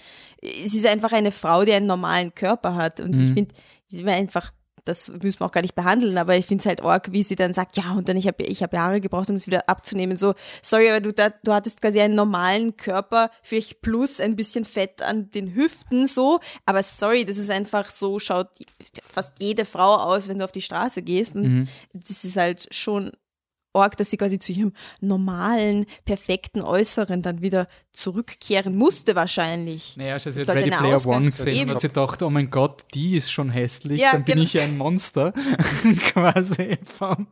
Es 0.41 0.73
ist 0.73 0.85
einfach 0.85 1.11
eine 1.11 1.31
Frau, 1.31 1.65
die 1.65 1.73
einen 1.73 1.87
normalen 1.87 2.33
Körper 2.35 2.75
hat. 2.75 2.99
Und 2.99 3.19
ich 3.19 3.33
finde, 3.33 3.55
sie 3.87 4.05
war 4.05 4.13
einfach, 4.13 4.53
das 4.87 5.09
müssen 5.09 5.39
wir 5.39 5.45
auch 5.45 5.51
gar 5.51 5.61
nicht 5.61 5.75
behandeln, 5.75 6.17
aber 6.17 6.35
ich 6.35 6.45
finde 6.45 6.61
es 6.61 6.65
halt 6.65 6.81
arg, 6.81 7.11
wie 7.11 7.23
sie 7.23 7.35
dann 7.35 7.53
sagt, 7.53 7.77
ja, 7.77 7.93
und 7.93 8.09
dann 8.09 8.17
ich 8.17 8.27
habe 8.27 8.43
ich 8.43 8.63
hab 8.63 8.73
Jahre 8.73 9.01
gebraucht, 9.01 9.29
um 9.29 9.35
es 9.35 9.47
wieder 9.47 9.67
abzunehmen. 9.69 10.17
So, 10.17 10.33
sorry, 10.61 10.89
aber 10.89 11.01
du, 11.01 11.13
da, 11.13 11.29
du 11.43 11.53
hattest 11.53 11.81
quasi 11.81 11.99
einen 11.99 12.15
normalen 12.15 12.77
Körper, 12.77 13.29
vielleicht 13.43 13.81
plus 13.81 14.19
ein 14.19 14.35
bisschen 14.35 14.65
Fett 14.65 15.01
an 15.01 15.29
den 15.31 15.55
Hüften, 15.55 16.07
so, 16.07 16.39
aber 16.65 16.83
sorry, 16.83 17.25
das 17.25 17.37
ist 17.37 17.51
einfach 17.51 17.89
so, 17.89 18.19
schaut 18.19 18.49
fast 19.05 19.35
jede 19.39 19.65
Frau 19.65 19.95
aus, 19.95 20.27
wenn 20.27 20.39
du 20.39 20.43
auf 20.43 20.51
die 20.51 20.61
Straße 20.61 21.01
gehst. 21.01 21.35
Und 21.35 21.67
das 21.93 22.23
ist 22.23 22.37
halt 22.37 22.67
schon 22.73 23.11
arg, 23.77 23.95
dass 23.97 24.09
sie 24.09 24.17
quasi 24.17 24.39
zu 24.39 24.51
ihrem 24.51 24.73
normalen, 24.99 25.85
perfekten 26.05 26.61
Äußeren 26.61 27.21
dann 27.21 27.41
wieder 27.41 27.67
zurückkehren 27.91 28.75
musste 28.75 29.15
wahrscheinlich. 29.15 29.97
Naja, 29.97 30.19
sie 30.19 30.29
hat 30.31 30.49
Ready 30.49 30.69
Player 30.69 30.95
Ausgang- 30.95 31.15
One 31.23 31.31
gesehen 31.31 31.53
Eben. 31.53 31.61
und 31.69 31.75
hat 31.75 31.81
sie 31.81 31.87
gedacht, 31.87 32.21
oh 32.21 32.29
mein 32.29 32.49
Gott, 32.49 32.83
die 32.93 33.15
ist 33.15 33.31
schon 33.31 33.49
hässlich, 33.49 33.99
Ja, 34.01 34.11
dann 34.13 34.23
bin 34.25 34.35
genau. 34.35 34.43
ich 34.45 34.53
ja 34.53 34.63
ein 34.63 34.77
Monster, 34.77 35.33
quasi 36.11 36.77
vom, 36.83 37.27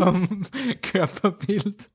vom 0.00 0.46
Körperbild. 0.82 1.90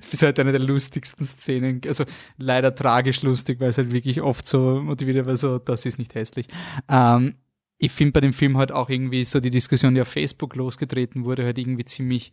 Das 0.00 0.12
ist 0.12 0.22
halt 0.22 0.38
eine 0.40 0.50
der 0.50 0.60
lustigsten 0.60 1.24
Szenen, 1.24 1.80
also 1.86 2.04
leider 2.38 2.74
tragisch 2.74 3.22
lustig, 3.22 3.60
weil 3.60 3.70
es 3.70 3.78
halt 3.78 3.92
wirklich 3.92 4.20
oft 4.20 4.44
so 4.44 4.80
motiviert 4.82 5.26
war, 5.26 5.36
so, 5.36 5.58
das 5.58 5.86
ist 5.86 5.98
nicht 5.98 6.14
hässlich. 6.16 6.48
Ähm, 6.88 7.36
ich 7.78 7.92
finde 7.92 8.12
bei 8.12 8.20
dem 8.20 8.32
Film 8.32 8.58
halt 8.58 8.72
auch 8.72 8.90
irgendwie 8.90 9.24
so 9.24 9.38
die 9.38 9.50
Diskussion, 9.50 9.94
die 9.94 10.00
auf 10.00 10.08
Facebook 10.08 10.56
losgetreten 10.56 11.24
wurde, 11.24 11.44
halt 11.44 11.56
irgendwie 11.56 11.84
ziemlich 11.84 12.32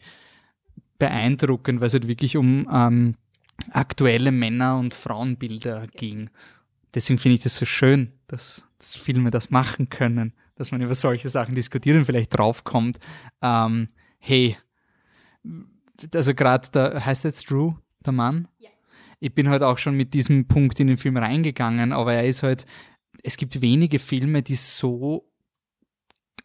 beeindruckend, 0.99 1.79
weil 1.79 1.87
es 1.87 1.93
halt 1.93 2.07
wirklich 2.07 2.37
um 2.37 2.67
ähm, 2.71 3.15
aktuelle 3.71 4.31
Männer- 4.31 4.77
und 4.77 4.93
Frauenbilder 4.93 5.87
ging. 5.95 6.29
Deswegen 6.93 7.19
finde 7.19 7.35
ich 7.35 7.43
das 7.43 7.57
so 7.57 7.65
schön, 7.65 8.13
dass, 8.27 8.67
dass 8.79 8.95
Filme 8.95 9.29
das 9.29 9.49
machen 9.49 9.89
können, 9.89 10.33
dass 10.55 10.71
man 10.71 10.81
über 10.81 10.95
solche 10.95 11.29
Sachen 11.29 11.55
diskutiert 11.55 11.97
und 11.97 12.05
vielleicht 12.05 12.37
draufkommt, 12.37 12.97
ähm, 13.41 13.87
hey, 14.19 14.57
also 16.13 16.33
gerade 16.33 16.67
da 16.71 17.05
heißt 17.05 17.23
jetzt 17.23 17.49
Drew, 17.49 17.73
der 18.05 18.13
Mann. 18.13 18.47
Ich 19.19 19.33
bin 19.33 19.49
halt 19.49 19.63
auch 19.63 19.77
schon 19.77 19.95
mit 19.95 20.13
diesem 20.13 20.47
Punkt 20.47 20.79
in 20.79 20.87
den 20.87 20.97
Film 20.97 21.17
reingegangen, 21.17 21.91
aber 21.91 22.13
er 22.13 22.27
ist 22.27 22.43
halt, 22.43 22.65
es 23.23 23.37
gibt 23.37 23.61
wenige 23.61 23.99
Filme, 23.99 24.43
die 24.43 24.55
so 24.55 25.27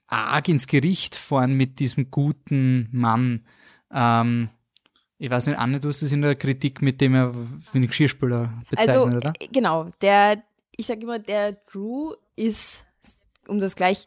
arg 0.06 0.48
ins 0.48 0.66
Gericht 0.66 1.14
fahren 1.14 1.54
mit 1.54 1.78
diesem 1.78 2.10
guten 2.10 2.88
Mann. 2.92 3.44
Ähm, 3.92 4.48
ich 5.18 5.30
weiß 5.30 5.46
nicht, 5.46 5.58
Anne, 5.58 5.78
du 5.78 5.88
hast 5.88 6.02
es 6.02 6.10
in 6.12 6.22
der 6.22 6.34
Kritik 6.34 6.82
mit 6.82 7.00
dem 7.00 7.14
er 7.14 7.32
mit 7.32 7.74
dem 7.74 7.86
Geschirrspüler 7.86 8.52
bezeichnet, 8.68 8.96
Also, 8.96 9.16
oder? 9.16 9.32
äh, 9.40 9.48
genau, 9.52 9.86
der, 10.00 10.42
ich 10.76 10.86
sage 10.86 11.02
immer, 11.02 11.18
der 11.18 11.52
Drew 11.70 12.12
ist, 12.34 12.86
um 13.46 13.60
das 13.60 13.76
gleich 13.76 14.06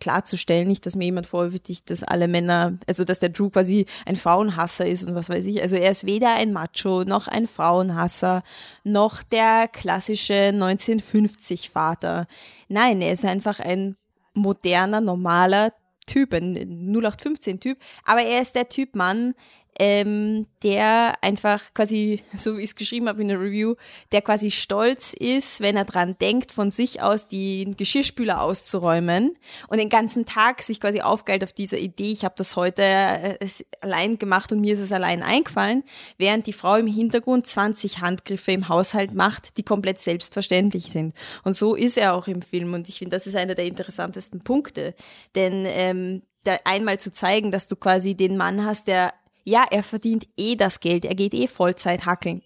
klarzustellen, 0.00 0.68
nicht, 0.68 0.86
dass 0.86 0.96
mir 0.96 1.04
jemand 1.04 1.26
vorwirft, 1.26 1.90
dass 1.90 2.02
alle 2.02 2.28
Männer, 2.28 2.78
also 2.86 3.04
dass 3.04 3.18
der 3.18 3.28
Drew 3.28 3.50
quasi 3.50 3.86
ein 4.06 4.16
Frauenhasser 4.16 4.86
ist 4.86 5.04
und 5.06 5.14
was 5.14 5.28
weiß 5.28 5.44
ich. 5.46 5.60
Also 5.60 5.76
er 5.76 5.90
ist 5.90 6.06
weder 6.06 6.34
ein 6.36 6.52
Macho 6.52 7.04
noch 7.04 7.28
ein 7.28 7.46
Frauenhasser 7.46 8.42
noch 8.82 9.22
der 9.22 9.68
klassische 9.68 10.52
1950-Vater. 10.54 12.26
Nein, 12.68 13.00
er 13.02 13.12
ist 13.12 13.24
einfach 13.24 13.60
ein 13.60 13.96
moderner, 14.34 15.00
normaler 15.00 15.72
Typ, 16.06 16.34
ein 16.34 16.56
0815-Typ, 16.94 17.78
aber 18.04 18.22
er 18.22 18.40
ist 18.40 18.54
der 18.54 18.68
Typ 18.68 18.94
Mann, 18.94 19.34
ähm, 19.78 20.46
der 20.62 21.14
einfach 21.20 21.74
quasi, 21.74 22.22
so 22.34 22.56
wie 22.56 22.62
ich 22.62 22.70
es 22.70 22.76
geschrieben 22.76 23.08
habe 23.08 23.22
in 23.22 23.28
der 23.28 23.40
Review, 23.40 23.74
der 24.12 24.22
quasi 24.22 24.50
stolz 24.50 25.14
ist, 25.14 25.60
wenn 25.60 25.76
er 25.76 25.84
dran 25.84 26.16
denkt, 26.20 26.52
von 26.52 26.70
sich 26.70 27.02
aus 27.02 27.28
den 27.28 27.76
Geschirrspüler 27.76 28.40
auszuräumen 28.42 29.36
und 29.68 29.78
den 29.78 29.88
ganzen 29.88 30.26
Tag 30.26 30.62
sich 30.62 30.80
quasi 30.80 31.00
aufgeilt 31.00 31.42
auf 31.42 31.52
dieser 31.52 31.78
Idee, 31.78 32.12
ich 32.12 32.24
habe 32.24 32.34
das 32.36 32.56
heute 32.56 32.82
äh, 32.82 33.38
allein 33.80 34.18
gemacht 34.18 34.52
und 34.52 34.60
mir 34.60 34.72
ist 34.74 34.80
es 34.80 34.92
allein 34.92 35.22
eingefallen, 35.22 35.82
während 36.18 36.46
die 36.46 36.52
Frau 36.52 36.76
im 36.76 36.86
Hintergrund 36.86 37.46
20 37.46 38.00
Handgriffe 38.00 38.52
im 38.52 38.68
Haushalt 38.68 39.14
macht, 39.14 39.56
die 39.56 39.64
komplett 39.64 40.00
selbstverständlich 40.00 40.84
sind. 40.84 41.14
Und 41.42 41.56
so 41.56 41.74
ist 41.74 41.98
er 41.98 42.14
auch 42.14 42.28
im 42.28 42.42
Film 42.42 42.74
und 42.74 42.88
ich 42.88 42.98
finde, 42.98 43.16
das 43.16 43.26
ist 43.26 43.36
einer 43.36 43.54
der 43.54 43.66
interessantesten 43.66 44.40
Punkte, 44.40 44.94
denn 45.34 45.66
ähm, 45.66 46.22
einmal 46.64 46.98
zu 46.98 47.10
zeigen, 47.10 47.50
dass 47.50 47.68
du 47.68 47.76
quasi 47.76 48.14
den 48.14 48.36
Mann 48.36 48.64
hast, 48.64 48.86
der 48.86 49.14
ja, 49.44 49.64
er 49.70 49.82
verdient 49.82 50.26
eh 50.36 50.56
das 50.56 50.80
Geld, 50.80 51.04
er 51.04 51.14
geht 51.14 51.34
eh 51.34 51.46
Vollzeit 51.46 52.06
hackeln. 52.06 52.42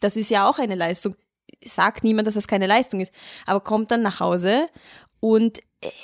Das 0.00 0.16
ist 0.16 0.30
ja 0.30 0.48
auch 0.48 0.58
eine 0.58 0.74
Leistung. 0.74 1.14
Sagt 1.62 2.04
niemand, 2.04 2.26
dass 2.26 2.34
das 2.34 2.48
keine 2.48 2.66
Leistung 2.66 3.00
ist. 3.00 3.12
Aber 3.46 3.60
kommt 3.60 3.90
dann 3.90 4.02
nach 4.02 4.20
Hause 4.20 4.68
und 5.20 5.60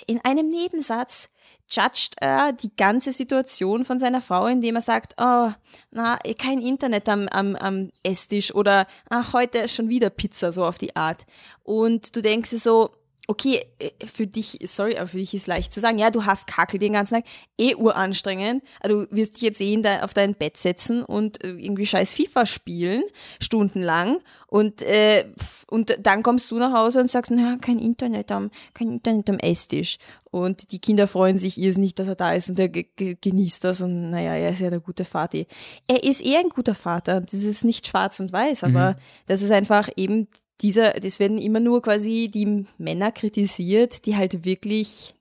in 0.07 0.21
einem 0.25 0.49
Nebensatz 0.49 1.29
judgt 1.69 2.17
er 2.21 2.53
die 2.53 2.75
ganze 2.77 3.13
Situation 3.13 3.85
von 3.85 3.99
seiner 3.99 4.21
Frau, 4.21 4.47
indem 4.47 4.77
er 4.77 4.81
sagt, 4.83 5.15
oh, 5.19 5.51
na, 5.91 6.19
kein 6.39 6.59
Internet 6.59 7.09
am, 7.09 7.27
am, 7.29 7.57
am 7.57 7.91
Esstisch 8.03 8.55
oder 8.55 8.87
ach, 9.09 9.33
heute 9.33 9.67
schon 9.69 9.89
wieder 9.89 10.11
Pizza, 10.11 10.53
so 10.53 10.65
auf 10.65 10.79
die 10.79 10.95
Art. 10.95 11.27
Und 11.63 12.15
du 12.15 12.21
denkst 12.21 12.51
dir 12.51 12.59
so, 12.59 12.91
okay, 13.27 13.65
äh, 13.79 13.91
für 14.05 14.27
dich, 14.27 14.59
sorry, 14.65 14.97
aber 14.97 15.07
für 15.07 15.17
dich 15.17 15.35
ist 15.35 15.47
leicht 15.47 15.73
zu 15.73 15.81
sagen, 15.81 15.99
ja, 15.99 16.11
du 16.11 16.25
hast 16.27 16.47
Kakel 16.47 16.79
den 16.79 16.93
ganzen 16.93 17.17
Tag, 17.17 17.25
eh 17.59 17.75
uranstrengend, 17.75 18.63
also 18.81 19.05
du 19.05 19.17
wirst 19.17 19.37
dich 19.37 19.43
jetzt 19.43 19.61
eh 19.61 19.75
auf 20.03 20.15
dein 20.15 20.35
Bett 20.35 20.57
setzen 20.57 21.03
und 21.03 21.43
äh, 21.43 21.51
irgendwie 21.51 21.87
scheiß 21.87 22.15
FIFA 22.15 22.47
spielen, 22.47 23.03
stundenlang. 23.41 24.19
Und, 24.47 24.83
äh, 24.83 25.25
und 25.69 25.97
dann 26.01 26.23
kommst 26.23 26.51
du 26.51 26.59
nach 26.59 26.73
Hause 26.73 27.01
und 27.01 27.11
sagst, 27.11 27.33
na, 27.35 27.57
kein 27.61 27.79
Internet 27.79 28.31
am, 28.31 28.51
kein 28.73 28.93
Internet 28.93 29.29
am 29.31 29.39
Esstisch. 29.39 29.99
Und 30.31 30.71
die 30.71 30.79
Kinder 30.79 31.09
freuen 31.09 31.39
sich 31.39 31.59
irrsinnig, 31.59 31.95
dass 31.95 32.07
er 32.07 32.15
da 32.15 32.33
ist 32.35 32.51
und 32.51 32.59
er 32.59 32.69
genießt 32.69 33.65
das. 33.65 33.81
Und 33.81 34.11
naja, 34.11 34.35
er 34.35 34.51
ist 34.51 34.61
ja 34.61 34.71
der 34.71 34.81
gute 34.81 35.05
Vater. 35.05 35.45
Er 35.89 36.05
ist 36.05 36.21
eher 36.25 36.41
ein 36.41 36.51
guter 36.51 36.75
Vater, 36.75 37.21
das 37.21 37.33
ist 37.33 37.65
nicht 37.65 37.89
schwarz 37.89 38.21
und 38.21 38.33
weiß, 38.33 38.65
aber 38.65 38.93
mhm. 38.93 38.97
das 39.27 39.43
ist 39.43 39.51
einfach 39.51 39.89
eben 39.97 40.29
dieser, 40.61 40.93
das 40.93 41.19
werden 41.19 41.39
immer 41.39 41.61
nur 41.61 41.83
quasi 41.83 42.31
die 42.33 42.65
Männer 42.79 43.13
kritisiert, 43.13 44.07
die 44.07 44.17
halt 44.17 44.45
wirklich 44.45 45.15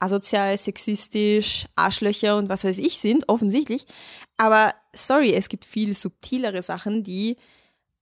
asozial, 0.00 0.58
sexistisch, 0.58 1.66
Arschlöcher 1.76 2.36
und 2.36 2.48
was 2.48 2.64
weiß 2.64 2.78
ich 2.78 2.98
sind, 2.98 3.28
offensichtlich. 3.28 3.86
Aber 4.36 4.74
sorry, 4.92 5.32
es 5.32 5.48
gibt 5.48 5.64
viel 5.64 5.94
subtilere 5.94 6.62
Sachen, 6.62 7.04
die 7.04 7.36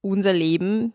unser 0.01 0.33
Leben, 0.33 0.95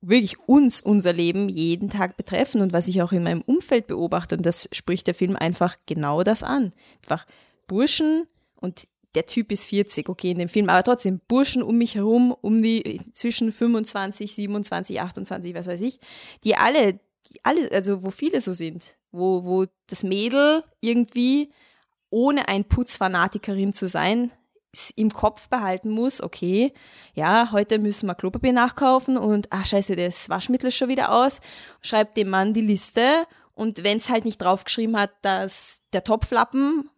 wirklich 0.00 0.38
uns, 0.46 0.80
unser 0.80 1.12
Leben 1.12 1.50
jeden 1.50 1.90
Tag 1.90 2.16
betreffen 2.16 2.62
und 2.62 2.72
was 2.72 2.88
ich 2.88 3.02
auch 3.02 3.12
in 3.12 3.22
meinem 3.22 3.42
Umfeld 3.42 3.86
beobachte. 3.86 4.36
Und 4.36 4.46
das 4.46 4.68
spricht 4.72 5.06
der 5.06 5.14
Film 5.14 5.36
einfach 5.36 5.76
genau 5.84 6.22
das 6.22 6.42
an. 6.42 6.72
Einfach 7.02 7.26
Burschen 7.66 8.26
und 8.54 8.88
der 9.16 9.26
Typ 9.26 9.50
ist 9.50 9.66
40, 9.66 10.08
okay, 10.08 10.30
in 10.30 10.38
dem 10.38 10.48
Film, 10.48 10.68
aber 10.68 10.82
trotzdem 10.82 11.20
Burschen 11.26 11.62
um 11.62 11.78
mich 11.78 11.94
herum, 11.94 12.36
um 12.40 12.62
die 12.62 13.00
zwischen 13.12 13.50
25, 13.50 14.34
27, 14.34 15.00
28, 15.00 15.54
was 15.54 15.66
weiß 15.66 15.80
ich, 15.80 15.98
die 16.44 16.54
alle, 16.54 17.00
die 17.30 17.40
alle, 17.42 17.72
also 17.72 18.04
wo 18.04 18.10
viele 18.10 18.40
so 18.40 18.52
sind, 18.52 18.98
wo, 19.10 19.44
wo 19.44 19.64
das 19.88 20.04
Mädel 20.04 20.62
irgendwie, 20.80 21.48
ohne 22.10 22.48
ein 22.48 22.64
Putzfanatikerin 22.64 23.72
zu 23.72 23.88
sein, 23.88 24.30
im 24.94 25.10
Kopf 25.10 25.48
behalten 25.48 25.88
muss, 25.88 26.22
okay, 26.22 26.74
ja, 27.14 27.50
heute 27.52 27.78
müssen 27.78 28.06
wir 28.06 28.14
Klopapier 28.14 28.52
nachkaufen 28.52 29.16
und, 29.16 29.46
ach 29.48 29.64
scheiße, 29.64 29.96
das 29.96 30.28
Waschmittel 30.28 30.68
ist 30.68 30.76
schon 30.76 30.90
wieder 30.90 31.12
aus, 31.12 31.40
schreibt 31.80 32.18
dem 32.18 32.28
Mann 32.28 32.52
die 32.52 32.60
Liste 32.60 33.26
und 33.54 33.82
wenn 33.82 33.96
es 33.96 34.10
halt 34.10 34.26
nicht 34.26 34.36
draufgeschrieben 34.36 34.98
hat, 34.98 35.12
dass 35.22 35.80
der 35.94 36.04
Topflappen 36.04 36.90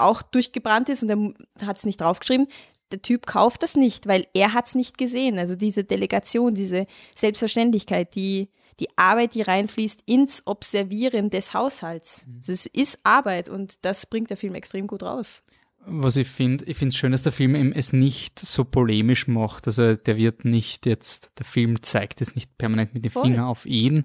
auch 0.00 0.22
durchgebrannt 0.22 0.88
ist 0.88 1.02
und 1.02 1.10
er 1.10 1.66
hat 1.66 1.76
es 1.76 1.84
nicht 1.84 2.00
draufgeschrieben. 2.00 2.46
Der 2.92 3.02
Typ 3.02 3.26
kauft 3.26 3.62
das 3.62 3.76
nicht, 3.76 4.08
weil 4.08 4.26
er 4.34 4.52
hat 4.52 4.66
es 4.66 4.74
nicht 4.74 4.98
gesehen. 4.98 5.38
Also 5.38 5.54
diese 5.54 5.84
Delegation, 5.84 6.54
diese 6.54 6.86
Selbstverständlichkeit, 7.14 8.14
die, 8.16 8.48
die 8.80 8.88
Arbeit, 8.96 9.34
die 9.34 9.42
reinfließt 9.42 10.02
ins 10.06 10.46
Observieren 10.46 11.30
des 11.30 11.54
Haushalts. 11.54 12.26
Mhm. 12.26 12.40
Das 12.44 12.66
ist 12.66 12.98
Arbeit 13.04 13.48
und 13.48 13.84
das 13.84 14.06
bringt 14.06 14.30
der 14.30 14.36
Film 14.36 14.54
extrem 14.54 14.88
gut 14.88 15.04
raus. 15.04 15.44
Was 15.86 16.16
ich 16.16 16.28
finde, 16.28 16.64
ich 16.66 16.76
finde 16.76 16.92
es 16.92 16.96
schön, 16.96 17.12
dass 17.12 17.22
der 17.22 17.32
Film 17.32 17.72
es 17.72 17.92
nicht 17.92 18.38
so 18.38 18.64
polemisch 18.64 19.28
macht. 19.28 19.66
Also 19.66 19.94
der 19.94 20.16
wird 20.16 20.44
nicht 20.44 20.84
jetzt, 20.84 21.32
der 21.38 21.46
Film 21.46 21.82
zeigt 21.82 22.20
es 22.20 22.34
nicht 22.34 22.58
permanent 22.58 22.92
mit 22.92 23.04
dem 23.04 23.12
Finger 23.12 23.46
auf 23.46 23.64
ihn, 23.64 24.04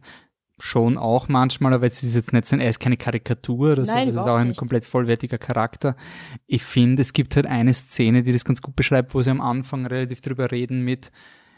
schon 0.59 0.97
auch 0.97 1.27
manchmal, 1.27 1.73
aber 1.73 1.85
es 1.85 2.01
ist 2.01 2.15
jetzt 2.15 2.31
nicht 2.31 2.45
so, 2.45 2.55
er 2.55 2.69
ist 2.69 2.79
keine 2.79 2.97
Karikatur 2.97 3.73
oder 3.73 3.85
so, 3.85 3.93
Nein, 3.93 4.07
das 4.07 4.15
ist 4.15 4.21
auch 4.21 4.37
ein 4.37 4.49
nicht. 4.49 4.57
komplett 4.57 4.85
vollwertiger 4.85 5.37
Charakter. 5.37 5.95
Ich 6.47 6.63
finde, 6.63 7.01
es 7.01 7.13
gibt 7.13 7.35
halt 7.35 7.45
eine 7.45 7.73
Szene, 7.73 8.23
die 8.23 8.31
das 8.31 8.45
ganz 8.45 8.61
gut 8.61 8.75
beschreibt, 8.75 9.13
wo 9.13 9.21
sie 9.21 9.31
am 9.31 9.41
Anfang 9.41 9.85
relativ 9.85 10.21
drüber 10.21 10.51
reden 10.51 10.83
mit, 10.83 11.11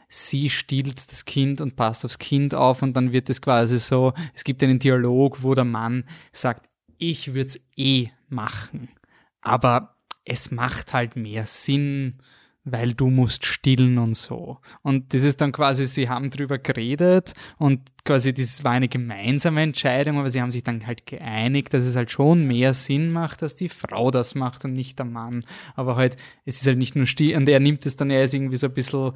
sie 0.10 0.49
stillt 0.49 1.11
das 1.11 1.26
Kind 1.26 1.61
und 1.61 1.76
passt 1.76 2.06
aufs 2.06 2.18
Kind 2.18 2.56
auf 2.56 2.82
und 2.82 2.94
dann 2.95 3.11
wird 3.11 3.30
es 3.30 3.41
quasi 3.41 3.78
so, 3.78 4.14
es 4.34 4.44
gibt 4.44 4.64
einen 4.64 4.80
Dialog, 4.80 5.44
wo 5.44 5.53
der 5.53 5.65
Mann 5.65 6.06
sagt, 6.32 6.69
ich 6.98 7.34
würde 7.34 7.48
es 7.48 7.61
eh 7.76 8.10
machen, 8.30 8.90
aber 9.41 9.95
es 10.26 10.52
macht 10.52 10.94
halt 10.94 11.15
mehr 11.15 11.45
Sinn, 11.45 12.19
weil 12.69 12.94
du 12.94 13.10
musst 13.10 13.45
stillen 13.45 13.98
und 13.98 14.15
so. 14.15 14.57
Und 14.81 15.14
das 15.14 15.23
ist 15.23 15.39
dann 15.39 15.53
quasi, 15.53 15.85
sie 15.85 16.10
haben 16.10 16.30
drüber 16.30 16.57
geredet 16.57 17.34
und 17.57 17.81
quasi 18.03 18.34
das 18.34 18.64
war 18.64 18.73
eine 18.73 18.89
gemeinsame 18.89 19.61
Entscheidung, 19.61 20.18
aber 20.18 20.30
sie 20.30 20.41
haben 20.41 20.52
sich 20.52 20.64
dann 20.64 20.85
halt 20.85 21.06
geeinigt, 21.06 21.73
dass 21.73 21.84
es 21.84 21.95
halt 21.95 22.11
schon 22.11 22.45
mehr 22.45 22.73
Sinn 22.73 23.11
macht, 23.11 23.41
dass 23.41 23.56
die 23.56 23.69
Frau 23.69 24.11
das 24.11 24.35
macht 24.35 24.65
und 24.65 24.73
nicht 24.73 24.99
der 24.99 25.06
Mann. 25.06 25.45
Aber 25.76 25.95
halt, 25.95 26.18
es 26.45 26.60
ist 26.61 26.68
halt 26.68 26.77
nicht 26.77 26.95
nur 26.95 27.06
still, 27.06 27.38
und 27.38 27.48
er 27.48 27.61
nimmt 27.61 27.85
es 27.85 27.95
dann, 27.95 28.10
er 28.10 28.23
ist 28.23 28.34
irgendwie 28.34 28.57
so 28.57 28.68
ein 28.68 28.73
bisschen, 28.73 29.14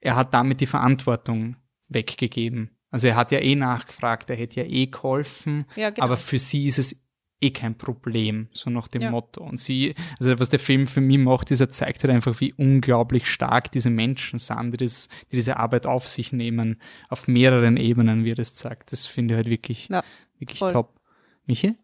er 0.00 0.16
hat 0.16 0.34
damit 0.34 0.60
die 0.60 0.66
Verantwortung 0.66 1.56
weggegeben. 1.88 2.70
Also 2.90 3.08
er 3.08 3.16
hat 3.16 3.32
ja 3.32 3.38
eh 3.38 3.54
nachgefragt, 3.54 4.28
er 4.28 4.36
hätte 4.36 4.60
ja 4.60 4.66
eh 4.66 4.86
geholfen, 4.86 5.66
ja, 5.76 5.90
genau. 5.90 6.04
aber 6.04 6.16
für 6.16 6.38
sie 6.38 6.66
ist 6.66 6.78
es 6.78 7.01
eh 7.42 7.50
kein 7.50 7.76
Problem, 7.76 8.48
so 8.52 8.70
nach 8.70 8.88
dem 8.88 9.02
ja. 9.02 9.10
Motto. 9.10 9.42
Und 9.42 9.58
sie, 9.58 9.94
also 10.18 10.38
was 10.38 10.48
der 10.48 10.58
Film 10.58 10.86
für 10.86 11.00
mich 11.00 11.18
macht, 11.18 11.50
ist, 11.50 11.60
er 11.60 11.70
zeigt 11.70 12.02
halt 12.02 12.12
einfach, 12.12 12.40
wie 12.40 12.52
unglaublich 12.54 13.26
stark 13.26 13.72
diese 13.72 13.90
Menschen 13.90 14.38
sind, 14.38 14.72
die, 14.72 14.84
das, 14.84 15.08
die 15.30 15.36
diese 15.36 15.56
Arbeit 15.56 15.86
auf 15.86 16.08
sich 16.08 16.32
nehmen, 16.32 16.80
auf 17.08 17.28
mehreren 17.28 17.76
Ebenen, 17.76 18.24
wie 18.24 18.32
er 18.32 18.36
das 18.36 18.54
zeigt. 18.54 18.92
Das 18.92 19.06
finde 19.06 19.34
ich 19.34 19.36
halt 19.36 19.50
wirklich, 19.50 19.88
ja, 19.88 20.02
wirklich 20.38 20.60
voll. 20.60 20.72
top. 20.72 21.00
Michi? 21.46 21.74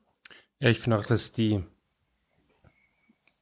Ja, 0.60 0.70
ich 0.70 0.78
finde 0.78 0.98
auch, 0.98 1.06
dass 1.06 1.32
die 1.32 1.60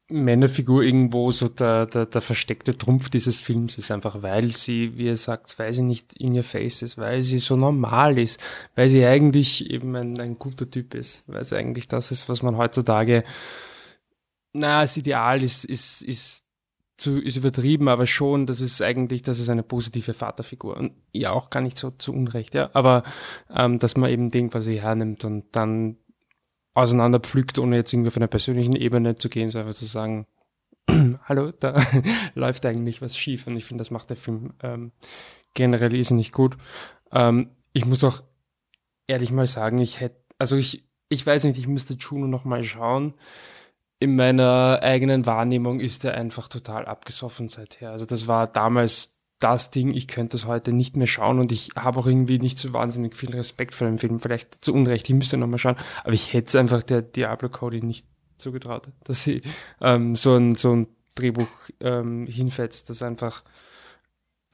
Männerfigur 0.08 0.84
irgendwo 0.84 1.32
so 1.32 1.48
der, 1.48 1.86
der, 1.86 2.06
der 2.06 2.20
versteckte 2.20 2.78
Trumpf 2.78 3.08
dieses 3.08 3.40
Films 3.40 3.76
ist, 3.76 3.90
einfach 3.90 4.22
weil 4.22 4.52
sie, 4.52 4.96
wie 4.96 5.06
ihr 5.06 5.16
sagt, 5.16 5.58
weil 5.58 5.72
sie 5.72 5.82
nicht 5.82 6.14
in 6.14 6.34
ihr 6.34 6.44
Face 6.44 6.82
ist, 6.82 6.96
weil 6.96 7.22
sie 7.22 7.38
so 7.38 7.56
normal 7.56 8.16
ist, 8.16 8.40
weil 8.76 8.88
sie 8.88 9.04
eigentlich 9.04 9.68
eben 9.68 9.96
ein, 9.96 10.18
ein 10.20 10.38
guter 10.38 10.70
Typ 10.70 10.94
ist, 10.94 11.24
weil 11.28 11.42
sie 11.42 11.56
eigentlich 11.56 11.88
das 11.88 12.12
ist, 12.12 12.28
was 12.28 12.42
man 12.42 12.56
heutzutage, 12.56 13.24
na, 14.52 14.82
das 14.82 14.96
Ideal 14.96 15.42
ist, 15.42 15.64
ist, 15.64 16.02
ist 16.02 16.44
zu, 16.96 17.20
ist 17.20 17.36
übertrieben, 17.36 17.88
aber 17.88 18.06
schon, 18.06 18.46
das 18.46 18.60
ist 18.60 18.80
eigentlich, 18.80 19.22
das 19.22 19.40
ist 19.40 19.50
eine 19.50 19.62
positive 19.62 20.14
Vaterfigur. 20.14 20.76
Und 20.76 20.92
ja, 21.12 21.32
auch 21.32 21.50
gar 21.50 21.60
nicht 21.60 21.76
so 21.76 21.90
zu 21.90 22.12
Unrecht, 22.12 22.54
ja. 22.54 22.70
Aber 22.72 23.02
ähm, 23.54 23.78
dass 23.78 23.96
man 23.96 24.10
eben 24.10 24.30
den 24.30 24.50
quasi 24.50 24.76
hernimmt 24.76 25.24
und 25.24 25.44
dann 25.52 25.98
auseinanderpflückt, 26.76 27.58
ohne 27.58 27.76
jetzt 27.76 27.92
irgendwie 27.92 28.08
auf 28.08 28.16
einer 28.16 28.26
persönlichen 28.26 28.76
Ebene 28.76 29.16
zu 29.16 29.28
gehen, 29.28 29.48
sondern 29.48 29.68
einfach 29.68 29.78
zu 29.78 29.86
sagen, 29.86 30.26
hallo, 31.24 31.52
da 31.52 31.74
läuft 32.34 32.66
eigentlich 32.66 33.00
was 33.00 33.16
schief. 33.16 33.46
Und 33.46 33.56
ich 33.56 33.64
finde, 33.64 33.80
das 33.80 33.90
macht 33.90 34.10
der 34.10 34.16
Film 34.16 34.52
ähm, 34.62 34.92
generell 35.54 35.94
ist 35.94 36.10
nicht 36.10 36.32
gut. 36.32 36.56
Ähm, 37.12 37.50
ich 37.72 37.86
muss 37.86 38.04
auch 38.04 38.22
ehrlich 39.06 39.32
mal 39.32 39.46
sagen, 39.46 39.78
ich 39.78 40.00
hätte, 40.00 40.20
also 40.38 40.56
ich, 40.56 40.84
ich 41.08 41.26
weiß 41.26 41.44
nicht, 41.44 41.58
ich 41.58 41.66
müsste 41.66 41.94
Juno 41.94 42.26
noch 42.26 42.44
mal 42.44 42.62
schauen. 42.62 43.14
In 43.98 44.14
meiner 44.14 44.80
eigenen 44.82 45.24
Wahrnehmung 45.24 45.80
ist 45.80 46.04
er 46.04 46.14
einfach 46.14 46.48
total 46.48 46.84
abgesoffen 46.84 47.48
seither. 47.48 47.90
Also 47.90 48.04
das 48.04 48.26
war 48.26 48.46
damals 48.46 49.15
das 49.38 49.70
Ding, 49.70 49.92
ich 49.92 50.08
könnte 50.08 50.32
das 50.32 50.46
heute 50.46 50.72
nicht 50.72 50.96
mehr 50.96 51.06
schauen 51.06 51.38
und 51.38 51.52
ich 51.52 51.70
habe 51.76 51.98
auch 51.98 52.06
irgendwie 52.06 52.38
nicht 52.38 52.58
so 52.58 52.72
wahnsinnig 52.72 53.16
viel 53.16 53.30
Respekt 53.30 53.74
vor 53.74 53.86
dem 53.86 53.98
Film. 53.98 54.18
Vielleicht 54.18 54.64
zu 54.64 54.72
Unrecht, 54.72 55.08
ich 55.08 55.14
müsste 55.14 55.36
nochmal 55.36 55.58
schauen. 55.58 55.76
Aber 56.04 56.12
ich 56.12 56.32
hätte 56.32 56.48
es 56.48 56.56
einfach 56.56 56.82
der 56.82 57.02
Diablo 57.02 57.48
Cody 57.48 57.82
nicht 57.82 58.06
zugetraut, 58.38 58.88
dass 59.04 59.24
sie 59.24 59.42
ähm, 59.80 60.16
so, 60.16 60.36
ein, 60.36 60.54
so 60.54 60.74
ein 60.74 60.88
Drehbuch 61.14 61.48
ähm, 61.80 62.26
hinfetzt, 62.26 62.88
das 62.88 63.02
einfach 63.02 63.44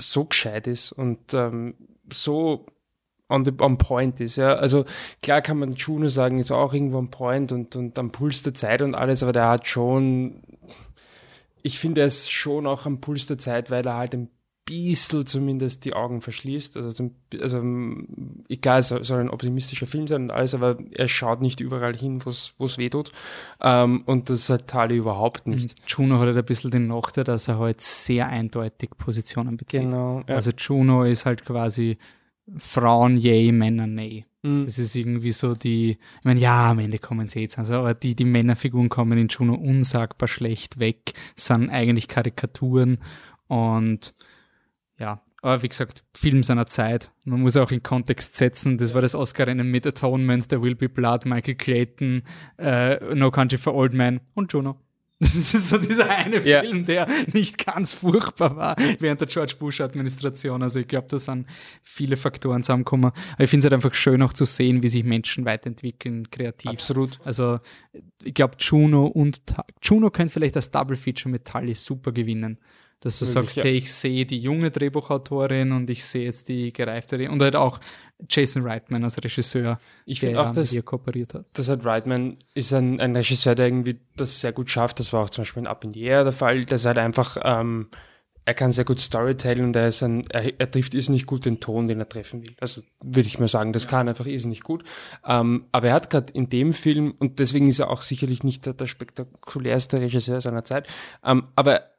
so 0.01 0.25
gescheit 0.25 0.67
ist 0.67 0.93
und 0.93 1.33
ähm, 1.35 1.75
so 2.13 2.67
on, 3.29 3.45
the, 3.45 3.53
on 3.61 3.79
point 3.79 4.21
ist. 4.21 4.37
Ja. 4.37 4.55
Also 4.55 4.85
klar 5.23 5.43
kann 5.43 5.59
man 5.59 5.75
Juno 5.75 6.09
sagen, 6.09 6.39
ist 6.39 6.51
auch 6.51 6.75
irgendwo 6.75 6.99
on 6.99 7.11
point 7.11 7.53
und, 7.53 7.77
und 7.77 7.99
am 7.99 8.11
Puls 8.11 8.43
der 8.43 8.55
Zeit 8.55 8.83
und 8.83 8.95
alles, 8.95 9.23
aber 9.23 9.33
der 9.33 9.49
hat 9.49 9.67
schon, 9.67 10.43
ich 11.63 11.79
finde 11.79 12.03
ist 12.03 12.33
schon 12.33 12.67
auch 12.67 12.87
am 12.87 13.01
Puls 13.01 13.27
der 13.27 13.39
Zeit, 13.39 13.71
weil 13.71 13.87
er 13.87 13.97
halt 13.97 14.15
ein 14.15 14.29
bisschen 14.65 15.27
zumindest 15.27 15.85
die 15.85 15.95
Augen 15.95 16.21
verschließt. 16.21 16.77
Also, 16.77 16.91
zum, 16.91 17.15
also 17.41 17.63
egal, 18.49 18.79
es 18.81 18.89
soll 18.89 19.21
ein 19.21 19.31
optimistischer 19.31 19.87
Film 19.87 20.07
sein 20.07 20.25
und 20.25 20.31
alles, 20.31 20.55
aber 20.55 20.79
er 20.93 21.09
schaut 21.09 21.43
nicht 21.43 21.61
überall 21.61 21.97
hin, 21.97 22.25
wo 22.25 22.31
es 22.31 22.79
weh 22.79 22.89
tut. 22.89 23.13
Ähm, 23.61 24.03
und 24.07 24.31
das 24.31 24.49
hat 24.51 24.69
Tali 24.69 24.97
überhaupt 24.97 25.47
nicht. 25.47 25.75
Juno 25.87 26.19
hat 26.19 26.27
halt 26.27 26.37
ein 26.37 26.45
bisschen 26.45 26.71
den 26.71 26.87
Nachteil, 26.87 27.25
dass 27.25 27.49
er 27.49 27.59
halt 27.59 27.81
sehr 27.81 28.29
eindeutig 28.29 28.91
Positionen 28.97 29.57
bezieht. 29.57 29.83
Genau. 29.83 30.23
Ja. 30.29 30.35
Also 30.37 30.53
Juno 30.57 31.05
ist 31.05 31.27
halt 31.27 31.45
quasi 31.45 31.99
Frauen 32.57 33.17
yay, 33.17 33.53
Männer 33.53 33.87
nee. 33.87 34.27
Mhm. 34.43 34.65
Das 34.65 34.79
ist 34.79 34.95
irgendwie 34.95 35.33
so 35.33 35.55
die, 35.55 35.91
ich 35.91 36.25
meine, 36.25 36.41
ja, 36.41 36.71
am 36.71 36.79
Ende 36.81 36.99
kommen 36.99 37.29
sie 37.29 37.41
jetzt, 37.41 37.59
also, 37.59 37.75
aber 37.75 37.95
die, 37.95 38.15
die 38.15 38.25
Männerfiguren 38.25 38.89
kommen 38.89 39.19
in 39.19 39.29
Juno 39.29 39.55
unsagbar 39.55 40.29
schlecht 40.29 40.79
weg, 40.79 41.15
sind 41.37 41.71
eigentlich 41.71 42.09
Karikaturen 42.09 42.99
und 43.47 44.15
ja, 45.03 45.21
aber 45.43 45.63
wie 45.65 45.69
gesagt, 45.69 46.05
Film 46.17 46.45
seiner 46.45 46.67
Zeit. 46.69 47.11
Man 47.25 47.41
muss 47.41 47.57
auch 47.57 47.73
in 47.73 47.83
Kontext 47.83 48.37
setzen. 48.37 48.79
Das 48.79 48.95
war 48.95 49.01
das 49.03 49.17
Oscar-Rennen 49.17 49.69
mit 49.69 49.85
Atonement, 49.85 50.49
There 50.49 50.63
Will 50.63 50.77
Be 50.77 50.89
Blood, 50.89 51.27
Michael 51.27 51.57
Clayton, 51.57 52.23
äh, 52.59 53.15
No 53.15 53.33
Country 53.33 53.59
for 53.59 53.75
Old 53.75 53.93
Men 53.93 54.21
und 54.35 54.53
Juno. 54.53 54.79
Das 55.19 55.35
ist 55.35 55.69
so 55.69 55.79
dieser 55.79 56.11
eine 56.11 56.45
Ja. 56.45 56.63
Film, 56.63 56.85
der 56.85 57.07
nicht 57.33 57.65
ganz 57.65 57.93
furchtbar 57.93 58.57
war 58.57 58.77
während 58.99 59.21
der 59.21 59.29
George 59.29 59.55
Bush-Administration. 59.59 60.63
Also 60.63 60.81
ich 60.81 60.89
glaube, 60.89 61.07
da 61.09 61.17
sind 61.19 61.47
viele 61.83 62.17
Faktoren 62.17 62.63
zusammengekommen. 62.65 63.07
Aber 63.35 63.45
ich 63.45 63.49
finde 63.51 63.67
es 63.67 63.71
halt 63.71 63.75
einfach 63.75 63.95
schön 63.95 64.21
auch 64.23 64.33
zu 64.33 64.45
sehen, 64.45 64.83
wie 64.83 64.89
sich 64.89 65.05
Menschen 65.05 65.45
weiterentwickeln, 65.45 66.29
kreativ. 66.31 66.71
Absolut. 66.71 67.21
Also 67.25 67.61
ich 68.23 68.35
glaube, 68.35 68.57
Juno 68.59 69.07
und 69.07 69.47
Ta 69.47 69.65
Juno 69.81 70.11
könnte 70.11 70.33
vielleicht 70.33 70.57
das 70.57 70.71
Double 70.73 70.97
Feature 70.97 71.31
mit 71.31 71.45
Tully 71.45 71.75
super 71.75 72.11
gewinnen. 72.11 72.59
Dass 73.03 73.19
du 73.19 73.25
sagst, 73.25 73.57
ja. 73.57 73.65
hey, 73.65 73.73
ich 73.73 73.93
sehe 73.93 74.25
die 74.25 74.39
junge 74.39 74.71
Drehbuchautorin 74.71 75.73
und 75.73 75.91
ich 75.91 76.05
sehe 76.05 76.25
jetzt 76.25 76.49
die 76.49 76.73
gereiftere 76.73 77.31
und 77.31 77.43
halt 77.43 77.57
auch 77.57 77.81
Jason 78.29 78.63
Reitman 78.63 79.03
als 79.03 79.23
Regisseur, 79.23 79.79
Ich 80.07 80.21
der 80.21 80.41
auch, 80.41 80.47
ja 80.47 80.53
dass 80.53 80.71
mit 80.71 80.79
ihr 80.79 80.85
kooperiert 80.85 81.35
hat. 81.35 81.47
das 81.53 81.69
hat 81.69 81.85
Reitman 81.85 82.37
ist 82.55 82.73
ein, 82.73 83.01
ein 83.01 83.17
Regisseur, 83.17 83.57
der 83.57 83.67
irgendwie 83.67 83.99
das 84.17 84.41
sehr 84.41 84.53
gut 84.53 84.71
schafft. 84.71 85.01
Das 85.01 85.13
war 85.13 85.25
auch 85.25 85.31
zum 85.31 85.43
Beispiel 85.43 85.63
in 85.63 85.67
Up 85.67 85.83
in 85.85 85.93
the 85.93 86.03
Air 86.03 86.23
der 86.23 86.33
Fall. 86.33 86.65
Das 86.65 86.87
halt 86.87 86.99
einfach, 86.99 87.37
ähm, 87.43 87.89
er 88.45 88.55
kann 88.55 88.71
sehr 88.73 88.85
gut 88.85 89.01
Storytellen 89.01 89.65
und 89.65 89.77
er 89.77 89.89
ist 89.89 90.03
ein, 90.03 90.25
er, 90.31 90.59
er 90.59 90.71
trifft 90.71 90.95
irrsinnig 90.95 91.27
gut 91.27 91.45
den 91.45 91.61
Ton, 91.61 91.89
den 91.89 91.99
er 91.99 92.09
treffen 92.09 92.43
will. 92.43 92.55
Also 92.61 92.83
würde 93.03 93.27
ich 93.27 93.39
mal 93.39 93.49
sagen, 93.49 93.73
das 93.73 93.89
kann 93.89 94.09
einfach 94.09 94.27
irrsinnig 94.27 94.63
gut. 94.63 94.85
Ähm, 95.27 95.67
aber 95.73 95.89
er 95.89 95.95
hat 95.95 96.11
gerade 96.11 96.33
in 96.33 96.49
dem 96.49 96.73
Film, 96.73 97.15
und 97.19 97.39
deswegen 97.39 97.69
ist 97.69 97.79
er 97.79 97.91
auch 97.91 98.03
sicherlich 98.03 98.43
nicht 98.43 98.67
der, 98.67 98.75
der 98.75 98.87
spektakulärste 98.87 100.01
Regisseur 100.01 100.41
seiner 100.41 100.65
Zeit, 100.65 100.87
ähm, 101.25 101.49
aber 101.57 101.92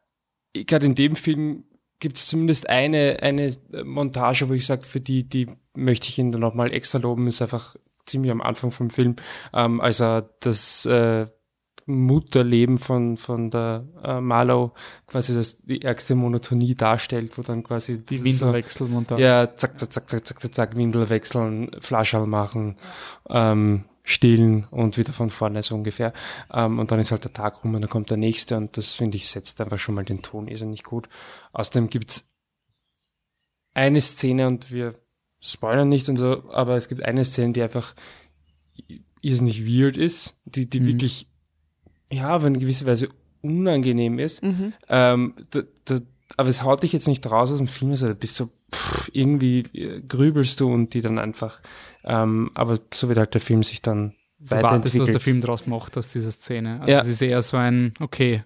gerade 0.53 0.85
in 0.85 0.95
dem 0.95 1.15
Film 1.15 1.63
gibt 1.99 2.17
es 2.17 2.27
zumindest 2.27 2.69
eine, 2.69 3.19
eine 3.21 3.53
Montage, 3.84 4.49
wo 4.49 4.53
ich 4.53 4.65
sage, 4.65 4.84
für 4.84 4.99
die, 4.99 5.23
die 5.27 5.47
möchte 5.75 6.07
ich 6.09 6.17
ihn 6.19 6.31
dann 6.31 6.41
nochmal 6.41 6.73
extra 6.73 6.99
loben, 6.99 7.27
ist 7.27 7.41
einfach 7.41 7.75
ziemlich 8.05 8.31
am 8.31 8.41
Anfang 8.41 8.71
vom 8.71 8.89
Film, 8.89 9.15
ähm, 9.53 9.80
als 9.80 10.01
er 10.01 10.30
das 10.41 10.85
äh, 10.85 11.25
Mutterleben 11.85 12.77
von, 12.77 13.17
von 13.17 13.49
der 13.49 13.85
äh, 14.03 14.21
Marlow 14.21 14.73
quasi 15.07 15.34
das, 15.34 15.57
die 15.63 15.81
ärgste 15.81 16.15
Monotonie 16.15 16.75
darstellt, 16.75 17.38
wo 17.38 17.41
dann 17.41 17.63
quasi 17.63 18.05
Die 18.05 18.17
so- 18.17 18.23
Windelwechselmontage. 18.47 19.21
ja, 19.21 19.55
zack, 19.55 19.80
zack, 19.80 19.91
zack, 19.93 20.09
zack, 20.09 20.25
zack, 20.27 20.41
zack, 20.41 20.55
zack, 20.55 20.75
Windel 20.75 21.09
wechseln, 21.09 21.71
Flaschall 21.80 22.25
machen, 22.27 22.75
ähm, 23.30 23.85
stillen 24.03 24.65
und 24.69 24.97
wieder 24.97 25.13
von 25.13 25.30
vorne 25.30 25.63
so 25.63 25.75
ungefähr. 25.75 26.13
Ähm, 26.51 26.80
und 26.80 26.91
dann 26.91 26.99
ist 26.99 27.11
halt 27.11 27.23
der 27.23 27.34
Tag 27.34 27.63
rum 27.63 27.73
und 27.75 27.81
dann 27.81 27.89
kommt 27.89 28.09
der 28.09 28.17
nächste 28.17 28.57
und 28.57 28.75
das 28.77 28.93
finde 28.93 29.17
ich 29.17 29.30
setzt 29.30 29.61
einfach 29.61 29.80
schon 29.80 29.95
mal 29.95 30.03
den 30.03 30.21
Ton 30.21 30.47
irrsinnig 30.47 30.84
gut. 30.84 31.07
Außerdem 31.53 31.89
gibt's 31.89 32.30
eine 33.73 34.01
Szene 34.01 34.47
und 34.47 34.71
wir 34.71 34.95
spoilern 35.39 35.89
nicht 35.89 36.09
und 36.09 36.17
so, 36.17 36.49
aber 36.51 36.75
es 36.75 36.89
gibt 36.89 37.03
eine 37.03 37.25
Szene, 37.25 37.53
die 37.53 37.61
einfach 37.61 37.95
irrsinnig 39.21 39.65
weird 39.65 39.97
ist, 39.97 40.41
die, 40.45 40.69
die 40.69 40.81
Mhm. 40.81 40.88
wirklich, 40.88 41.27
ja, 42.11 42.35
auf 42.35 42.43
eine 42.43 42.59
gewisse 42.59 42.85
Weise 42.85 43.09
unangenehm 43.41 44.19
ist. 44.19 44.43
Mhm. 44.43 44.73
Ähm, 44.89 45.34
da, 45.51 45.61
da, 45.85 45.99
aber 46.38 46.49
es 46.49 46.63
haut 46.63 46.84
dich 46.84 46.93
jetzt 46.93 47.07
nicht 47.07 47.25
raus 47.30 47.51
aus 47.51 47.57
dem 47.57 47.67
Film, 47.67 47.91
also 47.91 48.07
da 48.07 48.13
bist 48.13 48.39
du 48.39 48.49
pff, 48.73 49.09
irgendwie 49.13 49.59
äh, 49.73 50.01
grübelst 50.01 50.59
du 50.59 50.71
und 50.71 50.93
die 50.93 51.01
dann 51.01 51.19
einfach, 51.19 51.61
ähm, 52.03 52.51
aber 52.53 52.80
so 52.93 53.07
wird 53.07 53.17
halt 53.19 53.34
der 53.34 53.41
Film 53.41 53.63
sich 53.63 53.81
dann 53.81 54.13
Du 54.39 54.51
wartest, 54.51 54.63
was 54.63 54.91
der 54.91 55.01
weiterentwickelt. 55.03 55.21
Film 55.21 55.41
draus 55.41 55.67
macht 55.67 55.97
aus 55.97 56.09
dieser 56.09 56.31
Szene. 56.31 56.80
Also 56.81 56.91
Ja. 56.91 56.99
es 56.99 57.07
ist 57.07 57.21
eher 57.21 57.41
so 57.41 57.55
ein, 57.57 57.93
okay, 58.01 58.43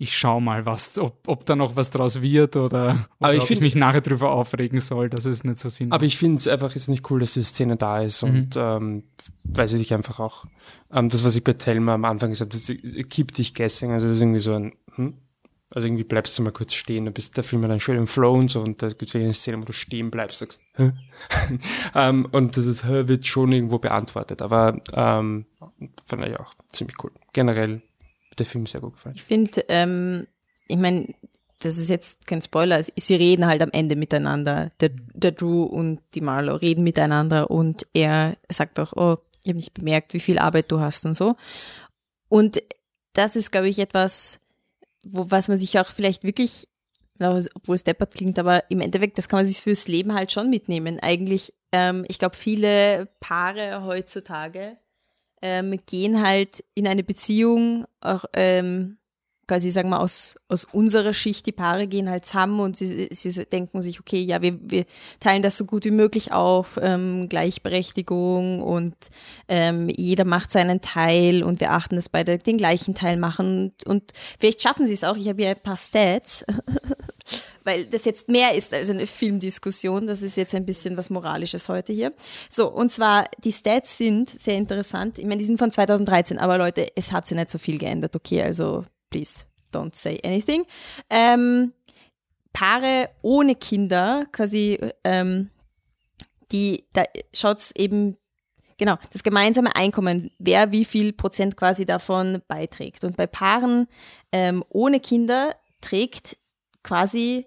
ich 0.00 0.16
schau 0.16 0.38
mal, 0.40 0.64
was, 0.64 0.96
ob, 0.98 1.26
ob 1.26 1.44
da 1.44 1.56
noch 1.56 1.74
was 1.76 1.90
draus 1.90 2.22
wird 2.22 2.56
oder, 2.56 2.64
oder 2.64 3.08
Aber 3.18 3.34
ich 3.34 3.40
ob 3.40 3.42
ich 3.42 3.48
find- 3.48 3.60
mich 3.62 3.74
nachher 3.74 4.00
drüber 4.00 4.30
aufregen 4.30 4.78
soll, 4.80 5.10
dass 5.10 5.24
es 5.24 5.42
nicht 5.44 5.58
so 5.58 5.68
Sinn 5.68 5.90
Aber 5.92 6.04
ich 6.04 6.16
finde 6.16 6.36
es 6.36 6.46
einfach 6.48 6.72
jetzt 6.76 6.88
nicht 6.88 7.10
cool, 7.10 7.18
dass 7.20 7.34
die 7.34 7.42
Szene 7.42 7.76
da 7.76 7.98
ist 7.98 8.22
Mhm. 8.22 8.28
und 8.30 8.50
ähm, 8.56 9.02
weiß 9.44 9.72
ich 9.74 9.92
einfach 9.92 10.20
auch. 10.20 10.46
Ähm, 10.92 11.08
das, 11.10 11.24
was 11.24 11.34
ich 11.34 11.42
bei 11.44 11.52
Telma 11.54 11.94
am 11.94 12.04
Anfang 12.04 12.30
gesagt 12.30 12.54
habe, 12.54 12.62
das 12.80 13.08
keep 13.08 13.34
dich 13.34 13.54
guessing. 13.54 13.90
Also 13.90 14.06
das 14.06 14.16
ist 14.16 14.22
irgendwie 14.22 14.40
so 14.40 14.54
ein, 14.54 14.72
hm? 14.94 15.14
Also 15.74 15.86
irgendwie 15.86 16.04
bleibst 16.04 16.38
du 16.38 16.42
mal 16.42 16.52
kurz 16.52 16.72
stehen, 16.72 17.04
du 17.04 17.10
bist 17.10 17.36
der 17.36 17.44
Film 17.44 17.62
dann 17.62 17.80
schön 17.80 17.96
im 17.96 18.06
Flow 18.06 18.32
und 18.32 18.48
so 18.48 18.60
und 18.62 18.82
da 18.82 18.88
gibt 18.88 19.14
es 19.14 19.14
eine 19.14 19.34
Szene, 19.34 19.58
wo 19.60 19.64
du 19.64 19.72
stehen 19.72 20.10
bleibst, 20.10 20.38
sagst, 20.38 20.62
hä? 20.74 20.92
ähm, 21.94 22.26
und 22.32 22.56
das 22.56 22.66
ist, 22.66 22.88
wird 22.88 23.26
schon 23.26 23.52
irgendwo 23.52 23.78
beantwortet. 23.78 24.40
Aber 24.40 24.80
ähm, 24.92 25.46
fand 26.06 26.24
ich 26.24 26.38
auch 26.40 26.54
ziemlich 26.72 26.96
cool. 27.04 27.12
Generell 27.32 27.82
der 28.38 28.46
Film 28.46 28.66
sehr 28.66 28.80
gut 28.80 28.94
gefallen. 28.94 29.16
Ich 29.16 29.22
finde, 29.22 29.64
ähm, 29.68 30.26
ich 30.68 30.78
meine, 30.78 31.06
das 31.58 31.76
ist 31.76 31.90
jetzt 31.90 32.26
kein 32.26 32.40
Spoiler, 32.40 32.82
sie 32.82 33.14
reden 33.16 33.46
halt 33.46 33.62
am 33.62 33.70
Ende 33.72 33.96
miteinander. 33.96 34.70
Der, 34.80 34.90
der 34.90 35.32
Drew 35.32 35.64
und 35.64 36.00
die 36.14 36.20
Marlo 36.20 36.54
reden 36.54 36.84
miteinander 36.84 37.50
und 37.50 37.86
er 37.92 38.36
sagt 38.48 38.78
auch, 38.78 38.92
oh, 38.94 39.18
ich 39.42 39.48
habe 39.48 39.56
nicht 39.56 39.74
bemerkt, 39.74 40.14
wie 40.14 40.20
viel 40.20 40.38
Arbeit 40.38 40.70
du 40.70 40.80
hast 40.80 41.04
und 41.04 41.14
so. 41.14 41.36
Und 42.28 42.62
das 43.12 43.36
ist, 43.36 43.50
glaube 43.50 43.68
ich, 43.68 43.78
etwas, 43.78 44.38
wo, 45.10 45.30
was 45.30 45.48
man 45.48 45.56
sich 45.56 45.78
auch 45.78 45.86
vielleicht 45.86 46.24
wirklich, 46.24 46.68
obwohl 47.20 47.74
es 47.74 47.84
deppert 47.84 48.14
klingt, 48.14 48.38
aber 48.38 48.70
im 48.70 48.80
Endeffekt, 48.80 49.18
das 49.18 49.28
kann 49.28 49.38
man 49.38 49.46
sich 49.46 49.58
fürs 49.58 49.88
Leben 49.88 50.14
halt 50.14 50.32
schon 50.32 50.50
mitnehmen. 50.50 50.98
Eigentlich, 51.00 51.52
ähm, 51.72 52.04
ich 52.08 52.18
glaube, 52.18 52.36
viele 52.36 53.08
Paare 53.20 53.84
heutzutage 53.84 54.78
ähm, 55.42 55.78
gehen 55.86 56.24
halt 56.24 56.64
in 56.74 56.86
eine 56.86 57.04
Beziehung, 57.04 57.86
auch 58.00 58.24
ähm, 58.34 58.98
quasi 59.48 59.70
sagen 59.70 59.88
wir 59.88 60.00
aus, 60.00 60.36
aus 60.48 60.64
unserer 60.64 61.14
Schicht, 61.14 61.46
die 61.46 61.52
Paare 61.52 61.86
gehen 61.86 62.08
halt 62.08 62.26
zusammen 62.26 62.60
und 62.60 62.76
sie, 62.76 63.08
sie 63.10 63.44
denken 63.46 63.82
sich, 63.82 63.98
okay, 63.98 64.20
ja, 64.20 64.42
wir, 64.42 64.58
wir 64.60 64.84
teilen 65.20 65.42
das 65.42 65.56
so 65.56 65.64
gut 65.64 65.86
wie 65.86 65.90
möglich 65.90 66.32
auf, 66.32 66.78
ähm, 66.80 67.28
Gleichberechtigung 67.28 68.60
und 68.62 68.94
ähm, 69.48 69.88
jeder 69.88 70.26
macht 70.26 70.52
seinen 70.52 70.82
Teil 70.82 71.42
und 71.42 71.60
wir 71.60 71.72
achten, 71.72 71.96
dass 71.96 72.10
beide 72.10 72.38
den 72.38 72.58
gleichen 72.58 72.94
Teil 72.94 73.16
machen 73.16 73.72
und, 73.78 73.86
und 73.86 74.12
vielleicht 74.38 74.62
schaffen 74.62 74.86
sie 74.86 74.94
es 74.94 75.02
auch. 75.02 75.16
Ich 75.16 75.28
habe 75.28 75.42
hier 75.42 75.50
ein 75.50 75.62
paar 75.62 75.78
Stats, 75.78 76.44
weil 77.64 77.86
das 77.86 78.04
jetzt 78.04 78.28
mehr 78.28 78.54
ist 78.54 78.74
als 78.74 78.90
eine 78.90 79.06
Filmdiskussion. 79.06 80.06
Das 80.06 80.20
ist 80.20 80.36
jetzt 80.36 80.54
ein 80.54 80.66
bisschen 80.66 80.96
was 80.98 81.08
Moralisches 81.08 81.70
heute 81.70 81.94
hier. 81.94 82.12
So, 82.50 82.68
und 82.70 82.92
zwar, 82.92 83.24
die 83.42 83.52
Stats 83.52 83.96
sind 83.96 84.28
sehr 84.28 84.56
interessant. 84.56 85.18
Ich 85.18 85.24
meine, 85.24 85.38
die 85.38 85.44
sind 85.44 85.58
von 85.58 85.70
2013, 85.70 86.38
aber 86.38 86.58
Leute, 86.58 86.86
es 86.94 87.12
hat 87.12 87.26
sich 87.26 87.36
nicht 87.36 87.50
so 87.50 87.56
viel 87.56 87.78
geändert, 87.78 88.14
okay? 88.14 88.42
Also, 88.42 88.84
please, 89.10 89.44
don't 89.72 89.94
say 89.94 90.18
anything. 90.24 90.64
Ähm, 91.10 91.72
Paare 92.52 93.10
ohne 93.22 93.54
Kinder, 93.54 94.26
quasi, 94.32 94.78
ähm, 95.04 95.50
die, 96.50 96.84
da 96.92 97.04
schaut's 97.32 97.72
eben, 97.76 98.16
genau, 98.78 98.96
das 99.12 99.22
gemeinsame 99.22 99.76
Einkommen, 99.76 100.30
wer 100.38 100.72
wie 100.72 100.84
viel 100.84 101.12
Prozent 101.12 101.56
quasi 101.56 101.84
davon 101.86 102.42
beiträgt. 102.48 103.04
Und 103.04 103.16
bei 103.16 103.26
Paaren 103.26 103.86
ähm, 104.32 104.64
ohne 104.70 104.98
Kinder 104.98 105.54
trägt 105.80 106.36
quasi 106.82 107.46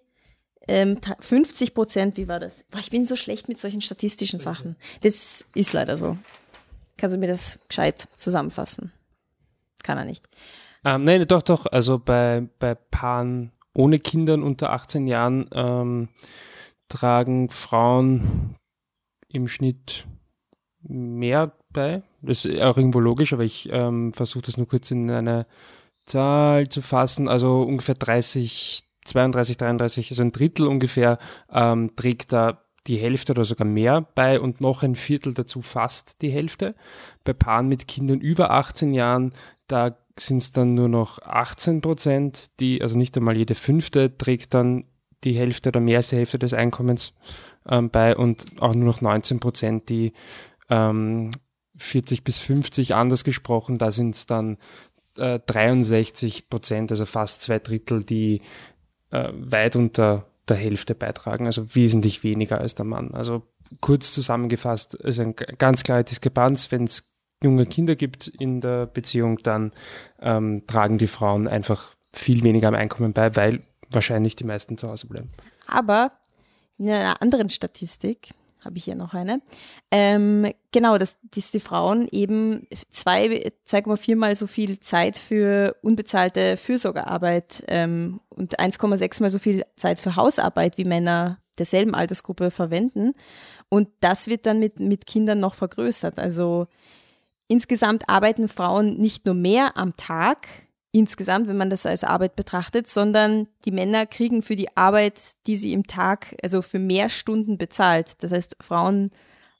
ähm, 0.67 1.01
ta- 1.01 1.17
50 1.19 1.73
Prozent, 1.73 2.17
wie 2.17 2.27
war 2.27 2.39
das? 2.39 2.63
Boah, 2.71 2.79
ich 2.79 2.91
bin 2.91 3.05
so 3.05 3.15
schlecht 3.15 3.49
mit 3.49 3.59
solchen 3.59 3.81
statistischen 3.81 4.39
Sachen. 4.39 4.77
Das 5.01 5.45
ist 5.55 5.73
leider 5.73 5.97
so. 5.97 6.17
Kannst 6.97 7.15
du 7.15 7.19
mir 7.19 7.27
das 7.27 7.59
gescheit 7.67 8.07
zusammenfassen? 8.15 8.91
Kann 9.83 9.97
er 9.97 10.05
nicht. 10.05 10.29
Ähm, 10.83 11.03
nein, 11.03 11.27
doch, 11.27 11.41
doch. 11.41 11.65
Also 11.65 11.99
bei, 11.99 12.47
bei 12.59 12.75
Paaren 12.75 13.51
ohne 13.73 13.99
Kindern 13.99 14.43
unter 14.43 14.71
18 14.71 15.07
Jahren 15.07 15.47
ähm, 15.53 16.09
tragen 16.89 17.49
Frauen 17.49 18.55
im 19.29 19.47
Schnitt 19.47 20.05
mehr 20.81 21.53
bei. 21.73 22.03
Das 22.21 22.45
ist 22.45 22.61
auch 22.61 22.77
irgendwo 22.77 22.99
logisch, 22.99 23.33
aber 23.33 23.43
ich 23.43 23.69
ähm, 23.71 24.13
versuche 24.13 24.43
das 24.43 24.57
nur 24.57 24.67
kurz 24.67 24.91
in 24.91 25.09
eine 25.09 25.45
Zahl 26.05 26.67
zu 26.69 26.81
fassen. 26.81 27.27
Also 27.27 27.61
ungefähr 27.61 27.95
30, 27.95 28.83
32, 29.05 29.57
33, 29.57 30.11
also 30.11 30.23
ein 30.23 30.31
Drittel 30.31 30.67
ungefähr 30.67 31.17
ähm, 31.51 31.95
trägt 31.95 32.33
da 32.33 32.65
die 32.87 32.97
Hälfte 32.97 33.33
oder 33.33 33.45
sogar 33.45 33.67
mehr 33.67 34.01
bei 34.15 34.39
und 34.39 34.59
noch 34.59 34.81
ein 34.81 34.95
Viertel 34.95 35.33
dazu 35.33 35.61
fast 35.61 36.21
die 36.21 36.31
Hälfte. 36.31 36.75
Bei 37.23 37.33
Paaren 37.33 37.67
mit 37.67 37.87
Kindern 37.87 38.19
über 38.19 38.51
18 38.51 38.91
Jahren, 38.91 39.33
da 39.67 39.95
sind 40.17 40.37
es 40.37 40.51
dann 40.51 40.73
nur 40.73 40.89
noch 40.89 41.19
18 41.19 41.81
Prozent, 41.81 42.59
die, 42.59 42.81
also 42.81 42.97
nicht 42.97 43.15
einmal 43.17 43.37
jede 43.37 43.55
fünfte 43.55 44.17
trägt 44.17 44.53
dann 44.53 44.85
die 45.23 45.33
Hälfte 45.33 45.69
oder 45.69 45.79
mehr 45.79 45.97
als 45.97 46.09
die 46.09 46.17
Hälfte 46.17 46.39
des 46.39 46.53
Einkommens 46.53 47.13
ähm, 47.67 47.89
bei 47.89 48.15
und 48.15 48.45
auch 48.59 48.73
nur 48.73 48.85
noch 48.85 49.01
19 49.01 49.39
Prozent, 49.39 49.89
die 49.89 50.13
ähm, 50.69 51.31
40 51.77 52.23
bis 52.23 52.39
50 52.39 52.95
anders 52.95 53.23
gesprochen, 53.23 53.77
da 53.77 53.91
sind 53.91 54.15
es 54.15 54.25
dann 54.25 54.57
äh, 55.17 55.39
63 55.45 56.49
Prozent, 56.49 56.91
also 56.91 57.05
fast 57.05 57.43
zwei 57.43 57.59
Drittel, 57.59 58.03
die 58.03 58.41
äh, 59.11 59.29
weit 59.33 59.75
unter 59.75 60.27
der 60.47 60.57
Hälfte 60.57 60.95
beitragen, 60.95 61.45
also 61.45 61.75
wesentlich 61.75 62.23
weniger 62.23 62.59
als 62.59 62.75
der 62.75 62.85
Mann. 62.85 63.13
Also 63.13 63.43
kurz 63.79 64.13
zusammengefasst, 64.13 64.95
ist 64.95 65.19
eine 65.19 65.33
ganz 65.33 65.83
klare 65.83 66.03
Diskrepanz. 66.03 66.71
Wenn 66.71 66.83
es 66.85 67.10
junge 67.43 67.65
Kinder 67.65 67.95
gibt 67.95 68.27
in 68.27 68.61
der 68.61 68.85
Beziehung, 68.85 69.39
dann 69.43 69.71
ähm, 70.19 70.63
tragen 70.67 70.97
die 70.97 71.07
Frauen 71.07 71.47
einfach 71.47 71.95
viel 72.13 72.43
weniger 72.43 72.67
am 72.67 72.75
Einkommen 72.75 73.13
bei, 73.13 73.35
weil 73.35 73.61
wahrscheinlich 73.89 74.35
die 74.35 74.43
meisten 74.43 74.77
zu 74.77 74.89
Hause 74.89 75.07
bleiben. 75.07 75.31
Aber 75.67 76.11
in 76.77 76.89
einer 76.89 77.21
anderen 77.21 77.49
Statistik 77.49 78.31
habe 78.63 78.77
ich 78.77 78.85
hier 78.85 78.95
noch 78.95 79.13
eine. 79.13 79.41
Ähm, 79.89 80.51
genau, 80.71 80.97
dass, 80.97 81.17
dass 81.31 81.51
die 81.51 81.59
Frauen 81.59 82.07
eben 82.11 82.67
2,4 82.93 84.15
mal 84.15 84.35
so 84.35 84.45
viel 84.45 84.79
Zeit 84.79 85.17
für 85.17 85.75
unbezahlte 85.81 86.57
Fürsorgearbeit 86.57 87.63
ähm, 87.67 88.19
und 88.29 88.59
1,6 88.59 89.21
mal 89.21 89.29
so 89.29 89.39
viel 89.39 89.65
Zeit 89.75 89.99
für 89.99 90.15
Hausarbeit 90.15 90.77
wie 90.77 90.85
Männer 90.85 91.39
derselben 91.57 91.95
Altersgruppe 91.95 92.51
verwenden. 92.51 93.13
Und 93.69 93.89
das 93.99 94.27
wird 94.27 94.45
dann 94.45 94.59
mit, 94.59 94.79
mit 94.79 95.05
Kindern 95.05 95.39
noch 95.39 95.55
vergrößert. 95.55 96.19
Also 96.19 96.67
insgesamt 97.51 98.07
arbeiten 98.07 98.47
Frauen 98.47 98.97
nicht 98.97 99.25
nur 99.25 99.35
mehr 99.35 99.75
am 99.75 99.97
Tag, 99.97 100.47
insgesamt, 100.93 101.49
wenn 101.49 101.57
man 101.57 101.69
das 101.69 101.85
als 101.85 102.05
Arbeit 102.05 102.37
betrachtet, 102.37 102.87
sondern 102.87 103.47
die 103.65 103.71
Männer 103.71 104.05
kriegen 104.05 104.41
für 104.41 104.55
die 104.55 104.75
Arbeit, 104.77 105.33
die 105.47 105.57
sie 105.57 105.73
im 105.73 105.85
Tag, 105.85 106.35
also 106.41 106.61
für 106.61 106.79
mehr 106.79 107.09
Stunden 107.09 107.57
bezahlt. 107.57 108.13
Das 108.23 108.31
heißt, 108.31 108.55
Frauen 108.61 109.11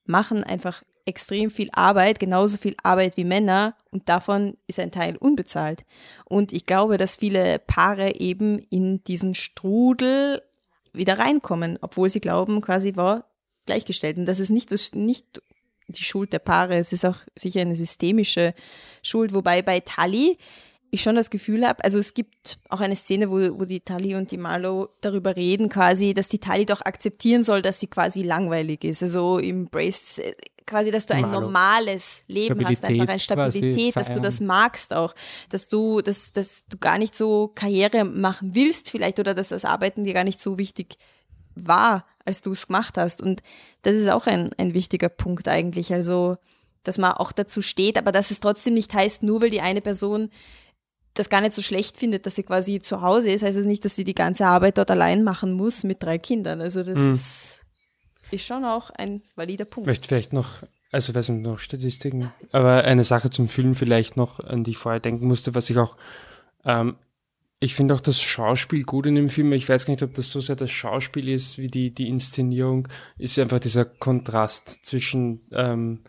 machen 0.05 0.43
einfach 0.45 0.83
extrem 1.05 1.49
viel 1.49 1.69
Arbeit, 1.73 2.19
genauso 2.19 2.57
viel 2.57 2.75
Arbeit 2.81 3.17
wie 3.17 3.25
Männer 3.25 3.75
und 3.89 4.07
davon 4.07 4.55
ist 4.67 4.79
ein 4.79 4.91
Teil 4.91 5.17
unbezahlt. 5.17 5.83
Und 6.23 6.53
ich 6.53 6.65
glaube, 6.65 6.95
dass 6.95 7.17
viele 7.17 7.59
Paare 7.59 8.15
eben 8.15 8.59
in 8.69 9.03
diesen 9.03 9.35
Strudel 9.35 10.41
wieder 10.93 11.19
reinkommen, 11.19 11.77
obwohl 11.81 12.07
sie 12.07 12.21
glauben, 12.21 12.61
quasi 12.61 12.95
war 12.95 13.25
gleichgestellt. 13.65 14.17
Und 14.17 14.25
das 14.27 14.39
ist 14.39 14.49
nicht, 14.49 14.71
das, 14.71 14.93
nicht 14.93 15.41
die 15.91 16.03
Schuld 16.03 16.33
der 16.33 16.39
Paare, 16.39 16.77
es 16.77 16.93
ist 16.93 17.05
auch 17.05 17.17
sicher 17.35 17.61
eine 17.61 17.75
systemische 17.75 18.53
Schuld, 19.03 19.33
wobei 19.33 19.61
bei 19.61 19.79
Tali 19.79 20.37
ich 20.91 21.01
schon 21.01 21.15
das 21.15 21.29
Gefühl 21.29 21.65
habe, 21.65 21.83
also 21.83 21.99
es 21.99 22.13
gibt 22.13 22.59
auch 22.69 22.81
eine 22.81 22.95
Szene, 22.95 23.31
wo, 23.31 23.59
wo 23.59 23.65
die 23.65 23.79
Tali 23.79 24.15
und 24.15 24.29
die 24.29 24.37
Marlo 24.37 24.89
darüber 24.99 25.35
reden, 25.35 25.69
quasi, 25.69 26.13
dass 26.13 26.27
die 26.27 26.39
Tali 26.39 26.65
doch 26.65 26.81
akzeptieren 26.81 27.43
soll, 27.43 27.61
dass 27.61 27.79
sie 27.79 27.87
quasi 27.87 28.23
langweilig 28.23 28.83
ist. 28.83 29.01
Also 29.01 29.39
embrace 29.39 30.21
quasi, 30.65 30.91
dass 30.91 31.05
du 31.05 31.15
ein 31.15 31.21
Marlo. 31.21 31.41
normales 31.41 32.23
Leben 32.27 32.55
Stabilität 32.55 32.83
hast, 32.83 32.85
einfach 32.85 33.09
eine 33.09 33.19
Stabilität, 33.19 33.95
dass 33.95 34.11
du 34.11 34.19
das 34.19 34.41
magst 34.41 34.93
auch, 34.93 35.15
dass 35.49 35.67
du, 35.69 36.01
dass, 36.01 36.33
dass 36.33 36.65
du 36.67 36.77
gar 36.77 36.97
nicht 36.97 37.15
so 37.15 37.51
Karriere 37.55 38.03
machen 38.03 38.53
willst 38.53 38.89
vielleicht 38.89 39.19
oder 39.19 39.33
dass 39.33 39.49
das 39.49 39.65
Arbeiten 39.65 40.03
dir 40.03 40.13
gar 40.13 40.25
nicht 40.25 40.39
so 40.39 40.57
wichtig 40.57 40.97
war, 41.55 42.05
als 42.25 42.41
du 42.41 42.51
es 42.51 42.67
gemacht 42.67 42.97
hast. 42.97 43.21
Und 43.21 43.41
das 43.81 43.95
ist 43.95 44.09
auch 44.09 44.27
ein, 44.27 44.51
ein 44.57 44.73
wichtiger 44.73 45.09
Punkt 45.09 45.47
eigentlich. 45.47 45.93
Also, 45.93 46.37
dass 46.83 46.97
man 46.97 47.11
auch 47.13 47.31
dazu 47.31 47.61
steht, 47.61 47.97
aber 47.97 48.11
dass 48.11 48.31
es 48.31 48.39
trotzdem 48.39 48.73
nicht 48.73 48.93
heißt, 48.93 49.23
nur 49.23 49.41
weil 49.41 49.49
die 49.49 49.61
eine 49.61 49.81
Person 49.81 50.29
das 51.13 51.29
gar 51.29 51.41
nicht 51.41 51.53
so 51.53 51.61
schlecht 51.61 51.97
findet, 51.97 52.25
dass 52.25 52.35
sie 52.35 52.43
quasi 52.43 52.79
zu 52.79 53.01
Hause 53.01 53.29
ist, 53.31 53.43
heißt 53.43 53.57
es 53.57 53.65
nicht, 53.65 53.83
dass 53.83 53.95
sie 53.97 54.05
die 54.05 54.15
ganze 54.15 54.45
Arbeit 54.45 54.77
dort 54.77 54.89
allein 54.91 55.23
machen 55.23 55.51
muss 55.51 55.83
mit 55.83 56.01
drei 56.01 56.17
Kindern. 56.17 56.61
Also 56.61 56.83
das 56.83 56.97
Mhm. 56.99 57.11
ist, 57.11 57.65
ist 58.31 58.45
schon 58.45 58.63
auch 58.63 58.91
ein 58.91 59.21
valider 59.35 59.65
Punkt. 59.65 59.87
Vielleicht, 59.87 60.05
vielleicht 60.05 60.31
noch, 60.33 60.63
also 60.89 61.13
weiß 61.13 61.29
nicht, 61.29 61.43
noch 61.43 61.59
Statistiken, 61.59 62.31
aber 62.53 62.85
eine 62.85 63.03
Sache 63.03 63.29
zum 63.29 63.49
Film 63.49 63.75
vielleicht 63.75 64.15
noch, 64.15 64.39
an 64.39 64.63
die 64.63 64.71
ich 64.71 64.77
vorher 64.77 65.01
denken 65.01 65.27
musste, 65.27 65.53
was 65.53 65.69
ich 65.69 65.77
auch, 65.77 65.97
ähm, 66.63 66.95
ich 67.63 67.75
finde 67.75 67.93
auch 67.93 68.01
das 68.01 68.19
Schauspiel 68.19 68.83
gut 68.83 69.05
in 69.05 69.13
dem 69.13 69.29
Film. 69.29 69.53
Ich 69.53 69.69
weiß 69.69 69.85
gar 69.85 69.93
nicht, 69.93 70.01
ob 70.01 70.15
das 70.15 70.31
so 70.31 70.39
sehr 70.39 70.55
das 70.55 70.71
Schauspiel 70.71 71.29
ist, 71.29 71.59
wie 71.59 71.67
die, 71.67 71.93
die 71.93 72.09
Inszenierung, 72.09 72.87
ist 73.19 73.37
einfach 73.37 73.59
dieser 73.59 73.85
Kontrast 73.85 74.83
zwischen 74.83 75.41
ähm, 75.51 76.01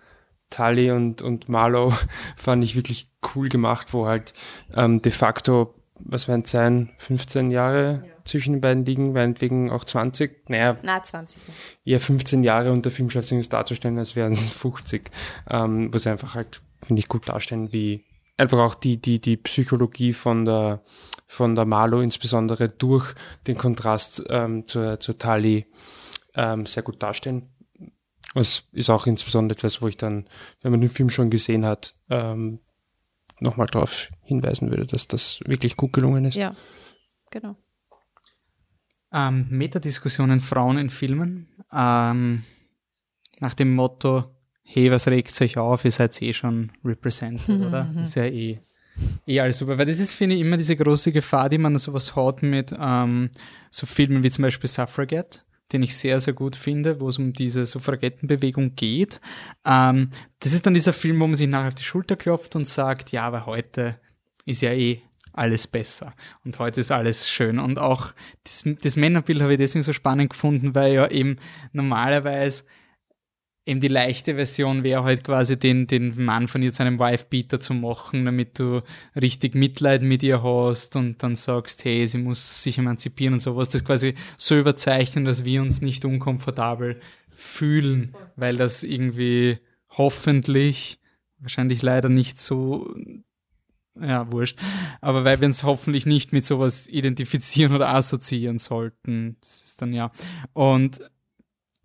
Tully 0.48 0.90
und, 0.90 1.20
und 1.20 1.50
Marlow 1.50 1.92
fand 2.36 2.64
ich 2.64 2.74
wirklich 2.74 3.10
cool 3.34 3.50
gemacht, 3.50 3.92
wo 3.92 4.06
halt 4.06 4.32
ähm, 4.74 5.02
de 5.02 5.12
facto, 5.12 5.74
was 6.00 6.26
werden 6.26 6.40
es 6.42 6.50
sein, 6.50 6.90
15 6.96 7.50
Jahre 7.50 8.02
zwischen 8.24 8.54
den 8.54 8.60
beiden 8.62 8.86
liegen, 8.86 9.12
meinetwegen 9.12 9.70
auch 9.70 9.84
20, 9.84 10.48
naja, 10.48 10.78
Na, 10.82 11.02
20. 11.02 11.42
eher 11.84 12.00
15 12.00 12.44
Jahre 12.44 12.72
und 12.72 12.86
der 12.86 12.92
Film 12.92 13.10
schafft 13.10 13.30
es 13.30 13.48
darzustellen, 13.50 13.98
als 13.98 14.16
wären 14.16 14.32
es 14.32 14.48
50. 14.48 15.10
Ähm, 15.50 15.92
wo 15.92 15.98
sie 15.98 16.10
einfach 16.10 16.34
halt, 16.34 16.62
finde 16.82 17.00
ich, 17.00 17.08
gut 17.08 17.28
darstellen, 17.28 17.74
wie 17.74 18.06
einfach 18.36 18.58
auch 18.58 18.74
die, 18.74 19.00
die, 19.00 19.20
die 19.20 19.36
Psychologie 19.36 20.12
von 20.12 20.44
der, 20.44 20.82
von 21.26 21.54
der 21.54 21.64
Marlo 21.64 22.00
insbesondere 22.00 22.68
durch 22.68 23.14
den 23.46 23.56
Kontrast 23.56 24.24
ähm, 24.28 24.66
zur, 24.66 25.00
zur 25.00 25.18
Tali 25.18 25.66
ähm, 26.34 26.66
sehr 26.66 26.82
gut 26.82 27.02
darstellen. 27.02 27.48
Das 28.34 28.64
ist 28.72 28.90
auch 28.90 29.06
insbesondere 29.06 29.58
etwas, 29.58 29.82
wo 29.82 29.88
ich 29.88 29.96
dann, 29.96 30.26
wenn 30.62 30.70
man 30.70 30.80
den 30.80 30.88
Film 30.88 31.10
schon 31.10 31.30
gesehen 31.30 31.66
hat, 31.66 31.94
ähm, 32.08 32.60
nochmal 33.40 33.66
darauf 33.66 34.08
hinweisen 34.22 34.70
würde, 34.70 34.86
dass 34.86 35.08
das 35.08 35.40
wirklich 35.44 35.76
gut 35.76 35.92
gelungen 35.92 36.24
ist. 36.24 36.36
Ja, 36.36 36.54
genau. 37.30 37.56
Ähm, 39.12 39.46
Metadiskussionen 39.50 40.40
Frauen 40.40 40.78
in 40.78 40.88
Filmen. 40.88 41.48
Ähm, 41.70 42.44
nach 43.40 43.54
dem 43.54 43.74
Motto, 43.74 44.34
hey, 44.62 44.90
was 44.90 45.08
regt 45.08 45.38
euch 45.40 45.58
auf? 45.58 45.84
Ihr 45.84 45.90
seid 45.90 46.20
eh 46.22 46.32
schon 46.32 46.70
represented, 46.84 47.60
oder? 47.60 47.88
Das 47.94 48.08
ist 48.08 48.14
ja 48.14 48.24
eh, 48.24 48.58
eh 49.26 49.40
alles 49.40 49.58
super. 49.58 49.78
Weil 49.78 49.86
das 49.86 49.98
ist, 49.98 50.14
finde 50.14 50.34
ich, 50.34 50.40
immer 50.40 50.56
diese 50.56 50.76
große 50.76 51.12
Gefahr, 51.12 51.48
die 51.48 51.58
man 51.58 51.78
sowas 51.78 52.16
hat 52.16 52.42
mit 52.42 52.74
ähm, 52.78 53.30
so 53.70 53.86
Filmen 53.86 54.22
wie 54.22 54.30
zum 54.30 54.42
Beispiel 54.42 54.68
Suffragette, 54.68 55.40
den 55.72 55.82
ich 55.82 55.96
sehr, 55.96 56.20
sehr 56.20 56.34
gut 56.34 56.56
finde, 56.56 57.00
wo 57.00 57.08
es 57.08 57.18
um 57.18 57.32
diese 57.32 57.64
Suffragettenbewegung 57.64 58.74
geht. 58.74 59.20
Ähm, 59.66 60.10
das 60.40 60.52
ist 60.52 60.66
dann 60.66 60.74
dieser 60.74 60.92
Film, 60.92 61.20
wo 61.20 61.26
man 61.26 61.34
sich 61.34 61.48
nachher 61.48 61.68
auf 61.68 61.74
die 61.74 61.84
Schulter 61.84 62.16
klopft 62.16 62.56
und 62.56 62.68
sagt, 62.68 63.12
ja, 63.12 63.24
aber 63.24 63.46
heute 63.46 63.98
ist 64.44 64.62
ja 64.62 64.72
eh 64.72 65.02
alles 65.34 65.66
besser 65.66 66.12
und 66.44 66.58
heute 66.58 66.80
ist 66.82 66.90
alles 66.90 67.28
schön 67.28 67.58
und 67.58 67.78
auch 67.78 68.12
das, 68.44 68.64
das 68.82 68.96
Männerbild 68.96 69.40
habe 69.40 69.52
ich 69.52 69.58
deswegen 69.58 69.82
so 69.82 69.94
spannend 69.94 70.30
gefunden, 70.30 70.74
weil 70.74 70.92
ja 70.92 71.10
eben 71.10 71.36
normalerweise 71.72 72.64
eben 73.64 73.80
die 73.80 73.88
leichte 73.88 74.34
Version 74.34 74.82
wäre 74.82 75.04
halt 75.04 75.24
quasi 75.24 75.58
den, 75.58 75.86
den 75.86 76.24
Mann 76.24 76.48
von 76.48 76.62
ihr 76.62 76.72
zu 76.72 76.82
einem 76.82 76.98
Wife-Beater 76.98 77.60
zu 77.60 77.74
machen, 77.74 78.24
damit 78.24 78.58
du 78.58 78.82
richtig 79.14 79.54
Mitleid 79.54 80.02
mit 80.02 80.22
ihr 80.22 80.42
hast 80.42 80.96
und 80.96 81.22
dann 81.22 81.36
sagst, 81.36 81.84
hey, 81.84 82.06
sie 82.08 82.18
muss 82.18 82.62
sich 82.62 82.78
emanzipieren 82.78 83.34
und 83.34 83.40
sowas. 83.40 83.68
Das 83.68 83.84
quasi 83.84 84.14
so 84.36 84.58
überzeichnen, 84.58 85.24
dass 85.24 85.44
wir 85.44 85.62
uns 85.62 85.80
nicht 85.80 86.04
unkomfortabel 86.04 86.98
fühlen, 87.28 88.14
weil 88.36 88.56
das 88.56 88.82
irgendwie 88.82 89.58
hoffentlich, 89.90 90.98
wahrscheinlich 91.38 91.82
leider 91.82 92.08
nicht 92.08 92.40
so 92.40 92.92
ja, 94.00 94.30
wurscht. 94.32 94.58
Aber 95.00 95.24
weil 95.24 95.40
wir 95.40 95.46
uns 95.46 95.64
hoffentlich 95.64 96.06
nicht 96.06 96.32
mit 96.32 96.44
sowas 96.44 96.88
identifizieren 96.88 97.74
oder 97.74 97.94
assoziieren 97.94 98.58
sollten. 98.58 99.36
Das 99.40 99.64
ist 99.64 99.82
dann 99.82 99.92
ja. 99.92 100.10
Und 100.52 101.00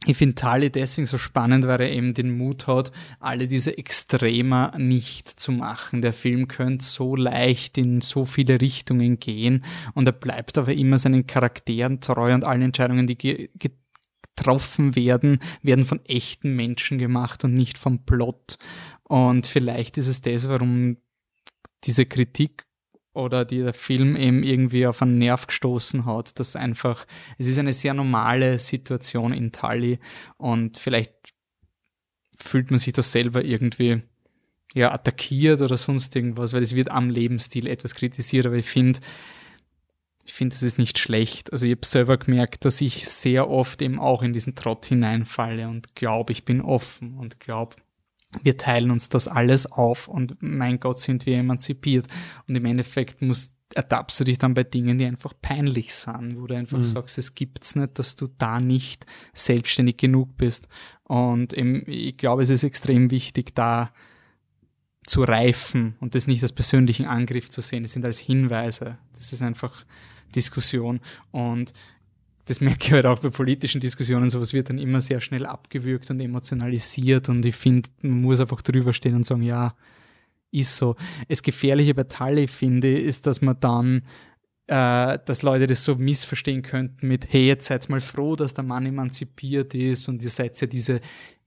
ich 0.05 0.17
finde 0.17 0.35
Tali 0.35 0.69
deswegen 0.69 1.07
so 1.07 1.17
spannend, 1.17 1.67
weil 1.67 1.81
er 1.81 1.91
eben 1.91 2.13
den 2.13 2.37
Mut 2.37 2.67
hat, 2.67 2.91
alle 3.19 3.47
diese 3.47 3.77
Extremer 3.77 4.73
nicht 4.77 5.27
zu 5.27 5.51
machen. 5.51 6.01
Der 6.01 6.13
Film 6.13 6.47
könnte 6.47 6.85
so 6.85 7.15
leicht 7.15 7.77
in 7.77 8.01
so 8.01 8.25
viele 8.25 8.61
Richtungen 8.61 9.19
gehen 9.19 9.65
und 9.95 10.07
er 10.07 10.13
bleibt 10.13 10.57
aber 10.57 10.73
immer 10.73 10.97
seinen 10.97 11.27
Charakteren 11.27 11.99
treu 11.99 12.33
und 12.33 12.43
allen 12.43 12.61
Entscheidungen, 12.61 13.07
die 13.07 13.17
ge 13.17 13.49
getroffen 14.37 14.95
werden, 14.95 15.39
werden 15.63 15.83
von 15.83 15.99
echten 16.05 16.55
Menschen 16.55 16.99
gemacht 16.99 17.43
und 17.43 17.55
nicht 17.55 17.79
vom 17.79 18.05
Plot. 18.05 18.59
Und 19.01 19.47
vielleicht 19.47 19.97
ist 19.97 20.07
es 20.07 20.21
das, 20.21 20.47
warum 20.47 20.97
diese 21.85 22.05
Kritik 22.05 22.66
oder 23.17 23.45
die 23.45 23.59
der 23.59 23.73
Film 23.73 24.15
eben 24.15 24.43
irgendwie 24.43 24.85
auf 24.85 25.01
einen 25.01 25.17
Nerv 25.17 25.47
gestoßen 25.47 26.05
hat, 26.05 26.39
dass 26.39 26.55
einfach, 26.55 27.05
es 27.37 27.47
ist 27.47 27.57
eine 27.57 27.73
sehr 27.73 27.93
normale 27.93 28.59
Situation 28.59 29.33
in 29.33 29.51
Tali 29.51 29.99
und 30.37 30.77
vielleicht 30.77 31.13
fühlt 32.37 32.69
man 32.69 32.79
sich 32.79 32.93
das 32.93 33.11
selber 33.11 33.43
irgendwie 33.43 34.03
ja 34.73 34.93
attackiert 34.93 35.61
oder 35.61 35.77
sonst 35.77 36.15
irgendwas, 36.15 36.53
weil 36.53 36.61
es 36.61 36.75
wird 36.75 36.91
am 36.91 37.09
Lebensstil 37.09 37.67
etwas 37.67 37.95
kritisiert, 37.95 38.45
aber 38.45 38.55
ich 38.55 38.69
finde, 38.69 38.99
ich 40.23 40.33
finde, 40.33 40.53
das 40.53 40.61
ist 40.61 40.77
nicht 40.77 40.99
schlecht. 40.99 41.53
Also 41.53 41.65
ich 41.65 41.71
habe 41.71 41.85
selber 41.85 42.17
gemerkt, 42.17 42.65
dass 42.65 42.81
ich 42.81 43.07
sehr 43.07 43.49
oft 43.49 43.81
eben 43.81 43.97
auch 43.97 44.21
in 44.21 44.33
diesen 44.33 44.55
Trott 44.55 44.85
hineinfalle 44.85 45.69
und 45.69 45.95
glaube, 45.95 46.33
ich 46.33 46.43
bin 46.43 46.61
offen 46.61 47.17
und 47.17 47.39
glaube, 47.39 47.77
wir 48.43 48.57
teilen 48.57 48.91
uns 48.91 49.09
das 49.09 49.27
alles 49.27 49.71
auf 49.71 50.07
und 50.07 50.35
mein 50.39 50.79
Gott 50.79 50.99
sind 50.99 51.25
wir 51.25 51.37
emanzipiert. 51.37 52.07
Und 52.47 52.55
im 52.55 52.65
Endeffekt 52.65 53.21
musst 53.21 53.55
ertappst 53.75 54.19
du 54.19 54.23
dich 54.23 54.37
dann 54.37 54.53
bei 54.53 54.63
Dingen, 54.63 54.97
die 54.97 55.05
einfach 55.05 55.33
peinlich 55.41 55.93
sind, 55.93 56.39
wo 56.39 56.47
du 56.47 56.55
einfach 56.55 56.77
Mhm. 56.77 56.83
sagst, 56.83 57.17
es 57.17 57.35
gibt's 57.35 57.75
nicht, 57.75 57.99
dass 57.99 58.15
du 58.15 58.27
da 58.37 58.59
nicht 58.61 59.05
selbstständig 59.33 59.97
genug 59.97 60.37
bist. 60.37 60.69
Und 61.03 61.53
eben, 61.53 61.83
ich 61.85 62.15
glaube, 62.17 62.43
es 62.43 62.49
ist 62.49 62.63
extrem 62.63 63.11
wichtig, 63.11 63.53
da 63.55 63.91
zu 65.05 65.23
reifen 65.23 65.95
und 65.99 66.15
das 66.15 66.27
nicht 66.27 66.43
als 66.43 66.53
persönlichen 66.53 67.05
Angriff 67.05 67.49
zu 67.49 67.61
sehen, 67.61 67.83
das 67.83 67.93
sind 67.93 68.05
als 68.05 68.19
Hinweise. 68.19 68.97
Das 69.15 69.33
ist 69.33 69.41
einfach 69.41 69.85
Diskussion 70.35 70.99
und 71.31 71.73
das 72.47 72.61
merke 72.61 72.85
ich 72.87 72.91
halt 72.93 73.05
auch 73.05 73.19
bei 73.19 73.29
politischen 73.29 73.81
Diskussionen, 73.81 74.29
sowas 74.29 74.53
wird 74.53 74.69
dann 74.69 74.77
immer 74.77 75.01
sehr 75.01 75.21
schnell 75.21 75.45
abgewürgt 75.45 76.09
und 76.09 76.19
emotionalisiert 76.19 77.29
und 77.29 77.45
ich 77.45 77.55
finde, 77.55 77.89
man 78.01 78.21
muss 78.21 78.39
einfach 78.39 78.61
drüber 78.61 78.93
stehen 78.93 79.15
und 79.15 79.25
sagen, 79.25 79.43
ja, 79.43 79.75
ist 80.51 80.77
so. 80.77 80.95
Das 81.27 81.43
Gefährliche 81.43 81.93
bei 81.93 82.03
Tully, 82.03 82.47
finde 82.47 82.87
ich, 82.87 83.05
ist, 83.05 83.27
dass 83.27 83.41
man 83.41 83.59
dann, 83.59 84.03
äh, 84.67 85.19
dass 85.25 85.41
Leute 85.41 85.67
das 85.67 85.83
so 85.83 85.95
missverstehen 85.95 86.61
könnten 86.61 87.07
mit, 87.07 87.31
hey, 87.31 87.47
jetzt 87.47 87.65
seid 87.65 87.87
mal 87.89 87.99
froh, 87.99 88.35
dass 88.35 88.53
der 88.53 88.63
Mann 88.63 88.85
emanzipiert 88.85 89.73
ist 89.73 90.07
und 90.07 90.23
ihr 90.23 90.29
seid 90.29 90.59
ja 90.59 90.67
diese 90.67 91.01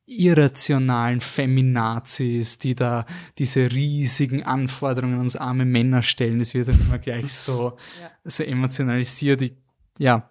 irrationalen 0.06 1.20
Feminazis, 1.20 2.58
die 2.58 2.74
da 2.74 3.06
diese 3.38 3.70
riesigen 3.70 4.42
Anforderungen 4.42 5.14
an 5.14 5.20
uns 5.20 5.36
arme 5.36 5.64
Männer 5.64 6.02
stellen. 6.02 6.40
Das 6.40 6.52
wird 6.52 6.68
dann 6.68 6.80
immer 6.80 6.98
gleich 6.98 7.32
so, 7.32 7.76
so 8.24 8.42
emotionalisiert. 8.42 9.42
Ich, 9.42 9.54
ja. 9.98 10.28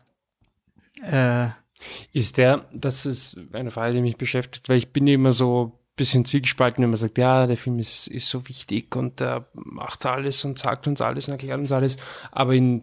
Äh, 1.04 1.50
Ist 2.12 2.38
der, 2.38 2.66
das 2.74 3.06
ist 3.06 3.40
eine 3.54 3.72
Frage, 3.72 3.96
die 3.96 4.02
mich 4.02 4.18
beschäftigt, 4.18 4.68
weil 4.68 4.78
ich 4.78 4.92
bin 4.92 5.08
immer 5.08 5.32
so 5.32 5.66
ein 5.66 5.96
bisschen 5.96 6.26
zielgespalten, 6.26 6.84
wenn 6.84 6.90
man 6.90 7.00
sagt, 7.00 7.18
ja, 7.18 7.48
der 7.48 7.58
Film 7.58 7.80
ist, 7.80 8.08
ist 8.08 8.28
so 8.28 8.48
wichtig 8.50 8.96
und 8.96 9.20
der 9.20 9.48
macht 9.54 10.06
alles 10.06 10.44
und 10.44 10.60
sagt 10.60 10.88
uns 10.88 11.02
alles 11.02 11.28
und 11.28 11.34
erklärt 11.34 11.60
uns 11.60 11.72
alles, 11.72 11.98
aber 12.32 12.54
in 12.54 12.82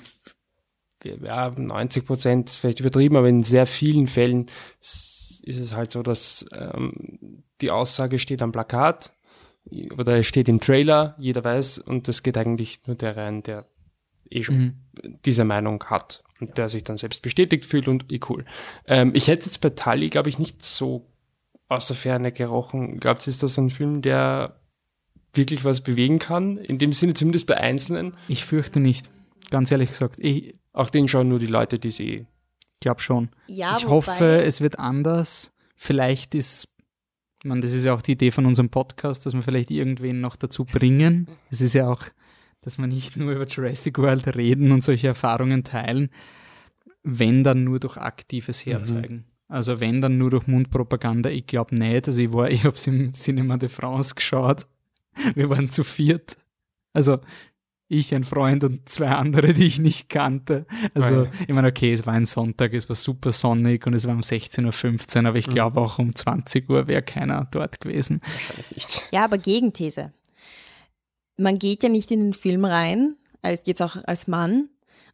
ja, 1.05 1.51
90 1.51 2.07
Prozent 2.07 2.49
ist 2.49 2.57
vielleicht 2.59 2.81
übertrieben, 2.81 3.17
aber 3.17 3.29
in 3.29 3.43
sehr 3.43 3.67
vielen 3.67 4.07
Fällen 4.07 4.47
ist 4.81 5.43
es 5.45 5.77
halt 5.77 5.91
so, 5.91 6.03
dass 6.03 6.47
ähm, 6.53 7.43
die 7.61 7.71
Aussage 7.71 8.19
steht 8.19 8.43
am 8.43 8.53
Plakat 8.53 9.13
oder 9.97 10.23
steht 10.23 10.49
im 10.49 10.61
Trailer, 10.61 11.15
jeder 11.19 11.45
weiß 11.45 11.79
und 11.79 12.09
das 12.09 12.23
geht 12.23 12.39
eigentlich 12.39 12.87
nur 12.87 12.97
der 12.97 13.17
rein, 13.17 13.43
der 13.43 13.67
eh 14.31 14.43
schon 14.43 14.87
diese 15.25 15.45
Meinung 15.45 15.85
hat 15.85 16.25
der 16.41 16.69
sich 16.69 16.85
dann 16.85 16.97
selbst 16.97 17.23
bestätigt 17.23 17.65
fühlt 17.67 17.89
und 17.89 18.13
eh 18.13 18.21
cool. 18.29 18.45
Ähm, 18.87 19.13
ich 19.15 19.29
hätte 19.29 19.47
jetzt 19.47 19.61
bei 19.61 19.71
Tully, 19.71 20.11
glaube 20.11 20.29
ich, 20.29 20.39
nicht 20.39 20.63
so 20.63 21.07
aus 21.69 21.87
der 21.87 21.97
Ferne 21.97 22.33
gerochen. 22.33 23.01
Glaubt 23.01 23.27
ihr, 23.27 23.31
ist 23.31 23.43
das 23.43 23.59
ein 23.59 23.71
Film, 23.71 24.03
der 24.03 24.61
wirklich 25.33 25.65
was 25.65 25.83
bewegen 25.83 26.19
kann? 26.19 26.59
In 26.59 26.79
dem 26.79 26.93
Sinne 26.93 27.15
zumindest 27.15 27.47
bei 27.47 27.57
Einzelnen. 27.57 28.15
ich 28.29 28.45
fürchte 28.45 28.81
nicht. 28.81 29.11
Ganz 29.51 29.71
ehrlich 29.71 29.91
gesagt. 29.91 30.17
Ich 30.19 30.53
Auch 30.73 30.91
den 30.91 31.09
schauen 31.09 31.29
nur 31.29 31.39
die 31.39 31.47
Leute, 31.47 31.79
die 31.79 31.91
sie 31.91 32.27
glaube 32.81 33.01
schon. 33.01 33.31
Ja, 33.49 33.77
ich 33.77 33.89
hoffe, 33.89 34.43
es 34.43 34.61
wird 34.61 34.79
anders. 34.79 35.53
Vielleicht 35.75 36.35
ist, 36.35 36.69
ich 37.39 37.45
meine, 37.45 37.61
das 37.61 37.73
ist 37.73 37.85
ja 37.85 37.95
auch 37.95 38.03
die 38.03 38.13
Idee 38.13 38.31
von 38.31 38.47
unserem 38.47 38.71
Podcast, 38.71 39.27
dass 39.27 39.35
wir 39.35 39.43
vielleicht 39.43 39.71
irgendwen 39.71 40.21
noch 40.21 40.37
dazu 40.37 40.65
bringen. 40.65 41.27
Es 41.51 41.61
ist 41.61 41.75
ja 41.75 41.89
auch, 41.89 42.05
dass 42.67 42.79
wir 42.79 42.87
nicht 42.89 43.17
nur 43.17 43.33
über 43.33 43.47
Jurassic 43.47 43.97
World 43.99 44.27
reden 44.37 44.73
und 44.73 44.83
solche 44.83 45.07
Erfahrungen 45.07 45.63
teilen, 45.65 46.11
wenn 47.05 47.45
dann 47.45 47.63
nur 47.65 47.79
durch 47.79 47.97
aktives 47.97 48.67
Herzeigen. 48.67 49.25
Also 49.49 49.79
wenn 49.81 50.01
dann 50.01 50.19
nur 50.19 50.31
durch 50.31 50.49
Mundpropaganda, 50.49 51.31
ich 51.31 51.47
glaube 51.47 51.77
nicht. 51.77 52.09
Also 52.09 52.21
ich 52.21 52.33
war, 52.33 52.51
ich 52.51 52.65
habe 52.65 52.75
es 52.75 52.87
im 52.89 53.13
Cinema 53.15 53.57
de 53.57 53.69
France 53.69 54.17
geschaut. 54.17 54.67
Wir 55.35 55.49
waren 55.49 55.71
zu 55.71 55.85
viert. 55.85 56.37
Also 56.93 57.19
ich, 57.89 58.13
ein 58.13 58.25
Freund 58.25 58.65
und 58.65 58.89
zwei 58.89 59.11
andere, 59.11 59.53
die 59.53 59.67
ich 59.67 59.79
nicht 59.79 60.09
kannte. 60.09 60.67
Also, 60.95 61.15
Ah, 61.21 61.23
ja. 61.23 61.31
ich 61.47 61.55
meine, 61.55 61.69
okay, 61.69 61.93
es 61.93 62.05
war 62.05 62.15
ein 62.15 62.27
Sonntag, 62.27 62.75
es 62.75 62.89
war 62.89 62.97
super 62.97 63.31
sonnig 63.31 63.87
und 63.87 63.95
es 63.95 64.09
war 64.09 64.15
um 64.15 64.23
16.15 64.23 65.21
Uhr, 65.23 65.29
aber 65.29 65.39
ich 65.39 65.47
glaube 65.49 65.81
auch 65.81 66.01
um 66.01 66.13
20 66.13 66.69
Uhr 66.69 66.89
wäre 66.89 67.03
keiner 67.03 67.47
dort 67.53 67.81
gewesen. 67.81 68.19
wahrscheinlich 68.25 68.75
nicht. 68.75 69.09
Ja, 69.13 69.25
aber 69.25 69.39
Gegenthese. 69.39 70.13
Man 71.37 71.59
geht 71.59 71.83
ja 71.83 71.89
nicht 71.89 72.11
in 72.11 72.21
den 72.21 72.35
Film 72.35 72.65
rein, 72.65 73.17
als 73.43 73.63
jetzt 73.67 73.83
auch 73.83 73.97
als 74.05 74.27
Mann, 74.27 74.69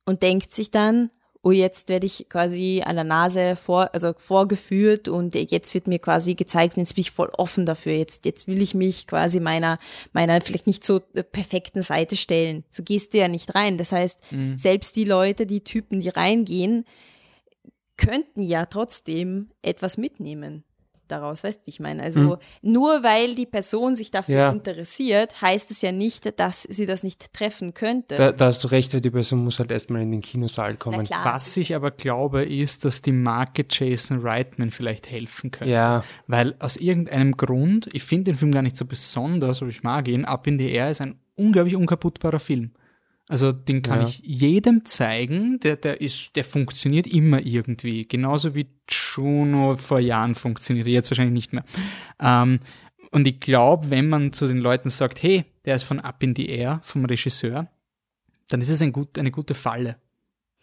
und 0.04 0.22
denkt 0.22 0.52
sich 0.52 0.70
dann, 0.70 1.10
oh, 1.42 1.50
jetzt 1.50 1.88
werde 1.88 2.06
ich 2.06 2.26
quasi 2.28 2.82
an 2.84 2.94
der 2.94 3.04
Nase 3.04 3.56
vor, 3.56 3.90
also 3.92 4.12
vorgeführt 4.16 5.08
und 5.08 5.34
jetzt 5.34 5.74
wird 5.74 5.88
mir 5.88 5.98
quasi 5.98 6.34
gezeigt, 6.34 6.76
jetzt 6.76 6.94
bin 6.94 7.02
ich 7.02 7.10
voll 7.10 7.30
offen 7.36 7.66
dafür. 7.66 7.92
Jetzt, 7.94 8.24
jetzt 8.24 8.46
will 8.46 8.62
ich 8.62 8.74
mich 8.74 9.06
quasi 9.06 9.40
meiner, 9.40 9.78
meiner 10.12 10.40
vielleicht 10.40 10.68
nicht 10.68 10.84
so 10.84 11.00
äh, 11.14 11.24
perfekten 11.24 11.82
Seite 11.82 12.16
stellen. 12.16 12.64
So 12.70 12.84
gehst 12.84 13.12
du 13.12 13.18
ja 13.18 13.28
nicht 13.28 13.54
rein. 13.54 13.76
Das 13.76 13.90
heißt, 13.92 14.20
selbst 14.56 14.94
die 14.94 15.04
Leute, 15.04 15.46
die 15.46 15.64
Typen, 15.64 16.00
die 16.00 16.10
reingehen, 16.10 16.84
könnten 17.96 18.42
ja 18.42 18.66
trotzdem 18.66 19.50
etwas 19.62 19.96
mitnehmen 19.96 20.64
daraus, 21.08 21.44
weißt 21.44 21.60
du, 21.60 21.66
wie 21.66 21.70
ich 21.70 21.80
meine? 21.80 22.02
Also 22.02 22.38
nur 22.62 23.02
weil 23.02 23.34
die 23.34 23.46
Person 23.46 23.96
sich 23.96 24.10
dafür 24.10 24.34
Ja. 24.36 24.50
interessiert, 24.50 25.40
heißt 25.42 25.70
es 25.70 25.82
ja 25.82 25.92
nicht, 25.92 26.38
dass 26.38 26.62
sie 26.62 26.86
das 26.86 27.02
nicht 27.02 27.32
treffen 27.32 27.74
könnte. 27.74 28.16
Da, 28.16 28.32
da 28.32 28.46
hast 28.46 28.64
du 28.64 28.68
recht, 28.68 28.92
die 29.04 29.10
Person 29.10 29.44
muss 29.44 29.58
halt 29.58 29.70
erstmal 29.70 30.02
in 30.02 30.10
den 30.10 30.20
Kinosaal 30.20 30.76
kommen. 30.76 31.04
klar. 31.04 31.24
Was 31.24 31.56
ich 31.56 31.74
aber 31.74 31.90
glaube, 31.90 32.44
ist, 32.44 32.84
dass 32.84 33.02
die 33.02 33.12
Marke 33.12 33.64
Jason 33.68 34.20
Reitman 34.20 34.70
vielleicht 34.70 35.10
helfen 35.10 35.50
könnte. 35.50 35.72
Ja, 35.72 36.02
Weil 36.26 36.54
aus 36.58 36.76
irgendeinem 36.76 37.36
Grund, 37.36 37.88
ich 37.92 38.04
finde 38.04 38.32
den 38.32 38.38
Film 38.38 38.52
gar 38.52 38.62
nicht 38.62 38.76
so 38.76 38.84
besonders, 38.84 39.60
aber 39.62 39.70
ich 39.70 39.82
mag 39.82 40.08
ihn, 40.08 40.24
Up 40.24 40.46
in 40.46 40.58
the 40.58 40.70
Air 40.70 40.90
ist 40.90 41.00
ein 41.00 41.16
unglaublich 41.36 41.76
unkaputtbarer 41.76 42.40
Film. 42.40 42.72
Also 43.32 43.50
den 43.50 43.80
kann 43.80 44.02
Ja. 44.02 44.06
ich 44.08 44.18
jedem 44.18 44.84
zeigen, 44.84 45.58
der, 45.60 45.76
der 45.76 46.02
ist, 46.02 46.36
der 46.36 46.44
funktioniert 46.44 47.06
immer 47.06 47.40
irgendwie. 47.40 48.06
Genauso 48.06 48.54
wie 48.54 48.66
Juno 48.90 49.78
vor 49.78 50.00
Jahren 50.00 50.34
funktioniert, 50.34 50.86
jetzt 50.86 51.10
wahrscheinlich 51.10 51.32
nicht 51.32 51.52
mehr. 51.54 51.64
Ähm, 52.20 52.60
und 53.10 53.26
ich 53.26 53.40
glaube, 53.40 53.88
wenn 53.88 54.10
man 54.10 54.34
zu 54.34 54.46
den 54.46 54.58
Leuten 54.58 54.90
sagt, 54.90 55.22
hey, 55.22 55.46
der 55.64 55.76
ist 55.76 55.84
von 55.84 55.98
Up 55.98 56.22
in 56.22 56.36
the 56.36 56.44
Air, 56.46 56.80
vom 56.82 57.06
Regisseur, 57.06 57.70
dann 58.50 58.60
ist 58.60 58.68
es 58.68 58.82
ein 58.82 58.92
gut, 58.92 59.18
eine 59.18 59.30
gute 59.30 59.54
Falle. 59.54 59.96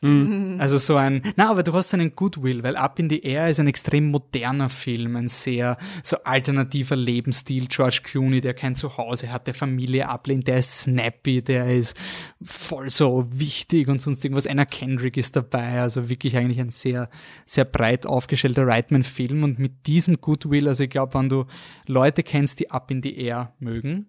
Also 0.59 0.77
so 0.77 0.95
ein, 0.95 1.21
na, 1.35 1.49
aber 1.49 1.63
du 1.63 1.73
hast 1.73 1.93
einen 1.93 2.15
Goodwill, 2.15 2.63
weil 2.63 2.75
Up 2.75 2.99
in 2.99 3.09
the 3.09 3.21
Air 3.21 3.49
ist 3.49 3.59
ein 3.59 3.67
extrem 3.67 4.11
moderner 4.11 4.69
Film, 4.69 5.15
ein 5.15 5.27
sehr 5.27 5.77
so 6.03 6.17
alternativer 6.23 6.95
Lebensstil. 6.95 7.67
George 7.67 8.01
Clooney, 8.03 8.41
der 8.41 8.53
kein 8.53 8.75
Zuhause 8.75 9.31
hat, 9.31 9.47
der 9.47 9.53
Familie 9.53 10.07
ablehnt, 10.09 10.47
der 10.47 10.57
ist 10.57 10.81
snappy, 10.81 11.41
der 11.41 11.75
ist 11.75 11.97
voll 12.41 12.89
so 12.89 13.25
wichtig 13.31 13.87
und 13.87 14.01
sonst 14.01 14.23
irgendwas. 14.23 14.47
Anna 14.47 14.65
Kendrick 14.65 15.17
ist 15.17 15.35
dabei, 15.35 15.81
also 15.81 16.09
wirklich 16.09 16.35
eigentlich 16.37 16.59
ein 16.59 16.69
sehr, 16.69 17.09
sehr 17.45 17.65
breit 17.65 18.05
aufgestellter 18.05 18.67
Reitman-Film 18.67 19.43
und 19.43 19.59
mit 19.59 19.87
diesem 19.87 20.21
Goodwill, 20.21 20.67
also 20.67 20.83
ich 20.83 20.89
glaube, 20.89 21.17
wenn 21.17 21.29
du 21.29 21.45
Leute 21.87 22.23
kennst, 22.23 22.59
die 22.59 22.71
Up 22.71 22.91
in 22.91 23.01
the 23.01 23.17
Air 23.17 23.53
mögen, 23.59 24.07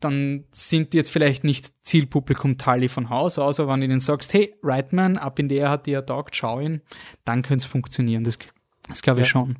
dann 0.00 0.44
sind 0.50 0.92
die 0.92 0.96
jetzt 0.96 1.12
vielleicht 1.12 1.44
nicht 1.44 1.72
Zielpublikum 1.82 2.58
Tully 2.58 2.88
von 2.88 3.10
Haus 3.10 3.38
aus, 3.38 3.60
aber 3.60 3.72
wenn 3.72 3.80
du 3.80 3.86
ihnen 3.86 4.00
sagst, 4.00 4.32
hey, 4.32 4.54
Reitman, 4.62 5.18
ab 5.18 5.38
in 5.38 5.48
der 5.48 5.70
hat 5.70 5.86
dir 5.86 5.92
ja 5.92 6.02
taugt, 6.02 6.34
schau 6.34 6.60
ihn, 6.60 6.80
dann 7.24 7.42
könnte 7.42 7.64
es 7.64 7.70
funktionieren. 7.70 8.24
Das, 8.24 8.38
das 8.88 9.02
glaube 9.02 9.20
ich 9.20 9.28
schon. 9.28 9.58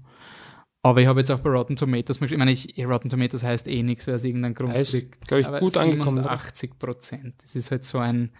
Aber 0.82 1.00
ich 1.00 1.06
habe 1.06 1.20
jetzt 1.20 1.30
auch 1.30 1.40
bei 1.40 1.50
Rotten 1.50 1.76
Tomatoes, 1.76 2.20
ich 2.22 2.36
meine, 2.36 2.52
ich, 2.52 2.74
Rotten 2.86 3.10
Tomatoes 3.10 3.42
heißt 3.42 3.68
eh 3.68 3.82
nichts, 3.82 4.06
weil 4.06 4.14
es 4.14 4.24
irgendeinen 4.24 4.54
Grund 4.54 4.72
Heißt, 4.72 4.92
kriegt. 4.92 5.28
glaub 5.28 5.40
ich, 5.40 5.60
gut 5.60 5.76
angekommen, 5.76 6.20
oder? 6.20 6.30
80 6.30 6.78
Prozent. 6.78 7.34
Das 7.42 7.54
ist 7.54 7.70
halt 7.70 7.84
so 7.84 7.98
ein, 7.98 8.30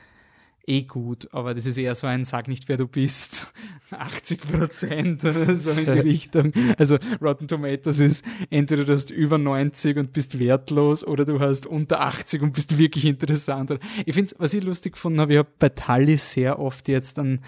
eh 0.70 0.82
gut, 0.82 1.28
aber 1.32 1.52
das 1.52 1.66
ist 1.66 1.76
eher 1.76 1.94
so 1.94 2.06
ein 2.06 2.24
Sag 2.24 2.46
nicht, 2.46 2.68
wer 2.68 2.76
du 2.76 2.86
bist. 2.86 3.52
80 3.90 4.40
Prozent 4.40 5.24
oder 5.24 5.56
so 5.56 5.72
in 5.72 5.84
die 5.84 5.90
Richtung. 5.90 6.52
Also 6.78 6.96
Rotten 7.20 7.48
Tomatoes 7.48 7.98
ist 7.98 8.24
entweder 8.48 8.84
du 8.84 8.92
hast 8.92 9.10
über 9.10 9.36
90 9.36 9.96
und 9.96 10.12
bist 10.12 10.38
wertlos 10.38 11.04
oder 11.04 11.24
du 11.24 11.40
hast 11.40 11.66
unter 11.66 12.00
80 12.00 12.42
und 12.42 12.52
bist 12.52 12.78
wirklich 12.78 13.04
interessant. 13.04 13.78
Ich 14.06 14.14
finde 14.14 14.32
was 14.38 14.54
ich 14.54 14.62
lustig 14.62 14.92
gefunden 14.92 15.20
habe, 15.20 15.32
ich 15.32 15.38
habe 15.38 15.50
bei 15.58 15.70
Tully 15.70 16.16
sehr 16.16 16.60
oft 16.60 16.88
jetzt 16.88 17.18
an, 17.18 17.40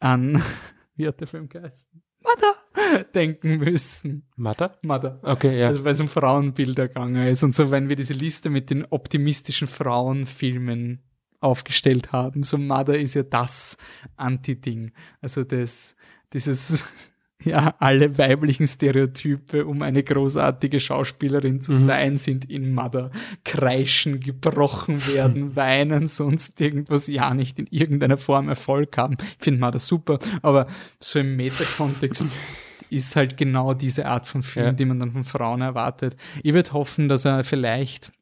an 0.00 0.42
wie 0.96 1.06
hat 1.06 1.20
der 1.20 1.26
Film 1.26 1.48
geheißen? 1.48 1.90
Mother 2.22 3.04
denken 3.14 3.58
müssen. 3.58 4.26
Mata? 4.36 4.78
Mother. 4.82 5.20
Okay, 5.22 5.58
ja. 5.60 5.68
Also 5.68 5.84
weil 5.84 5.92
es 5.92 6.00
um 6.00 6.08
Frauenbilder 6.08 6.88
gegangen 6.88 7.26
ist 7.26 7.42
und 7.42 7.54
so, 7.54 7.70
wenn 7.70 7.90
wir 7.90 7.96
diese 7.96 8.14
Liste 8.14 8.48
mit 8.48 8.70
den 8.70 8.86
optimistischen 8.88 9.68
Frauenfilmen 9.68 11.02
aufgestellt 11.42 12.12
haben, 12.12 12.42
so 12.42 12.58
Mother 12.58 12.98
ist 12.98 13.14
ja 13.14 13.22
das 13.22 13.76
Anti-Ding. 14.16 14.92
Also 15.20 15.44
das, 15.44 15.96
dieses, 16.32 16.88
ja, 17.44 17.74
alle 17.78 18.16
weiblichen 18.18 18.66
Stereotype, 18.66 19.66
um 19.66 19.82
eine 19.82 20.02
großartige 20.02 20.78
Schauspielerin 20.78 21.60
zu 21.60 21.72
sein, 21.74 22.16
sind 22.16 22.48
in 22.50 22.72
Mother. 22.74 23.10
Kreischen, 23.44 24.20
gebrochen 24.20 25.04
werden, 25.14 25.56
weinen, 25.56 26.06
sonst 26.06 26.60
irgendwas, 26.60 27.06
ja 27.08 27.34
nicht 27.34 27.58
in 27.58 27.66
irgendeiner 27.70 28.16
Form 28.16 28.48
Erfolg 28.48 28.96
haben. 28.96 29.16
Ich 29.20 29.44
finde 29.44 29.60
Mother 29.60 29.78
super, 29.80 30.18
aber 30.42 30.66
so 31.00 31.18
im 31.18 31.36
Metakontext 31.36 32.26
ist 32.90 33.16
halt 33.16 33.36
genau 33.38 33.72
diese 33.74 34.06
Art 34.06 34.28
von 34.28 34.42
Film, 34.42 34.66
Ja. 34.66 34.72
die 34.72 34.84
man 34.84 34.98
dann 34.98 35.12
von 35.12 35.24
Frauen 35.24 35.62
erwartet. 35.62 36.14
Ich 36.42 36.52
würde 36.52 36.72
hoffen, 36.74 37.08
dass 37.08 37.24
er 37.24 37.42
vielleicht 37.42 38.12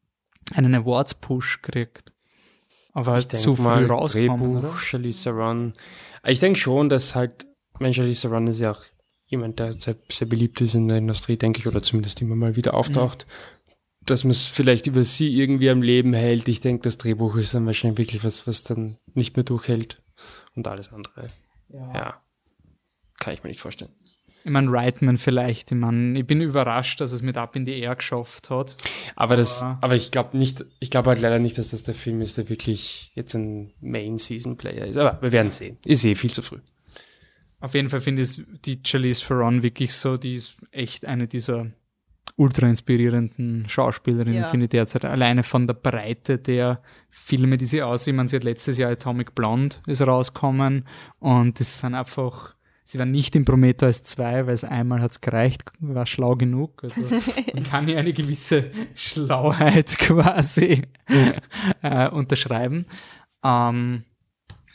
einen 0.54 0.74
Awards-Push 0.74 1.62
kriegt. 1.62 2.12
Aber 2.92 3.18
Ich 3.18 3.28
zu 3.28 3.54
denke 3.54 3.62
früh 3.62 3.62
mal, 3.62 3.86
rauskommen, 3.86 4.52
Drehbuch? 4.60 4.76
Charlize 4.78 5.24
Theron. 5.24 5.72
Ich 6.24 6.40
denke 6.40 6.58
schon, 6.58 6.88
dass 6.88 7.14
halt, 7.14 7.46
mein 7.78 7.94
Charlize 7.94 8.22
Theron 8.22 8.46
ist 8.46 8.60
ja 8.60 8.72
auch 8.72 8.82
jemand, 9.26 9.58
der 9.58 9.72
sehr, 9.72 9.96
sehr 10.10 10.26
beliebt 10.26 10.60
ist 10.60 10.74
in 10.74 10.88
der 10.88 10.98
Industrie, 10.98 11.36
denke 11.36 11.60
ich, 11.60 11.66
oder 11.66 11.82
zumindest 11.82 12.20
immer 12.20 12.34
mal 12.34 12.56
wieder 12.56 12.74
auftaucht, 12.74 13.26
dass 14.04 14.24
man 14.24 14.32
es 14.32 14.46
vielleicht 14.46 14.86
über 14.88 15.04
sie 15.04 15.32
irgendwie 15.38 15.70
am 15.70 15.82
Leben 15.82 16.12
hält. 16.12 16.48
Ich 16.48 16.60
denke, 16.60 16.82
das 16.82 16.98
Drehbuch 16.98 17.36
ist 17.36 17.54
dann 17.54 17.66
wahrscheinlich 17.66 17.98
wirklich 17.98 18.24
was, 18.24 18.46
was 18.46 18.64
dann 18.64 18.98
nicht 19.14 19.36
mehr 19.36 19.44
durchhält 19.44 20.02
und 20.56 20.66
alles 20.66 20.92
andere. 20.92 21.30
Ja. 21.68 22.20
Kann 23.20 23.34
ich 23.34 23.44
mir 23.44 23.50
nicht 23.50 23.60
vorstellen. 23.60 23.92
Ich 24.44 24.50
meine, 24.50 24.72
Reitman 24.72 25.18
vielleicht. 25.18 25.70
Ich, 25.70 25.76
mein, 25.76 26.16
ich 26.16 26.26
bin 26.26 26.40
überrascht, 26.40 27.00
dass 27.00 27.12
es 27.12 27.20
mit 27.22 27.36
Up 27.36 27.56
in 27.56 27.66
the 27.66 27.78
Air 27.78 27.94
geschafft 27.96 28.48
hat. 28.50 28.76
Aber 29.16 29.36
das, 29.36 29.62
Aber- 29.62 29.78
aber 29.82 29.94
ich 29.96 30.10
glaube 30.10 30.36
nicht, 30.38 30.64
ich 30.78 30.90
glaube 30.90 31.10
halt 31.10 31.20
leider 31.20 31.38
nicht, 31.38 31.58
dass 31.58 31.70
das 31.70 31.82
der 31.82 31.94
Film 31.94 32.20
ist, 32.22 32.38
der 32.38 32.48
wirklich 32.48 33.12
jetzt 33.14 33.34
ein 33.34 33.72
Main-Season-Player 33.80 34.86
ist. 34.86 34.96
Aber 34.96 35.20
wir 35.22 35.32
werden 35.32 35.50
sehen. 35.50 35.76
Ist 35.84 36.04
eh 36.04 36.14
viel 36.14 36.30
zu 36.30 36.42
früh. 36.42 36.58
Auf 37.60 37.74
jeden 37.74 37.90
Fall 37.90 38.00
finde 38.00 38.22
ich 38.22 38.42
die 38.64 38.80
Charlize 38.84 39.26
Theron 39.26 39.62
wirklich 39.62 39.92
so, 39.92 40.16
die 40.16 40.36
ist 40.36 40.56
echt 40.70 41.04
eine 41.04 41.26
dieser 41.28 41.66
ultra 42.36 42.66
inspirierenden 42.68 43.68
Schauspielerinnen, 43.68 44.40
Ja. 44.40 44.48
finde 44.48 44.64
ich 44.64 44.70
derzeit. 44.70 45.04
Alleine 45.04 45.42
von 45.42 45.66
der 45.66 45.74
Breite 45.74 46.38
der 46.38 46.80
Filme, 47.10 47.58
die 47.58 47.66
sie 47.66 47.82
aussieht. 47.82 48.14
Man, 48.14 48.28
sie 48.28 48.36
hat 48.36 48.44
letztes 48.44 48.78
Jahr 48.78 48.90
Atomic 48.90 49.34
Blonde 49.34 49.76
ist 49.86 50.00
rausgekommen 50.00 50.86
und 51.18 51.60
das 51.60 51.80
sind 51.80 51.94
einfach, 51.94 52.54
sie 52.84 52.98
war 52.98 53.06
nicht 53.06 53.34
in 53.36 53.44
Prometheus 53.44 54.02
2, 54.02 54.46
weil 54.46 54.54
es 54.54 54.64
einmal 54.64 55.00
hat's 55.00 55.20
gereicht, 55.20 55.62
war 55.80 56.06
schlau 56.06 56.36
genug. 56.36 56.82
Also 56.82 57.02
man 57.54 57.64
kann 57.64 57.86
hier 57.86 57.98
eine 57.98 58.12
gewisse 58.12 58.70
Schlauheit 58.94 59.98
quasi 59.98 60.82
äh, 61.82 62.08
unterschreiben. 62.08 62.86
Ähm, 63.44 64.04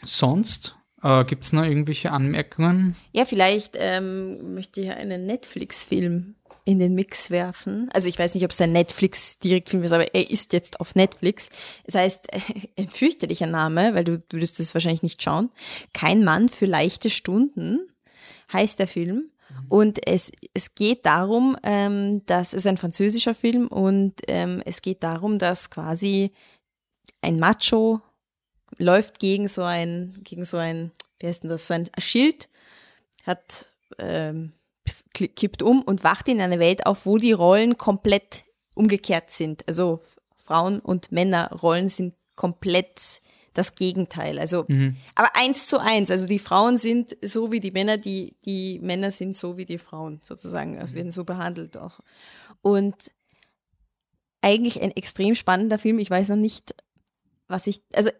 sonst 0.03 0.77
äh, 1.03 1.23
gibt's 1.26 1.53
noch 1.53 1.64
irgendwelche 1.64 2.11
Anmerkungen? 2.11 2.95
Ja, 3.11 3.26
vielleicht 3.26 3.76
ähm, 3.80 4.56
möchte 4.56 4.82
ich 4.82 4.91
einen 4.91 5.26
Netflix-Film 5.26 6.36
in 6.65 6.80
den 6.80 6.95
Mix 6.95 7.30
werfen. 7.30 7.90
Also 7.94 8.10
ich 8.10 8.18
weiß 8.18 8.34
nicht, 8.34 8.44
ob 8.44 8.49
es 8.49 8.60
ein 8.60 8.72
Netflix-Direktfilm 8.72 9.84
ist, 9.84 9.91
aber 9.91 10.15
er 10.15 10.32
ist 10.32 10.52
jetzt 10.52 10.80
auf 10.80 10.95
Netflix. 10.95 11.49
Es 11.84 11.94
heißt, 11.94 12.27
ein 12.77 12.90
fürchterlicher 12.90 13.45
Name, 13.45 13.94
weil 13.94 14.03
du 14.03 14.22
würdest 14.32 14.60
es 14.60 14.73
wahrscheinlich 14.73 15.03
nicht 15.03 15.22
schauen. 15.22 15.52
Kein 15.94 16.23
Mann 16.23 16.49
für 16.49 16.65
leichte 16.65 17.11
Stunden 17.11 17.88
heißt 18.52 18.80
der 18.80 18.88
Film. 18.88 19.32
Und 19.70 20.06
es, 20.08 20.32
es 20.54 20.76
geht 20.76 21.06
darum, 21.06 21.58
ähm, 21.64 22.26
dass 22.26 22.54
es 22.54 22.66
ein 22.66 22.78
französischer 22.78 23.34
Film 23.34 23.68
und 23.68 24.14
ähm, 24.28 24.62
es 24.66 24.82
geht 24.82 25.04
darum, 25.04 25.40
dass 25.40 25.70
quasi 25.70 26.32
ein 27.22 27.40
Macho 27.40 28.02
läuft 28.78 29.20
gegen 29.20 29.48
so 29.48 29.64
ein, 29.64 30.20
gegen 30.24 30.46
so 30.46 30.58
ein, 30.58 30.92
wie 31.20 31.28
heißt 31.28 31.44
denn 31.44 31.50
das, 31.50 31.68
so 31.68 31.74
ein 31.74 31.90
Schild, 31.98 32.50
hat, 33.26 33.68
ähm, 33.98 34.54
kippt 35.14 35.64
um 35.64 35.82
und 35.82 36.04
wacht 36.04 36.28
in 36.28 36.42
einer 36.42 36.60
Welt 36.60 36.86
auf, 36.86 37.06
wo 37.06 37.18
die 37.18 37.32
Rollen 37.32 37.78
komplett 37.78 38.44
umgekehrt 38.76 39.32
sind. 39.32 39.68
Also 39.68 40.02
Frauen- 40.36 40.80
und 40.80 41.12
Männerrollen 41.12 41.90
sind 41.90 42.16
komplett 42.36 43.22
das 43.56 43.73
Gegenteil. 43.73 44.38
Also, 44.38 44.65
aber 45.15 45.36
eins 45.36 45.68
zu 45.68 45.80
eins. 45.80 46.11
Also 46.11 46.27
die 46.27 46.40
Frauen 46.40 46.77
sind 46.77 47.18
so 47.23 47.52
wie 47.52 47.60
die 47.60 47.72
Männer, 47.72 47.98
die, 47.98 48.36
die 48.45 48.80
Männer 48.80 49.10
sind 49.10 49.36
so 49.36 49.57
wie 49.57 49.65
die 49.65 49.80
Frauen 49.80 50.19
sozusagen. 50.22 50.77
Also 50.80 50.94
werden 50.94 51.11
so 51.11 51.23
behandelt 51.23 51.77
auch. 51.77 51.99
Und 52.61 53.11
eigentlich 54.41 54.82
ein 54.82 54.91
extrem 54.91 55.34
spannender 55.34 55.80
Film. 55.80 55.98
Ich 55.98 56.11
weiß 56.11 56.30
noch 56.30 56.36
nicht, 56.36 56.76
was 57.48 57.65
ich, 57.65 57.82
also 57.94 58.11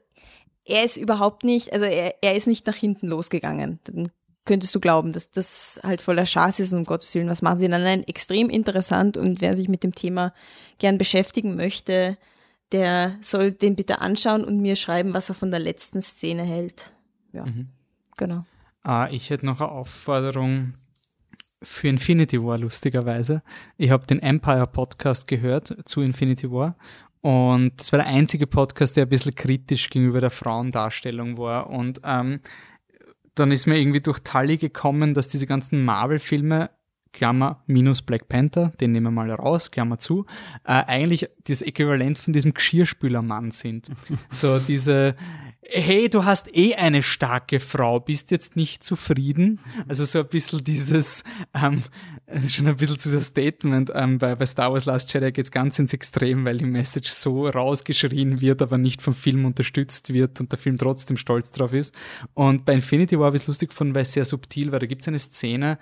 er 0.64 0.84
ist 0.84 0.98
überhaupt 0.98 1.44
nicht, 1.44 1.72
also 1.74 1.86
er, 1.86 2.16
er 2.22 2.36
ist 2.36 2.48
nicht 2.48 2.66
nach 2.66 2.76
hinten 2.76 3.08
losgegangen. 3.08 3.80
Dann 3.84 4.12
könntest 4.46 4.74
du 4.74 4.80
glauben, 4.80 5.12
dass 5.12 5.32
das 5.32 5.80
halt 5.84 6.02
voller 6.02 6.26
Schaß 6.26 6.60
ist 6.60 6.72
und 6.72 6.80
um 6.80 6.86
Gottes 6.86 7.14
Willen, 7.14 7.30
was 7.30 7.42
machen 7.42 7.60
sie? 7.60 7.68
Nein, 7.68 7.84
nein, 7.84 8.08
extrem 8.08 8.50
interessant 8.50 9.18
und 9.18 9.42
wer 9.42 9.56
sich 9.56 9.68
mit 9.68 9.84
dem 9.84 9.94
Thema 9.94 10.34
gern 10.80 10.98
beschäftigen 10.98 11.56
möchte, 11.56 12.18
der 12.72 13.18
soll 13.22 13.52
den 13.52 13.76
bitte 13.76 14.02
anschauen 14.02 14.44
und 14.44 14.62
mir 14.62 14.76
schreiben, 14.76 15.14
was 15.14 15.30
er 15.30 15.36
von 15.36 15.52
der 15.52 15.60
letzten 15.60 16.02
Szene 16.02 16.44
hält. 16.44 16.94
Ja, 17.32 17.46
genau. 18.18 18.46
Ah, 18.84 19.08
ich 19.12 19.30
hätte 19.30 19.46
noch 19.46 19.60
eine 19.60 19.72
Aufforderung 19.72 20.74
für 21.64 21.88
Infinity 21.88 22.42
War, 22.44 22.58
lustigerweise. 22.58 23.42
Ich 23.78 23.90
habe 23.90 24.06
den 24.06 24.20
Empire 24.20 24.68
Podcast 24.68 25.28
gehört 25.28 25.76
zu 25.86 26.02
Infinity 26.02 26.52
War 26.52 26.76
und 27.26 27.72
das 27.78 27.92
war 27.92 27.98
der 27.98 28.08
einzige 28.08 28.46
Podcast, 28.46 28.96
der 28.98 29.08
ein 29.08 29.10
bisschen 29.10 29.34
kritisch 29.34 29.90
gegenüber 29.90 30.22
der 30.22 30.30
Frauendarstellung 30.30 31.40
war. 31.40 31.72
Und 31.72 32.00
ähm, 32.04 32.40
dann 33.34 33.52
ist 33.52 33.66
mir 33.66 33.80
irgendwie 33.80 34.02
durch 34.02 34.20
Tully 34.20 34.58
gekommen, 34.58 35.16
dass 35.16 35.28
diese 35.28 35.48
ganzen 35.48 35.84
Marvel-Filme 35.84 36.70
Klammer 37.16 37.64
minus 37.66 38.02
Black 38.02 38.28
Panther, 38.28 38.74
den 38.82 38.92
nehmen 38.92 39.06
wir 39.06 39.12
mal 39.12 39.32
raus, 39.32 39.72
Klammer 39.72 40.00
zu, 40.00 40.26
äh, 40.66 40.84
eigentlich 40.86 41.30
das 41.48 41.62
Äquivalent 41.62 42.18
von 42.18 42.34
diesem 42.34 42.54
Geschirrspülermann 42.54 43.52
sind. 43.52 43.90
so 44.30 44.60
diese, 44.60 45.16
hey, 45.70 46.10
du 46.10 46.26
hast 46.26 46.56
eh 46.56 46.76
eine 46.76 47.04
starke 47.04 47.60
Frau, 47.60 48.00
bist 48.00 48.32
jetzt 48.32 48.56
nicht 48.56 48.84
zufrieden? 48.84 49.60
Also 49.88 50.06
so 50.06 50.20
ein 50.20 50.28
bisschen 50.28 50.64
dieses, 50.64 51.24
ähm, 51.54 51.84
schon 52.48 52.68
ein 52.68 52.76
bisschen 52.76 52.96
dieser 52.96 53.22
Statement, 53.22 53.92
ähm, 53.94 54.18
bei, 54.18 54.36
bei 54.36 54.46
Star 54.46 54.72
Wars 54.72 54.86
Last 54.86 55.14
Jedi 55.14 55.32
geht's 55.32 55.52
ganz 55.52 55.80
ins 55.80 55.94
Extrem, 55.94 56.46
weil 56.46 56.58
die 56.58 56.66
Message 56.66 57.10
so 57.10 57.48
rausgeschrien 57.48 58.42
wird, 58.42 58.62
aber 58.62 58.78
nicht 58.78 59.02
vom 59.02 59.14
Film 59.14 59.46
unterstützt 59.46 60.14
wird 60.14 60.40
und 60.40 60.52
der 60.52 60.60
Film 60.60 60.78
trotzdem 60.78 61.18
stolz 61.18 61.52
drauf 61.52 61.74
ist. 61.74 61.94
Und 62.34 62.66
bei 62.66 62.74
Infinity 62.74 63.20
War 63.20 63.28
habe 63.28 63.36
ich 63.36 63.44
es 63.44 63.48
lustig 63.48 63.70
gefunden, 63.70 63.96
weil 63.96 64.04
es 64.04 64.14
sehr 64.14 64.26
subtil 64.26 64.72
war. 64.72 64.80
Da 64.80 64.86
gibt's 64.86 65.08
eine 65.08 65.20
Szene, 65.20 65.78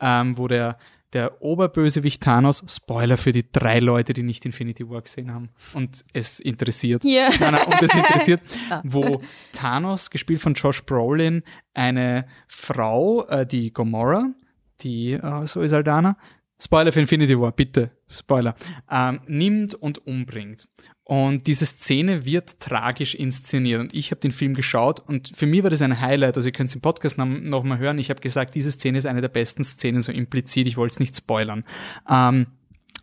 ähm, 0.00 0.36
wo 0.38 0.48
der, 0.48 0.78
der 1.12 1.40
Oberbösewicht 1.40 2.22
Thanos, 2.22 2.64
Spoiler 2.68 3.16
für 3.16 3.32
die 3.32 3.50
drei 3.50 3.78
Leute, 3.78 4.12
die 4.12 4.22
nicht 4.22 4.44
Infinity 4.44 4.88
War 4.88 5.02
gesehen 5.02 5.32
haben 5.32 5.50
und 5.72 6.04
es 6.12 6.40
interessiert. 6.40 7.04
Ja. 7.04 7.30
Nein, 7.40 7.54
nein, 7.54 7.66
und 7.66 7.82
es 7.82 7.94
interessiert, 7.94 8.40
wo 8.82 9.22
Thanos, 9.52 10.10
gespielt 10.10 10.40
von 10.40 10.54
Josh 10.54 10.84
Brolin, 10.84 11.42
eine 11.74 12.26
Frau, 12.48 13.24
äh, 13.26 13.46
die 13.46 13.72
Gomorra, 13.72 14.32
die 14.80 15.12
äh, 15.12 15.46
so 15.46 15.60
ist 15.62 15.72
Aldana, 15.72 16.16
Spoiler 16.58 16.92
für 16.92 17.00
Infinity 17.00 17.38
War, 17.38 17.52
bitte, 17.52 17.90
Spoiler, 18.08 18.54
ähm, 18.90 19.20
nimmt 19.26 19.74
und 19.74 20.06
umbringt. 20.06 20.68
Und 21.04 21.46
diese 21.46 21.66
Szene 21.66 22.24
wird 22.24 22.58
tragisch 22.58 23.14
inszeniert. 23.14 23.80
Und 23.80 23.94
ich 23.94 24.10
habe 24.10 24.20
den 24.20 24.32
Film 24.32 24.54
geschaut 24.54 24.98
und 25.00 25.30
für 25.36 25.46
mich 25.46 25.62
war 25.62 25.70
das 25.70 25.82
ein 25.82 26.00
Highlight. 26.00 26.36
Also 26.36 26.48
ihr 26.48 26.52
könnt 26.52 26.68
es 26.68 26.74
im 26.74 26.80
Podcast 26.80 27.18
nochmal 27.18 27.78
hören. 27.78 27.98
Ich 27.98 28.10
habe 28.10 28.20
gesagt, 28.20 28.54
diese 28.54 28.72
Szene 28.72 28.98
ist 28.98 29.06
eine 29.06 29.20
der 29.20 29.28
besten 29.28 29.62
Szenen, 29.62 30.00
so 30.00 30.10
implizit. 30.10 30.66
Ich 30.66 30.76
wollte 30.76 30.94
es 30.94 31.00
nicht 31.00 31.16
spoilern. 31.16 31.64
Ähm, 32.10 32.46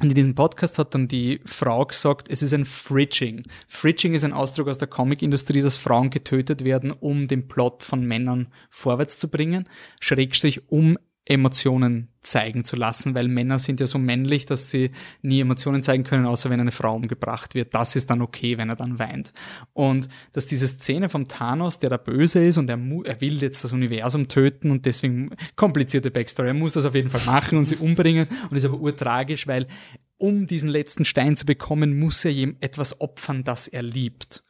und 0.02 0.10
in 0.10 0.16
diesem 0.16 0.36
Podcast 0.36 0.80
hat 0.80 0.96
dann 0.96 1.08
die 1.08 1.40
Frau 1.46 1.86
gesagt, 1.86 2.28
es 2.30 2.42
ist 2.42 2.54
ein 2.54 2.66
Fridging. 2.66 3.44
Fridging 3.70 4.16
ist 4.16 4.26
ein 4.26 4.34
Ausdruck 4.34 4.68
aus 4.68 4.80
der 4.80 4.90
Comicindustrie, 4.90 5.62
dass 5.62 5.78
Frauen 5.78 6.10
getötet 6.10 6.66
werden, 6.66 6.92
um 6.92 7.28
den 7.30 7.48
Plot 7.48 7.84
von 7.84 8.06
Männern 8.06 8.48
vorwärts 8.70 9.18
zu 9.18 9.30
bringen, 9.30 9.70
schrägstrich 10.02 10.70
um 10.70 10.98
Emotionen 11.26 12.10
zeigen 12.20 12.66
zu 12.66 12.76
lassen, 12.76 13.16
weil 13.16 13.28
Männer 13.28 13.60
sind 13.60 13.80
ja 13.80 13.88
so 13.88 13.98
männlich, 13.98 14.46
dass 14.46 14.70
sie 14.70 14.92
nie 15.22 15.40
Emotionen 15.40 15.84
zeigen 15.84 16.04
können, 16.04 16.26
außer 16.26 16.50
wenn 16.50 16.60
eine 16.60 16.72
Frau 16.72 16.96
umgebracht 16.96 17.56
wird. 17.56 17.74
Das 17.76 17.96
ist 17.96 18.10
dann 18.10 18.22
okay, 18.22 18.58
wenn 18.58 18.70
er 18.70 18.76
dann 18.76 19.00
weint. 19.00 19.34
Und 19.74 20.10
dass 20.34 20.48
diese 20.48 20.68
Szene 20.68 21.08
vom 21.10 21.28
Thanos, 21.28 21.80
der 21.80 21.90
da 21.90 21.98
böse 21.98 22.46
ist 22.46 22.58
und 22.58 22.70
er, 22.70 22.80
er 23.06 23.22
will 23.22 23.42
jetzt 23.42 23.64
das 23.64 23.72
Universum 23.74 24.28
töten 24.28 24.72
und 24.72 24.86
deswegen 24.86 25.32
komplizierte 25.56 26.12
Backstory, 26.12 26.50
er 26.50 26.54
muss 26.54 26.74
das 26.74 26.86
auf 26.86 26.96
jeden 26.96 27.10
Fall 27.10 27.26
machen 27.26 27.58
und 27.58 27.66
sie 27.66 27.78
umbringen 27.78 28.28
und 28.50 28.58
ist 28.58 28.66
aber 28.66 28.80
urtragisch, 28.80 29.48
weil 29.48 29.68
um 30.18 30.48
diesen 30.48 30.70
letzten 30.70 31.06
Stein 31.06 31.36
zu 31.36 31.46
bekommen, 31.46 32.00
muss 32.00 32.24
er 32.24 32.32
ihm 32.32 32.58
etwas 32.60 33.02
opfern, 33.02 33.44
das 33.44 33.68
er 33.68 33.84
liebt 33.84 34.43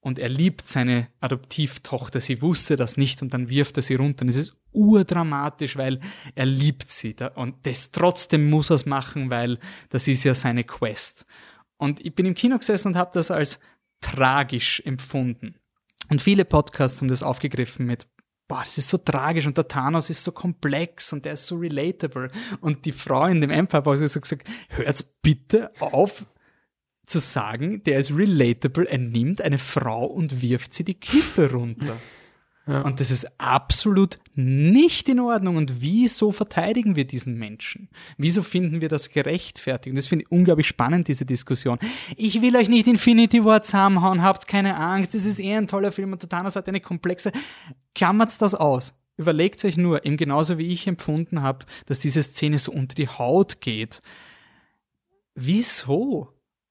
und 0.00 0.18
er 0.18 0.28
liebt 0.28 0.66
seine 0.66 1.08
Adoptivtochter. 1.20 2.20
Sie 2.20 2.40
wusste 2.42 2.76
das 2.76 2.96
nicht 2.96 3.22
und 3.22 3.34
dann 3.34 3.48
wirft 3.50 3.76
er 3.76 3.82
sie 3.82 3.96
runter. 3.96 4.22
Und 4.22 4.30
es 4.30 4.36
ist 4.36 4.56
urdramatisch, 4.72 5.76
weil 5.76 6.00
er 6.34 6.46
liebt 6.46 6.90
sie. 6.90 7.14
Und 7.34 7.66
das 7.66 7.90
trotzdem 7.90 8.48
muss 8.48 8.70
er 8.70 8.76
es 8.76 8.86
machen, 8.86 9.30
weil 9.30 9.58
das 9.90 10.08
ist 10.08 10.24
ja 10.24 10.34
seine 10.34 10.64
Quest. 10.64 11.26
Und 11.76 12.04
ich 12.04 12.14
bin 12.14 12.26
im 12.26 12.34
Kino 12.34 12.58
gesessen 12.58 12.88
und 12.88 12.96
habe 12.96 13.10
das 13.12 13.30
als 13.30 13.60
tragisch 14.00 14.80
empfunden. 14.84 15.56
Und 16.08 16.22
viele 16.22 16.44
Podcasts 16.44 17.00
haben 17.00 17.08
das 17.08 17.22
aufgegriffen 17.22 17.86
mit 17.86 18.06
boah, 18.48 18.60
das 18.60 18.78
ist 18.78 18.88
so 18.88 18.98
tragisch 18.98 19.46
und 19.46 19.56
der 19.56 19.68
Thanos 19.68 20.10
ist 20.10 20.24
so 20.24 20.32
komplex 20.32 21.12
und 21.12 21.24
der 21.24 21.34
ist 21.34 21.46
so 21.46 21.56
relatable. 21.56 22.28
Und 22.60 22.84
die 22.84 22.90
Frau 22.90 23.26
in 23.26 23.40
dem 23.40 23.50
Empire 23.50 23.82
Box 23.82 24.00
hat 24.00 24.08
so 24.08 24.20
gesagt, 24.20 24.48
hört's 24.70 25.04
bitte 25.04 25.70
auf 25.78 26.26
zu 27.10 27.18
sagen, 27.18 27.82
der 27.84 27.98
ist 27.98 28.16
relatable, 28.16 28.88
er 28.88 28.98
nimmt 28.98 29.42
eine 29.42 29.58
Frau 29.58 30.06
und 30.06 30.42
wirft 30.42 30.72
sie 30.72 30.84
die 30.84 30.94
Klippe 30.94 31.52
runter. 31.52 31.96
Und 32.66 33.00
das 33.00 33.10
ist 33.10 33.40
absolut 33.40 34.18
nicht 34.36 35.08
in 35.08 35.18
Ordnung. 35.18 35.56
Und 35.56 35.80
wieso 35.80 36.30
verteidigen 36.30 36.94
wir 36.94 37.04
diesen 37.04 37.36
Menschen? 37.36 37.88
Wieso 38.16 38.42
finden 38.42 38.80
wir 38.80 38.88
das 38.88 39.10
gerechtfertigt? 39.10 39.92
Und 39.92 39.96
das 39.96 40.06
finde 40.06 40.24
ich 40.24 40.30
unglaublich 40.30 40.68
spannend, 40.68 41.08
diese 41.08 41.24
Diskussion. 41.24 41.78
Ich 42.16 42.42
will 42.42 42.56
euch 42.56 42.68
nicht 42.68 42.86
Infinity 42.86 43.44
War 43.44 43.62
zusammenhauen, 43.64 44.22
habt 44.22 44.46
keine 44.46 44.76
Angst, 44.76 45.16
es 45.16 45.26
ist 45.26 45.40
eh 45.40 45.56
ein 45.56 45.66
toller 45.66 45.90
Film 45.90 46.12
und 46.12 46.22
der 46.22 46.28
Thanos 46.28 46.54
hat 46.54 46.68
eine 46.68 46.80
komplexe. 46.80 47.32
Klammert 47.94 48.40
das 48.40 48.54
aus. 48.54 48.94
Überlegt 49.16 49.64
euch 49.64 49.76
nur, 49.76 50.06
eben 50.06 50.16
genauso 50.16 50.56
wie 50.56 50.68
ich 50.68 50.86
empfunden 50.86 51.42
habe, 51.42 51.66
dass 51.86 51.98
diese 51.98 52.22
Szene 52.22 52.58
so 52.58 52.70
unter 52.70 52.94
die 52.94 53.08
Haut 53.08 53.60
geht. 53.60 54.00
Wieso? 55.34 56.28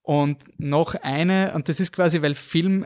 Und 0.09 0.45
noch 0.57 0.95
eine, 0.95 1.53
und 1.53 1.69
das 1.69 1.79
ist 1.79 1.91
quasi, 1.91 2.23
weil 2.23 2.33
Film, 2.33 2.83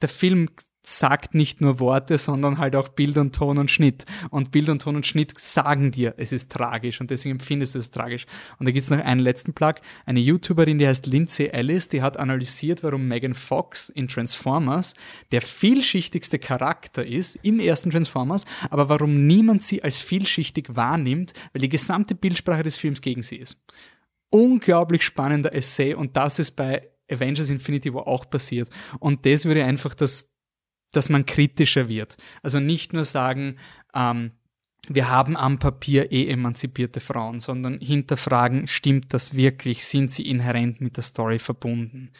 der 0.00 0.08
Film 0.08 0.48
sagt 0.80 1.34
nicht 1.34 1.60
nur 1.60 1.80
Worte, 1.80 2.18
sondern 2.18 2.58
halt 2.58 2.76
auch 2.76 2.88
Bild 2.88 3.18
und 3.18 3.34
Ton 3.34 3.58
und 3.58 3.68
Schnitt. 3.68 4.06
Und 4.30 4.52
Bild 4.52 4.68
und 4.68 4.80
Ton 4.80 4.94
und 4.94 5.06
Schnitt 5.06 5.36
sagen 5.40 5.90
dir, 5.90 6.14
es 6.16 6.30
ist 6.30 6.52
tragisch 6.52 7.00
und 7.00 7.10
deswegen 7.10 7.32
empfindest 7.32 7.74
du 7.74 7.80
es 7.80 7.90
tragisch. 7.90 8.26
Und 8.60 8.68
da 8.68 8.70
gibt 8.70 8.84
es 8.84 8.90
noch 8.90 9.00
einen 9.00 9.20
letzten 9.20 9.54
Plug, 9.54 9.74
eine 10.06 10.20
YouTuberin, 10.20 10.78
die 10.78 10.86
heißt 10.86 11.08
Lindsay 11.08 11.48
Ellis, 11.48 11.88
die 11.88 12.00
hat 12.00 12.16
analysiert, 12.16 12.84
warum 12.84 13.08
Megan 13.08 13.34
Fox 13.34 13.88
in 13.88 14.06
Transformers 14.06 14.94
der 15.32 15.42
vielschichtigste 15.42 16.38
Charakter 16.38 17.04
ist 17.04 17.40
im 17.42 17.58
ersten 17.58 17.90
Transformers, 17.90 18.44
aber 18.70 18.88
warum 18.88 19.26
niemand 19.26 19.64
sie 19.64 19.82
als 19.82 19.98
vielschichtig 19.98 20.76
wahrnimmt, 20.76 21.32
weil 21.52 21.62
die 21.62 21.68
gesamte 21.68 22.14
Bildsprache 22.14 22.62
des 22.62 22.76
Films 22.76 23.00
gegen 23.00 23.24
sie 23.24 23.38
ist. 23.38 23.58
Unglaublich 24.30 25.02
spannender 25.02 25.54
Essay 25.54 25.94
und 25.94 26.16
das 26.16 26.38
ist 26.38 26.52
bei 26.52 26.88
Avengers 27.10 27.48
Infinity 27.48 27.94
War 27.94 28.06
auch 28.06 28.28
passiert. 28.28 28.68
Und 29.00 29.24
das 29.24 29.46
würde 29.46 29.64
einfach 29.64 29.94
das 29.94 30.30
dass 30.92 31.08
man 31.08 31.26
kritischer 31.26 31.88
wird. 31.88 32.16
Also 32.42 32.60
nicht 32.60 32.92
nur 32.92 33.04
sagen, 33.04 33.56
ähm, 33.94 34.32
wir 34.88 35.10
haben 35.10 35.36
am 35.36 35.58
Papier 35.58 36.12
eh 36.12 36.28
emanzipierte 36.28 37.00
Frauen, 37.00 37.40
sondern 37.40 37.78
hinterfragen, 37.80 38.66
stimmt 38.66 39.12
das 39.12 39.36
wirklich? 39.36 39.84
Sind 39.84 40.12
sie 40.12 40.28
inhärent 40.28 40.80
mit 40.80 40.96
der 40.96 41.04
Story 41.04 41.38
verbunden? 41.38 42.10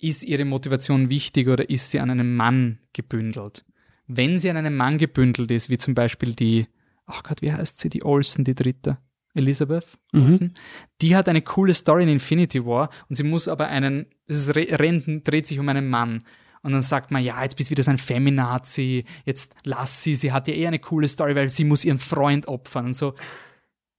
Ist 0.00 0.24
ihre 0.24 0.44
Motivation 0.44 1.08
wichtig 1.08 1.48
oder 1.48 1.70
ist 1.70 1.90
sie 1.90 2.00
an 2.00 2.10
einem 2.10 2.34
Mann 2.34 2.80
gebündelt? 2.92 3.64
Wenn 4.06 4.38
sie 4.38 4.50
an 4.50 4.56
einem 4.56 4.76
Mann 4.76 4.98
gebündelt 4.98 5.50
ist, 5.50 5.70
wie 5.70 5.78
zum 5.78 5.94
Beispiel 5.94 6.34
die, 6.34 6.66
ach 7.06 7.22
Gott, 7.22 7.42
wie 7.42 7.52
heißt 7.52 7.78
sie, 7.78 7.90
die 7.90 8.04
Olsen, 8.04 8.44
die 8.44 8.54
dritte? 8.54 8.98
Elisabeth 9.34 9.86
Olsen. 10.12 10.54
Die 11.00 11.14
hat 11.14 11.28
eine 11.28 11.42
coole 11.42 11.74
Story 11.74 12.02
in 12.02 12.08
Infinity 12.08 12.64
War 12.64 12.90
und 13.08 13.16
sie 13.16 13.22
muss 13.22 13.48
aber 13.48 13.68
einen, 13.68 14.06
es 14.26 14.54
rennt, 14.54 15.28
dreht 15.28 15.46
sich 15.46 15.58
um 15.58 15.68
einen 15.68 15.88
Mann. 15.88 16.24
Und 16.62 16.72
dann 16.72 16.80
sagt 16.80 17.10
man, 17.10 17.22
ja, 17.22 17.42
jetzt 17.42 17.56
bist 17.56 17.70
du 17.70 17.72
wieder 17.72 17.84
so 17.84 17.90
ein 17.90 17.98
Feminazi, 17.98 19.04
jetzt 19.24 19.54
lass 19.64 20.02
sie, 20.02 20.16
sie 20.16 20.32
hat 20.32 20.48
ja 20.48 20.54
eh 20.54 20.66
eine 20.66 20.80
coole 20.80 21.08
Story, 21.08 21.36
weil 21.36 21.48
sie 21.48 21.64
muss 21.64 21.84
ihren 21.84 21.98
Freund 21.98 22.48
opfern 22.48 22.86
und 22.86 22.94
so. 22.94 23.14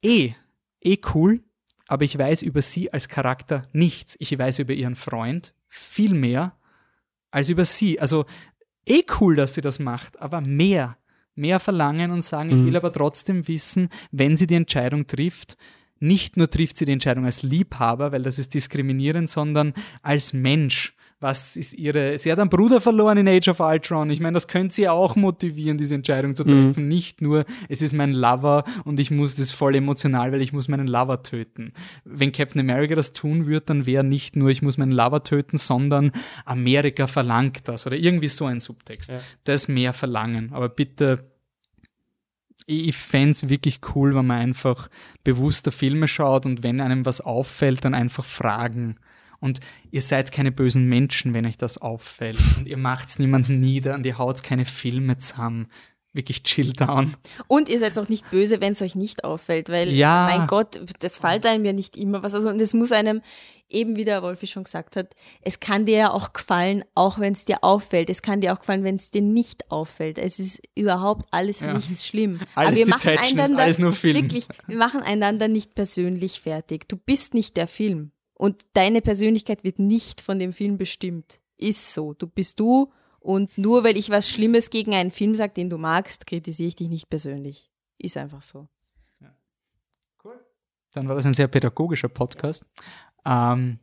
Eh, 0.04 0.34
eh 0.82 0.98
cool, 1.14 1.42
aber 1.88 2.04
ich 2.06 2.18
weiß 2.18 2.44
über 2.44 2.62
sie 2.62 2.94
als 2.94 3.10
Charakter 3.10 3.64
nichts. 3.72 4.16
Ich 4.20 4.38
weiß 4.38 4.60
über 4.60 4.74
ihren 4.74 4.96
Freund 4.96 5.54
viel 5.68 6.14
mehr 6.14 6.56
als 7.32 7.50
über 7.50 7.66
sie. 7.66 8.00
Also 8.00 8.26
eh 8.86 9.04
cool, 9.20 9.36
dass 9.36 9.56
sie 9.56 9.62
das 9.62 9.80
macht, 9.80 10.22
aber 10.22 10.42
mehr. 10.42 10.99
Mehr 11.40 11.60
verlangen 11.60 12.12
und 12.12 12.24
sagen, 12.24 12.52
ich 12.52 12.64
will 12.66 12.76
aber 12.76 12.92
trotzdem 12.92 13.48
wissen, 13.48 13.90
wenn 14.12 14.38
sie 14.38 14.48
die 14.48 14.56
Entscheidung 14.56 15.08
trifft, 15.08 15.58
nicht 16.00 16.38
nur 16.38 16.50
trifft 16.50 16.78
sie 16.78 16.86
die 16.86 16.94
Entscheidung 16.94 17.26
als 17.26 17.44
Liebhaber, 17.44 18.12
weil 18.12 18.24
das 18.24 18.40
ist 18.40 18.54
diskriminierend, 18.54 19.30
sondern 19.30 19.74
als 20.02 20.34
Mensch. 20.34 20.96
Was 21.22 21.58
ist 21.58 21.74
ihre, 21.74 22.18
sie 22.18 22.32
hat 22.32 22.40
einen 22.40 22.50
Bruder 22.50 22.80
verloren 22.80 23.18
in 23.18 23.28
Age 23.28 23.50
of 23.50 23.60
Ultron. 23.60 24.10
Ich 24.10 24.22
meine, 24.22 24.36
das 24.36 24.48
könnte 24.48 24.74
sie 24.74 24.88
auch 24.88 25.18
motivieren, 25.18 25.78
diese 25.78 25.96
Entscheidung 25.96 26.34
zu 26.34 26.46
treffen. 26.46 26.88
Nicht 26.88 27.22
nur, 27.22 27.44
es 27.68 27.82
ist 27.82 27.92
mein 27.92 28.14
Lover 28.14 28.64
und 28.86 29.02
ich 29.02 29.12
muss 29.12 29.36
das 29.36 29.52
voll 29.52 29.76
emotional, 29.76 30.32
weil 30.32 30.42
ich 30.42 30.54
muss 30.54 30.70
meinen 30.70 30.88
Lover 30.88 31.22
töten. 31.22 31.74
Wenn 32.06 32.32
Captain 32.32 32.62
America 32.62 32.96
das 32.96 33.12
tun 33.12 33.48
würde, 33.48 33.66
dann 33.66 33.86
wäre 33.86 34.06
nicht 34.06 34.38
nur, 34.38 34.50
ich 34.50 34.62
muss 34.62 34.78
meinen 34.78 34.94
Lover 34.94 35.22
töten, 35.22 35.58
sondern 35.58 36.12
Amerika 36.46 37.06
verlangt 37.06 37.68
das 37.68 37.86
oder 37.86 37.98
irgendwie 37.98 38.30
so 38.30 38.46
ein 38.46 38.62
Subtext. 38.62 39.10
Ja. 39.10 39.20
Das 39.44 39.68
mehr 39.68 39.92
verlangen. 39.92 40.54
Aber 40.54 40.70
bitte 40.70 41.29
ich 42.70 42.96
fände 42.96 43.32
es 43.32 43.50
wirklich 43.50 43.80
cool, 43.96 44.14
wenn 44.14 44.28
man 44.28 44.40
einfach 44.40 44.90
bewusster 45.24 45.72
Filme 45.72 46.08
schaut 46.08 46.46
und 46.46 46.62
wenn 46.62 46.82
einem 46.82 47.06
was 47.06 47.20
auffällt, 47.20 47.84
dann 47.84 47.96
einfach 47.96 48.24
fragen. 48.24 48.98
Und 49.40 49.60
ihr 49.90 50.02
seid 50.02 50.32
keine 50.32 50.52
bösen 50.52 50.88
Menschen, 50.88 51.34
wenn 51.34 51.46
euch 51.46 51.58
das 51.58 51.80
auffällt. 51.80 52.40
Und 52.58 52.68
ihr 52.68 52.78
macht's 52.78 53.18
niemanden 53.18 53.60
nieder 53.60 53.96
und 53.96 54.06
ihr 54.06 54.18
haut 54.18 54.44
keine 54.44 54.66
Filme 54.66 55.18
zusammen. 55.18 55.68
Wirklich 56.12 56.42
chill 56.42 56.74
down. 56.74 57.14
Und 57.48 57.70
ihr 57.70 57.78
seid 57.78 57.98
auch 58.00 58.10
nicht 58.10 58.30
böse, 58.32 58.62
wenn 58.62 58.72
es 58.72 58.82
euch 58.82 58.96
nicht 58.96 59.24
auffällt, 59.24 59.70
weil, 59.70 59.92
Ja. 59.94 60.28
mein 60.36 60.48
Gott, 60.48 60.82
das 61.02 61.20
fällt 61.20 61.46
einem 61.46 61.64
ja 61.66 61.72
nicht 61.74 61.96
immer 61.96 62.24
was. 62.24 62.34
Also, 62.34 62.50
und 62.50 62.60
es 62.60 62.74
muss 62.74 62.92
einem, 62.92 63.22
eben 63.70 63.96
wie 63.96 64.06
der 64.06 64.24
Wolfi 64.24 64.48
schon 64.48 64.64
gesagt 64.64 64.96
hat, 64.96 65.14
es 65.42 65.60
kann 65.60 65.86
dir 65.86 65.98
ja 65.98 66.12
auch 66.12 66.34
gefallen, 66.34 66.84
auch 66.96 67.20
wenn 67.20 67.34
es 67.34 67.46
dir 67.46 67.64
auffällt. 67.64 68.10
Es 68.10 68.24
kann 68.24 68.42
dir 68.42 68.54
auch 68.54 68.60
gefallen, 68.60 68.84
wenn 68.84 68.96
es 68.96 69.12
dir 69.12 69.22
nicht 69.22 69.70
auffällt. 69.70 70.18
Es 70.18 70.40
ist 70.40 70.62
überhaupt 70.74 71.28
alles 71.30 71.60
Ja. 71.60 71.74
nichts 71.74 72.08
schlimm. 72.08 72.40
Alles 72.56 72.70
Aber 72.70 72.78
wir 72.78 72.88
machen 72.88 73.10
einander, 73.20 73.64
alles 73.64 73.78
nur 73.78 73.92
Film. 73.92 74.16
wirklich, 74.16 74.48
wir 74.66 74.78
machen 74.78 75.02
einander 75.02 75.48
nicht 75.48 75.76
persönlich 75.76 76.42
fertig. 76.42 76.88
Du 76.90 76.98
bist 76.98 77.36
nicht 77.36 77.56
der 77.56 77.68
Film. 77.68 78.12
Und 78.34 78.64
deine 78.74 79.02
Persönlichkeit 79.02 79.64
wird 79.64 79.78
nicht 79.78 80.22
von 80.22 80.40
dem 80.40 80.54
Film 80.54 80.78
bestimmt. 80.80 81.40
Ist 81.58 81.94
so. 81.94 82.14
Du 82.14 82.26
bist 82.26 82.60
du. 82.60 82.92
Und 83.20 83.58
nur 83.58 83.84
weil 83.84 83.98
ich 83.98 84.10
was 84.10 84.30
Schlimmes 84.30 84.70
gegen 84.70 84.94
einen 84.94 85.12
Film 85.12 85.36
sage, 85.36 85.54
den 85.54 85.70
du 85.70 85.78
magst, 85.78 86.26
kritisiere 86.26 86.70
ich 86.70 86.76
dich 86.76 86.90
nicht 86.90 87.10
persönlich. 87.10 87.70
Ist 87.98 88.18
einfach 88.18 88.42
so. 88.42 88.68
Dann 90.94 91.08
war 91.08 91.16
das 91.16 91.26
ein 91.26 91.34
sehr 91.34 91.48
pädagogischer 91.48 92.10
Podcast. 92.10 92.66
Ähm, 93.26 93.80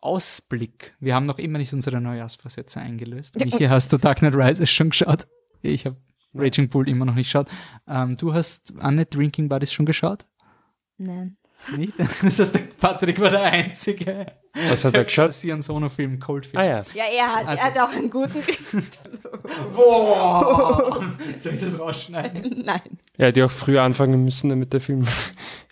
Ausblick. 0.00 0.94
Wir 1.00 1.14
haben 1.14 1.26
noch 1.26 1.38
immer 1.38 1.58
nicht 1.58 1.72
unsere 1.72 2.00
Neujahrsvorsätze 2.00 2.80
eingelöst. 2.80 3.38
Michi, 3.38 3.64
hast 3.64 3.92
du 3.92 3.96
Dark 3.96 4.18
Knight 4.18 4.34
Rises 4.34 4.70
schon 4.70 4.90
geschaut? 4.90 5.26
Ich 5.62 5.86
habe 5.86 5.96
Raging 6.34 6.68
Bull 6.68 6.88
immer 6.88 7.04
noch 7.04 7.14
nicht 7.14 7.28
geschaut. 7.28 7.50
Ähm, 7.86 8.16
du 8.16 8.32
hast 8.32 8.72
Anne 8.78 9.06
Drinking 9.06 9.48
Buddies 9.48 9.72
schon 9.72 9.86
geschaut? 9.86 10.26
Nein. 10.98 11.36
Nicht? 11.76 11.94
Das 12.22 12.38
heißt, 12.38 12.54
der 12.54 12.60
Patrick 12.78 13.20
war 13.20 13.30
der 13.30 13.42
Einzige. 13.42 14.26
Was 14.68 14.84
hat 14.84 14.94
er 14.94 15.04
geschaut? 15.06 15.32
Sian 15.32 15.62
Sono-Film, 15.62 16.18
Cold 16.18 16.48
Ah 16.54 16.64
ja. 16.64 16.84
Ja, 16.94 17.04
er 17.04 17.34
hat, 17.36 17.46
Also- 17.46 17.62
er 17.62 17.66
hat 17.66 17.78
auch 17.78 17.92
einen 17.96 18.10
guten. 18.10 18.42
Boah! 19.74 21.04
Soll 21.36 21.54
ich 21.54 21.60
das 21.60 21.78
rausschneiden? 21.78 22.62
Nein, 22.64 22.80
Er 23.16 23.28
hätte 23.28 23.40
ja 23.40 23.46
auch 23.46 23.50
früher 23.50 23.82
anfangen 23.82 24.24
müssen, 24.24 24.48
damit 24.50 24.72
der 24.72 24.80
Film 24.80 25.06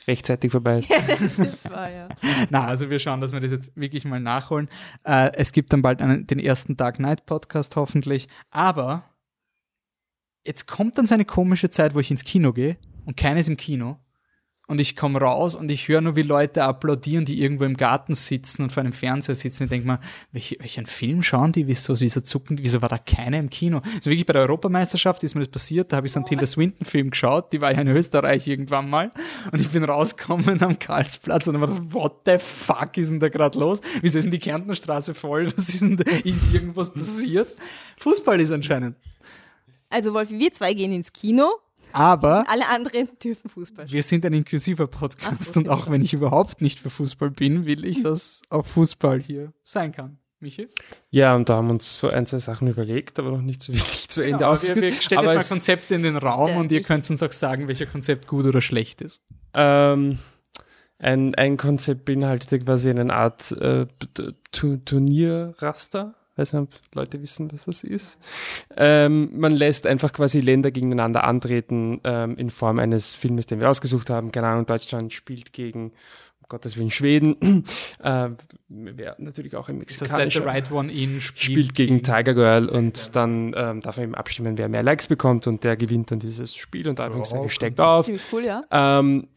rechtzeitig 0.06 0.52
vorbei 0.52 0.78
ist. 0.78 0.90
das 1.38 1.70
war 1.70 1.90
ja. 1.90 2.08
Na, 2.50 2.66
also 2.66 2.88
wir 2.90 2.98
schauen, 2.98 3.20
dass 3.20 3.32
wir 3.32 3.40
das 3.40 3.50
jetzt 3.50 3.72
wirklich 3.76 4.04
mal 4.04 4.20
nachholen. 4.20 4.68
Äh, 5.04 5.32
es 5.34 5.52
gibt 5.52 5.72
dann 5.72 5.82
bald 5.82 6.00
einen, 6.00 6.26
den 6.26 6.38
ersten 6.38 6.76
Dark 6.76 6.96
Knight 6.96 7.26
Podcast 7.26 7.76
hoffentlich. 7.76 8.28
Aber 8.50 9.04
jetzt 10.46 10.66
kommt 10.66 10.96
dann 10.98 11.06
so 11.06 11.14
eine 11.14 11.24
komische 11.24 11.68
Zeit, 11.70 11.94
wo 11.94 12.00
ich 12.00 12.10
ins 12.10 12.24
Kino 12.24 12.52
gehe 12.52 12.78
und 13.04 13.16
keines 13.16 13.48
im 13.48 13.56
Kino. 13.56 13.98
Und 14.70 14.82
ich 14.82 14.96
komme 14.96 15.18
raus 15.18 15.54
und 15.54 15.70
ich 15.70 15.88
höre 15.88 16.02
nur, 16.02 16.14
wie 16.14 16.22
Leute 16.22 16.62
applaudieren, 16.64 17.24
die 17.24 17.40
irgendwo 17.40 17.64
im 17.64 17.78
Garten 17.78 18.12
sitzen 18.12 18.64
und 18.64 18.70
vor 18.70 18.82
einem 18.82 18.92
Fernseher 18.92 19.34
sitzen. 19.34 19.64
Ich 19.64 19.70
denke 19.70 19.86
mal, 19.86 19.98
welch, 20.30 20.58
welchen 20.60 20.84
Film 20.84 21.22
schauen 21.22 21.52
die? 21.52 21.66
Wieso, 21.66 21.98
wieso 21.98 22.20
zucken? 22.20 22.58
Wieso 22.60 22.82
war 22.82 22.90
da 22.90 22.98
keiner 22.98 23.38
im 23.38 23.48
Kino? 23.48 23.80
Also 23.94 24.10
wirklich 24.10 24.26
bei 24.26 24.34
der 24.34 24.42
Europameisterschaft 24.42 25.24
ist 25.24 25.34
mir 25.34 25.40
das 25.40 25.48
passiert. 25.48 25.90
Da 25.90 25.96
habe 25.96 26.06
ich 26.06 26.12
so 26.12 26.18
einen 26.18 26.26
Tilda 26.26 26.44
Swinton-Film 26.44 27.08
geschaut. 27.08 27.50
Die 27.54 27.62
war 27.62 27.72
ja 27.72 27.80
in 27.80 27.88
Österreich 27.88 28.46
irgendwann 28.46 28.90
mal. 28.90 29.10
Und 29.50 29.58
ich 29.58 29.70
bin 29.70 29.84
rausgekommen 29.84 30.62
am 30.62 30.78
Karlsplatz 30.78 31.46
und 31.46 31.58
habe 31.58 31.72
gedacht, 31.72 31.94
what 31.94 32.20
the 32.26 32.36
fuck 32.36 32.94
ist 32.98 33.10
denn 33.10 33.20
da 33.20 33.30
gerade 33.30 33.58
los? 33.58 33.80
Wieso 34.02 34.18
ist 34.18 34.24
denn 34.24 34.32
die 34.32 34.38
Kärntner 34.38 34.74
Straße 34.74 35.14
voll? 35.14 35.46
Was 35.56 35.70
ist 35.70 35.80
denn 35.80 35.96
da? 35.96 36.04
Ist 36.24 36.52
irgendwas 36.52 36.92
passiert? 36.92 37.54
Fußball 38.00 38.38
ist 38.38 38.52
anscheinend. 38.52 38.96
Also 39.88 40.12
Wolfi, 40.12 40.38
wir 40.38 40.52
zwei 40.52 40.74
gehen 40.74 40.92
ins 40.92 41.10
Kino, 41.10 41.54
Aber 41.92 42.44
alle 42.48 42.68
anderen 42.68 43.08
dürfen 43.22 43.48
Fußball 43.48 43.86
spielen. 43.86 43.94
Wir 43.94 44.02
sind 44.02 44.24
ein 44.26 44.32
inklusiver 44.32 44.86
Podcast 44.86 45.42
Ach 45.48 45.54
so, 45.54 45.60
und 45.60 45.68
auch 45.68 45.90
wenn 45.90 46.02
ich 46.02 46.14
überhaupt 46.14 46.60
nicht 46.60 46.80
für 46.80 46.90
Fußball 46.90 47.30
bin, 47.30 47.66
will 47.66 47.84
ich, 47.84 48.02
dass 48.02 48.42
auch 48.50 48.66
Fußball 48.66 49.20
hier 49.20 49.52
sein 49.62 49.92
kann. 49.92 50.18
Michi? 50.40 50.68
Ja, 51.10 51.34
und 51.34 51.48
da 51.48 51.56
haben 51.56 51.66
wir 51.66 51.72
uns 51.72 51.96
so 51.96 52.08
ein, 52.08 52.24
zwei 52.26 52.38
Sachen 52.38 52.68
überlegt, 52.68 53.18
aber 53.18 53.30
noch 53.32 53.42
nicht 53.42 53.60
so 53.60 53.72
wirklich 53.74 54.08
zu 54.08 54.20
Ende 54.20 54.30
Ja, 54.30 54.36
aber 54.36 54.44
wir, 54.44 54.48
ausgeführt. 54.50 54.94
wir 54.94 55.02
stellen 55.02 55.18
aber 55.18 55.34
jetzt 55.34 55.50
mal 55.50 55.56
Konzepte 55.56 55.94
in 55.96 56.04
den 56.04 56.16
Raum 56.16 56.50
Ja, 56.50 56.60
und 56.60 56.70
ihr 56.70 56.82
könnt 56.82 57.10
uns 57.10 57.22
auch 57.22 57.32
sagen, 57.32 57.66
welcher 57.66 57.86
Konzept 57.86 58.28
gut 58.28 58.46
oder 58.46 58.60
schlecht 58.60 59.02
ist. 59.02 59.22
Ähm, 59.52 60.18
ein, 61.00 61.34
ein 61.34 61.56
Konzept 61.56 62.04
beinhaltet 62.04 62.64
quasi 62.64 62.90
eine 62.90 63.12
Art 63.12 63.50
äh, 63.52 63.86
Turnierraster. 64.52 66.14
Weiß 66.38 66.52
nicht, 66.54 66.62
ob 66.62 66.94
Leute 66.94 67.20
wissen, 67.20 67.50
was 67.52 67.64
das 67.64 67.84
ist. 67.84 68.20
Ähm, 68.76 69.30
man 69.38 69.52
lässt 69.52 69.86
einfach 69.86 70.12
quasi 70.12 70.40
Länder 70.40 70.70
gegeneinander 70.70 71.24
antreten 71.24 72.00
ähm, 72.04 72.36
in 72.36 72.50
Form 72.50 72.78
eines 72.78 73.14
Filmes, 73.14 73.46
den 73.46 73.60
wir 73.60 73.68
ausgesucht 73.68 74.10
haben. 74.10 74.32
Keine 74.32 74.46
Ahnung, 74.48 74.66
Deutschland 74.66 75.12
spielt 75.12 75.52
gegen, 75.52 75.90
um 76.40 76.48
Gottes 76.48 76.76
Willen, 76.76 76.90
Schweden. 76.90 77.36
äh, 78.02 78.30
wäre 78.68 79.16
natürlich 79.18 79.56
auch 79.56 79.66
Das 79.66 79.74
the 79.74 79.78
mexikanischer 79.78 80.46
Right 80.46 80.70
One 80.70 80.92
In 80.92 81.20
spielt, 81.20 81.44
spielt 81.44 81.74
gegen 81.74 82.02
Tiger 82.02 82.34
Girl 82.34 82.68
und 82.68 83.14
dann 83.16 83.54
ähm, 83.56 83.80
darf 83.80 83.96
man 83.96 84.04
eben 84.04 84.14
abstimmen, 84.14 84.56
wer 84.58 84.68
mehr 84.68 84.82
Likes 84.82 85.08
bekommt 85.08 85.46
und 85.46 85.64
der 85.64 85.76
gewinnt 85.76 86.10
dann 86.10 86.20
dieses 86.20 86.54
Spiel 86.54 86.88
und 86.88 87.00
Anführungszeichen 87.00 87.48
steckt 87.48 87.80
auf. 87.80 88.06
Ziemlich 88.06 88.22
cool, 88.32 88.44
ja. 88.44 88.64
Ähm, 88.70 89.28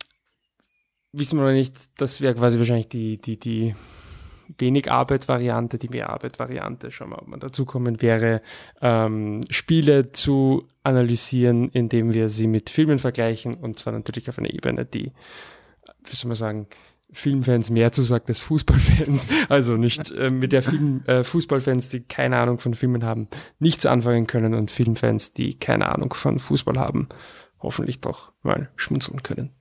wissen 1.14 1.38
wir 1.38 1.46
noch 1.46 1.52
nicht, 1.52 1.76
das 2.00 2.22
wäre 2.22 2.36
quasi 2.36 2.58
wahrscheinlich 2.58 2.88
die, 2.88 3.18
die, 3.18 3.38
die 3.38 3.76
wenig 4.58 4.92
Arbeit-Variante, 4.92 5.78
die 5.78 5.90
mehr 5.90 6.10
Arbeit-Variante. 6.10 6.92
Schauen 6.92 7.12
wir, 7.12 7.22
ob 7.22 7.28
man 7.28 7.40
dazu 7.40 7.66
kommen 7.66 8.02
wäre, 8.02 8.42
ähm, 8.82 9.42
Spiele 9.50 10.12
zu 10.12 10.68
analysieren, 10.84 11.70
indem 11.70 12.14
wir 12.14 12.30
sie 12.30 12.48
mit 12.48 12.70
Filmen 12.70 13.00
vergleichen 13.00 13.54
und 13.56 13.78
zwar 13.78 13.94
natürlich 13.94 14.30
auf 14.30 14.40
einer 14.40 14.54
Ebene, 14.54 14.86
die, 14.86 15.12
wie 16.04 16.16
soll 16.16 16.30
man 16.30 16.38
sagen, 16.38 16.68
Filmfans 17.14 17.70
mehr 17.70 17.92
zusagt 17.92 18.30
als 18.30 18.40
Fußballfans. 18.42 19.28
Also 19.50 19.76
nicht 19.76 20.12
äh, 20.12 20.30
mit 20.30 20.54
der 20.54 20.64
Film, 20.64 21.04
äh, 21.08 21.24
Fußballfans, 21.24 21.90
die 21.90 22.02
keine 22.02 22.40
Ahnung 22.40 22.58
von 22.58 22.74
Filmen 22.74 23.04
haben, 23.04 23.28
nichts 23.60 23.86
anfangen 23.86 24.28
können 24.28 24.54
und 24.54 24.72
Filmfans, 24.72 25.34
die 25.34 25.56
keine 25.56 25.90
Ahnung 25.90 26.14
von 26.14 26.40
Fußball 26.40 26.80
haben, 26.80 27.10
hoffentlich 27.60 28.00
doch 28.00 28.32
mal 28.44 28.70
schmunzeln 28.76 29.24
können. 29.24 29.52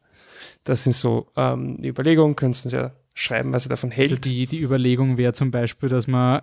Das 0.64 0.84
sind 0.84 0.94
so 0.94 1.28
ähm, 1.36 1.78
Überlegungen, 1.82 2.36
Sie 2.38 2.46
uns 2.46 2.72
ja 2.72 2.92
schreiben, 3.14 3.52
was 3.52 3.66
ihr 3.66 3.70
davon 3.70 3.90
hält. 3.90 4.10
Also 4.10 4.20
die, 4.20 4.46
die 4.46 4.60
Überlegung 4.60 5.16
wäre 5.16 5.32
zum 5.32 5.50
Beispiel, 5.50 5.88
dass 5.88 6.06
man, 6.06 6.42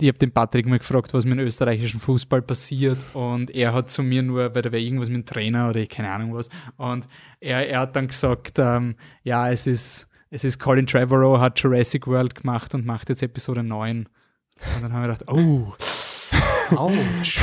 ich 0.00 0.08
habe 0.08 0.18
den 0.18 0.32
Patrick 0.32 0.66
mal 0.66 0.78
gefragt, 0.78 1.14
was 1.14 1.24
mit 1.24 1.38
dem 1.38 1.46
österreichischen 1.46 2.00
Fußball 2.00 2.42
passiert 2.42 3.06
und 3.14 3.50
er 3.50 3.72
hat 3.72 3.90
zu 3.90 4.02
mir 4.02 4.22
nur, 4.22 4.54
weil 4.54 4.62
da 4.62 4.72
wäre 4.72 4.82
irgendwas 4.82 5.08
mit 5.08 5.18
dem 5.18 5.26
Trainer 5.26 5.68
oder 5.68 5.80
ich 5.80 5.88
keine 5.88 6.10
Ahnung 6.10 6.34
was 6.34 6.48
und 6.76 7.08
er, 7.40 7.68
er 7.68 7.80
hat 7.80 7.96
dann 7.96 8.08
gesagt, 8.08 8.58
ähm, 8.58 8.96
ja, 9.22 9.50
es 9.50 9.66
ist, 9.66 10.10
es 10.30 10.44
ist 10.44 10.58
Colin 10.58 10.86
Trevorrow, 10.86 11.40
hat 11.40 11.58
Jurassic 11.58 12.06
World 12.06 12.34
gemacht 12.34 12.74
und 12.74 12.86
macht 12.86 13.08
jetzt 13.08 13.22
Episode 13.22 13.62
9. 13.64 14.06
Und 14.76 14.82
dann 14.82 14.92
haben 14.92 15.02
wir 15.02 15.08
gedacht, 15.08 15.28
oh, 15.28 15.74
ouch. 16.76 17.38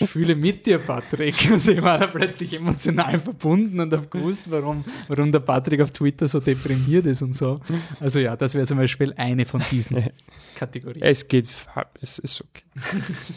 Ich 0.00 0.10
fühle 0.10 0.36
mit 0.36 0.66
dir, 0.66 0.78
Patrick. 0.78 1.50
Also 1.58 1.72
ich 1.72 1.82
war 1.82 1.98
da 1.98 2.06
plötzlich 2.06 2.54
emotional 2.54 3.18
verbunden 3.18 3.80
und 3.80 3.92
habe 3.92 4.06
gewusst, 4.06 4.50
warum, 4.50 4.84
warum 5.08 5.32
der 5.32 5.40
Patrick 5.40 5.80
auf 5.80 5.90
Twitter 5.90 6.28
so 6.28 6.40
deprimiert 6.40 7.06
ist 7.06 7.22
und 7.22 7.34
so. 7.34 7.60
Also 8.00 8.20
ja, 8.20 8.36
das 8.36 8.54
wäre 8.54 8.66
zum 8.66 8.78
Beispiel 8.78 9.12
eine 9.16 9.44
von 9.44 9.62
diesen 9.70 10.04
Kategorien. 10.54 11.02
es 11.02 11.26
geht, 11.26 11.46
es 12.00 12.18
ist 12.18 12.42
okay. 12.42 12.62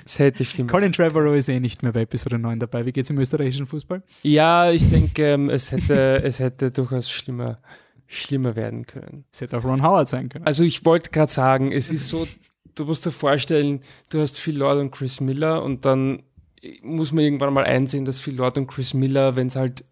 es 0.05 0.19
hätte 0.19 0.45
schlimmer. 0.45 0.69
Colin 0.71 0.91
Trevorrow 0.91 1.35
ist 1.35 1.49
eh 1.49 1.59
nicht 1.59 1.83
mehr 1.83 1.93
bei 1.93 2.01
Episode 2.01 2.37
9 2.37 2.59
dabei. 2.59 2.85
Wie 2.85 2.91
geht's 2.91 3.09
im 3.09 3.17
österreichischen 3.17 3.65
Fußball? 3.65 4.03
Ja, 4.23 4.71
ich 4.71 4.87
denke, 4.89 5.31
ähm, 5.31 5.49
es 5.49 5.71
hätte, 5.71 6.21
es 6.23 6.39
hätte 6.39 6.71
durchaus 6.71 7.09
schlimmer, 7.09 7.59
schlimmer 8.07 8.55
werden 8.55 8.85
können. 8.85 9.25
Es 9.31 9.41
hätte 9.41 9.57
auch 9.57 9.63
Ron 9.63 9.83
Howard 9.83 10.09
sein 10.09 10.29
können. 10.29 10.45
Also 10.45 10.63
ich 10.63 10.85
wollte 10.85 11.09
gerade 11.09 11.31
sagen, 11.31 11.71
es 11.71 11.89
ist 11.89 12.09
so, 12.09 12.27
du 12.75 12.85
musst 12.85 13.05
dir 13.05 13.11
vorstellen, 13.11 13.81
du 14.09 14.21
hast 14.21 14.39
Phil 14.39 14.57
Lord 14.57 14.79
und 14.79 14.91
Chris 14.91 15.21
Miller 15.21 15.63
und 15.63 15.85
dann 15.85 16.23
muss 16.83 17.11
man 17.11 17.23
irgendwann 17.23 17.53
mal 17.53 17.63
einsehen, 17.63 18.05
dass 18.05 18.19
Phil 18.19 18.35
Lord 18.35 18.57
und 18.57 18.67
Chris 18.67 18.93
Miller, 18.93 19.35
wenn 19.35 19.47
es 19.47 19.55
halt, 19.55 19.83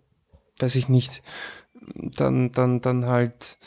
weiß 0.60 0.76
ich 0.76 0.90
nicht, 0.90 1.22
dann, 1.96 2.52
dann, 2.52 2.82
dann 2.82 3.06
halt 3.06 3.58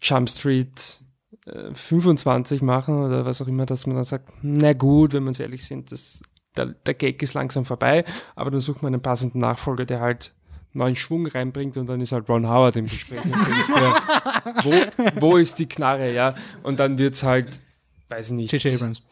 Jump 0.00 0.30
Street 0.30 1.00
äh, 1.46 1.74
25 1.74 2.62
machen 2.62 2.96
oder 3.02 3.24
was 3.26 3.42
auch 3.42 3.48
immer, 3.48 3.66
dass 3.66 3.86
man 3.86 3.96
dann 3.96 4.04
sagt, 4.04 4.30
na 4.42 4.72
gut, 4.72 5.12
wenn 5.12 5.24
wir 5.24 5.28
uns 5.28 5.40
ehrlich 5.40 5.64
sind, 5.64 5.90
das, 5.92 6.22
der, 6.56 6.66
der 6.66 6.94
Gag 6.94 7.22
ist 7.22 7.34
langsam 7.34 7.64
vorbei, 7.64 8.04
aber 8.34 8.50
dann 8.50 8.60
sucht 8.60 8.82
man 8.82 8.94
einen 8.94 9.02
passenden 9.02 9.40
Nachfolger, 9.40 9.84
der 9.84 10.00
halt 10.00 10.34
neuen 10.72 10.94
Schwung 10.94 11.26
reinbringt 11.26 11.76
und 11.76 11.86
dann 11.86 12.00
ist 12.00 12.12
halt 12.12 12.28
Ron 12.28 12.48
Howard 12.48 12.76
im 12.76 12.84
Gespräch. 12.84 13.20
Ist 13.60 13.70
der, 13.70 14.54
wo, 14.62 15.20
wo 15.20 15.36
ist 15.36 15.58
die 15.58 15.66
Knarre, 15.66 16.12
ja? 16.12 16.34
Und 16.62 16.78
dann 16.78 16.98
wird's 16.98 17.22
halt, 17.22 17.62
weiß 18.08 18.28
ich 18.28 18.34
nicht. 18.34 18.52
J.J. 18.52 18.74
Abrams. 18.74 19.02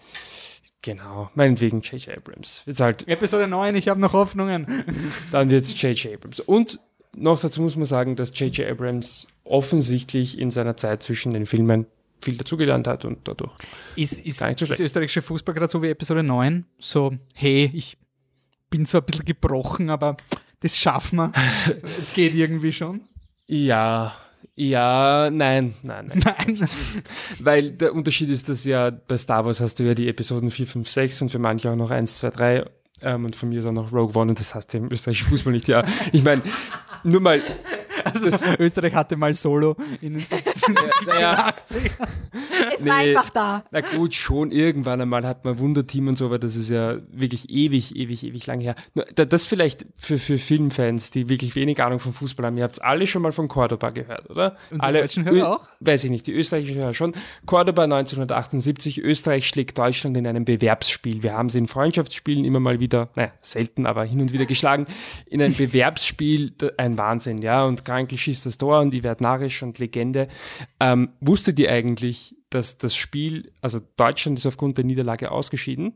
Genau, 0.85 1.31
meinetwegen 1.35 1.81
J.J. 1.81 2.15
Abrams. 2.15 2.61
Wird's 2.66 2.81
halt, 2.81 3.09
Episode 3.09 3.48
9, 3.48 3.74
ich 3.74 3.89
habe 3.89 3.98
noch 3.98 4.12
Hoffnungen. 4.12 4.85
dann 5.32 5.51
wird's 5.51 5.81
J.J. 5.81 6.12
Abrams. 6.12 6.40
Und 6.40 6.78
noch 7.16 7.40
dazu 7.40 7.62
muss 7.62 7.74
man 7.74 7.86
sagen, 7.86 8.16
dass 8.16 8.39
J.J. 8.39 8.69
Abrams 8.69 9.28
offensichtlich 9.44 10.39
in 10.39 10.51
seiner 10.51 10.77
Zeit 10.77 11.02
zwischen 11.02 11.32
den 11.32 11.47
Filmen 11.47 11.86
viel 12.20 12.36
dazugelernt 12.36 12.86
hat 12.86 13.06
und 13.06 13.27
dadurch. 13.27 13.52
Ist, 13.97 14.20
ist, 14.27 14.43
ist 14.43 14.81
österreichische 14.81 15.23
Fußball 15.23 15.55
gerade 15.55 15.70
so 15.70 15.81
wie 15.82 15.89
Episode 15.89 16.23
9? 16.23 16.66
So, 16.78 17.15
hey, 17.35 17.70
ich 17.73 17.97
bin 18.69 18.85
zwar 18.85 19.01
ein 19.01 19.06
bisschen 19.06 19.24
gebrochen, 19.24 19.89
aber 19.89 20.19
das 20.61 20.77
schaffen 20.77 21.16
wir. 21.16 21.32
Es 21.98 22.12
geht 22.12 22.35
irgendwie 22.35 22.73
schon. 22.73 23.01
Ja, 23.47 24.15
ja, 24.55 25.31
nein, 25.31 25.75
nein, 25.83 26.11
nein. 26.15 26.23
Nein. 26.25 26.69
Weil 27.41 27.71
der 27.73 27.95
Unterschied 27.95 28.31
ist, 28.31 28.49
dass 28.49 28.65
ja 28.65 28.91
bei 28.91 29.16
Star 29.16 29.45
Wars 29.45 29.61
hast 29.61 29.81
du 29.81 29.85
ja 29.85 29.95
die 29.95 30.09
Episoden 30.09 30.51
4, 30.51 30.66
5, 30.66 30.89
6 30.89 31.23
und 31.23 31.29
für 31.31 31.39
manche 31.39 31.71
auch 31.71 31.77
noch 31.77 31.91
1, 31.91 32.16
2, 32.16 32.31
3 32.31 32.65
ähm, 33.03 33.25
und 33.25 33.37
von 33.37 33.49
mir 33.49 33.59
ist 33.59 33.66
auch 33.66 33.73
noch 33.73 33.93
Rogue 33.93 34.21
One 34.21 34.31
und 34.31 34.41
das 34.41 34.55
heißt 34.55 34.73
ja 34.75 34.81
im 34.81 34.91
österreichischen 34.91 35.29
Fußball 35.29 35.53
nicht, 35.53 35.69
ja. 35.69 35.85
Ich 36.12 36.23
meine, 36.25 36.43
nur 37.03 37.21
mal, 37.21 37.41
Also, 38.05 38.31
Österreich 38.59 38.95
hatte 38.95 39.17
mal 39.17 39.33
Solo 39.35 39.77
in 40.01 40.15
den 40.15 40.25
70 40.27 40.75
naja, 41.07 41.33
80 41.57 41.91
Es 42.75 42.87
war 42.87 43.03
Nee. 43.03 43.11
einfach 43.17 43.31
da. 43.31 43.65
Na 43.71 43.81
gut, 43.81 44.15
schon 44.15 44.51
irgendwann 44.53 45.01
einmal 45.01 45.27
hat 45.27 45.45
man 45.45 45.59
Wunderteam 45.59 46.09
und 46.09 46.19
so, 46.19 46.27
aber 46.27 46.39
das 46.39 46.57
ist 46.57 46.69
ja 46.71 46.97
wirklich 47.11 47.51
ewig, 47.51 47.97
ewig, 47.97 48.25
ewig 48.25 48.47
lang 48.47 48.61
her. 48.61 48.75
Das 49.15 49.47
vielleicht 49.47 49.87
für, 49.97 50.19
für 50.19 50.39
Filmfans, 50.39 51.11
die 51.11 51.29
wirklich 51.29 51.55
wenig 51.57 51.83
Ahnung 51.83 52.01
vom 52.01 52.13
Fußball 52.13 52.47
haben. 52.47 52.57
Ihr 52.59 52.65
habt 52.65 52.83
alle 52.83 53.07
schon 53.07 53.23
mal 53.23 53.33
von 53.33 53.49
Cordoba 53.49 53.91
gehört, 53.91 54.31
oder? 54.31 54.57
Unsere 54.71 54.87
alle 54.87 55.01
deutschen 55.01 55.25
Hörer 55.25 55.57
auch? 55.57 55.69
Weiß 55.81 56.05
ich 56.05 56.11
nicht, 56.11 56.27
die 56.27 56.33
österreichischen 56.33 56.77
Hörer 56.77 56.95
schon. 56.95 57.13
Cordoba 57.47 57.85
1978, 57.85 59.03
Österreich 59.03 59.49
schlägt 59.49 59.79
Deutschland 59.79 60.17
in 60.17 60.27
einem 60.27 60.45
Bewerbsspiel. 60.45 61.23
Wir 61.23 61.35
haben 61.35 61.49
sie 61.51 61.59
in 61.59 61.69
Freundschaftsspielen 61.69 62.45
immer 62.45 62.61
mal 62.61 62.81
wieder, 62.81 63.09
naja, 63.15 63.31
selten, 63.41 63.87
aber 63.87 64.05
hin 64.05 64.21
und 64.21 64.33
wieder 64.33 64.47
geschlagen. 64.47 64.87
In 65.27 65.43
einem 65.43 65.55
Bewerbsspiel, 65.57 66.53
ein 66.77 66.99
Wahnsinn, 66.99 67.39
ja. 67.39 67.65
Und 67.65 67.85
Krankel 67.95 68.19
schießt 68.19 68.45
das 68.47 68.59
Tor 68.59 68.81
und 68.81 68.91
die 68.91 69.05
wird 69.05 69.21
narrisch 69.21 69.62
und 69.62 69.79
Legende. 69.79 70.27
Ähm, 70.81 71.11
wusstet 71.21 71.59
ihr 71.61 71.71
eigentlich, 71.71 72.35
dass 72.51 72.77
das 72.79 72.97
Spiel, 72.97 73.53
also 73.61 73.79
Deutschland 73.97 74.39
ist 74.39 74.47
aufgrund 74.47 74.79
der 74.79 74.85
Niederlage 74.85 75.31
ausgeschieden. 75.31 75.93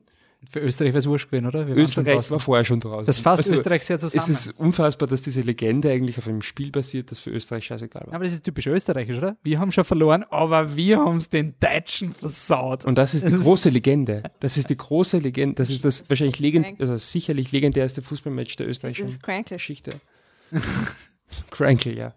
Für 0.49 0.61
Österreich 0.61 0.91
wäre 0.91 0.99
es 0.99 1.09
wurscht 1.09 1.29
gewesen, 1.33 1.47
oder? 1.49 1.67
Wir 1.67 1.75
Österreich 1.77 2.31
war 2.31 2.39
vorher 2.39 2.65
schon 2.65 2.79
draußen. 2.79 3.07
Das 3.07 3.19
fasst 3.19 3.41
Also, 3.41 3.55
Österreich 3.55 3.83
sehr 3.83 3.99
zusammen. 3.99 4.23
Es 4.23 4.47
ist 4.47 4.55
unfassbar, 4.61 5.09
dass 5.09 5.23
diese 5.23 5.41
Legende 5.41 5.91
eigentlich 5.91 6.17
auf 6.17 6.29
einem 6.29 6.43
Spiel 6.43 6.71
basiert, 6.71 7.11
das 7.11 7.19
für 7.19 7.31
Österreich 7.31 7.65
scheißegal 7.67 8.05
war. 8.07 8.15
aber 8.15 8.23
das 8.23 8.35
ist 8.35 8.45
typisch 8.45 8.69
österreichisch, 8.69 9.17
oder? 9.19 9.37
Wir 9.43 9.59
haben 9.59 9.73
schon 9.73 9.83
verloren, 9.83 10.25
aber 10.31 10.77
wir 10.77 10.99
haben 11.01 11.17
es 11.17 11.29
den 11.29 11.55
Deutschen 11.59 12.13
versaut. 12.13 12.85
Und 12.85 12.97
das 12.99 13.15
ist 13.15 13.23
die 13.27 13.31
Das 13.31 13.41
ist- 13.41 13.43
große 13.45 13.69
Legende. 13.71 14.23
Das 14.39 14.57
ist 14.57 14.71
die 14.71 14.77
große 14.77 15.19
Legende. 15.19 15.57
Das 15.57 15.71
ist 15.71 15.85
das 15.85 16.09
wahrscheinlich 16.09 16.39
legend, 16.39 16.67
Crank. 16.67 16.81
also 16.81 16.95
sicherlich 16.95 17.51
legendärste 17.51 18.03
Fußballmatch 18.03 18.55
der 18.55 18.69
Das 18.69 18.77
österreichischen 18.77 19.09
ist 19.09 19.23
Crankle. 19.25 19.57
Geschichte. 19.57 19.91
Crankle, 21.51 21.95
ja. 21.95 22.15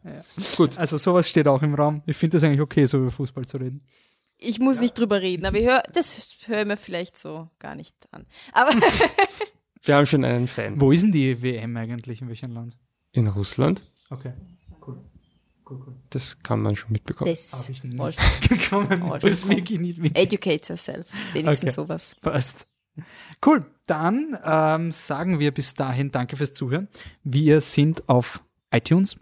Gut. 0.57 0.77
Also 0.77 0.97
sowas 0.97 1.29
steht 1.29 1.47
auch 1.47 1.61
im 1.61 1.73
Raum. 1.75 2.01
Ich 2.05 2.17
finde 2.17 2.37
das 2.37 2.43
eigentlich 2.43 2.61
okay, 2.61 2.85
so 2.85 2.97
über 2.99 3.11
Fußball 3.11 3.45
zu 3.45 3.57
reden. 3.57 3.81
Ich 4.37 4.59
muss 4.59 4.79
nicht 4.79 4.97
drüber 4.97 5.21
reden, 5.21 5.45
aber 5.45 5.57
ich 5.57 5.65
hör, 5.67 5.83
das 5.93 6.35
höre 6.47 6.61
ich 6.61 6.67
mir 6.67 6.77
vielleicht 6.77 7.17
so 7.17 7.49
gar 7.59 7.75
nicht 7.75 7.95
an. 8.11 8.25
Aber 8.53 8.71
Wir 9.83 9.95
haben 9.95 10.05
schon 10.05 10.23
einen 10.25 10.47
Fan. 10.47 10.79
Wo 10.79 10.91
ist 10.91 11.01
denn 11.03 11.11
die 11.11 11.41
WM 11.41 11.75
eigentlich? 11.77 12.21
In 12.21 12.27
welchem 12.27 12.51
Land? 12.51 12.77
In 13.13 13.27
Russland. 13.27 13.81
Okay. 14.09 14.33
Cool. 14.85 14.99
Cool, 15.69 15.81
cool. 15.87 15.95
Das 16.11 16.41
kann 16.43 16.61
man 16.61 16.75
schon 16.75 16.91
mitbekommen. 16.91 17.31
das 17.31 17.51
Habe 17.53 17.71
ich 17.71 17.83
nicht 17.83 18.49
gekommen. 18.49 19.01
Wolf. 19.09 19.21
Das 19.23 19.47
wirklich 19.47 19.79
nicht 19.79 19.97
mit. 19.99 20.17
educate 20.17 20.69
yourself. 20.69 21.07
Wenigstens 21.33 21.69
Okay. 21.77 21.87
sowas. 21.87 22.15
Passt. 22.21 22.67
Cool. 23.45 23.65
Dann 23.87 24.37
ähm, 24.43 24.91
sagen 24.91 25.39
wir 25.39 25.51
bis 25.51 25.73
dahin 25.73 26.11
Danke 26.11 26.35
fürs 26.37 26.53
Zuhören. 26.53 26.87
Wir 27.23 27.61
sind 27.61 28.07
auf 28.07 28.43
iTunes 28.71 29.15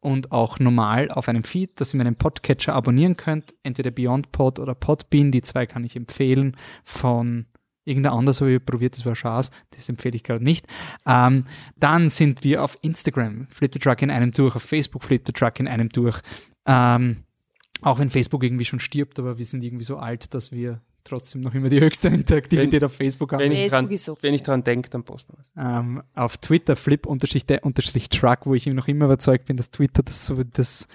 und 0.00 0.32
auch 0.32 0.58
normal 0.58 1.10
auf 1.10 1.28
einem 1.28 1.44
Feed, 1.44 1.80
dass 1.80 1.94
ihr 1.94 1.98
meinen 1.98 2.16
Podcatcher 2.16 2.74
abonnieren 2.74 3.16
könnt. 3.16 3.54
Entweder 3.62 3.90
BeyondPod 3.90 4.58
oder 4.58 4.74
Podbean. 4.74 5.30
Die 5.30 5.42
zwei 5.42 5.66
kann 5.66 5.84
ich 5.84 5.94
empfehlen. 5.94 6.56
Von 6.84 7.46
irgendeiner 7.84 8.16
anders 8.16 8.40
habe 8.40 8.52
ich 8.52 8.64
probiert, 8.64 8.96
das 8.96 9.04
war 9.04 9.14
Schaß. 9.14 9.50
Das 9.70 9.88
empfehle 9.88 10.16
ich 10.16 10.22
gerade 10.22 10.42
nicht. 10.42 10.66
Ähm, 11.06 11.44
dann 11.76 12.08
sind 12.08 12.44
wir 12.44 12.64
auf 12.64 12.78
Instagram. 12.82 13.46
Flip 13.50 13.72
the 13.72 13.78
Truck 13.78 14.02
in 14.02 14.10
einem 14.10 14.32
durch. 14.32 14.56
Auf 14.56 14.62
Facebook 14.62 15.04
Flip 15.04 15.22
the 15.24 15.32
Truck 15.32 15.60
in 15.60 15.68
einem 15.68 15.90
durch. 15.90 16.20
Ähm, 16.66 17.24
auch 17.82 17.98
wenn 17.98 18.10
Facebook 18.10 18.42
irgendwie 18.42 18.64
schon 18.64 18.80
stirbt, 18.80 19.18
aber 19.18 19.38
wir 19.38 19.44
sind 19.44 19.64
irgendwie 19.64 19.84
so 19.84 19.96
alt, 19.96 20.34
dass 20.34 20.52
wir 20.52 20.80
trotzdem 21.10 21.42
noch 21.42 21.54
immer 21.54 21.68
die 21.68 21.80
höchste 21.80 22.08
Interaktivität 22.08 22.82
auf 22.82 22.94
Facebook 22.94 23.32
haben. 23.32 23.40
Wenn 23.40 23.52
ich, 23.52 23.70
dran, 23.70 23.88
wenn 23.88 24.34
ich 24.34 24.42
dran 24.42 24.64
denke, 24.64 24.88
dann 24.88 25.04
posten 25.04 25.34
wir 25.34 25.40
es. 25.40 25.50
Ähm, 25.56 26.02
auf 26.14 26.38
Twitter 26.38 26.76
flip 26.76 27.06
unterstrich 27.06 27.44
der 27.44 27.64
unterstrich 27.64 28.08
truck, 28.08 28.46
wo 28.46 28.54
ich 28.54 28.66
noch 28.66 28.88
immer 28.88 29.04
überzeugt 29.04 29.46
bin, 29.46 29.56
dass 29.56 29.70
Twitter 29.70 30.02
das 30.02 30.26
so 30.26 30.42
das 30.42 30.88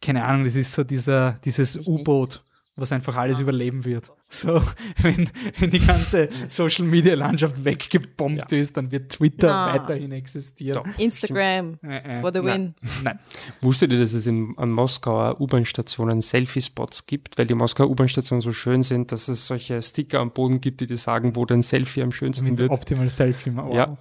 keine 0.00 0.24
Ahnung, 0.24 0.44
das 0.44 0.56
ist 0.56 0.72
so 0.72 0.84
dieser 0.84 1.38
dieses 1.44 1.86
U-Boot 1.86 2.42
was 2.74 2.90
einfach 2.90 3.16
alles 3.16 3.38
überleben 3.38 3.84
wird. 3.84 4.12
So, 4.28 4.62
wenn, 5.02 5.28
wenn 5.58 5.70
die 5.70 5.78
ganze 5.78 6.28
Social 6.48 6.86
Media 6.86 7.14
Landschaft 7.14 7.64
weggebombt 7.64 8.50
ist, 8.52 8.76
dann 8.76 8.90
wird 8.90 9.12
Twitter 9.12 9.48
Na. 9.48 9.74
weiterhin 9.74 10.12
existieren. 10.12 10.82
Instagram 10.96 11.78
Äh, 11.82 12.18
äh, 12.18 12.20
for 12.20 12.32
the 12.32 12.40
nein. 12.40 12.74
win. 12.80 12.90
Nein. 13.04 13.18
Wusstet 13.60 13.92
ihr, 13.92 13.98
dass 13.98 14.14
es 14.14 14.26
in, 14.26 14.54
an 14.56 14.70
Moskauer 14.70 15.40
U-Bahn-Stationen 15.40 16.22
Selfie-Spots 16.22 17.06
gibt, 17.06 17.36
weil 17.38 17.46
die 17.46 17.54
Moskauer 17.54 17.90
U-Bahn-Stationen 17.90 18.40
so 18.40 18.52
schön 18.52 18.82
sind, 18.82 19.12
dass 19.12 19.28
es 19.28 19.46
solche 19.46 19.80
Sticker 19.82 20.20
am 20.20 20.32
Boden 20.32 20.60
gibt, 20.60 20.80
die 20.80 20.86
dir 20.86 20.96
sagen, 20.96 21.36
wo 21.36 21.44
dein 21.44 21.62
Selfie 21.62 22.02
am 22.02 22.12
schönsten 22.12 22.50
Mit 22.50 22.58
wird? 22.58 22.70
Optimal 22.70 23.10
Selfie. 23.10 23.54
Wow. 23.54 23.74
Ja. 23.74 23.96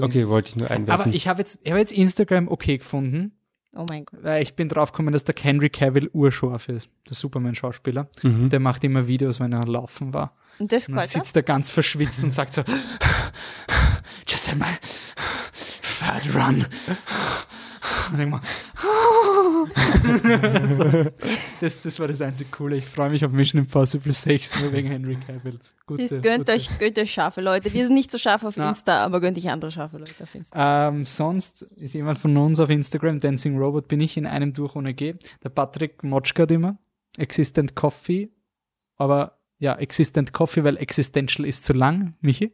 Okay, 0.00 0.28
wollte 0.28 0.50
ich 0.50 0.56
nur 0.56 0.70
einwerfen. 0.70 1.06
Aber 1.06 1.14
ich 1.14 1.28
habe 1.28 1.40
jetzt, 1.40 1.60
ich 1.64 1.70
hab 1.70 1.78
jetzt 1.78 1.92
Instagram 1.92 2.48
okay 2.48 2.78
gefunden, 2.78 3.32
Oh 3.76 3.84
mein 3.88 4.04
Gott. 4.06 4.20
weil 4.22 4.42
ich 4.42 4.54
bin 4.54 4.68
draufgekommen, 4.68 5.12
dass 5.12 5.24
der 5.24 5.34
Henry 5.38 5.68
Cavill 5.70 6.08
urscharf 6.12 6.68
ist, 6.68 6.88
der 7.08 7.14
Superman-Schauspieler. 7.16 8.08
Mhm. 8.22 8.48
Der 8.48 8.60
macht 8.60 8.82
immer 8.84 9.06
Videos, 9.06 9.40
wenn 9.40 9.52
er 9.52 9.64
laufen 9.66 10.14
war. 10.14 10.34
Und 10.58 10.72
das 10.72 10.88
Und 10.88 10.96
dann 10.96 11.06
sitzt 11.06 11.36
er 11.36 11.42
ganz 11.42 11.70
verschwitzt 11.70 12.22
und 12.22 12.32
sagt 12.32 12.54
so, 12.54 12.62
just 14.26 14.50
in 14.52 14.58
my 14.58 14.64
fat 14.82 16.22
run. 16.34 16.64
Und 18.12 18.20
ich 18.20 18.26
mach, 18.26 18.42
das, 21.60 21.82
das 21.82 22.00
war 22.00 22.08
das 22.08 22.20
einzig 22.20 22.50
Coole. 22.50 22.76
Ich 22.76 22.86
freue 22.86 23.10
mich 23.10 23.24
auf 23.24 23.32
Mission 23.32 23.60
Impossible 23.62 24.12
6 24.12 24.62
nur 24.62 24.72
wegen 24.72 24.88
Henry 24.88 25.16
Cavill. 25.16 25.58
Gute, 25.86 26.02
Das 26.06 26.20
gönnt 26.22 26.46
gute- 26.46 26.52
euch, 26.52 26.78
gönnt 26.78 26.98
euch 26.98 27.12
scharfe 27.12 27.40
Leute. 27.40 27.72
Wir 27.72 27.84
sind 27.84 27.94
nicht 27.94 28.10
so 28.10 28.18
scharf 28.18 28.44
auf 28.44 28.56
Na. 28.56 28.68
Insta, 28.68 29.04
aber 29.04 29.20
gönnt 29.20 29.38
euch 29.38 29.48
andere 29.50 29.70
scharfe 29.70 29.98
Leute 29.98 30.22
auf 30.22 30.34
Insta. 30.34 30.88
Ähm, 30.88 31.04
sonst 31.04 31.62
ist 31.76 31.94
jemand 31.94 32.18
von 32.18 32.36
uns 32.36 32.60
auf 32.60 32.70
Instagram, 32.70 33.18
Dancing 33.18 33.56
Robot, 33.58 33.88
bin 33.88 34.00
ich 34.00 34.16
in 34.16 34.26
einem 34.26 34.52
durch 34.52 34.76
ohne 34.76 34.94
G. 34.94 35.14
Der 35.42 35.48
Patrick 35.50 36.02
Motschkat 36.04 36.50
immer. 36.50 36.78
Existent 37.16 37.74
Coffee. 37.74 38.30
Aber 38.96 39.38
ja, 39.58 39.74
Existent 39.76 40.32
Coffee, 40.32 40.64
weil 40.64 40.76
Existential 40.76 41.46
ist 41.46 41.64
zu 41.64 41.72
lang, 41.72 42.14
Michi. 42.20 42.52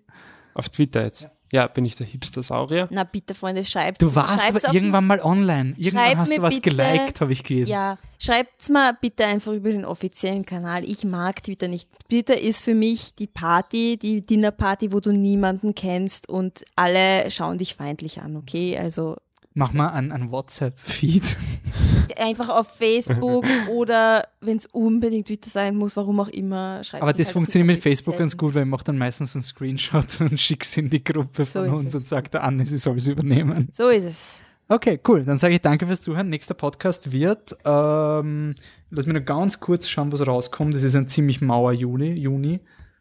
Auf 0.54 0.68
Twitter 0.68 1.04
jetzt. 1.04 1.22
Ja, 1.22 1.30
bin 1.68 1.84
ich 1.84 1.94
der 1.96 2.06
Hipster-Saurier. 2.06 2.88
Na 2.90 3.04
bitte, 3.04 3.34
Freunde, 3.34 3.64
schreibt 3.64 4.02
Du 4.02 4.14
warst 4.14 4.40
schreibt's 4.40 4.64
aber 4.64 4.74
irgendwann 4.74 5.06
mal 5.06 5.20
online. 5.20 5.74
Irgendwann 5.76 6.18
hast 6.18 6.32
du 6.32 6.42
was 6.42 6.54
bitte- 6.54 6.70
geliked, 6.70 7.20
habe 7.20 7.32
ich 7.32 7.42
gelesen. 7.44 7.70
Ja, 7.70 7.96
schreibt's 8.18 8.68
mal 8.68 8.92
bitte 9.00 9.24
einfach 9.26 9.52
über 9.52 9.70
den 9.70 9.84
offiziellen 9.84 10.44
Kanal. 10.44 10.84
Ich 10.84 11.04
mag 11.04 11.42
Twitter 11.42 11.68
nicht. 11.68 11.88
Twitter 12.08 12.40
ist 12.40 12.62
für 12.64 12.74
mich 12.74 13.14
die 13.14 13.26
Party, 13.26 13.96
die 14.00 14.20
Dinnerparty, 14.20 14.92
wo 14.92 15.00
du 15.00 15.12
niemanden 15.12 15.74
kennst 15.74 16.28
und 16.28 16.64
alle 16.76 17.30
schauen 17.30 17.58
dich 17.58 17.74
feindlich 17.74 18.20
an, 18.20 18.36
okay? 18.36 18.76
Also 18.78 19.16
Mach 19.54 19.72
mal 19.72 19.88
einen, 19.88 20.10
einen 20.10 20.30
WhatsApp-Feed. 20.32 21.36
einfach 22.18 22.48
auf 22.48 22.76
Facebook 22.76 23.44
oder 23.70 24.26
wenn 24.40 24.56
es 24.56 24.66
unbedingt 24.66 25.28
Twitter 25.28 25.48
sein 25.48 25.76
muss, 25.76 25.96
warum 25.96 26.18
auch 26.20 26.28
immer, 26.28 26.82
schreibt 26.82 27.02
Aber 27.02 27.12
es 27.12 27.18
das 27.18 27.28
halt 27.28 27.34
funktioniert 27.34 27.68
mit 27.68 27.80
Facebook 27.80 28.18
ganz 28.18 28.36
gut, 28.36 28.54
weil 28.54 28.64
ich 28.64 28.68
mache 28.68 28.84
dann 28.84 28.98
meistens 28.98 29.36
einen 29.36 29.42
Screenshot 29.42 30.20
und 30.20 30.38
schick's 30.40 30.76
in 30.76 30.90
die 30.90 31.02
Gruppe 31.02 31.44
So 31.44 31.60
von 31.60 31.72
ist 31.72 31.78
uns 31.78 31.86
es. 31.86 31.94
und 31.94 32.08
sage 32.08 32.30
der 32.30 32.42
Anne, 32.42 32.66
sie 32.66 32.78
soll 32.78 32.96
es 32.96 33.06
übernehmen. 33.06 33.68
So 33.72 33.88
ist 33.88 34.04
es. 34.04 34.42
Okay, 34.66 34.98
cool. 35.06 35.24
Dann 35.24 35.38
sage 35.38 35.54
ich 35.54 35.60
danke 35.60 35.86
fürs 35.86 36.00
Zuhören. 36.00 36.30
Nächster 36.30 36.54
Podcast 36.54 37.12
wird, 37.12 37.54
ähm, 37.64 38.54
lass 38.90 39.06
mich 39.06 39.14
noch 39.14 39.24
ganz 39.24 39.60
kurz 39.60 39.88
schauen, 39.88 40.10
was 40.10 40.26
rauskommt. 40.26 40.74
Das 40.74 40.82
ist 40.82 40.96
ein 40.96 41.06
ziemlich 41.06 41.40
mauer 41.40 41.72
Juli, 41.72 42.14
Juni. 42.14 42.60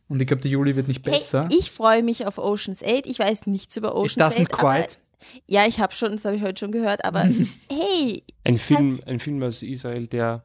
Und 0.09 0.21
ich 0.21 0.27
glaube, 0.27 0.41
der 0.41 0.51
Juli 0.51 0.75
wird 0.75 0.87
nicht 0.89 1.01
besser. 1.01 1.47
Hey, 1.49 1.57
ich 1.57 1.71
freue 1.71 2.03
mich 2.03 2.27
auf 2.27 2.37
Ocean's 2.37 2.83
8. 2.83 3.07
Ich 3.07 3.17
weiß 3.17 3.47
nichts 3.47 3.77
über 3.77 3.89
It 3.89 3.95
Ocean's 3.95 4.35
doesn't 4.37 4.53
8. 4.53 4.59
Aber, 4.59 4.73
quite. 4.73 4.97
Ja, 5.47 5.65
ich 5.67 5.79
habe 5.79 5.93
schon, 5.93 6.11
das 6.11 6.25
habe 6.25 6.35
ich 6.35 6.43
heute 6.43 6.59
schon 6.59 6.71
gehört, 6.71 7.03
aber 7.05 7.23
hey, 7.69 8.23
Ein 8.43 8.57
Film, 8.57 8.93
Halt. 8.93 9.07
ein 9.07 9.19
Film 9.19 9.41
aus 9.43 9.63
Israel, 9.63 10.07
der 10.07 10.43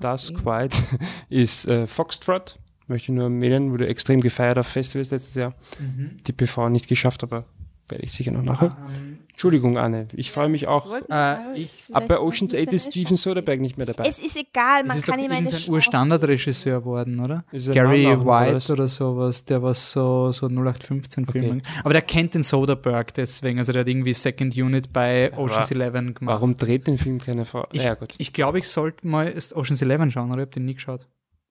das 0.00 0.32
quite 0.34 0.76
ist 1.28 1.66
äh, 1.68 1.86
Foxtrot. 1.86 2.58
Möchte 2.88 3.10
ich 3.10 3.16
nur 3.16 3.24
erwähnen, 3.24 3.72
wurde 3.72 3.88
extrem 3.88 4.20
gefeiert 4.20 4.58
auf 4.58 4.66
Festivals 4.68 5.10
letztes 5.10 5.34
Jahr. 5.34 5.54
Mhm. 5.80 6.18
Die 6.26 6.32
PV 6.32 6.68
nicht 6.68 6.86
geschafft, 6.86 7.24
aber 7.24 7.44
werde 7.88 8.04
ich 8.04 8.12
sicher 8.12 8.30
noch 8.30 8.42
nachholen. 8.42 8.74
Ähm, 8.94 9.15
Entschuldigung, 9.36 9.76
Anne. 9.76 10.08
Ich 10.16 10.30
freue 10.30 10.48
mich 10.48 10.66
auch. 10.66 10.90
Äh, 11.10 11.36
ich- 11.56 11.64
es 11.64 11.74
ist 11.80 11.94
Ab 11.94 12.08
bei 12.08 12.18
Ocean's 12.18 12.54
noch 12.54 12.58
8 12.58 12.72
ist 12.72 12.86
Steven 12.90 13.18
Soderbergh 13.18 13.60
nicht 13.60 13.76
mehr 13.76 13.84
dabei. 13.84 14.04
Es 14.08 14.18
ist 14.18 14.34
egal, 14.34 14.82
man 14.84 14.96
ist 14.96 15.06
doch 15.06 15.12
kann 15.12 15.22
ihm 15.22 15.30
eine 15.30 15.50
Chance 15.50 15.70
Urstandardregisseur 15.72 16.80
geworden, 16.80 17.20
oder? 17.20 17.44
Ist 17.52 17.68
er 17.68 17.74
Gary 17.74 18.06
oder 18.06 18.24
White 18.24 18.54
was? 18.56 18.70
oder 18.70 18.86
sowas, 18.88 19.44
der 19.44 19.62
war 19.62 19.74
so, 19.74 20.32
so 20.32 20.46
0815 20.48 21.24
Okay. 21.28 21.40
Filme. 21.40 21.60
Aber 21.84 21.92
der 21.92 22.00
kennt 22.00 22.32
den 22.32 22.44
Soderbergh 22.44 23.12
deswegen, 23.14 23.58
also 23.58 23.72
der 23.72 23.80
hat 23.80 23.88
irgendwie 23.88 24.14
Second 24.14 24.56
Unit 24.56 24.90
bei 24.94 25.30
Ocean's 25.36 25.70
aber 25.70 25.82
Eleven 25.82 26.14
gemacht. 26.14 26.34
Warum 26.36 26.56
dreht 26.56 26.86
den 26.86 26.96
Film 26.96 27.20
keine 27.20 27.44
Frau? 27.44 27.66
Ich, 27.72 27.84
ja, 27.84 27.92
gut. 27.92 28.14
ich 28.16 28.32
glaube, 28.32 28.58
ich 28.58 28.68
sollte 28.68 29.06
mal 29.06 29.34
Ocean's 29.54 29.82
Eleven 29.82 30.10
schauen, 30.10 30.30
oder? 30.30 30.38
Ich 30.38 30.46
habe 30.46 30.52
den 30.52 30.64
nie 30.64 30.74
geschaut. 30.74 31.06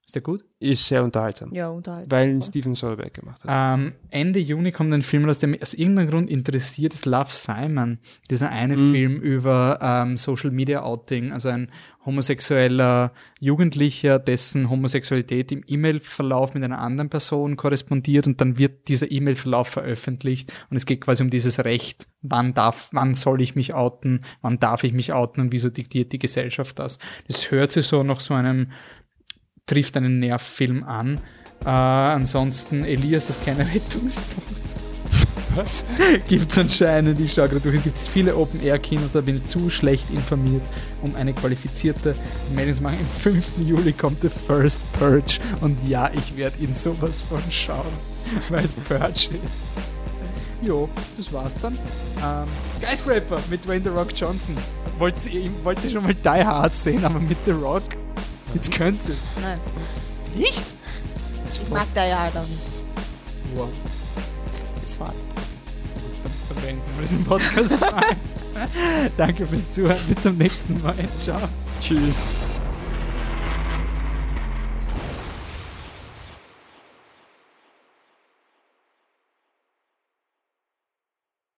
Ist 0.08 0.14
der 0.14 0.22
gut? 0.22 0.44
Ist 0.60 0.86
sehr 0.88 1.04
unterhaltsam. 1.04 1.52
Ja, 1.54 1.70
unterhalten. 1.70 2.12
Weil 2.12 2.30
ihn 2.30 2.42
Steven 2.42 2.76
Soderbergh 2.76 3.10
gemacht 3.22 3.44
hat. 3.44 3.80
Ähm, 3.80 3.94
Ende 4.12 4.40
Juni 4.40 4.72
kommt 4.72 4.94
ein 4.94 5.02
Film, 5.02 5.26
raus, 5.26 5.40
der 5.40 5.50
mich 5.50 5.64
aus 5.64 5.74
irgendeinem 5.74 6.10
Grund 6.12 6.30
interessiert, 6.30 6.94
ist 6.94 7.06
Love 7.08 7.30
Simon. 7.32 7.98
Dieser 8.30 8.50
eine 8.52 8.78
Mhm. 8.78 8.92
Film 8.92 9.16
über 9.20 9.80
ähm, 9.82 10.18
Social 10.18 10.52
Media 10.52 10.84
Outing, 10.84 11.32
also 11.32 11.50
ein 11.50 11.72
homosexueller 12.06 13.14
Jugendlicher, 13.40 14.20
dessen 14.20 14.70
Homosexualität 14.70 15.52
im 15.52 15.64
E-Mail-Verlauf 15.66 16.54
mit 16.54 16.64
einer 16.64 16.80
anderen 16.80 17.10
Person 17.10 17.56
korrespondiert 17.58 18.28
und 18.28 18.40
dann 18.42 18.60
wird 18.60 18.88
dieser 18.88 19.10
E-Mail-Verlauf 19.12 19.70
veröffentlicht 19.70 20.52
und 20.70 20.78
es 20.78 20.86
geht 20.86 21.02
quasi 21.02 21.24
um 21.24 21.32
dieses 21.32 21.64
Recht, 21.66 22.08
wann 22.22 22.54
darf, 22.54 22.90
wann 22.92 23.16
soll 23.16 23.42
ich 23.42 23.56
mich 23.56 23.74
outen, 23.74 24.20
wann 24.42 24.60
darf 24.60 24.84
ich 24.84 24.94
mich 24.94 25.14
outen 25.14 25.42
und 25.42 25.52
wieso 25.52 25.70
diktiert 25.70 26.12
die 26.14 26.20
Gesellschaft 26.20 26.78
das. 26.78 27.00
Das 27.28 27.50
hört 27.52 27.72
sich 27.72 27.88
so 27.88 28.04
nach 28.04 28.20
so 28.20 28.34
einem 28.36 28.72
trifft 29.66 29.98
einen 29.98 30.20
Nervfilm 30.20 30.84
an. 30.84 31.20
Äh, 31.66 31.70
ansonsten 31.70 32.84
Elias, 32.84 33.28
das 33.28 33.42
kleine 33.42 33.68
Rettungsboot. 33.74 34.44
Was? 35.56 35.86
Gibt 36.28 36.52
es 36.52 36.58
anscheinend, 36.58 37.20
ich 37.22 37.34
schaue 37.34 37.48
gerade 37.48 37.62
durch, 37.62 37.78
es 37.78 37.84
gibt 37.84 37.98
viele 37.98 38.36
Open-Air-Kinos, 38.36 39.14
da 39.14 39.22
bin 39.22 39.38
ich 39.38 39.46
zu 39.46 39.70
schlecht 39.70 40.10
informiert, 40.10 40.64
um 41.02 41.16
eine 41.16 41.32
qualifizierte 41.32 42.14
Meldung 42.54 42.76
zu 42.76 42.84
machen. 42.84 42.98
Am 43.00 43.22
5. 43.22 43.54
Juli 43.66 43.94
kommt 43.94 44.22
The 44.22 44.28
First 44.28 44.82
Purge 44.94 45.40
und 45.62 45.78
ja, 45.88 46.12
ich 46.14 46.36
werde 46.36 46.62
ihn 46.62 46.74
sowas 46.74 47.22
von 47.22 47.42
schauen, 47.50 47.86
weil 48.50 48.66
es 48.66 48.74
Purge 48.74 49.30
ist. 49.46 49.78
Jo, 50.62 50.90
das 51.16 51.32
war's 51.32 51.56
dann. 51.62 51.78
Ähm, 52.22 52.48
Skyscraper 52.78 53.40
mit 53.50 53.66
Dwayne 53.66 53.84
The 53.84 53.92
Rock 53.92 54.10
Johnson. 54.14 54.58
Wollt 54.98 55.16
ihr, 55.32 55.50
wollt 55.64 55.82
ihr 55.86 55.90
schon 55.90 56.04
mal 56.04 56.14
Die 56.14 56.28
Hard 56.28 56.76
sehen, 56.76 57.06
aber 57.06 57.20
mit 57.20 57.38
The 57.46 57.52
Rock? 57.52 57.84
Jetzt 58.56 58.72
könnt 58.72 59.02
ihr 59.08 59.14
es. 59.14 59.28
Nein, 59.42 59.60
Nicht? 60.34 60.64
Das 61.46 61.58
ich 61.58 61.70
mag 61.70 61.86
da 61.94 62.06
ja 62.06 62.20
halt 62.20 62.38
auch 62.38 62.48
nicht. 62.48 62.62
Wow. 63.54 63.70
Ist 64.82 64.96
fad. 64.96 65.14
Dann 66.50 66.64
beenden 66.64 66.82
wir 66.96 67.02
diesen 67.02 67.24
Podcast 67.26 67.80
mal. 67.82 68.16
Danke 69.18 69.46
fürs 69.46 69.72
Zuhören. 69.72 69.98
Bis 70.08 70.22
zum 70.22 70.38
nächsten 70.38 70.82
Mal. 70.82 70.96
Ciao. 71.18 71.42
Tschüss. 71.82 72.30